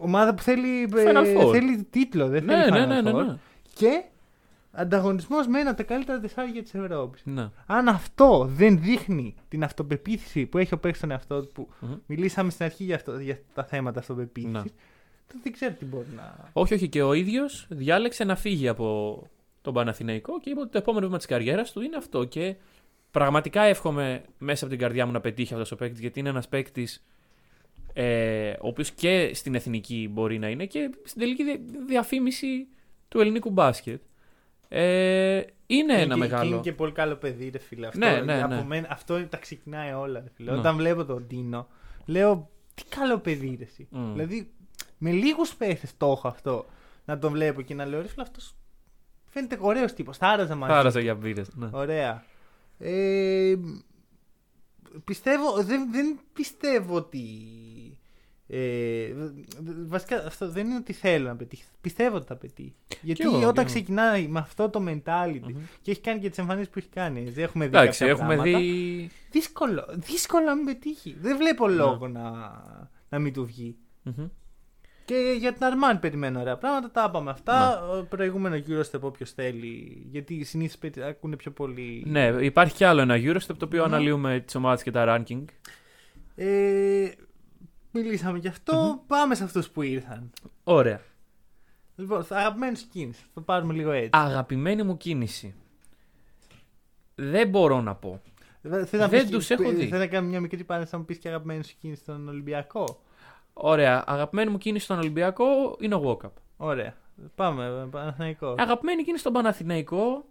ομάδα 0.00 0.34
που 0.34 0.42
θέλει, 0.42 0.88
Final 0.92 1.24
ε, 1.26 1.36
Four. 1.44 1.50
θέλει 1.52 1.82
τίτλο, 1.90 2.28
δεν 2.28 2.44
Ναι, 2.44 2.54
θέλει 2.54 2.70
ναι, 2.70 2.84
Final 2.84 2.88
ναι, 2.88 3.00
ναι, 3.00 3.10
Four. 3.10 3.26
ναι. 3.26 3.36
Και 3.74 4.04
ανταγωνισμός 4.72 5.46
με 5.46 5.60
ένα 5.60 5.68
από 5.70 5.78
τα 5.78 5.84
καλύτερα 5.84 6.20
τεσσάρια 6.20 6.62
της 6.62 6.74
Ευρώπης. 6.74 7.20
Ναι. 7.24 7.48
Αν 7.66 7.88
αυτό 7.88 8.46
δεν 8.50 8.80
δείχνει 8.80 9.34
την 9.48 9.64
αυτοπεποίθηση 9.64 10.46
που 10.46 10.58
έχει 10.58 10.74
ο 10.74 10.78
παίκτης 10.78 10.98
στον 10.98 11.10
εαυτό 11.10 11.40
του, 11.42 11.50
που 11.52 11.68
Μμμ. 11.80 11.94
μιλήσαμε 12.06 12.50
στην 12.50 12.64
αρχή 12.64 12.84
για, 12.84 12.94
αυτό, 12.94 13.18
για 13.18 13.38
τα 13.54 13.64
θέματα 13.64 14.00
αυτοπεποίθησης, 14.00 14.54
Ναι. 14.54 14.62
τότε 15.26 15.38
δεν 15.42 15.52
ξέρω 15.52 15.74
τι 15.78 15.84
μπορεί 15.84 16.06
να. 16.16 16.36
Όχι, 16.52 16.74
όχι. 16.74 16.88
Και 16.88 17.02
ο 17.02 17.12
ίδιος 17.12 17.66
διάλεξε 17.68 18.24
να 18.24 18.36
φύγει 18.36 18.68
από 18.68 19.22
τον 19.66 19.74
Παναθηναϊκό 19.74 20.40
και 20.40 20.50
είπε 20.50 20.60
ότι 20.60 20.70
το 20.70 20.78
επόμενο 20.78 21.06
βήμα 21.06 21.16
της 21.18 21.26
καριέρας 21.26 21.72
του 21.72 21.80
είναι 21.80 21.96
αυτό. 21.96 22.24
Και 22.24 22.54
πραγματικά 23.10 23.62
εύχομαι 23.62 24.22
μέσα 24.38 24.64
από 24.64 24.74
την 24.74 24.82
καρδιά 24.82 25.06
μου 25.06 25.12
να 25.12 25.20
πετύχει 25.20 25.52
αυτός 25.52 25.70
ο 25.72 25.76
παίκτης, 25.76 26.00
γιατί 26.00 26.18
είναι 26.20 26.28
ένας 26.28 26.48
παίκτης 26.48 27.04
ε, 27.92 28.50
ο 28.50 28.68
οποίος 28.68 28.90
και 28.90 29.30
στην 29.34 29.54
εθνική 29.54 30.08
μπορεί 30.12 30.38
να 30.38 30.48
είναι 30.48 30.66
και 30.66 30.90
στην 31.04 31.20
τελική 31.20 31.44
δια- 31.44 31.60
διαφήμιση 31.86 32.66
του 33.08 33.20
ελληνικού 33.20 33.50
μπάσκετ. 33.50 34.02
Ε, 34.68 35.42
είναι 35.66 35.92
ένα 35.94 36.02
και, 36.02 36.08
και 36.12 36.16
μεγάλο. 36.16 36.50
είναι 36.50 36.60
και 36.60 36.72
πολύ 36.72 36.92
καλό 36.92 37.14
παιδί, 37.14 37.48
ρε 37.52 37.58
φίλε. 37.58 37.86
Αυτό, 37.86 37.98
Ναι, 37.98 38.20
ναι, 38.20 38.42
από 38.42 38.54
ναι. 38.54 38.64
μένα- 38.64 38.88
αυτό 38.90 39.26
τα 39.26 39.36
ξεκινάει 39.36 39.92
όλα, 39.92 40.20
ρε 40.20 40.30
φίλε. 40.34 40.50
Ναι. 40.52 40.58
Όταν 40.58 40.76
βλέπω 40.76 41.04
τον 41.04 41.24
Ντίνο, 41.26 41.68
λέω 42.06 42.50
τι 42.74 42.82
καλό 42.84 43.18
παιδί, 43.18 43.56
ρε, 43.58 43.64
εσύ. 43.64 43.86
Μμ. 43.90 44.12
Δηλαδή, 44.12 44.50
με 44.98 45.10
λίγους 45.10 45.54
παίχτες 45.54 45.96
το 45.96 46.06
έχω 46.06 46.28
αυτό 46.28 46.66
να 47.04 47.18
τον 47.18 47.32
βλέπω 47.32 47.62
και 47.62 47.74
να 47.74 47.84
λέω 47.84 48.00
ρε 48.00 48.08
φίλε, 48.08 48.22
αυτός 48.22 48.54
φαίνεται 49.36 49.56
ωραίος 49.60 49.92
τύπος. 49.92 50.16
Θα 50.16 50.26
άραζα 50.28 50.54
μαζί. 50.54 50.72
Χάρασα 50.72 51.00
για 51.00 51.14
μπύρες. 51.14 51.48
Ναι. 51.54 51.68
Ωραία. 51.72 52.24
Ε, 52.78 53.54
πιστεύω, 55.04 55.62
δεν, 55.62 55.90
δεν 55.92 56.18
πιστεύω 56.32 56.94
ότι. 56.94 57.28
Ε, 58.48 59.12
βασικά 59.86 60.26
αυτό 60.26 60.50
δεν 60.50 60.66
είναι 60.66 60.76
ότι 60.76 60.92
θέλω 60.92 61.28
να 61.28 61.36
πετύχει. 61.36 61.64
Πιστεύω 61.80 62.16
ότι 62.16 62.26
θα 62.26 62.36
πετύχει. 62.36 62.74
Γιατί 63.02 63.22
εγώ, 63.22 63.36
όταν 63.36 63.52
κι 63.52 63.58
εγώ. 63.58 63.66
ξεκινάει 63.66 64.26
με 64.28 64.38
αυτό 64.38 64.68
το 64.70 64.84
mentality 64.88 65.40
Μμμ. 65.42 65.62
και 65.82 65.90
έχει 65.90 66.00
κάνει 66.00 66.20
και 66.20 66.28
τις 66.28 66.38
εμφανίσεις 66.38 66.68
που 66.70 66.78
έχει 66.78 66.88
κάνει. 66.88 67.24
έτσι, 67.26 67.40
Έχουμε 67.42 67.66
δει 67.68 67.76
Εντάξει, 67.76 67.98
κάποια 67.98 68.12
έχουμε 68.12 68.34
πράγματα, 68.34 68.58
δει. 68.58 69.10
Δύσκολο, 69.30 69.84
δύσκολο 69.94 70.44
να 70.44 70.54
μην 70.54 70.64
πετύχει. 70.64 71.16
Δεν 71.20 71.36
βλέπω 71.36 71.68
λόγο 71.68 72.08
να, 72.08 72.30
να 73.08 73.18
μην 73.18 73.32
του 73.32 73.46
βγει. 73.46 73.76
Μμμ. 74.02 74.26
Και 75.06 75.36
για 75.38 75.52
την 75.52 75.64
Αρμάν 75.64 76.00
περιμένω 76.00 76.40
ωραία 76.40 76.56
πράγματα. 76.56 76.90
Τα 76.90 77.06
είπαμε 77.08 77.30
αυτά. 77.30 77.88
Ο 77.88 78.04
Προηγούμενο 78.04 78.56
γύρο 78.56 78.82
στο 78.82 78.98
όποιος 79.02 79.32
θέλει. 79.32 80.06
Γιατί 80.10 80.44
συνήθως 80.44 80.78
ακούνε 81.08 81.36
πιο 81.36 81.50
πολύ. 81.50 82.02
Ναι, 82.06 82.24
υπάρχει 82.26 82.74
κι 82.74 82.84
άλλο 82.84 83.00
ένα 83.00 83.14
Eurostep 83.18 83.56
το 83.58 83.64
οποίο 83.64 83.80
Ναι. 83.80 83.94
αναλύουμε 83.94 84.40
τις 84.40 84.54
ομάδες 84.54 84.82
και 84.82 84.90
τα 84.90 85.04
ranking. 85.28 85.44
Ε, 86.34 87.10
μιλήσαμε 87.90 88.38
γι' 88.38 88.48
αυτο 88.48 89.02
Πάμε 89.06 89.34
σε 89.34 89.44
αυτούς 89.44 89.68
που 89.70 89.82
ήρθαν. 89.82 90.30
Ωραία. 90.64 91.00
Λοιπόν, 91.96 92.24
θα 92.24 92.36
αγαπημένη 92.36 92.76
σου 92.76 92.86
κίνηση. 92.92 93.20
Θα 93.22 93.28
το 93.34 93.40
πάρουμε 93.40 93.72
λίγο 93.72 93.90
έτσι. 93.90 94.10
Αγαπημένη 94.12 94.82
μου 94.82 94.96
κίνηση. 94.96 95.54
Δεν 97.14 97.48
μπορώ 97.48 97.80
να 97.80 97.94
πω. 97.94 98.22
Θες 98.62 98.92
να 98.92 99.08
δεν 99.08 99.20
πεις- 99.20 99.30
τους 99.30 99.50
έχω 99.50 99.70
δει. 99.70 99.86
Θέλω 99.86 99.98
να 100.00 100.06
κάνω 100.06 100.28
μια 100.28 100.40
μικρή 100.40 100.64
πάνεση 100.64 100.88
να 100.92 100.98
μου 100.98 101.04
πεις 101.04 101.18
και 101.18 101.28
αγαπημένη 101.28 101.64
σου 101.64 101.74
κίνηση 101.80 102.00
στον 102.02 102.28
Ολυμπιακό; 102.28 103.02
Ωραία. 103.58 104.04
Αγαπημένη 104.06 104.50
μου 104.50 104.58
κίνηση 104.58 104.84
στον 104.84 104.98
Ολυμπιακό 104.98 105.44
είναι 105.80 105.94
ο 105.94 106.18
Walkup. 106.22 106.30
Ωραία. 106.56 106.94
Πάμε, 107.34 107.88
Παναθηναϊκό. 107.90 108.54
Αγαπημένη 108.58 109.02
κίνηση 109.02 109.20
στον 109.20 109.32
Παναθηναϊκό. 109.32 110.24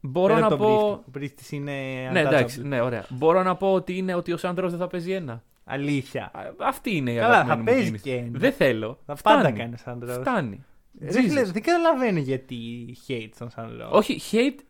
Μπορώ 0.00 0.34
Πέρα 0.34 0.40
να 0.40 0.46
από 0.54 0.56
τον 0.56 0.66
πω. 0.66 0.76
Πρίστη. 0.86 1.04
Ο 1.06 1.10
Πρίστης 1.10 1.52
είναι 1.52 1.72
Ναι, 2.12 2.22
untouchable. 2.22 2.26
εντάξει, 2.26 2.62
ναι, 2.66 2.80
ωραία. 2.80 3.04
Μπορώ 3.08 3.42
να 3.42 3.56
πω 3.56 3.72
ότι 3.72 3.96
είναι 3.96 4.14
ότι 4.14 4.32
ο 4.32 4.36
Σάντρο 4.36 4.68
δεν 4.68 4.78
θα 4.78 4.86
παίζει 4.86 5.12
ένα. 5.12 5.42
Αλήθεια. 5.64 6.30
Α, 6.34 6.40
Αυτή 6.58 6.96
είναι 6.96 7.12
η 7.12 7.16
Καλά, 7.16 7.26
αγαπημένη 7.40 7.48
θα 7.50 7.56
μου 7.56 7.64
παίζει 7.64 7.84
κίνηση. 7.84 8.02
και 8.02 8.14
ένα. 8.14 8.38
Δεν 8.38 8.52
θέλω. 8.52 8.98
Θα 9.06 9.14
Φτάνει. 9.14 9.42
πάντα 9.42 9.56
κάνει 9.56 9.76
σαν 9.78 10.00
τρόπο. 10.00 10.20
Φτάνει. 10.20 10.64
Ρε 11.00 11.10
φίλε, 11.12 11.40
Jesus. 11.42 11.52
δεν 11.52 11.62
καταλαβαίνω 11.62 12.18
γιατί 12.18 12.56
hate 13.08 13.28
στον 13.34 13.50
Σαντρό. 13.50 13.88
Όχι, 13.92 14.20
hate 14.32 14.60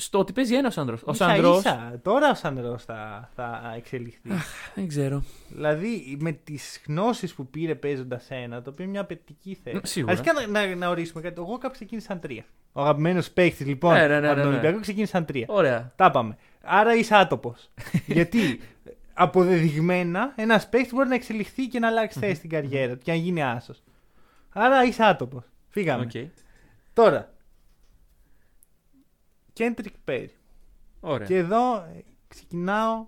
στο 0.00 0.18
ότι 0.18 0.32
παίζει 0.32 0.54
ένας 0.54 0.76
ο 0.76 0.80
Σάντρο. 0.80 0.98
Ο 1.04 1.10
Ίσα 1.10 1.28
Σάντρο. 1.28 1.56
ίσα, 1.56 1.98
τώρα 2.02 2.30
ο 2.30 2.34
Σαντρό 2.34 2.78
θα, 2.78 3.30
θα 3.34 3.72
εξελιχθεί. 3.76 4.30
Δεν 4.74 4.88
ξέρω. 4.88 5.22
δηλαδή 5.48 6.16
με 6.20 6.32
τις 6.32 6.80
γνώσεις 6.86 7.34
που 7.34 7.46
πήρε 7.46 7.74
παίζοντας 7.74 8.26
ένα, 8.30 8.62
το 8.62 8.70
οποίο 8.70 8.84
είναι 8.84 8.92
μια 8.92 9.00
απαιτητική 9.00 9.58
θέση. 9.64 9.76
Μ, 9.76 9.80
σίγουρα. 9.82 10.12
Αρχικά 10.12 10.32
να, 10.32 10.46
να, 10.66 10.74
να 10.74 10.88
ορίσουμε 10.88 11.22
κάτι. 11.22 11.34
Εγώ 11.40 11.52
κάποιο 11.52 11.70
ξεκίνησαν 11.70 12.20
τρία. 12.20 12.44
Ο 12.72 12.80
αγαπημένος 12.80 13.30
παίκτης 13.30 13.66
λοιπόν 13.66 13.94
Ναι, 13.94 14.06
ναι, 14.06 14.20
ναι, 14.20 14.26
από 14.26 14.26
τον 14.26 14.36
ναι, 14.36 14.42
ναι. 14.42 14.48
Ολυμπιακό 14.48 14.80
ξεκίνησαν 14.80 15.24
τρία. 15.24 15.46
Ωραία. 15.48 15.92
Τα 15.96 16.10
πάμε. 16.10 16.36
Άρα 16.62 16.94
είσαι 16.94 17.14
άτοπος. 17.14 17.70
Γιατί 18.06 18.60
αποδεδειγμένα 19.14 20.32
ένας 20.36 20.68
παίκτης 20.68 20.92
μπορεί 20.92 21.08
να 21.08 21.14
εξελιχθεί 21.14 21.66
και 21.66 21.78
να 21.78 21.86
αλλάξει 21.86 22.18
θέση 22.18 22.34
στην 22.34 22.50
καριέρα 22.50 22.92
του 22.92 23.02
και 23.04 23.10
να 23.10 23.16
γίνει 23.16 23.42
άσος. 23.42 23.82
Άρα 24.52 24.84
είσαι 24.84 25.04
άτοπος. 25.04 25.44
Φύγαμε. 25.68 26.04
Οκ. 26.04 26.28
Τώρα. 26.92 27.32
Κέντρικ 29.58 29.94
Πέρι. 30.04 30.30
Ωραία. 31.00 31.26
Και 31.26 31.36
εδώ 31.36 31.74
ε, 31.76 32.04
ξεκινάω 32.28 33.06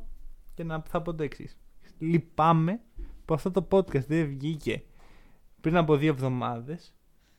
και 0.54 0.64
να 0.64 0.82
θα 0.88 1.02
πω 1.02 1.14
το 1.14 1.22
εξής. 1.22 1.56
Λυπάμαι 1.98 2.80
που 3.24 3.34
αυτό 3.34 3.50
το 3.50 3.66
podcast 3.70 4.04
δεν 4.06 4.26
βγήκε 4.26 4.82
πριν 5.60 5.76
από 5.76 5.96
δύο 5.96 6.10
εβδομάδες 6.10 6.92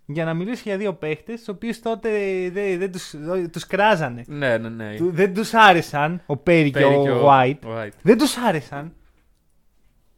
για 0.06 0.26
να 0.26 0.34
μιλήσω 0.34 0.62
για 0.66 0.78
δύο 0.78 0.94
παίχτες, 0.94 1.38
τους 1.40 1.48
οποίους 1.48 1.80
τότε 1.80 2.10
δεν 2.50 2.80
δεν 2.80 2.92
τους, 2.92 3.16
τους 3.52 3.66
κράζανε. 3.68 4.24
Ναι, 4.28 4.58
ναι, 4.58 4.70
ναι. 4.70 4.96
Του- 4.96 5.12
Δεν 5.12 5.34
τους 5.34 5.54
άρεσαν 5.54 6.22
ο 6.26 6.38
Πέρι 6.38 6.72
και 6.72 6.80
Πέρι 6.80 6.94
ο 7.10 7.28
White. 7.30 7.60
White. 7.64 7.90
Δεν 8.02 8.18
τους 8.18 8.38
άρεσαν. 8.38 8.94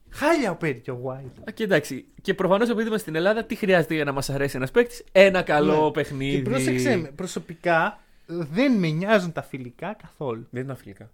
Χάλια 0.10 0.52
ο 0.52 0.56
Πέρι 0.56 0.80
και 0.80 0.92
ο 0.92 1.02
White. 1.06 1.42
Α, 1.50 1.52
Και 1.52 1.64
εντάξει, 1.64 2.06
και 2.22 2.34
προφανώς 2.34 2.70
επειδή 2.70 2.82
είμαστε 2.88 3.02
στην 3.10 3.16
Ελλάδα, 3.16 3.44
τι 3.46 3.56
χρειάζεται 3.56 3.94
για 3.94 4.04
να 4.04 4.12
μας 4.12 4.30
αρέσει 4.30 4.56
ένας 4.58 4.72
παίκτης, 4.72 5.04
ένα 5.12 5.42
καλό 5.42 5.86
Ναι. 5.86 5.92
παιχνίδι. 5.92 6.36
Και 6.36 6.50
πρόσεξε 6.50 6.96
με, 6.96 7.08
προσωπικά 7.08 8.00
δεν 8.40 8.74
με 8.80 8.88
νοιάζουν 8.90 9.32
τα 9.32 9.42
φιλικά 9.42 9.94
καθόλου. 9.94 10.48
Δεν 10.50 10.64
ήταν 10.64 10.76
φιλικά. 10.76 11.12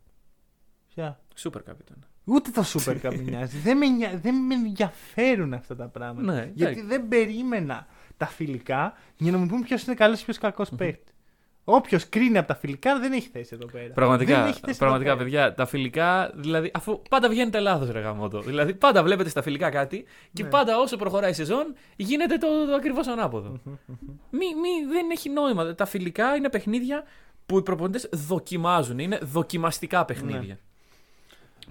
Ποια; 0.88 1.20
Super 1.38 1.58
Cup 1.58 1.80
ήταν. 1.82 2.06
Ούτε 2.24 2.50
το 2.52 2.64
Super 2.74 2.96
Cup 3.02 3.16
με 3.16 3.22
νοιάζει. 3.22 3.58
δεν, 3.58 3.78
με, 3.78 3.86
νοιά- 3.88 4.18
δεν 4.22 4.36
με 4.36 4.54
ενδιαφέρουν 4.54 5.54
αυτά 5.54 5.76
τα 5.76 5.88
πράγματα. 5.88 6.34
Ναι, 6.34 6.52
Γιατί 6.54 6.80
εντάξει. 6.80 6.82
δεν 6.88 7.08
περίμενα 7.08 7.88
τα 8.18 8.26
φιλικά 8.26 8.94
για 9.18 9.32
να 9.32 9.38
μου 9.38 9.46
πούν 9.46 9.62
ποιος 9.64 9.84
είναι 9.86 9.96
καλός 9.96 10.18
και 10.20 10.24
ποιος 10.26 10.38
κακός 10.38 10.70
παίκτη. 10.70 11.12
Όποιος 11.64 12.10
κρίνει 12.10 12.38
από 12.38 12.48
τα 12.48 12.56
φιλικά 12.56 13.00
δεν 13.00 13.12
έχει 13.12 13.28
θέση 13.30 13.50
εδώ 13.54 13.66
πέρα. 13.66 13.84
δεν 13.86 13.94
Πραγματικά, 13.94 14.46
έχει 14.48 14.60
θέση 14.66 14.78
πραγματικά 14.80 15.10
εδώ 15.10 15.18
πέρα. 15.24 15.30
παιδιά, 15.30 15.54
τα 15.54 15.66
φιλικά, 15.66 16.32
δηλαδή, 16.36 16.72
αφού 16.74 17.02
πάντα 17.10 17.30
βγαίνετε 17.30 17.60
λάθο, 17.60 17.92
ρε 17.92 18.00
γαμότο. 18.00 18.42
Δηλαδή, 18.42 18.74
πάντα 18.74 19.04
βλέπετε 19.04 19.30
στα 19.30 19.42
φιλικά 19.42 19.70
κάτι 19.70 20.06
και 20.34 20.44
Ναι. 20.44 20.50
πάντα 20.50 20.78
όσο 20.78 20.98
προχωράει 20.98 21.30
η 21.32 21.34
σεζόν 21.34 21.74
γίνεται 21.96 22.38
το, 22.38 22.66
το 22.66 22.74
ακριβώς 22.76 23.08
ανάποδο. 23.08 23.60
μη, 24.30 24.56
μη, 24.56 24.86
δεν 24.92 25.10
έχει 25.10 25.30
νόημα. 25.30 25.76
Τα 25.76 25.86
φιλικά 25.86 26.36
είναι 26.36 26.50
παιχνίδια 26.50 27.04
που 27.46 27.58
οι 27.58 27.62
προπονητές 27.62 28.10
δοκιμάζουν. 28.12 29.00
Είναι 29.00 29.18
δοκιμαστικά 29.22 30.06
παιχνίδια. 30.06 30.40
Ναι. 30.42 30.58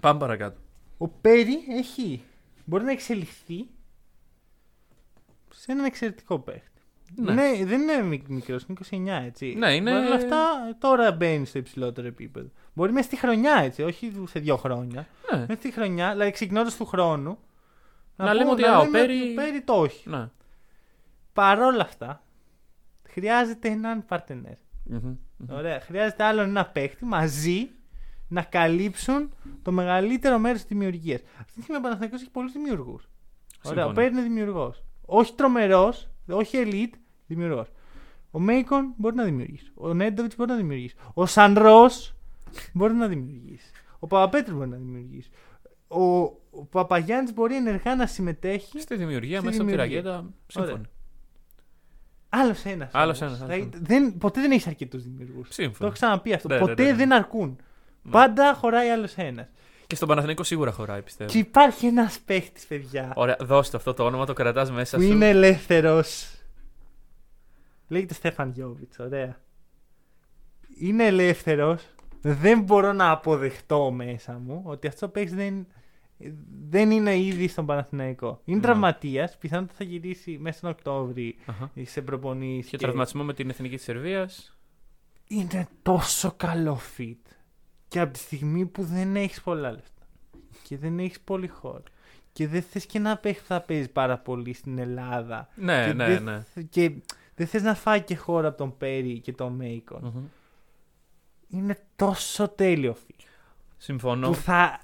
Πάμε 0.01 0.19
παρακάτω. 0.19 0.59
Ο 0.99 1.09
Πέρι 1.09 1.59
έχει. 1.71 2.23
Μπορεί 2.65 2.85
να 2.85 2.91
εξελιχθεί 2.91 3.67
σε 5.55 5.73
έναν 5.73 5.85
εξαιρετικό 5.85 6.39
παίκτη. 6.39 6.78
Ναι. 7.17 7.33
Ναι. 7.33 7.65
δεν 7.65 7.81
είναι 7.81 8.03
μικρός, 8.29 8.65
είναι 8.69 8.79
29 9.21 9.23
έτσι. 9.27 9.55
Ναι, 9.59 9.75
είναι- 9.75 9.91
Παρ' 9.91 10.05
όλα 10.05 10.15
αυτά 10.15 10.45
τώρα 10.79 11.13
μπαίνει 11.13 11.47
στο 11.47 11.59
υψηλότερο 11.59 12.07
επίπεδο. 12.07 12.49
Μπορεί 12.75 12.93
μέσα 12.93 13.07
στη 13.07 13.17
χρονιά 13.17 13.55
έτσι, 13.63 13.83
όχι 13.83 14.13
σε 14.29 14.39
δύο 14.39 14.57
χρόνια. 14.57 15.07
Ναι. 15.33 15.39
Μέσα 15.39 15.55
στη 15.61 15.73
χρονιά, 15.73 16.11
δηλαδή 16.13 16.31
ξεκινώντας 16.31 16.77
του 16.77 16.85
χρόνου. 16.87 17.39
Να 18.17 18.35
λέμε 18.35 18.51
ότι, 18.51 18.63
να 18.63 18.73
α, 18.73 18.79
ο 18.79 18.83
λέμε 18.85 18.99
Πέρι- 18.99 19.11
ότι 19.23 19.31
ο 19.31 19.35
Πέρι 19.35 19.61
το 19.61 19.73
όχι. 19.73 20.09
ναι. 20.11 20.29
Παρ' 21.33 21.61
όλα 21.61 21.83
αυτά, 21.83 22.23
χρειάζεται 23.09 23.69
έναν 23.69 24.05
παρτενέρ. 24.07 24.57
Μμμ. 24.85 25.15
Ωραία. 25.51 25.81
Χρειάζεται 25.81 26.25
άλλον 26.25 26.49
ένα 26.49 26.67
παίχτη 26.67 27.05
μαζί 27.05 27.71
να 28.29 28.43
καλύψουν 28.43 29.33
το 29.63 29.73
μεγαλύτερο 29.73 30.39
μέρος 30.39 30.59
της 30.59 30.69
δημιουργίας. 30.69 31.21
Αυτή 31.41 31.53
τη 31.55 31.61
στιγμή 31.63 31.77
ο 31.77 31.81
Παναθηναϊκός 31.81 32.21
έχει 32.21 32.31
πολλούς 32.31 32.53
δημιουργούς. 32.53 33.09
Ωραία. 33.63 33.85
Ο 33.85 33.89
Συμφωνώ. 33.89 33.93
Πέρι 33.93 34.09
είναι 34.13 34.23
δημιουργός. 34.23 34.83
Όχι 35.07 35.35
τρομερός, 35.35 36.09
όχι 36.29 36.59
elite, 36.65 36.99
δημιουργός. 37.27 37.69
Ο 38.31 38.39
Μέικον 38.39 38.95
μπορεί 38.97 39.15
να 39.15 39.25
δημιουργήσει. 39.25 39.73
Ο 39.75 39.95
Νέντοβιτ 39.95 40.33
μπορεί 40.37 40.51
να 40.51 40.57
δημιουργήσει. 40.57 40.95
Ο 41.15 41.27
Σανρό 41.27 41.91
μπορεί 42.73 42.95
να 42.95 43.07
δημιουργήσει. 43.09 43.71
Ο 43.99 44.07
Παπαπέτρου 44.07 44.57
μπορεί 44.57 44.69
να 44.69 44.77
δημιουργήσει. 44.77 45.31
Ο, 45.89 46.03
ο 46.51 46.65
Παπαγιάννης 46.71 47.33
μπορεί 47.35 47.57
ενεργά 47.57 47.95
να 47.95 48.07
συμμετέχει. 48.07 48.81
Στη 48.81 48.97
δημιουργία, 48.97 49.37
Στη 49.39 49.47
μέσα 49.47 49.63
από 49.63 49.71
τη 49.71 49.77
δημιουργία. 49.77 50.03
ραγέτα. 50.03 50.31
Σύμφωνοι. 50.47 50.85
Άλλος 52.29 52.65
ένας. 52.65 52.91
Άλλος 52.95 53.21
ένας, 53.23 53.41
άλλος 53.43 53.57
ένας. 53.59 53.71
Δεν, 53.81 54.19
ποτέ 54.19 54.41
δεν 54.41 54.51
έχεις 54.51 54.67
αρκετούς 54.67 55.03
δημιουργούς. 55.03 55.47
Το 55.49 55.53
Σύμφωνοι. 55.53 55.77
έχω 55.81 55.93
ξαναπεί 55.93 56.33
αυτό. 56.33 56.49
Ναι, 56.49 56.55
ναι, 56.55 56.61
ποτέ 56.61 56.83
ναι, 56.83 56.91
ναι. 56.91 56.97
δεν 56.97 57.13
αρκούν. 57.13 57.59
Ναι. 58.03 58.11
Πάντα 58.11 58.55
χωράει 58.55 58.89
άλλος 58.89 59.15
ένας. 59.15 59.49
Και 59.89 59.95
στον 59.95 60.09
Παναθηναϊκό 60.09 60.43
σίγουρα 60.43 60.73
χωράει, 60.73 61.03
πιστεύω. 61.03 61.31
Και 61.31 61.39
υπάρχει 61.39 61.87
ένας 61.87 62.19
παίχτης, 62.21 62.67
παιδιά, 62.67 63.13
Ωραία, 63.17 63.37
δώστε 63.41 63.77
αυτό 63.77 63.95
το 63.95 64.05
όνομα, 64.05 64.27
το 64.27 64.33
κρατάς 64.33 64.71
μέσα 64.71 64.97
που 64.97 65.03
σου. 65.03 65.09
είναι 65.09 65.29
ελεύθερος. 65.29 66.31
Λέγεται 67.89 68.15
Στέφαν 68.15 68.51
Γιώβιτς, 68.51 68.99
ωραία. 68.99 69.37
Είναι 70.79 71.05
ελεύθερος. 71.07 71.83
Δεν 72.21 72.61
μπορώ 72.61 72.93
να 72.93 73.11
αποδεχτώ 73.11 73.91
μέσα 73.91 74.39
μου 74.45 74.63
ότι 74.65 74.87
αυτός 74.87 75.03
ο 75.09 75.13
παίχτη 75.13 75.35
δεν, 75.35 75.67
δεν 76.69 76.91
είναι 76.91 77.19
ήδη 77.19 77.49
στον 77.49 77.67
Παναθηναϊκό. 77.67 78.41
Είναι 78.45 78.57
Ναι. 78.57 78.63
τραυματίας. 78.63 79.37
Πιθανότατα 79.39 79.75
θα 79.79 79.85
γυρίσει 79.85 80.39
μέσα 80.41 80.61
τον 80.61 80.71
Οκτώβρη 80.71 81.37
Αχα. 81.47 81.71
σε 81.83 82.03
προπονήσεις. 82.03 82.71
Και 82.71 82.77
τραυματισμό 82.77 83.23
με 83.25 83.35
την 83.35 83.49
εθνική 83.51 83.75
της 83.77 83.85
Σερβίας. 83.85 84.57
είναι 85.29 85.69
τόσο 85.83 86.33
καλό 86.37 86.81
fit. 86.99 87.28
Και 87.89 88.01
από 88.01 88.13
τη 88.13 88.19
στιγμή 88.19 88.67
που 88.67 88.85
δεν 88.85 89.17
έχεις 89.17 89.41
πολλά 89.41 89.71
λεφτά 89.71 90.03
και 90.63 90.79
δεν 90.79 90.99
έχεις 90.99 91.21
πολύ 91.21 91.49
χώρο 91.49 91.83
και 92.33 92.49
δεν 92.49 92.63
θες 92.63 92.87
και 92.87 92.99
να 92.99 93.17
παίχτη 93.17 93.41
που 93.41 93.47
θα 93.47 93.61
παίζεις 93.61 93.91
πάρα 93.91 94.19
πολύ 94.19 94.53
στην 94.53 94.79
Ελλάδα. 94.79 95.49
Ναι, 95.55 95.87
και 95.87 95.93
ναι, 95.93 96.07
δεν, 96.07 96.23
ναι. 96.23 96.63
Και 96.71 96.93
δεν 97.35 97.47
θες 97.47 97.63
να 97.63 97.75
φάει 97.75 98.03
και 98.03 98.17
χώρο 98.17 98.49
από 98.49 98.57
τον 98.57 98.77
Πέρι 98.77 99.21
και 99.21 99.33
τον 99.33 99.53
Μέικον. 99.53 100.01
Μμμ. 100.03 100.25
Είναι 101.49 101.79
τόσο 101.97 102.49
τέλειο 102.49 102.97
fit. 103.07 103.25
Συμφωνώ. 103.77 104.29
Που 104.29 104.35
θα, 104.35 104.81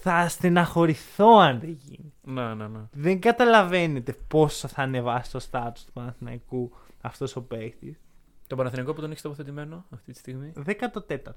θα 0.00 0.28
στεναχωρηθώ 0.28 1.38
αν 1.38 1.60
δεν 1.60 1.78
γίνει. 1.82 2.12
Ναι, 2.22 2.54
ναι, 2.54 2.68
ναι. 2.68 2.80
Δεν 2.92 3.20
καταλαβαίνετε 3.20 4.16
πόσο 4.28 4.68
θα 4.68 4.82
ανεβάσει 4.82 5.30
το 5.30 5.38
στάτους 5.38 5.84
του 5.84 5.92
Παναθηναϊκού 5.92 6.72
αυτός 7.00 7.36
ο 7.36 7.42
παίχτης. 7.42 7.98
Το 8.46 8.56
Παναθηναϊκό 8.56 8.92
που 8.92 9.00
τον 9.00 9.10
έχεις 9.10 9.22
τοποθετημένο 9.22 9.84
αυτή 9.90 10.12
τη 10.12 10.18
στιγμή; 10.18 10.52
14ο. 10.66 11.32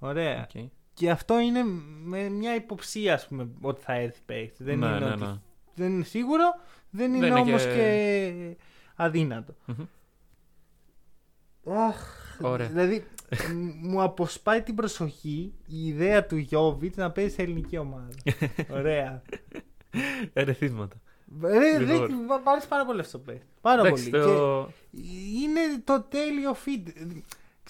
Ωραία. 0.00 0.46
Οκ. 0.54 0.62
Και 0.94 1.10
αυτό 1.10 1.38
είναι 1.38 1.62
με 2.04 2.28
μια 2.28 2.54
υποψία, 2.54 3.14
ας 3.14 3.26
πούμε, 3.26 3.48
ότι 3.60 3.82
θα 3.82 3.92
έρθει 3.92 4.20
παίχτης. 4.26 4.64
Δεν, 4.64 4.78
Ναι, 4.78 4.86
είναι 4.86 4.98
ναι, 4.98 5.06
ότι- 5.12 5.22
ναι. 5.22 5.34
δεν 5.74 5.92
είναι 5.92 6.04
σίγουρο, 6.04 6.44
δεν 6.90 7.14
είναι 7.14 7.26
είναι 7.26 7.34
όμως 7.40 7.62
και- 7.62 7.72
και... 7.74 8.56
αδύνατο. 8.94 9.54
Μμμ. 9.66 9.84
Αχ, 11.76 11.96
Ωραία. 12.40 12.66
Δηλαδή, 12.66 13.04
μ- 13.54 13.86
μου 13.88 14.02
αποσπάει 14.02 14.62
την 14.62 14.74
προσοχή 14.74 15.52
η 15.66 15.86
ιδέα 15.86 16.26
του 16.26 16.36
Γιόβιτς 16.36 16.96
να 16.96 17.10
παίζει 17.10 17.34
σε 17.34 17.42
ελληνική 17.42 17.76
ομάδα. 17.78 18.08
Ωραία. 18.70 19.22
Ερεθίσματα. 20.32 20.96
Ρε, 21.42 21.78
Λοιπόν. 21.78 22.06
δεν 22.06 22.16
μ' 22.44 22.48
αρέσει 22.48 22.68
πάρα 22.68 22.84
πολύ 22.86 23.00
αυτός 23.00 23.18
ο 23.18 23.24
παίχτης. 23.24 23.46
Πάρα 23.60 23.80
Εντάξει, 23.86 24.10
πολύ. 24.10 24.22
το... 24.22 24.68
Και 24.90 24.98
είναι 25.42 25.60
το 25.84 26.00
τέλειο 26.08 26.56
fit. 26.66 26.92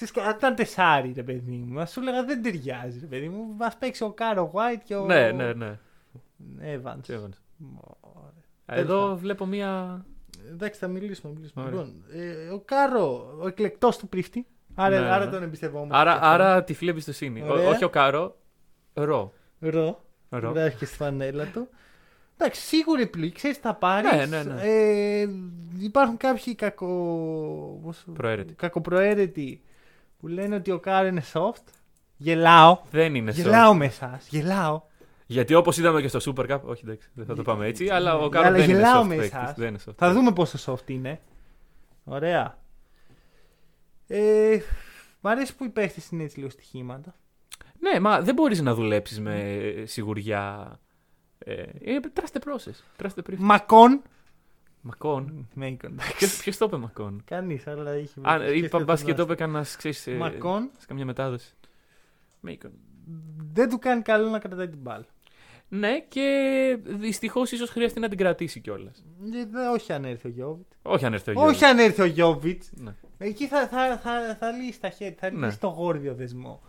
Ξέρεις, 0.05 0.29
αν 0.29 0.37
ήταν 0.37 0.55
τεσάρι, 0.55 1.13
ρε 1.17 1.23
παιδί 1.23 1.65
μου, 1.67 1.81
ας 1.81 1.91
σου 1.93 2.01
έλεγα 2.01 2.25
δεν 2.25 2.43
ταιριάζει, 2.43 2.99
ρε 3.01 3.07
παιδί 3.07 3.29
μου. 3.29 3.55
Μας 3.59 3.77
παίξει 3.77 4.03
ο 4.05 4.11
Οκάρο 4.11 4.51
White 4.55 4.81
και 4.85 4.95
ο 4.95 5.05
Ναι, 5.07 5.31
ναι, 5.33 5.53
ναι. 5.53 5.79
Evans. 6.61 7.11
Evans. 7.11 7.37
Ωραία. 8.01 8.81
Εδώ 8.81 9.01
πάντων. 9.01 9.17
βλέπω 9.17 9.47
μία. 9.47 10.05
Εντάξει, 10.51 10.79
θα 10.81 10.87
μιλήσουμε. 10.89 11.33
Θα 11.33 11.39
μιλήσουμε. 11.39 11.65
Ωραία. 11.65 11.71
Λοιπόν, 11.81 12.03
ε, 12.13 12.49
ο 12.49 12.61
Κάρο, 12.65 13.37
ο 13.43 13.47
εκλεκτός 13.47 13.97
του 13.99 14.09
Πρίφτη. 14.09 14.47
Άρα, 14.75 15.01
Ναι, 15.01 15.07
άρα 15.07 15.25
ναι. 15.25 15.31
τον 15.31 15.43
εμπιστευόμαστε. 15.43 15.97
Άρα, 15.97 16.11
και 16.13 16.17
αυτόν. 16.17 16.31
άρα 16.31 16.65
τυφλή 16.65 16.89
εμπιστοσύνη. 16.91 17.43
Ο- 17.43 17.47
Ωραία. 17.53 17.69
όχι 17.69 17.85
ο 17.85 17.89
Κάρο. 17.91 18.37
Ρο. 18.95 19.33
Ρο. 19.61 20.01
Ρο. 20.29 20.51
Γράφει 20.53 20.77
και 20.77 20.85
στη 20.85 20.97
φανέλα 20.97 21.45
του. 21.45 21.69
Εντάξει, 22.37 22.61
σίγουρη 22.61 23.03
επιλογή. 23.03 23.33
Ξέρεις, 23.33 23.57
θα 23.57 23.75
πάρεις. 23.75 24.11
Ναι, 24.13 24.27
ναι, 24.27 24.43
ναι. 24.43 24.61
Ε, 24.63 25.29
υπάρχουν 25.79 26.17
κάποιοι 26.17 26.55
κακο... 26.55 26.87
πώς- 27.83 28.05
Προαίρετοι. 28.15 28.55
κακοπροαίρετοι 28.55 29.63
που 30.21 30.29
λένε 30.29 30.55
ότι 30.55 30.71
ο 30.71 30.79
Κάρο 30.79 31.07
είναι 31.07 31.23
soft. 31.33 31.65
Γελάω. 32.17 32.79
Δεν 32.91 33.15
είναι 33.15 33.31
soft. 33.31 33.35
Γελάω 33.35 33.75
με 33.75 33.85
εσάς. 33.85 34.27
Γελάω. 34.29 34.83
Γιατί 35.27 35.55
όπως 35.55 35.79
είδαμε 35.79 36.01
και 36.01 36.09
στο 36.09 36.33
Super 36.37 36.51
Cup. 36.51 36.61
Όχι, 36.63 36.83
εντάξει, 36.85 37.09
δεν 37.15 37.27
θα 37.27 37.35
το 37.35 37.43
πάμε 37.43 37.67
έτσι. 37.67 37.89
Αλλά 37.89 38.15
ο 38.17 38.29
Κάρο 38.29 38.47
Αλλά 38.47 38.57
δεν 38.57 38.69
είναι 38.69 38.79
γελάω 38.79 39.03
soft. 39.03 39.07
με 39.07 39.15
παίκτης, 39.15 39.33
εσάς. 39.39 39.55
Δεν 39.57 39.69
είναι 39.69 39.79
soft. 39.87 39.95
Θα 39.97 40.13
δούμε 40.13 40.33
πόσο 40.33 40.73
soft 40.73 40.91
είναι. 40.91 41.21
Ωραία. 42.05 42.59
Ε, 44.07 44.59
μ' 45.21 45.29
αρέσει 45.29 45.57
που 45.57 45.65
οι 45.65 45.69
παίχτες 45.69 46.11
είναι 46.11 46.23
έτσι 46.23 46.39
λίγο 46.39 46.51
στοιχήματα. 46.51 47.15
Ναι, 47.79 48.01
μα 48.01 48.21
δεν 48.21 48.35
μπορείς 48.35 48.61
να 48.61 48.75
δουλέψεις 48.75 49.21
με 49.21 49.73
σιγουριά. 49.85 50.79
Ε, 51.39 51.53
ε, 51.63 51.99
trust 52.15 52.39
the 52.39 52.53
process. 52.53 53.03
Trust 53.03 53.15
the 53.15 53.31
process. 53.31 53.37
Μακόν. 53.39 54.03
Μακόν. 54.81 55.49
Μέικον. 55.55 55.97
Ποιο 56.41 56.53
το 56.59 56.65
είπε 56.65 56.77
Μακόν; 56.77 57.23
Κανείς, 57.25 57.67
αλλά 57.67 57.97
είχε. 57.97 58.21
Αν 58.23 58.41
σκέφτεται 58.41 58.67
είπα, 58.67 58.79
μπα 58.85 58.95
και 58.97 59.05
το 59.05 59.15
τον 59.15 59.25
είπε 59.25 59.35
κανένας, 59.35 59.77
ξέρεις. 59.77 60.07
Μακόν. 60.19 60.71
Σε 60.79 60.87
καμιά 60.87 61.05
μετάδοση. 61.05 61.55
Μέικον. 62.41 62.71
Δεν 63.53 63.69
του 63.69 63.79
κάνει 63.79 64.03
καλό 64.03 64.29
να 64.29 64.39
κρατάει 64.39 64.69
την 64.69 64.79
μπάλα. 64.79 65.07
Ναι, 65.69 66.01
και 66.09 66.79
δυστυχώς 66.85 67.53
ίσως 67.53 67.71
χρειαστεί 67.71 68.01
να 68.01 68.09
την 68.09 68.19
κρατήσει 68.19 68.61
κιόλας. 68.61 69.05
Ε, 69.35 69.45
δε- 69.51 69.69
όχι 69.69 69.93
αν 69.93 70.05
έρθει 70.05 70.27
ο 70.27 70.31
Γιώβιτ. 70.31 70.67
Όχι 70.83 71.05
αν 71.07 71.13
έρθει 71.13 71.31
ο 71.37 71.43
Όχι 71.43 71.65
αν 71.65 71.79
έρθει 71.79 72.03
ο 72.03 72.05
Γιώβιτ. 72.05 72.63
Ναι. 72.71 72.95
Εκεί 73.19 73.47
θα, 73.47 73.69
θα, 73.69 73.99
θα, 73.99 74.37
θα 74.41 74.51
λύσει 74.51 74.81
τα 74.81 74.89
χέρια, 74.91 75.17
θα 75.21 75.31
Ναι. 75.31 75.47
λύσει 75.47 75.61
το 75.61 75.67
γόρδιο 75.69 76.15
δεσμό. 76.15 76.63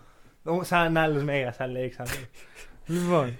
Ο- 0.44 0.64
Σαν 0.64 0.98
άλλος 0.98 1.24
μέγας 1.24 1.60
Αλέξανδρος. 1.60 2.26
λοιπόν. 2.88 3.34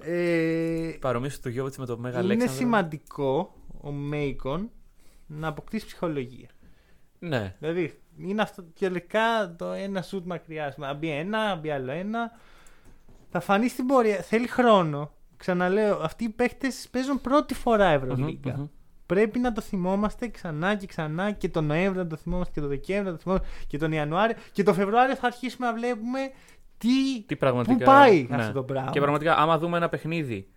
Ε, 0.00 0.96
Παρομοίωσε 1.00 1.40
το 1.40 1.48
Γιώβιτ 1.48 1.74
με 1.76 1.86
το 1.86 1.98
Μέγα 1.98 2.14
είναι 2.18 2.24
Αλέξανδρο. 2.24 2.56
σημαντικό 2.56 3.54
ο 3.86 3.90
Μέικον 3.90 4.70
να 5.26 5.48
αποκτήσει 5.48 5.86
ψυχολογία. 5.86 6.48
Ναι. 7.18 7.54
Δηλαδή, 7.58 8.00
είναι 8.18 8.42
αυτό 8.42 8.64
κυριολεκτικά 8.74 9.54
το 9.58 9.72
ένα 9.72 10.02
σουτ 10.02 10.26
μακριά. 10.26 10.74
Να 10.76 10.94
μπει 10.94 11.10
ένα, 11.10 11.48
να 11.48 11.54
μπει 11.54 11.70
άλλο 11.70 11.92
ένα. 11.92 12.30
Θα 13.30 13.40
φανεί 13.40 13.68
στην 13.68 13.86
πορεία. 13.86 14.16
Θέλει 14.16 14.46
χρόνο. 14.46 15.10
Ξαναλέω, 15.36 16.00
αυτοί 16.02 16.24
οι 16.24 16.28
παίχτε 16.28 16.68
παίζουν 16.90 17.20
πρώτη 17.20 17.54
φορά 17.54 17.86
Ευρωλίγκα. 17.86 18.50
Μμμ, 18.50 18.60
μμμ. 18.60 18.66
Πρέπει 19.06 19.38
να 19.38 19.52
το 19.52 19.60
θυμόμαστε 19.60 20.28
ξανά 20.28 20.74
και 20.74 20.86
ξανά 20.86 21.30
και 21.30 21.48
τον 21.48 21.64
Νοέμβριο 21.64 22.02
να 22.02 22.08
το 22.08 22.16
θυμόμαστε 22.16 22.52
και 22.52 22.60
τον 22.60 22.68
Δεκέμβριο 22.68 23.10
να 23.10 23.16
το 23.16 23.22
θυμόμαστε 23.22 23.48
και 23.66 23.78
τον 23.78 23.92
Ιανουάριο. 23.92 24.36
Και 24.52 24.62
τον 24.62 24.74
Φεβρουάριο 24.74 25.16
θα 25.16 25.26
αρχίσουμε 25.26 25.66
να 25.66 25.74
βλέπουμε 25.74 26.18
τι. 26.78 27.22
Τι 27.26 27.36
πραγματικά. 27.36 27.76
Πού 27.76 27.84
πάει 27.84 28.26
ναι. 28.30 28.36
αυτό 28.36 28.52
το 28.52 28.62
πράγμα. 28.62 28.90
Και 28.90 29.00
πραγματικά, 29.00 29.36
άμα 29.36 29.58
δούμε 29.58 29.76
ένα 29.76 29.88
παιχνίδι 29.88 30.48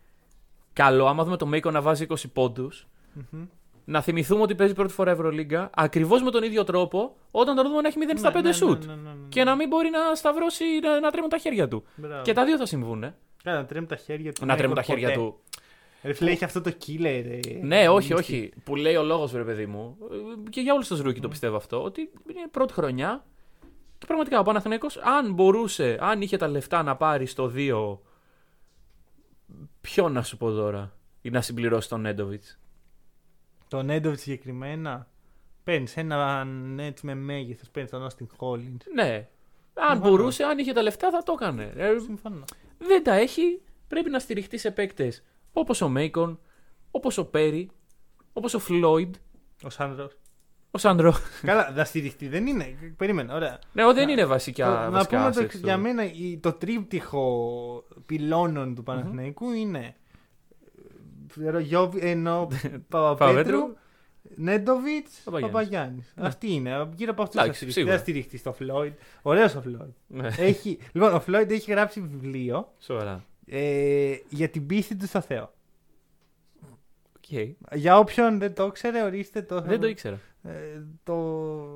καλό, 0.74 1.08
άμα 1.08 1.24
δούμε 1.24 1.38
το 1.38 1.46
Μέικο 1.46 1.72
να 1.72 1.82
βάζει 1.82 2.06
20 2.10 2.16
πόντους, 2.34 2.88
Μμμ. 3.32 3.46
να 3.86 4.02
θυμηθούμε 4.02 4.42
ότι 4.42 4.56
παίζει 4.56 4.74
πρώτη 4.74 4.94
φορά 4.94 5.12
Ευρωλίγκα 5.12 5.70
ακριβώς 5.74 6.22
με 6.24 6.32
τον 6.32 6.44
ίδιο 6.44 6.64
τρόπο 6.64 7.16
όταν 7.32 7.56
το 7.56 7.64
δούμε 7.64 7.82
να 7.82 7.88
έχει 7.88 7.98
0 8.02 8.14
στα 8.18 8.30
5 8.32 8.34
Ναι, 8.34 8.42
ναι, 8.42 8.52
σουτ. 8.52 8.86
ναι, 8.86 8.94
ναι, 8.94 9.02
ναι, 9.02 9.10
ναι. 9.10 9.28
Και 9.30 9.44
να 9.44 9.56
μην 9.56 9.68
μπορεί 9.68 9.90
να 9.90 10.16
σταυρώσει, 10.16 10.64
να, 10.82 11.00
να 11.00 11.12
τρέμουν 11.12 11.30
τα 11.30 11.38
χέρια 11.38 11.68
του. 11.68 11.84
Μπράβο. 11.96 12.22
Και 12.22 12.34
τα 12.34 12.46
δύο 12.46 12.58
θα 12.58 12.66
συμβούν. 12.66 13.04
Ε. 13.04 13.16
Κάνα, 13.44 13.58
να 13.58 13.66
τρέμουν 13.66 13.88
τα 13.88 13.96
χέρια 13.96 14.34
του. 14.34 14.46
Να 14.46 14.56
τρέμουν 14.56 14.76
τα 14.76 14.82
Μέικον 14.88 14.96
χέρια 15.00 15.16
ποτέ. 15.20 15.30
του. 15.30 15.40
Ρε 16.04 16.14
φίλε, 16.14 16.32
έχει 16.32 16.44
αυτό 16.44 16.62
το 16.62 16.72
killer. 16.86 17.24
ε, 17.26 17.40
Ναι, 17.62 17.88
όχι, 17.90 18.14
μυστή. 18.14 18.34
όχι. 18.34 18.52
Που 18.64 18.76
λέει 18.76 18.96
ο 18.96 19.04
λόγος, 19.04 19.32
βρε 19.32 19.44
παιδί 19.44 19.66
μου. 19.66 19.98
ε, 20.12 20.50
Και 20.50 20.62
για 20.62 20.74
όλους 20.74 20.88
τους 20.88 21.00
rookie 21.00 21.20
το 21.20 21.28
πιστεύω 21.28 21.56
αυτό. 21.56 21.84
Ότι 21.84 22.02
είναι 22.02 22.48
πρώτη 22.52 22.74
χρονιά. 22.74 23.26
Και 23.98 24.06
πραγματικά 24.06 24.40
ο 24.40 24.44
Παναθηναϊκός 24.44 24.98
αν 24.98 25.34
μπορούσε, 25.34 25.98
αν 26.02 26.22
είχε 26.22 26.38
τα 26.38 26.48
λεφτά 26.48 26.84
να 26.84 26.96
πάρει 26.96 27.26
στο 27.26 27.52
2. 27.56 28.00
Ποιο 29.82 30.10
να 30.10 30.24
σου 30.24 30.38
πω 30.38 30.52
τώρα. 30.52 30.94
Ή 31.22 31.30
να 31.30 31.42
συμπληρώσει 31.42 31.90
τον 31.90 32.02
Νέντοβιτς; 32.02 32.60
Τον 33.70 33.86
Νέντοβιτ 33.86 34.20
συγκεκριμένα. 34.20 35.08
Παίρνεις 35.64 35.98
έναν 35.98 36.80
έτσι 36.80 37.06
με 37.06 37.16
μέγεθος. 37.16 37.70
Παίρνεις 37.70 37.92
τον 37.92 38.08
Austin 38.08 38.26
Hollins. 38.40 38.78
Ναι. 38.96 39.28
Αν 39.74 39.90
Συμφωνώ. 39.92 40.10
μπορούσε, 40.10 40.44
αν 40.44 40.58
είχε 40.58 40.74
τα 40.74 40.82
λεφτά 40.82 41.10
θα 41.12 41.24
το 41.24 41.32
έκανε. 41.40 41.72
Ε, 41.76 42.00
Συμφωνώ. 42.00 42.44
δεν 42.78 43.04
τα 43.04 43.14
έχει. 43.14 43.62
Πρέπει 43.88 44.10
να 44.10 44.20
στηριχτεί 44.20 44.58
σε 44.58 44.72
παίκτες 44.72 45.24
όπως 45.54 45.82
ο 45.82 45.90
Μέικον, 45.90 46.40
όπως 46.92 47.18
ο 47.18 47.26
Πέρι, 47.26 47.70
όπως 48.34 48.54
ο 48.54 48.60
Φλόιντ, 48.60 49.16
Ο 49.64 49.70
Σάνδρο. 49.70 50.10
ο 50.72 50.78
Σάντρο. 50.78 51.14
Καλά, 51.42 51.72
να 51.72 51.84
στηριχτεί 51.84 52.28
δεν 52.28 52.48
είναι. 52.48 52.94
Περίμενε, 52.98 53.34
ωραία. 53.34 53.60
ναι, 53.74 53.86
ο, 53.86 53.94
δεν 53.94 54.06
Να- 54.06 54.12
είναι 54.12 54.26
βασικά. 54.26 54.66
Το- 54.66 54.72
να 54.72 54.90
βασικά 54.90 55.18
πούμε 55.18 55.32
το, 55.32 55.40
assets 55.40 55.44
εξής, 55.44 55.60
του. 55.60 55.66
για 55.66 55.78
μένα 55.78 56.04
η- 56.12 56.38
το 56.42 56.54
τρίπτυχο 56.54 57.84
πυλώνων 58.06 58.76
του 58.76 58.84
Παναθηναϊκού 58.84 59.52
είναι 59.52 59.80
ε, 59.80 59.84
Γιώβι- 59.86 60.09
ενώ 62.00 62.48
Παπαπέτρου, 62.48 62.88
Παπαπέτρου, 62.90 63.74
Νέντοβιτς, 64.36 65.22
Παπαγιάννης. 65.24 65.52
Παπαγιάννης. 65.52 66.14
Ναι. 66.16 66.28
Αυτή 66.28 66.52
είναι. 66.54 66.90
Γύρω 66.96 67.12
από 67.12 67.22
αυτούς 67.22 67.36
θα 67.40 67.42
Εντάξει, 67.44 67.58
στηριχτεί. 67.60 67.72
σίγουρα. 67.72 67.96
Δεν 67.96 67.98
θα 67.98 68.10
στηριχτεί 68.10 68.38
στο 68.38 68.54
Φλόιντ. 68.54 68.94
Ωραίος 69.22 69.56
ο 69.56 69.62
Φλόιντ. 69.62 69.92
Ναι, 70.08 70.28
έχει, 70.38 70.78
λοιπόν, 70.92 71.14
ο 71.14 71.20
Φλόιντ 71.20 71.52
έχει 71.52 71.72
γράψει 71.72 72.02
βιβλίο 72.02 72.74
σοβαρά. 72.80 73.24
ε, 73.46 74.16
για 74.30 74.50
την 74.50 74.66
πίστη 74.66 74.96
του 74.96 75.06
στο 75.08 75.22
Θεό. 75.22 75.54
Οκ. 77.16 77.40
Για 77.74 77.98
όποιον 77.98 78.40
δεν 78.40 78.54
το 78.54 78.66
ήξερε, 78.66 79.04
ορίστε 79.04 79.42
το. 79.42 79.62
Δεν 79.62 79.80
το 79.80 79.88
ήξερα. 79.88 80.20
ε, 80.44 80.52
το, 81.04 81.16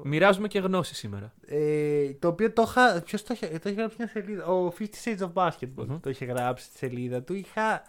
Μοιράζουμε 0.04 0.48
και 0.48 0.60
γνώση 0.60 0.96
σήμερα. 0.96 1.34
ε, 1.46 2.14
το 2.14 2.28
οποίο 2.28 2.52
το 2.52 2.62
είχα. 2.68 3.02
Ποιος 3.06 3.24
το 3.24 3.34
είχε, 3.34 3.48
το 3.48 3.70
είχε 3.70 3.78
γράψει 3.80 3.96
μια 4.00 4.08
σελίδα. 4.08 4.46
Ο 4.46 4.74
50 4.80 4.84
Shades 5.04 5.20
of 5.28 5.34
Basketball 5.34 5.86
Μμμ. 5.88 6.00
το 6.00 6.10
είχε 6.10 6.26
γράψει 6.26 6.66
στη 6.66 6.78
σελίδα 6.78 7.22
του. 7.24 7.34
Είχα. 7.34 7.84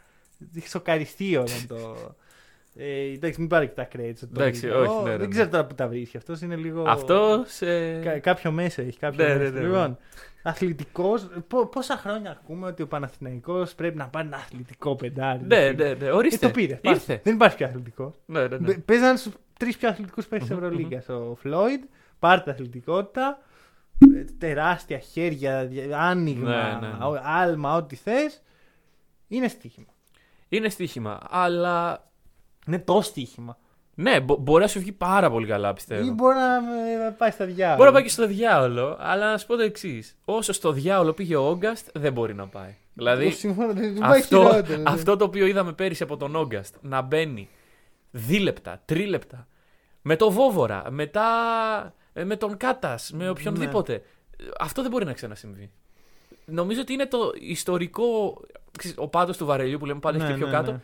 Είχε 0.55 0.69
σοκαριστεί 0.69 1.37
όταν 1.37 1.67
το. 1.69 1.97
Ε, 2.77 3.13
εντάξει, 3.13 3.41
μην 3.41 3.49
πάρει 3.49 3.67
και 3.67 3.73
τα 3.75 3.89
credits. 3.93 4.19
το 4.21 4.27
Εντάξει, 4.35 4.61
βίντεο. 4.61 4.81
όχι, 4.83 4.95
ναι, 4.97 5.03
ναι, 5.03 5.17
Δεν 5.17 5.21
ναι. 5.21 5.27
ξέρω 5.35 5.49
τώρα 5.49 5.65
που 5.67 5.75
τα 5.75 5.89
βρίσκει. 5.89 6.17
Αυτός 6.17 6.41
είναι 6.41 6.57
λίγο. 6.57 6.83
Αυτό. 6.89 7.45
Κα- 8.03 8.19
κάποιο 8.19 8.51
μέσα 8.51 8.83
έχει. 8.83 8.99
Κάποιο 8.99 9.25
Ναι, 9.27 9.33
ναι, 9.35 9.39
μέσα. 9.39 9.51
ναι, 9.53 9.61
ναι. 9.61 9.67
Λοιπόν, 9.67 9.99
αθλητικός. 10.43 11.29
Πόσα 11.71 11.97
χρόνια 11.97 12.31
ακούμε 12.31 12.67
ότι 12.67 12.83
ο 12.83 12.87
Παναθηναϊκός 12.87 13.75
πρέπει 13.75 13.97
να 13.97 14.09
πάρει 14.09 14.27
ένα 14.27 14.37
αθλητικό 14.37 14.95
πεντάρι. 14.97 15.41
Ναι, 15.47 15.71
ναι, 15.71 15.95
ναι. 15.95 16.07
Ε, 16.07 16.11
Ορίστε. 16.11 16.47
το 16.47 16.53
πήρε. 16.53 16.79
Ήρθε. 16.83 17.21
Δεν 17.25 17.35
υπάρχει 17.35 17.57
πιο 17.57 17.67
αθλητικό. 17.67 18.15
Ναι, 18.27 18.47
ναι, 18.47 18.57
ναι. 18.59 18.75
Παίζανε 18.75 19.17
στους 19.17 19.33
τρεις 19.59 19.77
πιο 19.77 19.89
αθλητικούς 19.89 20.27
παίκτε 20.27 20.47
τη 20.47 20.53
Μμμ, 20.55 20.65
Ευρωλίγκα. 20.65 21.03
Ο 21.15 21.35
Φλόιντ, 21.35 21.83
πάρτε 22.19 22.51
αθλητικότητα, 22.51 23.39
ε, 24.17 24.25
τεράστια 24.39 24.99
χέρια, 24.99 25.65
δια- 25.67 25.99
άνοιγμα, 25.99 26.51
Ναι, 26.81 26.87
ναι, 26.87 26.93
ναι. 26.99 27.05
ο- 27.05 27.21
άλμα, 27.25 27.77
ό,τι 27.77 27.97
θες. 27.97 28.43
Είναι 29.29 29.49
στοίχημα. 29.49 29.87
Είναι 30.49 30.69
στοίχημα. 30.69 31.19
Αλλά. 31.31 32.09
Είναι 32.67 32.79
το 32.79 33.01
στοίχημα. 33.03 33.59
Ναι, 33.97 34.21
μπο- 34.21 34.37
μπορεί 34.37 34.63
να 34.63 34.69
σου 34.69 34.79
βγει 34.81 34.93
πάρα 34.93 35.31
πολύ 35.31 35.47
καλά, 35.47 35.71
Ή 35.71 35.73
πιστεύω. 35.73 36.13
μπορεί 36.13 36.35
να 36.37 36.55
ε, 37.07 37.11
πάει 37.19 37.31
στα 37.31 37.45
διάφορα. 37.45 37.77
Μπορεί 37.77 37.89
να 37.89 37.95
πάει 37.95 38.03
και 38.03 38.09
στο 38.09 38.27
διάολο, 38.27 38.97
αλλά 39.01 39.31
να 39.31 39.39
σου 39.39 39.47
πω 39.47 39.57
το 39.57 39.63
εξής. 39.63 40.17
Όσο 40.25 40.53
στο 40.53 40.73
διάολο 40.73 41.13
πήγε 41.13 41.37
ο 41.37 41.49
Όγκαστ, 41.49 41.89
δεν 41.95 42.13
μπορεί 42.13 42.35
να 42.35 42.47
πάει. 42.47 42.75
Δηλαδή, 42.95 43.31
Συμφωνώ, 43.31 43.73
δεν 43.73 43.93
δεν 43.95 44.03
πάει 44.03 44.21
αυτό, 44.21 44.37
χειρότερο. 44.49 44.77
ναι. 44.83 44.91
αυτό 44.91 45.17
το 45.17 45.25
οποίο 45.25 45.47
είδαμε 45.47 45.73
πέρυσι 45.73 46.03
από 46.03 46.17
τον 46.17 46.37
Όγκαστ 46.37 46.75
να 46.81 47.01
μπαίνει 47.01 47.49
δίλεπτα, 48.11 48.83
τρίλεπτα, 48.85 49.47
με 50.03 50.17
το 50.17 50.31
Βόβορα, 50.31 50.85
μετά 50.91 51.25
ε, 52.13 52.25
με 52.25 52.37
τον 52.37 52.57
Κάτας, 52.57 53.11
με 53.15 53.29
οποιονδήποτε. 53.29 53.93
Ναι. 53.93 54.49
Αυτό 54.61 54.83
δεν 54.83 54.91
μπορεί 54.91 55.05
να 55.05 55.13
ξανασυμβεί. 55.13 55.71
Νομίζω 56.45 56.81
ότι 56.81 56.93
είναι 56.93 57.07
το 57.07 57.19
ιστορικό. 57.41 58.41
Ξέρεις, 58.79 58.97
Ο 58.99 59.09
πάτος 59.09 59.37
του 59.37 59.47
βαρελιού 59.47 59.79
που 59.79 59.87
λέμε 59.87 60.01
πάντα 60.01 60.17
έχει 60.17 60.27
Ναι, 60.27 60.33
και 60.33 60.37
πιο 60.39 60.47
ναι, 60.47 60.53
κάτω. 60.53 60.71
ναι. 60.73 60.81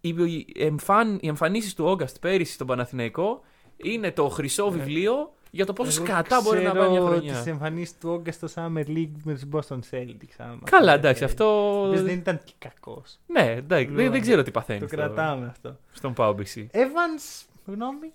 Οι, 0.00 0.08
οι, 0.08 0.46
εμφαν, 0.64 1.18
οι 1.20 1.28
εμφανίσεις 1.28 1.74
του 1.74 1.84
Όγκαστ 1.84 2.18
πέρυσι 2.18 2.52
στον 2.52 2.66
Παναθηναϊκό 2.66 3.40
είναι 3.76 4.12
το 4.12 4.28
χρυσό 4.28 4.70
βιβλίο 4.70 5.32
για 5.50 5.66
το 5.66 5.72
πόσο 5.72 6.02
Ναι. 6.02 6.08
Εγώ 6.08 6.18
σκατά 6.18 6.40
μπορεί 6.42 6.62
να 6.62 6.72
πάει 6.74 6.90
μια 6.90 7.00
χρονιά. 7.00 7.32
Τις 7.32 7.46
εμφανίσεις 7.46 7.98
του 7.98 8.08
Όγκα 8.10 8.32
στο 8.32 8.48
Summer 8.54 8.86
League 8.88 9.10
με 9.24 9.32
τους 9.34 9.42
Boston 9.52 9.78
Celtics. 9.90 10.34
άμα 10.38 10.58
Καλά, 10.64 10.84
θέλετε. 10.90 10.92
εντάξει, 10.94 11.24
αυτό. 11.24 11.44
Ο 11.80 11.86
οποίος 11.86 12.02
δεν 12.02 12.14
ήταν 12.18 12.40
και 12.44 12.52
κακός. 12.58 13.18
Ναι, 13.26 13.40
εντάξει, 13.56 13.84
δεν, 13.86 13.96
Λοιπόν, 13.96 14.12
δεν 14.12 14.20
ξέρω 14.20 14.42
τι 14.42 14.50
παθαίνεις. 14.50 14.82
Το 14.82 14.88
στο- 14.88 14.96
κρατάμε 14.96 15.46
αυτό. 15.46 15.76
Στον 15.92 16.12
Πάο 16.12 16.34
BC. 16.38 16.66
Evans, 16.72 17.46
γνώμη; 17.66 18.12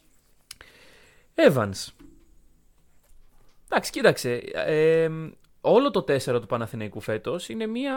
Evans. 1.35 1.87
Εντάξει, 3.69 3.91
κοίταξε. 3.91 4.33
ε, 4.53 5.09
όλο 5.61 5.91
το 5.91 6.01
4 6.07 6.39
του 6.41 6.45
Παναθηναϊκού 6.47 6.99
φέτος 6.99 7.49
είναι 7.49 7.65
μια 7.67 7.95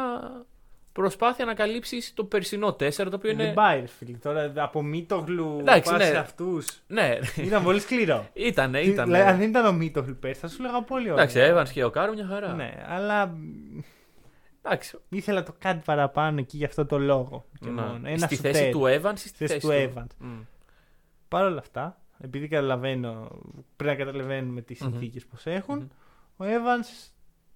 προσπάθεια 1.01 1.45
να 1.45 1.55
καλύψεις 1.55 2.15
το 2.15 2.25
περσινό 2.25 2.69
4, 2.69 2.75
το 2.95 3.03
οποίο 3.15 3.35
Δεν 3.35 3.39
είναι. 3.47 3.53
πάει, 3.53 3.81
ρε 3.81 3.87
φίλε. 3.87 4.17
Τώρα 4.17 4.53
από 4.57 4.83
Μίτογλου 4.83 5.57
Εντάξει, 5.61 5.91
πας 5.91 5.99
ναι. 5.99 6.05
σε 6.05 6.17
αυτούς. 6.17 6.83
Ναι, 6.87 7.19
Ήταν 7.37 7.63
πολύ 7.63 7.81
σκληρό. 7.81 8.29
ήταν, 8.33 8.75
ήταν. 8.75 9.05
Δηλαδή, 9.05 9.29
αν 9.29 9.39
δεν 9.39 9.49
ήταν 9.49 9.67
ο 9.67 9.73
Μίτογλου 9.73 10.17
πέρσι, 10.17 10.41
θα 10.41 10.49
σου 10.49 10.63
λέγα 10.63 10.83
πολύ 10.83 11.11
ωραία. 11.11 11.25
Εντάξει, 11.25 11.53
Evans 11.55 11.73
και 11.73 11.85
ο 11.85 11.91
Κάρο 11.91 12.13
μια 12.13 12.27
χαρά. 12.27 12.53
Ναι, 12.53 12.75
αλλά 12.87 13.27
μ, 13.27 13.79
Εντάξει. 14.63 14.99
ήθελα 15.09 15.43
το 15.43 15.55
κάτι 15.59 15.83
παραπάνω 15.85 16.39
εκεί 16.41 16.57
για 16.57 16.67
αυτό 16.67 16.87
το 16.87 16.99
λόγο. 16.99 17.45
Και 17.61 17.71
Ναι. 17.71 17.81
μόνο. 17.83 18.01
Ένα 18.09 18.27
στη 18.27 18.37
σουτέρ. 18.37 18.53
θέση 18.55 18.71
του 18.71 18.81
Evans 18.83 19.15
ή 19.15 19.29
στη 19.29 19.47
θέση 19.47 19.59
θέση 19.61 19.67
του 19.67 19.93
Evans. 19.95 20.07
Μμ. 20.19 20.41
Παρ' 21.29 21.45
όλα 21.45 21.59
αυτά, 21.59 22.01
επειδή 22.19 22.49
καταλαβαίνω, 22.49 23.29
πρέπει 23.77 23.99
να 23.99 24.05
καταλαβαίνουμε 24.05 24.61
τις 24.61 24.81
Μμμ. 24.81 24.91
συνθήκες 24.91 25.27
πώς 25.27 25.47
έχουν, 25.47 25.79
Μμμ. 25.79 25.87
ο 26.37 26.45
Evans 26.51 27.11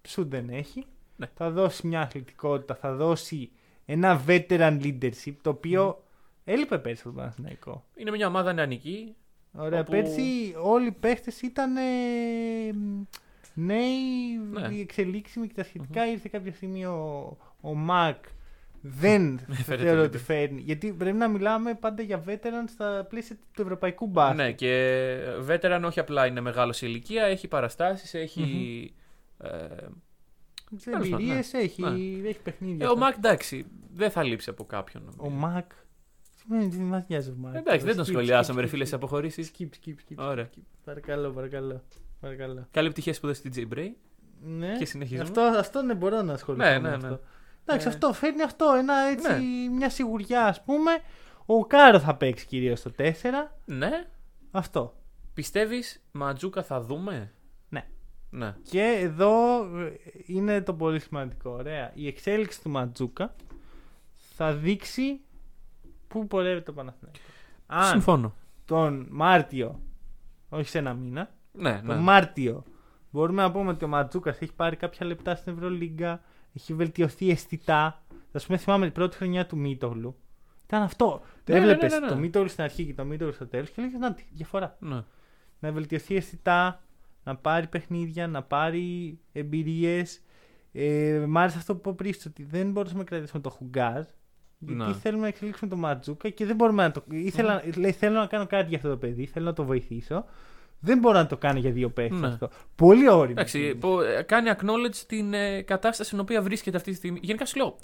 σου 0.07 0.27
δεν 0.29 0.49
έχει. 0.49 0.85
Ναι. 1.21 1.29
Θα 1.35 1.49
δώσει 1.51 1.87
μια 1.87 2.01
αθλητικότητα, 2.01 2.75
θα 2.75 2.93
δώσει 2.95 3.51
ένα 3.85 4.21
veteran 4.27 4.79
leadership 4.83 5.33
το 5.41 5.49
οποίο 5.49 6.03
έλειπε 6.43 6.77
πέρσι 6.77 7.01
από 7.05 7.09
τον 7.09 7.17
Παναθηναϊκό. 7.17 7.85
Είναι 7.95 8.11
μια 8.11 8.27
ομάδα 8.27 8.53
νεανική. 8.53 9.15
Ωραία, 9.53 9.79
Όπου- 9.79 9.91
πέρσι 9.91 10.55
όλοι 10.61 10.87
οι 10.87 10.91
παίχτες 10.91 11.41
ήταν 11.41 11.77
ε, 11.77 11.81
νέοι, 13.53 14.37
Ναι. 14.51 14.79
εξελίξιμοι 14.81 15.47
και 15.47 15.53
τα 15.53 15.63
σχετικα 15.63 16.07
Ήρθε 16.11 16.29
κάποια 16.31 16.53
στιγμή 16.53 16.85
ο, 16.85 17.37
ο 17.61 17.73
Μακ. 17.75 18.23
Δεν 18.81 19.39
Έφερε 19.59 19.81
θεωρώ 19.83 19.99
το 19.99 20.05
ότι 20.05 20.17
φέρνει. 20.17 20.61
Γιατί 20.61 20.93
πρέπει 20.93 21.17
να 21.17 21.27
μιλάμε 21.27 21.73
πάντα 21.73 22.01
για 22.01 22.23
veteran 22.27 22.63
στα 22.67 23.05
πλαίσια 23.09 23.37
του 23.53 23.61
ευρωπαϊκού 23.61 24.07
μπάσκετ. 24.07 24.37
Ναι, 24.37 24.51
και 24.51 25.15
βέτεραν 25.39 25.83
όχι 25.83 25.99
απλά 25.99 26.25
είναι 26.25 26.41
μεγάλος 26.41 26.77
σε 26.77 26.85
ηλικία, 26.85 27.23
έχει 27.23 27.47
παραστάσεις, 27.47 28.13
έχει. 28.13 28.43
ε, 29.37 29.47
Τι 29.47 29.55
Τέλος 29.57 29.77
πάντων, 29.77 30.01
εμπειρίες 30.85 31.53
ναι. 31.53 31.59
έχει, 31.59 31.81
Ναι. 31.81 32.27
έχει 32.29 32.39
παιχνίδια. 32.43 32.85
ε, 32.85 32.89
ο 32.89 32.97
Μακ 32.97 33.15
εντάξει, 33.17 33.65
δεν 33.93 34.11
θα 34.11 34.23
λείψει 34.23 34.49
από 34.49 34.65
κάποιον. 34.65 35.03
Ο 35.07 35.13
νομίζω. 35.23 35.35
Μακ. 35.39 35.69
Τι 36.31 36.39
σημαίνει, 36.39 36.69
τι 36.69 36.77
μα 36.77 37.05
νοιάζει 37.07 37.29
ο 37.29 37.35
Μακ. 37.37 37.55
Εντάξει, 37.55 37.85
δεν 37.85 37.95
τον 37.95 38.05
Skip, 38.05 38.07
σχολιάσαμε, 38.07 38.59
skip, 38.59 38.63
ρε 38.63 38.69
φίλε, 38.69 38.83
skip, 38.83 38.87
σε 38.87 38.95
αποχωρήσεις. 38.95 39.51
Skip, 39.57 39.63
skip, 39.63 39.89
skip. 39.89 40.15
Ωραία. 40.17 40.49
skip. 40.55 40.61
Παρακαλώ, 40.83 41.29
παρακαλώ. 41.31 41.81
παρακαλώ. 42.19 42.67
Καλή 42.71 42.85
επιτυχία 42.87 43.13
σπουδές 43.13 43.37
στην 43.37 43.51
J 43.55 43.73
Bray. 43.77 43.89
Ναι. 44.43 44.77
Και 44.77 44.85
συνεχίζουμε. 44.85 45.21
Αυτό, 45.23 45.41
αυτό 45.41 45.81
ναι, 45.81 45.93
μπορώ 45.95 46.21
να 46.21 46.33
ασχοληθώ 46.33 46.65
Ναι, 46.69 46.79
με 46.79 46.89
ναι, 46.89 46.95
αυτό. 46.95 47.07
ναι. 47.07 47.17
Εντάξει, 47.65 47.87
Ε. 47.87 47.89
αυτό 47.89 48.13
φέρνει 48.13 48.41
αυτό, 48.41 48.73
ένα 48.77 48.93
έτσι, 49.11 49.31
Ναι. 49.31 49.69
μια 49.75 49.89
σιγουριά 49.89 50.45
ας 50.45 50.63
πούμε. 50.63 50.91
Ο 51.45 51.65
Κάρο 51.65 51.99
θα 51.99 52.15
παίξει 52.15 52.45
κυρίως 52.45 52.79
στο 52.79 52.91
4. 52.97 53.57
Ναι. 53.65 54.07
Αυτό. 54.51 54.95
Πιστεύεις 55.33 56.03
Ματζούκα 56.11 56.63
θα 56.63 56.81
δούμε; 56.81 57.31
Ναι. 58.33 58.45
Ναι. 58.45 58.55
Και 58.63 58.81
εδώ 58.81 59.63
ε, 59.79 59.91
είναι 60.25 60.61
το 60.61 60.73
πολύ 60.73 60.99
σημαντικό. 60.99 61.49
Ωραία. 61.49 61.91
Η 61.93 62.07
εξέλιξη 62.07 62.61
του 62.61 62.69
Ματζούκα 62.69 63.35
θα 64.35 64.53
δείξει 64.53 65.19
πού 66.07 66.27
πορεύεται 66.27 66.63
το 66.63 66.73
Παναθηναϊκός. 66.73 67.21
Αν 67.65 67.85
Συμφώνω. 67.85 68.33
τον 68.65 69.07
Μάρτιο, 69.09 69.79
όχι 70.49 70.69
σε 70.69 70.77
ένα 70.77 70.93
μήνα, 70.93 71.29
Ναι, 71.51 71.71
ναι. 71.71 71.81
τον 71.81 71.97
Μάρτιο 71.97 72.63
μπορούμε 73.11 73.41
να 73.41 73.51
πούμε 73.51 73.69
ότι 73.71 73.85
ο 73.85 73.87
Ματζούκας 73.87 74.39
έχει 74.41 74.53
πάρει 74.53 74.75
κάποια 74.75 75.05
λεπτά 75.05 75.35
στην 75.35 75.53
Ευρωλίγκα, 75.53 76.21
έχει 76.53 76.73
βελτιωθεί 76.73 77.29
αισθητά. 77.29 78.03
Α 78.31 78.39
πούμε, 78.45 78.57
θυμάμαι 78.57 78.85
την 78.85 78.93
πρώτη 78.93 79.15
χρονιά 79.15 79.45
του 79.45 79.57
Μίτογλου. 79.57 80.15
Ήταν 80.65 80.81
αυτό. 80.81 81.21
Ναι, 81.45 81.55
ναι, 81.55 81.61
Έβλεπες 81.61 81.91
ναι, 81.91 81.99
ναι, 81.99 82.05
ναι. 82.05 82.11
το 82.11 82.17
Μίτογλου 82.17 82.49
στην 82.49 82.63
αρχή 82.63 82.85
και 82.85 82.93
το 82.93 83.05
Μίτογλου 83.05 83.33
στο 83.33 83.47
τέλος 83.47 83.69
και 83.69 83.81
λέγε 83.81 83.97
Να, 83.97 84.13
τι 84.13 84.23
διαφορά. 84.31 84.77
ναι. 84.79 85.03
Να 85.59 85.71
βελτιωθεί 85.71 86.15
αισθητά, 86.15 86.81
να 87.23 87.35
πάρει 87.35 87.67
παιχνίδια, 87.67 88.27
να 88.27 88.43
πάρει 88.43 89.19
εμπειρίες. 89.31 90.21
Ε, 90.71 91.23
μ' 91.27 91.37
άρεσε 91.37 91.57
αυτό 91.57 91.73
που 91.75 91.79
είπα 91.89 91.93
πριν, 91.93 92.13
ότι 92.27 92.43
δεν 92.43 92.71
μπορούσαμε 92.71 92.99
να 92.99 93.05
κρατήσουμε 93.05 93.41
το 93.41 93.49
Χουγκάζ. 93.49 94.05
Γιατί 94.59 94.83
Ναι. 94.83 94.93
θέλουμε 94.93 95.21
να 95.21 95.27
εξελίξουμε 95.27 95.69
το 95.69 95.75
Ματζούκα 95.77 96.29
και 96.29 96.45
δεν 96.45 96.55
μπορούμε 96.55 96.83
να 96.83 96.91
το. 96.91 97.03
Ήθελα, 97.09 97.63
λέει, 97.75 97.91
θέλω 97.91 98.19
να 98.19 98.25
κάνω 98.25 98.45
κάτι 98.47 98.67
για 98.67 98.77
αυτό 98.77 98.89
το 98.89 98.97
παιδί, 98.97 99.25
θέλω 99.25 99.45
να 99.45 99.53
το 99.53 99.63
βοηθήσω. 99.63 100.25
Δεν 100.79 100.97
μπορώ 100.99 101.17
να 101.17 101.27
το 101.27 101.37
κάνω 101.37 101.59
για 101.59 101.71
δύο 101.71 101.89
παίχτε 101.89 102.15
Ναι. 102.15 102.27
αυτό. 102.27 102.49
Πολύ 102.75 103.09
όριμο. 103.09 103.31
Εντάξει, 103.31 103.75
που, 103.75 103.99
ε, 103.99 104.21
κάνει 104.21 104.49
acknowledge 104.57 104.95
την 105.07 105.33
ε, 105.33 105.61
κατάσταση 105.61 106.07
στην 106.09 106.19
οποία 106.21 106.41
βρίσκεται 106.41 106.77
αυτή 106.77 106.91
τη 106.91 106.97
στιγμή. 106.97 107.19
Γενικά 107.21 107.45
σου 107.45 107.57
λέω, 107.57 107.75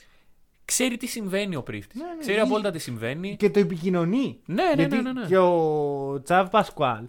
ξέρει 0.65 0.97
τι 0.97 1.07
συμβαίνει 1.07 1.55
ο 1.55 1.63
πρίφτη. 1.63 1.97
Ναι, 1.97 2.03
ναι, 2.03 2.17
ξέρει 2.19 2.38
ή- 2.38 2.41
απόλυτα 2.41 2.71
τι 2.71 2.79
συμβαίνει. 2.79 3.35
Και 3.35 3.49
το 3.49 3.59
επικοινωνεί. 3.59 4.39
Ναι, 4.45 4.63
ναι, 4.63 4.71
Γιατί 4.75 4.95
ναι, 4.95 5.01
ναι, 5.01 5.11
ναι. 5.21 5.27
και 5.27 5.38
ο 5.38 6.21
Τσαβ 6.23 6.49
Πασκουάλ, 6.49 7.03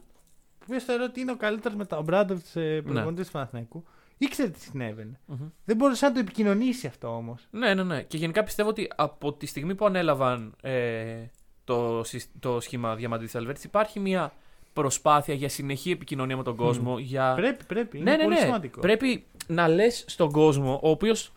που 0.68 0.74
οποίος 0.74 0.84
θεωρώ 0.84 1.04
ότι 1.04 1.20
είναι 1.20 1.30
ο 1.32 1.36
καλύτερος 1.36 1.76
με 1.76 1.84
τον 1.84 2.04
Μπράντοβιτ 2.04 2.46
Ναι. 2.54 2.82
προπονητής 2.82 3.26
του 3.26 3.32
Παναθηναϊκού, 3.32 3.84
ήξερε 4.18 4.48
τι 4.48 4.60
συνέβαινε. 4.60 5.20
Μμμ. 5.26 5.48
Δεν 5.64 5.76
μπορούσε 5.76 6.06
να 6.06 6.12
το 6.12 6.18
επικοινωνήσει 6.18 6.86
αυτό 6.86 7.08
όμως. 7.16 7.46
Ναι, 7.50 7.74
ναι, 7.74 7.82
ναι. 7.82 8.02
Και 8.02 8.16
γενικά 8.16 8.42
πιστεύω 8.44 8.68
ότι 8.68 8.88
από 8.96 9.32
τη 9.32 9.46
στιγμή 9.46 9.74
που 9.74 9.86
ανέλαβαν 9.86 10.54
ε, 10.62 11.24
το, 11.64 12.02
συσ- 12.04 12.30
το 12.40 12.60
σχήμα 12.60 12.94
Διαμαντή 12.94 13.28
Αλβέρτης 13.34 13.64
υπάρχει 13.64 14.00
μια 14.00 14.32
προσπάθεια 14.72 15.34
για 15.34 15.48
συνεχή 15.48 15.90
επικοινωνία 15.90 16.36
με 16.36 16.42
τον 16.42 16.56
κόσμο. 16.56 16.98
Για... 16.98 17.32
Πρέπει, 17.36 17.64
πρέπει. 17.64 17.98
ναι, 17.98 18.02
είναι 18.10 18.16
ναι, 18.16 18.22
πολύ 18.22 18.34
ναι. 18.34 18.40
σημαντικό. 18.44 18.80
Πρέπει 18.80 19.24
να 19.46 19.68
λες 19.68 20.04
στον 20.06 20.32
κόσμο, 20.32 20.80
ο 20.82 20.90
οποίος. 20.90 21.32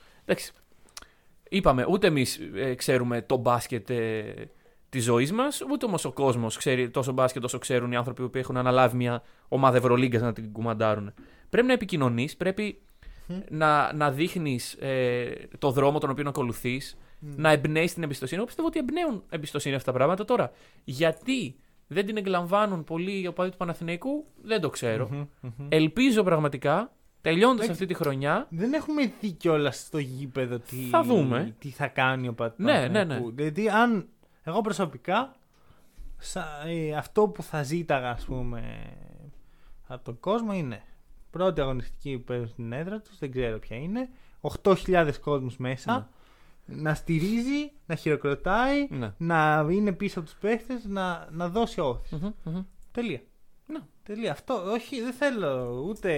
Είπαμε, 1.50 1.86
ούτε 1.90 2.08
εμείς 2.08 2.40
ξέρουμε 2.76 3.22
το 3.22 3.38
μπάσκετ 3.38 3.90
ε, 3.90 4.24
τη 4.92 5.00
ζωής 5.00 5.32
μας, 5.32 5.62
ούτε 5.72 5.86
όμως 5.86 6.06
ο 6.06 6.12
κόσμος 6.12 6.58
ξέρει 6.58 6.90
τόσο 6.90 7.12
μπάσκετ 7.12 7.44
όσο 7.44 7.58
ξέρουν 7.58 7.92
οι 7.92 7.96
άνθρωποι 7.96 8.30
που 8.30 8.38
έχουν 8.38 8.58
αναλάβει 8.58 8.96
μια 8.98 9.24
ομάδα 9.48 9.78
Ευρωλίγκας 9.78 10.22
να 10.22 10.34
την 10.34 10.52
κουμαντάρουν. 10.52 11.14
Πρέπει 11.50 11.68
να 11.68 11.74
επικοινωνείς, 11.74 12.36
πρέπει 12.38 12.82
Μμ. 13.28 13.36
να, 13.50 13.94
να 13.94 14.12
δείχνεις 14.12 14.74
ε, 14.74 15.48
το 15.58 15.72
δρόμο 15.72 16.00
τον 16.00 16.10
οποίο 16.10 16.24
ακολουθείς, 16.28 16.98
Μμ. 17.20 17.30
να 17.36 17.52
εμπνέεις 17.52 17.94
την 17.94 18.04
εμπιστοσύνη. 18.04 18.38
Εγώ 18.38 18.46
πιστεύω 18.48 18.68
ότι 18.68 18.80
εμπνέουν 18.80 19.24
εμπιστοσύνη 19.30 19.76
αυτά 19.76 19.92
τα 19.92 19.98
πράγματα 19.98 20.26
τώρα. 20.26 20.52
Γιατί 20.84 21.56
δεν 21.88 22.06
την 22.06 22.18
εκλαμβάνουν 22.18 22.84
πολλοί 22.84 23.22
οι 23.22 23.28
οπαδοί 23.28 23.50
του 23.50 23.58
Παναθηναϊκού, 23.58 24.26
δεν 24.42 24.62
το 24.62 24.70
ξέρω. 24.70 25.08
Μμμ, 25.12 25.26
μμμ. 25.42 25.68
Ελπίζω 25.70 26.24
πραγματικά, 26.24 26.92
τελειώνοντα 27.22 27.64
Εντάξει. 27.64 27.72
αυτή 27.72 27.86
τη 27.86 27.94
χρονιά, 27.94 28.48
Δεν 28.50 28.74
έχουμε 28.74 29.14
δει 29.22 29.32
κιόλας 29.32 29.78
στο 29.80 29.98
γήπεδο 29.98 30.60
τι 30.60 30.76
Θα 30.90 31.04
δούμε. 31.04 31.56
τι 31.60 31.70
θα 31.70 31.88
κάνει 31.88 32.28
ο 32.28 32.34
Πατ. 32.34 32.60
Ναι, 32.60 32.88
ναι, 32.88 33.04
ναι. 33.04 33.22
Δηλαδή, 33.34 33.70
αν 33.70 34.08
εγώ 34.44 34.62
προσωπικά 34.62 35.36
σα- 36.18 36.68
ε, 36.68 36.96
αυτό 36.96 37.28
που 37.28 37.44
θα 37.44 37.64
ζήταγα, 37.64 38.10
ας 38.10 38.26
πούμε, 38.26 38.92
από 39.88 40.04
τον 40.04 40.20
κόσμο 40.20 40.54
είναι 40.54 40.84
πρώτη 41.32 41.62
αγωνιστική 41.62 42.18
που 42.18 42.24
παίζουν 42.24 42.48
στην 42.48 42.72
έδρα 42.72 43.00
τους, 43.02 43.18
δεν 43.18 43.32
ξέρω 43.32 43.60
ποια 43.60 43.78
είναι, 43.78 44.10
8.000 44.42 45.20
κόσμους 45.22 45.58
μέσα, 45.58 46.10
να 46.66 46.94
στηρίζει, 46.94 47.72
να 47.86 47.96
χειροκροτάει, 47.96 48.88
Ναι. 48.90 49.14
να 49.18 49.68
είναι 49.72 49.92
πίσω 49.92 50.20
από 50.20 50.30
τους 50.30 50.38
παίχτες, 50.38 50.86
να, 50.86 51.28
να 51.32 51.50
δώσει 51.50 51.80
όθηση. 51.82 52.16
Μμμ, 52.16 52.32
μμμ. 52.44 52.64
Τελεία. 52.92 53.22
Ναι. 53.68 53.80
Τελεία. 54.04 54.32
Αυτό. 54.32 54.72
Όχι, 54.72 55.02
δεν 55.02 55.14
θέλω 55.14 55.82
ούτε 55.88 56.12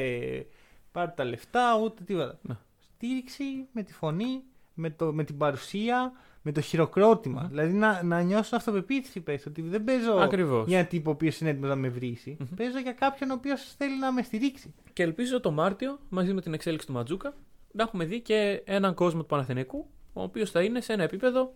πάρει 0.91 1.11
τα 1.15 1.23
λεφτά, 1.23 1.79
ούτε 1.83 2.03
τίποτα. 2.03 2.39
Ναι. 2.41 2.57
Στήριξη 2.79 3.43
με 3.71 3.83
τη 3.83 3.93
φωνή, 3.93 4.43
με, 4.73 4.89
το, 4.89 5.13
με 5.13 5.23
την 5.23 5.37
παρουσία, 5.37 6.11
με 6.45 6.51
το 6.51 6.61
χειροκρότημα. 6.61 7.41
Μμμ. 7.41 7.49
Δηλαδή 7.49 7.73
να, 7.73 8.03
να 8.03 8.21
νιώσουν 8.21 8.57
αυτοπεποίθηση 8.57 9.19
πες, 9.21 9.45
ότι 9.45 9.61
δεν 9.61 9.83
παίζω 9.83 10.13
Ακριβώς. 10.13 10.67
για 10.67 10.77
έναν 10.77 10.89
τύπο 10.89 11.09
ο 11.09 11.13
οποίο 11.13 11.31
είναι 11.41 11.49
έτοιμος 11.49 11.69
να 11.69 11.75
με 11.75 11.89
βρήσει. 11.89 12.37
Μμμ. 12.39 12.47
Παίζω 12.55 12.79
για 12.79 12.91
κάποιον 12.91 13.29
ο 13.29 13.33
οποίος 13.33 13.73
θέλει 13.77 13.99
να 13.99 14.11
με 14.11 14.21
στηρίξει. 14.21 14.73
Και 14.93 15.03
ελπίζω 15.03 15.39
το 15.39 15.51
Μάρτιο, 15.51 15.99
μαζί 16.09 16.33
με 16.33 16.41
την 16.41 16.53
εξέλιξη 16.53 16.87
του 16.87 16.93
Ματζούκα, 16.93 17.33
να 17.71 17.83
έχουμε 17.83 18.05
δει 18.05 18.21
και 18.21 18.61
έναν 18.65 18.93
κόσμο 18.93 19.19
του 19.19 19.25
Παναθηναϊκού, 19.25 19.89
ο 20.13 20.21
οποίος 20.21 20.51
θα 20.51 20.61
είναι 20.61 20.81
σε 20.81 20.93
ένα 20.93 21.03
επίπεδο 21.03 21.53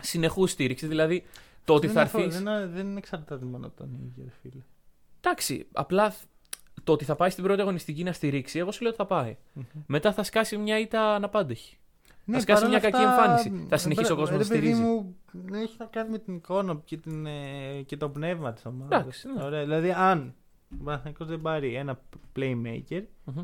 συνεχούς 0.00 0.50
στήριξης. 0.50 0.88
Δηλαδή, 0.88 1.24
το 1.64 1.74
ότι 1.74 1.86
δεν, 1.86 1.94
θα 1.94 2.00
είναι 2.00 2.08
αυτό, 2.08 2.22
έρθει. 2.22 2.42
δεν, 2.42 2.70
δεν 2.70 2.96
εξαρτάται 2.96 3.44
μόνο 3.44 3.66
από 3.66 3.76
τον 3.76 3.94
ίδιο, 3.94 4.24
ρε 4.24 4.32
φίλε. 4.42 4.62
Εντάξει, 5.20 5.66
απλά 5.72 6.14
το 6.84 6.92
ότι 6.92 7.04
θα 7.04 7.16
πάει 7.16 7.30
στην 7.30 7.44
πρώτη 7.44 7.60
αγωνιστική 7.60 8.02
να 8.02 8.12
στηρίξει, 8.12 8.58
εγώ 8.58 8.72
σου 8.72 8.82
λέω 8.82 8.88
ότι 8.88 8.98
θα 8.98 9.06
πάει. 9.06 9.36
Μμμ. 9.52 9.64
Μετά 9.86 10.12
θα 10.12 10.22
σκάσει 10.22 10.56
μια 10.56 10.78
ήττα 10.78 11.14
αναπάντεχη. 11.14 11.78
Ναι, 12.30 12.40
σκάσει 12.40 12.62
παρόλα 12.62 12.80
μια 12.80 12.90
κακή 12.90 13.04
εμφάνιση. 13.04 13.66
Θα 13.68 13.76
συνεχίσει 13.76 14.12
ο 14.12 14.16
κόσμος 14.16 14.30
να 14.30 14.36
ρε 14.36 14.44
παιδί 14.44 14.60
στηρίζει. 14.60 14.82
Μου, 14.82 15.16
έχει 15.52 15.74
να 15.78 15.84
κάνει 15.84 16.10
με 16.10 16.18
την 16.18 16.34
εικόνα 16.34 16.80
και, 16.84 16.96
την, 16.96 17.26
ε, 17.26 17.82
και 17.86 17.96
το 17.96 18.08
πνεύμα 18.08 18.52
της 18.52 18.66
ομάδας. 18.66 19.00
Εντάξει, 19.00 19.28
ναι. 19.36 19.44
Ωραία, 19.44 19.62
δηλαδή, 19.62 19.90
αν 19.90 20.34
ο 20.80 20.84
Παναθηναϊκός 20.84 21.28
δεν 21.28 21.40
πάρει 21.40 21.74
ένα 21.74 22.00
playmaker, 22.36 23.02
Μμμ. 23.24 23.42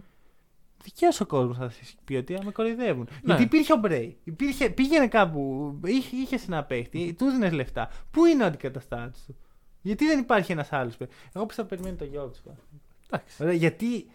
δικαίως 0.82 1.20
ο 1.20 1.26
κόσμος 1.26 1.56
θα 1.56 1.70
σας 1.70 1.94
πει 2.04 2.14
ότι 2.14 2.34
«Α, 2.34 2.40
με 2.44 2.50
κοροϊδεύουν. 2.50 3.08
Ναι. 3.10 3.18
Γιατί 3.22 3.42
υπήρχε 3.42 3.72
ο 3.72 3.76
Μπρέι. 3.76 4.18
Υπήρχε, 4.24 4.70
πήγαινε 4.70 5.06
κάπου, 5.08 5.72
είχε, 5.84 6.16
είχε 6.16 6.38
ένα 6.46 6.64
παίχτη, 6.64 7.14
του 7.18 7.26
δίνει 7.26 7.50
λεφτά. 7.50 7.90
Πού 8.10 8.24
είναι 8.24 8.42
ο 8.42 8.46
αντικαταστάτης 8.46 9.24
του; 9.26 9.36
Γιατί 9.82 10.06
δεν 10.06 10.18
υπάρχει 10.18 10.52
ένας 10.52 10.72
άλλος 10.72 10.96
παίχτης; 10.96 11.18
Εγώ 11.32 11.46
πιστεύω 11.46 11.68
περιμένει 11.68 11.96
το 11.96 12.04
γιο 12.04 12.28
του. 12.30 12.56
Εντάξει. 13.10 13.56
Γιατί 13.56 14.06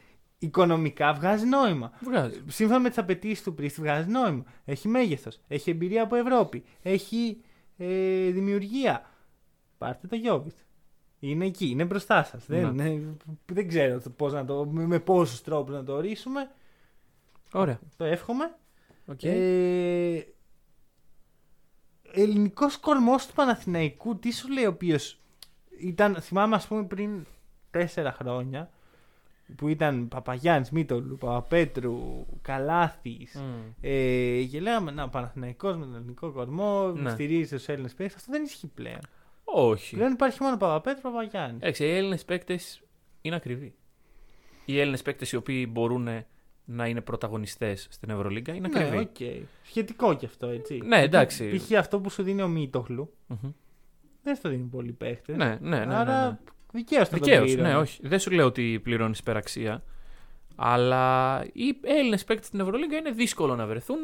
οικονομικά 0.41 1.13
βγάζει 1.13 1.45
νόημα. 1.45 1.91
Βγάζει. 2.01 2.41
Σύμφωνα 2.47 2.79
με 2.79 2.89
τις 2.89 2.97
απαιτήσεις 2.97 3.43
του 3.43 3.53
Πρίστη, 3.53 3.81
βγάζει 3.81 4.09
νόημα. 4.09 4.43
Έχει 4.65 4.87
μέγεθος. 4.87 5.39
Έχει 5.47 5.69
εμπειρία 5.69 6.03
από 6.03 6.15
Ευρώπη. 6.15 6.63
Έχει 6.81 7.41
ε, 7.77 8.29
δημιουργία. 8.31 9.09
Πάρτε 9.77 10.07
το 10.07 10.15
Γιόβιτς. 10.15 10.57
Είναι 11.19 11.45
εκεί, 11.45 11.69
είναι 11.69 11.85
μπροστά 11.85 12.23
σας. 12.23 12.45
Δεν, 12.45 12.75
Ναι. 12.75 12.89
ε, 12.89 13.01
δεν 13.45 13.67
ξέρω 13.67 13.99
το 13.99 14.09
πώς 14.09 14.33
να 14.33 14.45
το, 14.45 14.65
με, 14.65 14.85
με 14.85 14.99
πόσους 14.99 15.41
τρόπους 15.41 15.73
να 15.73 15.83
το 15.83 15.93
ορίσουμε. 15.93 16.51
Ωραία. 17.53 17.79
Το 17.97 18.03
εύχομαι. 18.03 18.55
Οκ. 19.05 19.23
Ε, 19.23 20.25
Ελληνικός 22.13 22.77
κορμός 22.77 23.25
του 23.27 23.33
Παναθηναϊκού, 23.33 24.19
τι 24.19 24.31
σου 24.31 24.49
λέει 24.51 24.65
ο 24.65 24.69
οποίος 24.69 25.19
ήταν, 25.79 26.15
θυμάμαι 26.21 26.55
ας 26.55 26.67
πούμε 26.67 26.83
πριν 26.83 27.25
τέσσερα 27.71 28.11
χρόνια, 28.11 28.69
που 29.55 29.67
ήταν 29.67 30.07
Παπαγιάννης, 30.07 30.69
Μήτογλου, 30.69 31.17
Παπαπέτρου, 31.17 32.25
Καλάθης. 32.41 33.35
Μμ. 33.35 33.71
Ε, 33.81 34.43
και 34.43 34.59
λέγαμε, 34.59 34.91
να, 34.91 35.09
Παναθηναϊκός 35.09 35.77
με 35.77 35.85
τον 35.85 35.95
ελληνικό 35.95 36.31
κορμό, 36.31 36.91
Ναι. 36.91 37.09
στηρίζει 37.09 37.55
τους 37.57 37.63
Έλληνες 37.71 37.93
παίκτες. 37.93 38.15
Αυτό 38.15 38.31
δεν 38.31 38.43
ισχύει 38.43 38.67
πλέον. 38.67 38.99
Όχι. 39.43 39.95
Πλέον 39.95 40.11
υπάρχει 40.11 40.43
μόνο 40.43 40.57
Παπαπέτρου, 40.57 41.01
Παπαγιάννη. 41.01 41.57
Εντάξει, 41.61 41.83
οι 41.85 41.89
Έλληνες 41.95 42.25
παίκτες 42.25 42.81
είναι 43.21 43.35
ακριβοί. 43.35 43.73
Οι 44.65 44.79
Έλληνες 44.79 45.01
παίκτες 45.01 45.31
οι 45.31 45.35
οποίοι 45.35 45.67
μπορούν 45.71 46.07
να 46.65 46.87
είναι 46.87 47.01
πρωταγωνιστές 47.01 47.87
στην 47.89 48.09
Ευρωλίγκα 48.09 48.53
είναι 48.53 48.67
ναι, 48.67 48.79
ακριβοί. 48.79 48.97
ΟΚ. 48.97 49.45
Σχετικό 49.63 50.13
κι 50.15 50.25
αυτό, 50.25 50.47
έτσι. 50.47 50.81
Ναι, 50.85 51.01
εντάξει. 51.01 51.55
Π.χ. 51.57 51.71
αυτό 51.77 51.99
που 51.99 52.09
σου 52.09 52.23
δίνει 52.23 52.41
ο 52.41 52.47
Μήτογλου, 52.47 53.13
Μμμ. 53.27 53.51
δεν 54.23 54.35
στο 54.35 54.49
δίνουν 54.49 54.69
πολλοί 54.69 54.91
παίχτες. 54.91 55.35
Ναι, 55.35 55.45
ναι, 55.45 55.57
ναι. 55.77 55.85
ναι, 55.85 55.95
Άρα 55.95 56.25
ναι. 56.29 56.37
δικαίως 56.37 56.39
θα 56.45 56.60
Δικαίως, 56.71 57.09
το 57.09 57.17
πλήρωνε. 57.19 57.61
ναι, 57.61 57.75
όχι. 57.75 57.99
Δεν 58.03 58.19
σου 58.19 58.31
λέω 58.31 58.45
ότι 58.45 58.79
πληρώνεις 58.83 59.19
υπεραξία. 59.19 59.83
Αλλά 60.55 61.41
οι 61.53 61.77
Έλληνες 61.83 62.23
παίκτες 62.23 62.47
στην 62.47 62.59
Ευρωλίγκα 62.59 62.97
είναι 62.97 63.11
δύσκολο 63.11 63.55
να 63.55 63.65
βρεθούν 63.67 63.99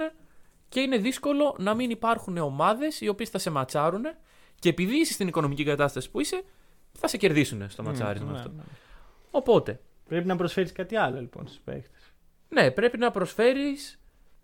και 0.69 0.79
είναι 0.79 0.97
δύσκολο 0.97 1.55
να 1.59 1.73
μην 1.73 1.89
υπάρχουν 1.89 2.37
ομάδες 2.37 3.01
οι 3.01 3.07
οποίες 3.07 3.29
θα 3.29 3.37
σε 3.37 3.49
ματσάρουν 3.49 4.03
και 4.59 4.69
επειδή 4.69 4.95
είσαι 4.99 5.13
στην 5.13 5.27
οικονομική 5.27 5.63
κατάσταση 5.63 6.11
που 6.11 6.19
είσαι, 6.19 6.43
θα 6.91 7.07
σε 7.07 7.17
κερδίσουν 7.17 7.69
στο 7.69 7.83
ματσάρισμα 7.83 8.31
Ναι, 8.31 8.37
αυτό. 8.37 8.49
ναι. 8.55 8.61
Οπότε, 9.31 9.79
Πρέπει 10.07 10.27
να 10.27 10.35
προσφέρεις 10.35 10.71
κάτι 10.71 10.95
άλλο 10.95 11.19
λοιπόν 11.19 11.47
στους 11.47 11.59
παίχτε. 11.59 11.97
ναι, 12.49 12.71
πρέπει 12.71 12.97
να 12.97 13.11
προσφέρεις. 13.11 13.99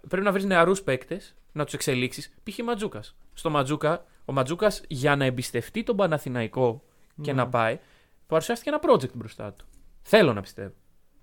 Πρέπει 0.10 0.26
να 0.26 0.32
βρεις 0.32 0.46
νεαρούς 0.46 0.82
παίκτες, 0.82 1.36
να 1.52 1.64
τους 1.66 1.74
εξελίξεις. 1.74 2.34
Π.χ. 2.44 2.58
Ματζούκας. 2.64 3.16
Στο 3.34 3.50
Ματζούκα, 3.50 4.06
ο 4.26 4.34
Ματζούκας 4.34 4.82
για 4.88 5.16
να 5.16 5.26
εμπιστευτεί 5.26 5.84
τον 5.84 5.96
Παναθηναϊκό 5.96 6.84
και 7.22 7.32
Ναι. 7.34 7.38
να 7.42 7.50
πάει, 7.50 7.80
παρουσιάστηκε 8.28 8.70
ένα 8.70 8.80
project 8.88 9.14
μπροστά 9.14 9.54
του. 9.54 9.66
Θέλω 10.02 10.34
να 10.34 10.42
πιστεύω. 10.42 10.72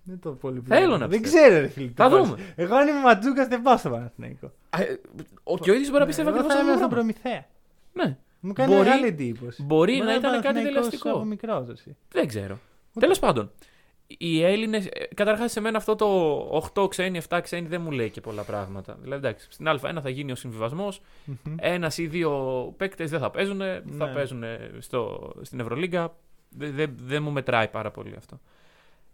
Δεν 0.02 0.18
το 0.20 0.31
πολύ 0.32 0.62
Θέλω 0.66 0.81
βλέπω. 0.86 0.97
να 0.98 1.06
Δεν 1.09 1.20
πιστεύω. 1.20 1.47
ξέρω, 1.47 1.60
ρε 1.60 1.68
φίλε. 1.68 1.90
Θα 1.94 2.09
τι 2.09 2.14
δούμε. 2.14 2.31
πας. 2.31 2.40
Εγώ 2.56 2.74
αν 2.74 2.89
είμαι 2.89 3.01
ματζούκα 3.01 3.48
δεν 3.48 3.62
πάω 3.62 3.77
στο 3.77 3.90
Παναθηναϊκό. 3.90 4.52
Α, 4.70 4.82
ε, 4.82 5.01
Ο, 5.43 5.59
και 5.59 5.70
ο 5.70 5.74
ίδιος 5.74 5.89
μπορεί 5.89 6.01
να 6.01 6.06
πιστεύει 6.06 6.28
Εγώ 6.28 6.36
ακριβώς 6.39 6.55
θα 6.56 6.60
αυτό. 6.60 6.72
ήμουν 6.72 6.89
το 6.89 6.94
στον 6.97 7.05
πράγμα. 7.05 7.12
Προμηθέα. 7.22 7.47
Ναι, 7.93 8.16
Μου 8.40 8.52
κάνει 8.52 8.74
Μπορεί- 8.74 8.85
μεγάλη 8.89 9.06
εντύπωση. 9.06 9.62
μπορεί 9.62 9.93
να 9.97 10.02
είναι 10.02 10.12
ήταν 10.12 10.22
κάτι 10.22 10.43
Παναθηναϊκός 10.43 10.74
τελεαστικό. 10.74 11.10
Από 11.10 11.24
μικρός, 11.24 11.68
εσύ. 11.68 11.97
δεν 12.12 12.27
ξέρω. 12.28 12.59
Ούτε. 12.90 13.01
Τέλος 13.01 13.18
πάντων, 13.18 13.51
οι 14.06 14.43
Έλληνες. 14.44 14.89
Καταρχάς, 15.14 15.52
σε 15.52 15.60
μένα 15.60 15.77
αυτό 15.78 15.94
το 15.94 16.06
8 16.74 16.89
ξένοι, 16.89 17.18
7 17.28 17.40
ξένοι 17.43 17.66
δεν 17.68 17.81
μου 17.81 17.90
λέει 17.90 18.10
και 18.10 18.20
πολλά 18.20 18.43
πράγματα. 18.43 18.97
Δηλαδή, 19.01 19.27
εντάξει, 19.27 19.47
στην 19.51 19.66
Α1 19.68 20.01
θα 20.02 20.09
γίνει 20.10 20.32
ο 20.32 20.35
συμβιβασμός. 20.35 21.01
Μμμ. 21.24 21.55
Ένας 21.60 21.98
ή 21.98 22.06
δύο 22.06 22.31
παίκτες 22.77 23.10
δεν 23.10 23.20
θα 23.20 23.31
παίζουν. 23.31 23.59
Θα 23.98 24.06
Ναι. 24.06 24.12
παίζουν 24.14 24.43
στο, 24.78 25.31
στην 25.43 25.60
Ευρωλίγκα. 25.60 26.14
Δεν 26.51 26.74
δεν- 26.74 26.94
δεν 26.97 27.22
μου 27.22 27.31
μετράει 27.31 27.68
πάρα 27.68 27.90
πολύ 27.90 28.14
αυτό. 28.16 28.40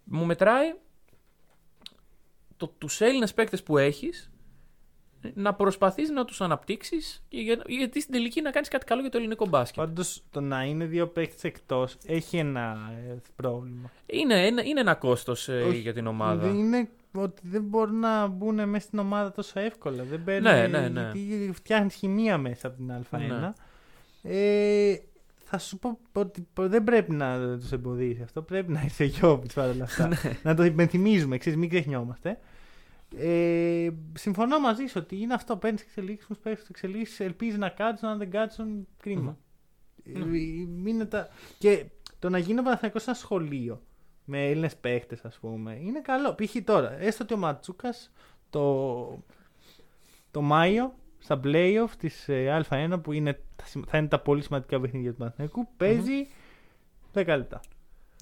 Μου 0.03 0.25
μετράει 0.25 0.73
το, 2.57 2.67
τους 2.77 3.01
Έλληνες 3.01 3.33
παίκτες 3.33 3.63
που 3.63 3.77
έχεις 3.77 4.31
να 5.33 5.53
προσπαθείς 5.53 6.09
να 6.09 6.25
τους 6.25 6.41
αναπτύξεις 6.41 7.23
και 7.27 7.39
για- 7.41 7.61
γιατί 7.67 8.01
στην 8.01 8.13
τελική 8.13 8.41
να 8.41 8.51
κάνεις 8.51 8.67
κάτι 8.67 8.85
καλό 8.85 9.01
για 9.01 9.09
το 9.09 9.17
ελληνικό 9.17 9.45
μπάσκετ. 9.47 9.83
Πάντως 9.83 10.23
το 10.31 10.41
να 10.41 10.63
είναι 10.63 10.85
δύο 10.85 11.07
παίχτε 11.07 11.47
εκτός 11.47 11.97
έχει 12.05 12.37
ένα 12.37 12.91
ε, 13.09 13.17
πρόβλημα. 13.35 13.91
Είναι, 14.05 14.45
ένα- 14.47 14.63
είναι 14.63 14.79
ένα 14.79 14.95
κόστος 14.95 15.49
ε, 15.49 15.61
Όχι, 15.61 15.77
για 15.77 15.93
την 15.93 16.07
ομάδα. 16.07 16.47
Είναι 16.47 16.89
ότι 17.13 17.41
δεν 17.47 17.63
μπορούν 17.63 17.99
να 17.99 18.27
μπουν 18.27 18.69
μέσα 18.69 18.85
στην 18.87 18.99
ομάδα 18.99 19.31
τόσο 19.31 19.59
εύκολα. 19.59 20.03
Δεν 20.03 20.23
παίρνουν, 20.23 20.51
Ναι, 20.51 20.67
ναι, 20.67 20.87
ναι. 20.89 21.11
Γιατί 21.13 21.51
φτιάχνεις 21.53 21.95
χημεία 21.95 22.37
μέσα 22.37 22.67
από 22.67 22.75
την 22.77 22.91
Α1. 23.11 23.17
Ναι. 23.19 23.53
Ε, 24.23 24.97
θα 25.49 25.57
σου 25.57 25.79
πω 25.79 25.99
ότι 26.13 26.47
δεν 26.55 26.83
πρέπει 26.83 27.11
να 27.11 27.57
τους 27.57 27.71
εμποδίσει 27.71 28.21
αυτό. 28.21 28.41
Πρέπει 28.41 28.71
να 28.71 28.81
είσαι 28.85 29.03
Γιώπη 29.03 29.47
παρόλα 29.53 29.83
αυτά. 29.83 30.07
Ναι. 30.23 30.39
να 30.43 30.55
το 30.55 30.63
υπενθυμίζουμε, 30.63 31.37
ξέρεις, 31.37 31.59
μην 31.59 31.69
ξεχνιόμαστε. 31.69 32.39
Ε, 33.17 33.89
συμφωνώ 34.13 34.59
μαζί 34.59 34.85
σου 34.85 34.99
ότι 35.03 35.21
είναι 35.21 35.33
αυτό. 35.33 35.57
Παίρνεις 35.57 35.81
εξελίξεις, 35.81 36.37
παίρνεις 36.37 36.69
εξελίξεις, 36.69 37.19
ελπίζεις 37.19 37.57
να 37.57 37.69
κάτσουν. 37.69 38.09
Αν 38.09 38.17
δεν 38.17 38.29
κάτσουν, 38.29 38.87
κρίμα. 38.97 39.37
Μμμ. 40.03 40.33
Ε, 40.33 40.37
είναι 40.89 41.05
τα... 41.05 41.27
Και 41.57 41.85
το 42.19 42.29
να 42.29 42.37
γίνει 42.37 42.59
ο 42.59 42.63
Παναθηναϊκός 42.63 43.07
ένα 43.07 43.15
σχολείο 43.15 43.81
με 44.25 44.45
Έλληνες 44.45 44.75
παίχτες, 44.75 45.25
ας 45.25 45.37
πούμε, 45.39 45.77
είναι 45.81 46.01
καλό. 46.01 46.35
Π.χ. 46.35 46.55
τώρα, 46.63 46.99
έστω 46.99 47.23
ότι 47.23 47.33
ο 47.33 47.37
Ματσούκας 47.37 48.11
το, 48.49 49.23
το 50.31 50.41
Μάιο 50.41 50.93
στα 51.19 51.39
playoff 51.43 51.89
της 51.97 52.29
Α1 52.69 52.99
που 53.03 53.11
είναι, 53.11 53.39
τα 53.55 53.65
σημα- 53.65 53.85
θα 53.87 53.97
είναι 53.97 54.07
τα 54.07 54.19
πολύ 54.19 54.41
σημαντικά 54.43 54.79
παιχνίδια 54.79 55.11
του 55.11 55.17
Παναθηναϊκού, 55.17 55.67
παίζει 55.77 56.27
10 57.13 57.25
λεπτά. 57.37 57.59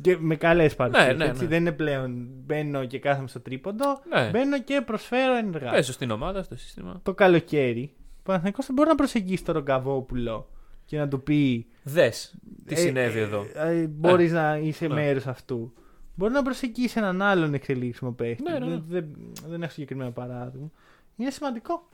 Και 0.01 0.17
με 0.19 0.35
καλές 0.35 0.75
παρουσίες. 0.75 1.07
Ναι, 1.07 1.13
ναι, 1.13 1.31
ναι. 1.31 1.45
Δεν 1.47 1.59
είναι 1.59 1.71
πλέον 1.71 2.27
μπαίνω 2.45 2.85
και 2.85 2.99
κάθομαι 2.99 3.27
στο 3.27 3.39
τρίποντο. 3.39 3.85
Ναι. 4.13 4.29
Μπαίνω 4.29 4.61
και 4.61 4.81
προσφέρω 4.85 5.35
ενεργά. 5.35 5.71
Παίζω 5.71 5.91
στην 5.91 6.11
ομάδα, 6.11 6.43
στο 6.43 6.55
σύστημα. 6.57 6.99
Το 7.03 7.13
καλοκαίρι, 7.13 7.93
ο 7.97 8.21
Παναθηναϊκός 8.23 8.65
δεν 8.65 8.75
μπορεί 8.75 8.89
να 8.89 8.95
προσεγγίσει 8.95 9.43
τον 9.43 9.53
Ρογκαβόπουλο 9.55 10.49
και 10.85 10.97
να 10.97 11.07
του 11.07 11.23
πει 11.23 11.65
Δες 11.83 12.35
τι 12.65 12.73
ε, 12.73 12.77
συνέβη 12.77 13.19
ε, 13.19 13.21
εδώ. 13.21 13.45
ε, 13.53 13.87
Μπορείς 13.87 14.31
να 14.31 14.57
είσαι 14.57 14.87
Ναι. 14.87 14.93
μέρος 14.93 15.27
αυτού. 15.27 15.73
Μπορεί 16.15 16.33
να 16.33 16.41
προσεγγίσει 16.41 16.97
έναν 16.99 17.21
άλλον 17.21 17.53
εξελίξιμο 17.53 18.11
παίχτη. 18.11 18.43
Ναι, 18.43 18.51
ναι, 18.59 18.65
ναι. 18.65 18.71
Δεν, 18.71 18.83
δεν, 18.87 19.15
δεν 19.47 19.61
έχω 19.63 19.71
συγκεκριμένο 19.71 20.11
παράδειγμα. 20.11 20.71
Είναι 21.15 21.29
σημαντικό. 21.29 21.89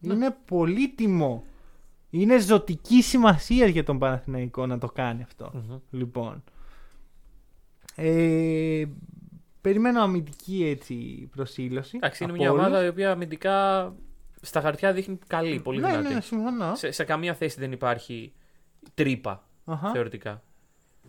Ναι. 0.00 0.14
Είναι 0.14 0.36
πολύτιμο. 0.44 1.44
Είναι 2.10 2.38
ζωτική 2.38 3.02
σημασία 3.02 3.66
για 3.66 3.84
τον 3.84 3.98
Παναθηναϊκό 3.98 4.66
να 4.66 4.78
το 4.78 4.86
κάνει 4.86 5.22
αυτό. 5.22 5.50
Μμμ. 5.54 5.78
Λοιπόν. 5.90 6.42
Ε, 7.94 8.84
περιμένω 9.60 10.00
αμυντική 10.02 10.64
έτσι 10.64 11.28
προσήλωση. 11.36 11.96
Εντάξει, 11.96 12.22
είναι 12.22 12.32
από 12.32 12.42
μια 12.42 12.50
όλους. 12.52 12.64
ομάδα 12.64 12.84
η 12.84 12.88
οποία 12.88 13.10
αμυντικά 13.10 13.92
στα 14.40 14.60
χαρτιά 14.60 14.92
δείχνει 14.92 15.18
καλή, 15.26 15.60
πολύ 15.60 15.80
ναι, 15.80 15.88
δυνατή. 15.88 16.14
ναι, 16.14 16.20
συμφωνώ. 16.20 16.74
Σε, 16.74 16.90
σε 16.90 17.04
καμία 17.04 17.34
θέση 17.34 17.60
δεν 17.60 17.72
υπάρχει 17.72 18.32
τρύπα, 18.94 19.44
Αχα. 19.64 19.90
θεωρητικά. 19.90 20.42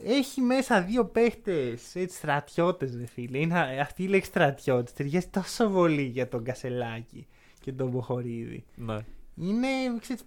Έχει 0.04 0.42
μέσα 0.42 0.82
δύο 0.82 1.06
παίχτες 1.06 1.96
έτσι 1.96 2.18
στρατιώτες, 2.18 2.98
δε 2.98 3.06
φίλε. 3.06 3.38
Είναι, 3.38 3.60
αυτή 3.82 4.04
η 4.04 4.08
λέξη 4.08 4.30
στρατιώτες 4.30 4.94
ταιριάζει 4.94 5.28
τόσο 5.28 5.70
πολύ 5.70 6.02
για 6.04 6.28
τον 6.28 6.44
Κασελάκη 6.44 7.28
και 7.62 7.72
τον 7.72 7.90
Μποχορίδη. 7.90 8.64
Ναι. 8.76 8.98
Είναι. 9.36 9.68
Ξέρεις, 10.00 10.24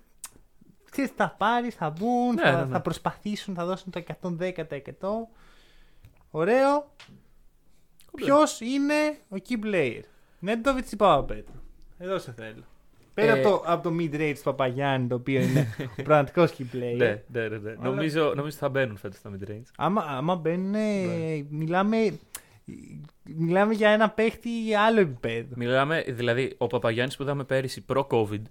ξέρεις, 0.90 1.11
θα 1.16 1.35
πάρεις, 1.39 1.74
θα 1.74 1.90
μπουν, 1.90 2.35
Ναι, 2.35 2.43
θα, 2.43 2.52
ναι, 2.59 2.65
ναι. 2.65 2.70
θα 2.73 2.81
προσπαθήσουν, 2.81 3.55
θα 3.55 3.65
δώσουν 3.66 3.93
το 3.93 4.02
110%. 4.23 5.28
Ωραίο. 6.31 6.90
Ποιος 8.15 8.61
είναι 8.61 9.19
ο 9.28 9.36
key 9.48 9.65
player; 9.65 10.01
Νέντοβιτς 10.39 10.93
ή 10.93 10.97
Παπαπέτρου. 10.97 11.55
Εδώ 11.98 12.19
σε 12.19 12.32
θέλω. 12.32 12.62
Πέρα 13.15 13.32
Ε, 13.36 13.40
από, 13.40 13.48
το, 13.48 13.62
από 13.66 13.82
το 13.89 13.94
mid-range 13.98 14.32
του 14.36 14.43
Παπαγιάννη, 14.43 15.06
το 15.09 15.15
οποίο 15.15 15.40
είναι 15.40 15.69
ο 15.98 16.02
πραγματικός 16.02 16.52
key 16.59 16.62
player. 16.77 16.97
Ναι, 16.97 17.23
ναι, 17.27 17.48
ναι, 17.48 17.59
ναι. 17.59 17.70
Αλλά- 17.70 17.82
Νομίζω, 17.82 18.32
νομίζω 18.36 18.56
θα 18.56 18.69
μπαίνουν 18.69 18.97
φέτος 18.97 19.19
στα 19.19 19.31
mid-range. 19.35 19.62
Άμα, 19.77 20.02
άμα 20.02 20.36
μπαίνουν, 20.36 20.70
Ναι. 20.70 21.43
μιλάμε, 21.48 22.19
μιλάμε 23.23 23.74
για 23.74 23.89
ένα 23.91 24.11
παίχτη 24.11 24.74
άλλο 24.74 25.01
επίπεδο. 25.01 25.55
Μιλάμε, 25.57 26.03
δηλαδή, 26.09 26.55
ο 26.59 26.66
Παπαγιάννης 26.66 27.16
που 27.16 27.23
είδαμε 27.23 27.45
πέρυσι 27.45 27.81
προ-COVID 27.85 28.43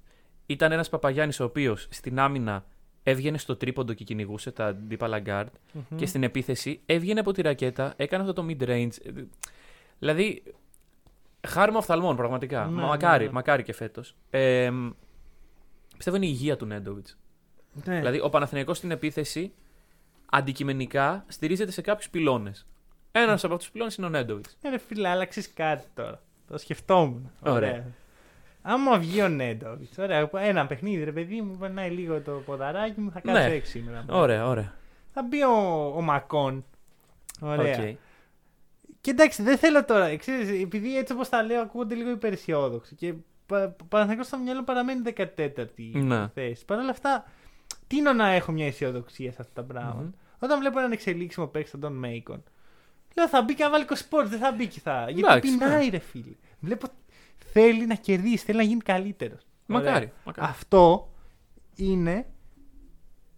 ήταν 0.45 0.71
ένας 0.71 0.89
Παπαγιάννης 0.89 1.39
ο 1.39 1.43
οποίος 1.43 1.87
στην 1.91 2.19
άμυνα 2.19 2.65
έβγαινε 3.03 3.37
στο 3.37 3.55
τρίποντο 3.55 3.93
και 3.93 4.03
κυνηγούσε 4.03 4.51
τα 4.51 4.65
αντίπαλα 4.65 5.21
guard 5.25 5.45
και 5.95 6.05
στην 6.05 6.23
επίθεση 6.23 6.81
έβγαινε 6.85 7.19
από 7.19 7.31
τη 7.31 7.41
ρακέτα, 7.41 7.93
έκανε 7.95 8.23
αυτό 8.29 8.33
το 8.33 8.45
mid-range. 8.49 8.89
Ε, 9.05 9.11
Δηλαδή, 9.99 10.43
χάρημα 11.47 11.77
οφθαλμών, 11.77 12.15
πραγματικά. 12.15 12.65
Ναι, 12.65 12.71
Μα- 12.71 12.81
ναι, 12.81 12.87
μακάρι, 12.87 13.25
ναι. 13.25 13.31
μακάρι 13.31 13.63
και 13.63 13.73
φέτος. 13.73 14.15
Ε, 14.29 14.69
μ, 14.71 14.89
πιστεύω 15.97 16.15
είναι 16.17 16.25
η 16.25 16.29
υγεία 16.31 16.57
του 16.57 16.65
Νέντοβιτς. 16.65 17.17
Ναι. 17.85 17.97
Δηλαδή, 17.97 18.19
ο 18.19 18.29
Παναθηναϊκός 18.29 18.77
στην 18.77 18.91
επίθεση 18.91 19.53
αντικειμενικά 20.25 21.25
στηρίζεται 21.27 21.71
σε 21.71 21.81
κάποιους 21.81 22.09
πυλώνες. 22.09 22.67
Ένας 23.15 23.43
από 23.43 23.53
αυτού 23.53 23.57
τους 23.65 23.71
πυλώνες 23.73 23.95
είναι 23.95 24.05
ο 24.05 24.09
Νέντοβιτς. 24.09 24.57
Ε, 24.61 24.69
ρε 24.69 24.77
φίλε, 24.77 25.07
άλλαξες 25.09 25.53
κάτι 25.53 25.85
τώρα. 25.93 26.21
Το 26.47 26.57
σκεφτόμουν. 26.57 27.31
Ωραία. 27.45 27.85
Άμα 28.61 28.97
βγει 28.99 29.21
ο 29.21 29.27
Νέντοβιτς, 29.27 29.97
ωραία, 29.97 30.29
ένα 30.33 30.67
παιχνίδι, 30.67 31.03
ρε 31.03 31.11
παιδί 31.11 31.41
μου, 31.41 31.57
περνάει 31.57 31.89
λίγο 31.89 32.21
το 32.21 32.31
ποδαράκι 32.31 32.99
μου, 32.99 33.11
θα 33.11 33.19
κάτσω 33.19 33.41
Ναι. 33.47 33.53
έξι 33.53 33.71
σήμερα. 33.71 34.05
Ωραία, 34.09 34.47
ωραία. 34.47 34.73
Θα 35.13 35.23
μπει 35.23 35.43
ο, 35.43 35.85
ο 35.95 36.01
Μέικον. 36.01 36.65
Ωραία. 37.41 37.79
ΟΚ. 37.79 37.97
Και 39.01 39.11
εντάξει, 39.11 39.43
δεν 39.43 39.57
θέλω 39.57 39.85
τώρα. 39.85 40.15
Ξέρεις, 40.17 40.61
επειδή 40.63 40.97
έτσι 40.97 41.13
όπως 41.13 41.29
τα 41.29 41.43
λέω, 41.43 41.61
ακούγονται 41.61 41.95
λίγο 41.95 42.09
υπεραισιόδοξοι. 42.09 42.95
Και 42.95 43.13
πα- 43.45 43.75
Παναθηναϊκός 43.87 44.27
στο 44.27 44.37
μυαλό 44.37 44.63
παραμένει 44.63 45.01
14η 45.15 45.91
Ναι. 45.93 46.27
θέση. 46.33 46.65
Παρ' 46.65 46.79
όλα 46.79 46.89
αυτά, 46.89 47.25
τείνω 47.87 48.13
να 48.13 48.27
έχω 48.29 48.51
μια 48.51 48.65
αισιοδοξία 48.65 49.31
σε 49.31 49.37
αυτά 49.41 49.53
τα 49.53 49.63
πραγματα 49.73 50.01
Μμμ. 50.01 50.09
Όταν 50.39 50.59
βλέπω 50.59 50.79
έναν 50.79 50.91
εξελίξιμο 50.91 51.47
παίκτη 51.47 51.69
σαν 51.69 51.79
τον 51.79 51.93
Μέικον, 51.93 52.43
λέω 53.15 53.27
θα 53.27 53.41
μπει 53.41 53.55
και 53.55 53.63
να 53.63 53.69
βάλει 53.69 53.85
20 53.89 53.93
πόντ, 54.09 54.27
δεν 54.27 54.39
θα 54.39 54.51
μπει 54.51 54.67
και 54.67 54.79
θα. 54.79 55.03
Γιατί 55.09 55.19
Εντάξει, 55.19 55.57
πεινάει, 55.57 55.89
ρε 55.89 55.97
φίλε. 55.99 56.35
Βλέπω 56.59 56.87
θέλει 57.51 57.85
να 57.85 57.95
κερδίσει, 57.95 58.45
θέλει 58.45 58.57
να 58.57 58.63
γίνει 58.63 58.81
καλύτερος. 58.81 59.41
Μακάρι. 59.65 60.11
μακάρι. 60.25 60.47
Αυτό 60.49 61.09
είναι 61.75 62.25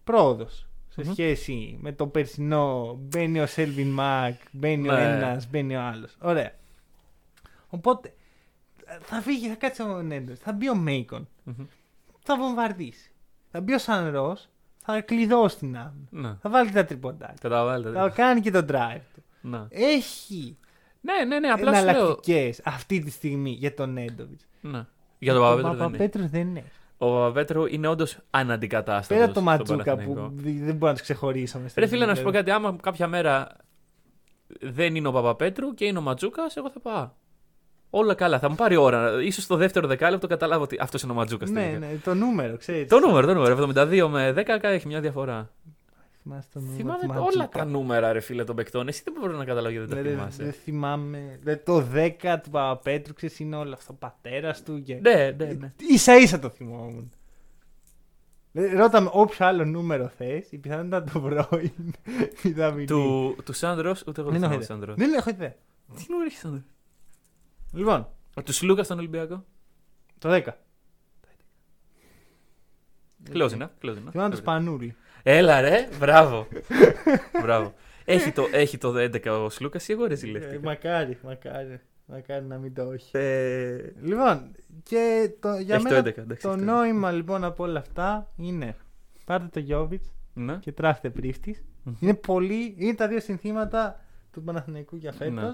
πρόοδος 0.04 0.66
σε 0.88 1.02
Μμμ. 1.04 1.12
σχέση 1.12 1.78
με 1.80 1.92
το 1.92 2.06
περσινό. 2.06 2.94
Μπαίνει 3.00 3.40
ο 3.40 3.46
Σέλβιν 3.46 3.88
Μακ, 3.90 4.34
μπαίνει 4.50 4.88
ο 4.88 4.92
Ναι. 4.92 5.02
ένας, 5.02 5.46
μπαίνει 5.50 5.76
ο 5.76 5.80
άλλος. 5.82 6.16
Ωραία. 6.20 6.52
Οπότε 7.68 8.14
θα 9.00 9.20
φύγει, 9.20 9.48
θα 9.48 9.54
κάτσει 9.54 9.82
ο 9.82 10.02
Νέντο, 10.02 10.34
θα 10.34 10.52
μπει 10.52 10.70
ο 10.70 10.74
Μέικον, 10.74 11.28
Μμμ. 11.44 11.66
θα 12.22 12.36
βομβαρδίσει. 12.38 13.10
Θα 13.50 13.60
μπει 13.60 13.72
ο 13.74 13.78
Σαν 13.78 14.10
Ρος, 14.10 14.48
θα 14.84 15.00
κλειδώσει 15.00 15.56
την 15.58 15.76
άμυνα. 15.76 16.06
Ναι. 16.10 16.34
Θα 16.40 16.50
βάλει 16.50 16.70
τα 16.70 16.84
τριποντάκια. 16.84 17.34
Καταλαβαίνετε. 17.40 17.98
Θα 17.98 18.08
κάνει 18.08 18.40
και 18.40 18.50
τον 18.50 18.66
drive 18.70 19.00
του. 19.14 19.22
Ναι. 19.48 19.60
Έχει 19.68 20.56
ναι, 21.06 21.24
ναι, 21.24 21.38
ναι, 21.38 21.48
απλά 21.48 21.74
σου 21.74 21.84
λέω. 21.84 21.94
εναλλακτικές 21.94 22.60
αυτή 22.64 22.98
τη 22.98 23.10
στιγμή 23.10 23.50
για 23.50 23.74
τον 23.74 23.92
Νέντοβιτς. 23.92 24.46
Ναι. 24.60 24.86
Για 25.18 25.34
τον 25.34 25.62
Παπαπέτρο 25.62 25.68
δεν 25.70 25.80
είναι. 25.80 25.84
Παπαπέτρου 25.88 26.28
δεν 26.28 26.56
έχει. 26.56 26.66
Ο 26.98 27.06
Παπαπέτρου 27.06 27.66
είναι 27.66 27.88
όντως 27.88 28.18
αναντικατάστατος. 28.30 29.08
Πέρα 29.08 29.24
από 29.24 29.34
το 29.34 29.40
Ματζούκα 29.40 29.96
που 29.96 30.32
δεν 30.42 30.74
μπορώ 30.74 30.86
να 30.86 30.92
τους 30.92 31.02
ξεχωρίσουμε. 31.02 31.68
Ρε 31.74 31.86
φίλε, 31.86 32.06
να 32.06 32.14
σου 32.14 32.22
πω 32.22 32.30
κάτι. 32.30 32.50
Άμα 32.50 32.76
κάποια 32.82 33.06
μέρα 33.08 33.48
δεν 34.60 34.94
είναι 34.94 35.08
ο 35.08 35.12
Παπαπέτρου 35.12 35.74
και 35.74 35.84
είναι 35.84 35.98
ο 35.98 36.00
Ματζούκας, 36.00 36.56
εγώ 36.56 36.70
θα 36.70 36.80
πάω. 36.80 37.10
Όλα 37.90 38.14
καλά, 38.14 38.38
θα 38.38 38.48
μου 38.48 38.54
πάρει 38.54 38.76
ώρα. 38.76 39.30
σω 39.32 39.40
στο 39.40 39.56
δεύτερο 39.56 39.86
δεκάλεπτο 39.86 40.26
καταλάβω 40.26 40.62
ότι 40.62 40.76
αυτός 40.80 41.02
είναι 41.02 41.12
ο 41.12 41.14
Ματζούκας. 41.14 41.50
Ναι, 41.50 41.76
ναι, 41.78 41.98
το 42.04 42.14
νούμερο, 42.14 42.56
ξέρεις. 42.56 42.88
Το 42.88 42.98
νούμερο, 42.98 43.26
το 43.26 43.34
νούμερο. 43.34 43.54
72 43.54 44.08
με 44.08 44.32
10 44.32 44.58
έχει 44.62 44.86
μια 44.86 45.00
διαφορά. 45.00 45.50
Θυμάσαι 46.26 46.48
το 46.52 46.60
νούμερο. 46.60 46.76
Θυμάμαι 46.76 47.18
όλα 47.18 47.48
τα 47.48 47.64
νούμερα, 47.64 48.12
ρε 48.12 48.20
φίλε, 48.20 48.44
των 48.44 48.56
παικτών. 48.56 48.88
Εσύ 48.88 49.02
δεν 49.04 49.14
μπορεί 49.18 49.34
να 49.34 49.44
καταλάβει 49.44 49.74
γιατί 49.74 49.94
δεν 49.94 50.04
τα 50.04 50.10
θυμάσαι. 50.10 50.42
Δεν 50.42 50.52
θυμάμαι. 50.52 51.38
Δε, 51.42 51.56
το 51.56 51.86
10 51.94 52.36
του 52.42 52.50
Παπαπέτρου, 52.50 53.14
ξέρεις, 53.14 53.38
είναι 53.38 53.56
όλο 53.56 53.72
αυτό 53.72 53.92
ο 53.92 53.96
πατέρας 53.96 54.62
του. 54.62 54.82
Και... 54.82 54.94
Ναι, 54.94 55.30
ναι, 55.38 55.44
ναι. 55.44 55.72
σα 55.96 56.16
ίσα 56.16 56.38
το 56.38 56.48
θυμόμουν. 56.48 57.10
Ρώτα 58.52 59.10
όποιο 59.10 59.46
άλλο 59.46 59.64
νούμερο 59.64 60.08
θες, 60.08 60.52
η 60.52 60.58
πιθανότητα 60.58 60.98
να 60.98 61.04
το 61.12 61.20
βρω 61.20 61.48
είναι 61.52 62.84
Του, 62.84 63.36
του 63.44 63.52
Σάντρο, 63.52 63.96
ούτε 64.06 64.20
εγώ 64.20 64.30
δεν 64.30 64.42
έχω 64.42 64.62
Σάντρο. 64.62 64.94
Δεν 64.94 65.12
έχω 65.12 65.30
ιδέα. 65.30 65.54
Τι 65.96 66.04
νούμερο 66.08 66.28
έχει 66.28 66.38
Σάντρο. 66.38 66.62
Λοιπόν. 67.72 68.08
Ο 68.34 68.42
του 68.42 68.52
Σλούκα 68.52 68.82
στον 68.84 68.98
Ολυμπιακό; 68.98 69.44
Το 70.18 70.28
10. 70.32 70.42
Close 73.32 73.50
enough. 73.50 73.68
Close 73.82 73.96
enough. 73.96 74.10
Θυμάμαι 74.10 74.30
το 74.30 74.36
Σπανούλι. 74.36 74.96
Έλα 75.28 75.60
ρε, 75.60 75.88
μπράβο. 75.98 76.46
μπράβο. 77.42 77.74
Έχει 78.04 78.32
το, 78.32 78.46
έχει 78.52 78.78
το 78.78 78.94
11 78.96 79.26
ο 79.26 79.50
Σλούκας 79.50 79.88
ή 79.88 79.92
εγώ 79.92 80.06
ρε 80.06 80.14
Ε, 80.14 80.58
μακάρι, 80.62 81.18
μακάρι. 81.22 81.80
Μακάρι 82.06 82.44
να 82.44 82.58
μην 82.58 82.74
το 82.74 82.90
έχει. 82.90 83.16
Ε... 83.16 83.92
Λοιπόν, 84.02 84.50
και 84.82 85.30
το, 85.40 85.56
για 85.56 85.74
έχει 85.74 85.84
μένα 85.84 86.02
το, 86.02 86.10
11, 86.10 86.16
εντάξει, 86.16 86.46
το 86.46 86.56
νόημα 86.56 87.10
λοιπόν 87.10 87.44
από 87.44 87.64
όλα 87.64 87.78
αυτά 87.78 88.32
είναι 88.36 88.76
πάρτε 89.24 89.48
το 89.52 89.60
Γιώβιτς 89.60 90.08
ναι. 90.34 90.56
και 90.56 90.72
τράφτε 90.72 91.10
πρίφτης. 91.10 91.64
Mm-hmm. 91.64 91.92
Είναι, 92.00 92.14
πολύ, 92.14 92.74
είναι 92.78 92.94
τα 92.94 93.08
δύο 93.08 93.20
συνθήματα 93.20 94.00
του 94.32 94.42
Παναθηναϊκού 94.42 94.96
για 94.96 95.12
φέτος. 95.12 95.34
Ναι. 95.34 95.52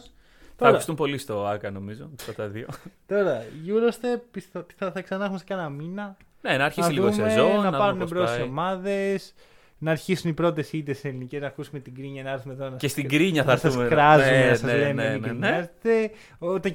Θα 0.56 0.68
ακουστούν 0.68 0.94
πολύ 0.94 1.18
στο 1.18 1.46
ΑΚΑ 1.46 1.70
νομίζω, 1.70 2.10
αυτά 2.20 2.34
τα 2.34 2.48
δύο. 2.48 2.66
Τώρα, 3.06 3.42
Eurostep 3.66 4.40
θα, 4.76 4.90
θα 4.92 5.02
ξανά 5.02 5.24
έχουμε 5.24 5.38
σε 5.38 5.44
κάνα 5.44 5.68
μήνα. 5.68 6.16
Ναι, 6.40 6.56
να 6.56 6.64
αρχίσει 6.64 6.92
λίγο 6.92 7.12
σεζόν. 7.12 7.62
Να, 7.62 7.70
να 7.70 7.78
πάρουν 7.78 8.06
μπρος 8.08 8.38
οι 8.38 8.42
ομάδες 8.42 9.34
να 9.82 9.90
αρχίσουν 9.90 10.30
οι 10.30 10.32
πρώτες 10.32 10.72
ήττες 10.72 10.98
σε 10.98 11.08
ελληνικέ, 11.08 11.38
να 11.38 11.46
ακούσουμε 11.46 11.80
την 11.80 11.94
κρίνια, 11.94 12.22
να 12.22 12.30
έρθουμε 12.30 12.54
εδώ. 12.54 12.76
Και 12.76 12.88
στην 12.88 13.08
κρίνια 13.08 13.44
θα 13.44 13.52
έρθουμε. 13.52 13.74
Να 13.74 13.80
σας 13.80 13.88
κράζουμε, 13.88 14.38
ναι, 14.38 14.48
να 14.48 14.54
σας 14.54 14.62
ναι, 14.62 14.76
λέμε 14.76 15.16
ναι, 15.16 15.32
ναι, 15.32 15.68
ναι. 15.82 16.08
Όταν, 16.38 16.74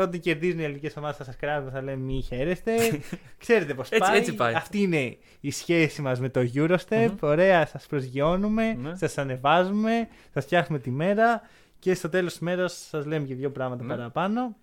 όταν 0.00 0.20
κερδίζουν 0.20 0.58
οι 0.58 0.62
ελληνικές 0.62 0.96
ομάδες 0.96 1.16
θα 1.16 1.24
σας 1.24 1.36
κράζουμε, 1.36 1.70
θα 1.70 1.82
λέμε 1.82 2.02
μη 2.02 2.22
χαίρεστε. 2.22 2.72
Ξέρετε 3.38 3.74
πώ 3.74 3.82
πάει. 3.98 4.18
Έτσι 4.18 4.34
πάει. 4.34 4.54
Αυτή 4.54 4.82
είναι 4.82 5.16
η 5.40 5.50
σχέση 5.50 6.02
μας 6.02 6.20
με 6.20 6.28
το 6.28 6.40
Eurostep. 6.54 7.10
Ωραία, 7.20 7.66
σας 7.66 7.86
προσγειώνουμε, 7.86 8.72
ναι. 8.72 8.96
σας 8.96 9.18
ανεβάζουμε, 9.18 10.08
σας 10.32 10.44
φτιάχνουμε 10.44 10.82
τη 10.82 10.90
μέρα 10.90 11.42
και 11.78 11.94
στο 11.94 12.08
τέλος 12.08 12.32
της 12.32 12.40
μέρας 12.40 12.86
σας 12.90 13.06
λέμε 13.06 13.26
και 13.26 13.34
δύο 13.34 13.50
πράγματα 13.50 13.84
ναι. 13.84 13.94
παραπάνω. 13.94 14.56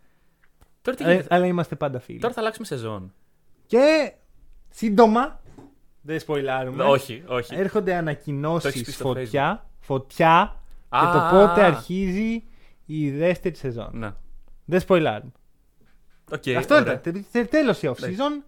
Τώρα 0.81 0.97
τι 0.97 1.03
αλλά, 1.03 1.23
αλλά 1.29 1.45
είμαστε 1.45 1.75
πάντα 1.75 1.99
φίλοι. 1.99 2.19
Τώρα 2.19 2.33
θα 2.33 2.39
αλλάξουμε 2.39 2.67
σεζόν. 2.67 3.13
Και 3.65 4.13
σύντομα 4.69 5.39
δεν 6.05 6.19
σποιλάρουμε. 6.19 6.83
Όχι, 6.83 7.23
όχι. 7.27 7.55
Έρχονται 7.55 7.95
ανακοινώσεις 7.95 8.95
φωτιά, 8.95 9.65
φωτιά 9.79 10.55
και 10.89 11.05
το 11.13 11.27
πότε 11.31 11.63
αρχίζει 11.63 12.43
η 12.85 13.11
δεύτερη 13.11 13.55
σεζόν. 13.55 13.89
Ναι. 13.93 14.13
Δεν 14.65 14.79
σποιλάρουμε. 14.79 15.31
Okay, 16.31 16.51
Αυτό 16.51 16.79
ήταν. 16.79 17.01
Τέλος 17.49 17.81
η 17.81 17.91
off 17.95 18.03
season. 18.03 18.43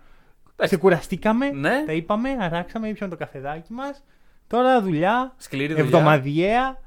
Ξεκουραστήκαμε, 0.55 1.49
ναι. 1.49 1.83
τα 1.85 1.93
είπαμε, 1.93 2.29
αράξαμε, 2.39 2.87
ήπιαμε 2.87 3.11
το 3.13 3.19
καφεδάκι 3.19 3.73
μας. 3.73 4.03
Τώρα 4.47 4.81
δουλειά, 4.81 5.33
Σκληρή 5.37 5.67
δουλειά. 5.67 5.83
εβδομαδιαία. 5.83 6.81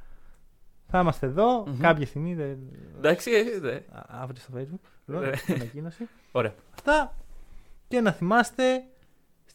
Θα 0.87 1.01
είμαστε 1.01 1.27
εδώ 1.27 1.63
mm-hmm. 1.63 1.77
κάποια 1.81 2.07
στιγμή. 2.07 2.35
Δε... 2.35 2.55
Εντάξει, 2.97 3.31
ναι. 3.61 3.81
Αύριο 4.07 4.41
στο 4.41 4.53
Facebook. 4.57 4.91
Ναι. 5.05 5.31
Ανακοίνωση. 5.55 6.09
Ωραία. 6.33 6.55
Αυτά. 6.75 7.15
Και 7.89 8.01
να 8.01 8.13
θυμάστε 8.13 8.85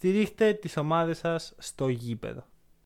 Στηρίχτε 0.05 0.53
τις 0.53 0.77
ομάδες 0.77 1.17
σας 1.17 1.53
στο 1.57 1.87
γήπεδο. 1.87 2.45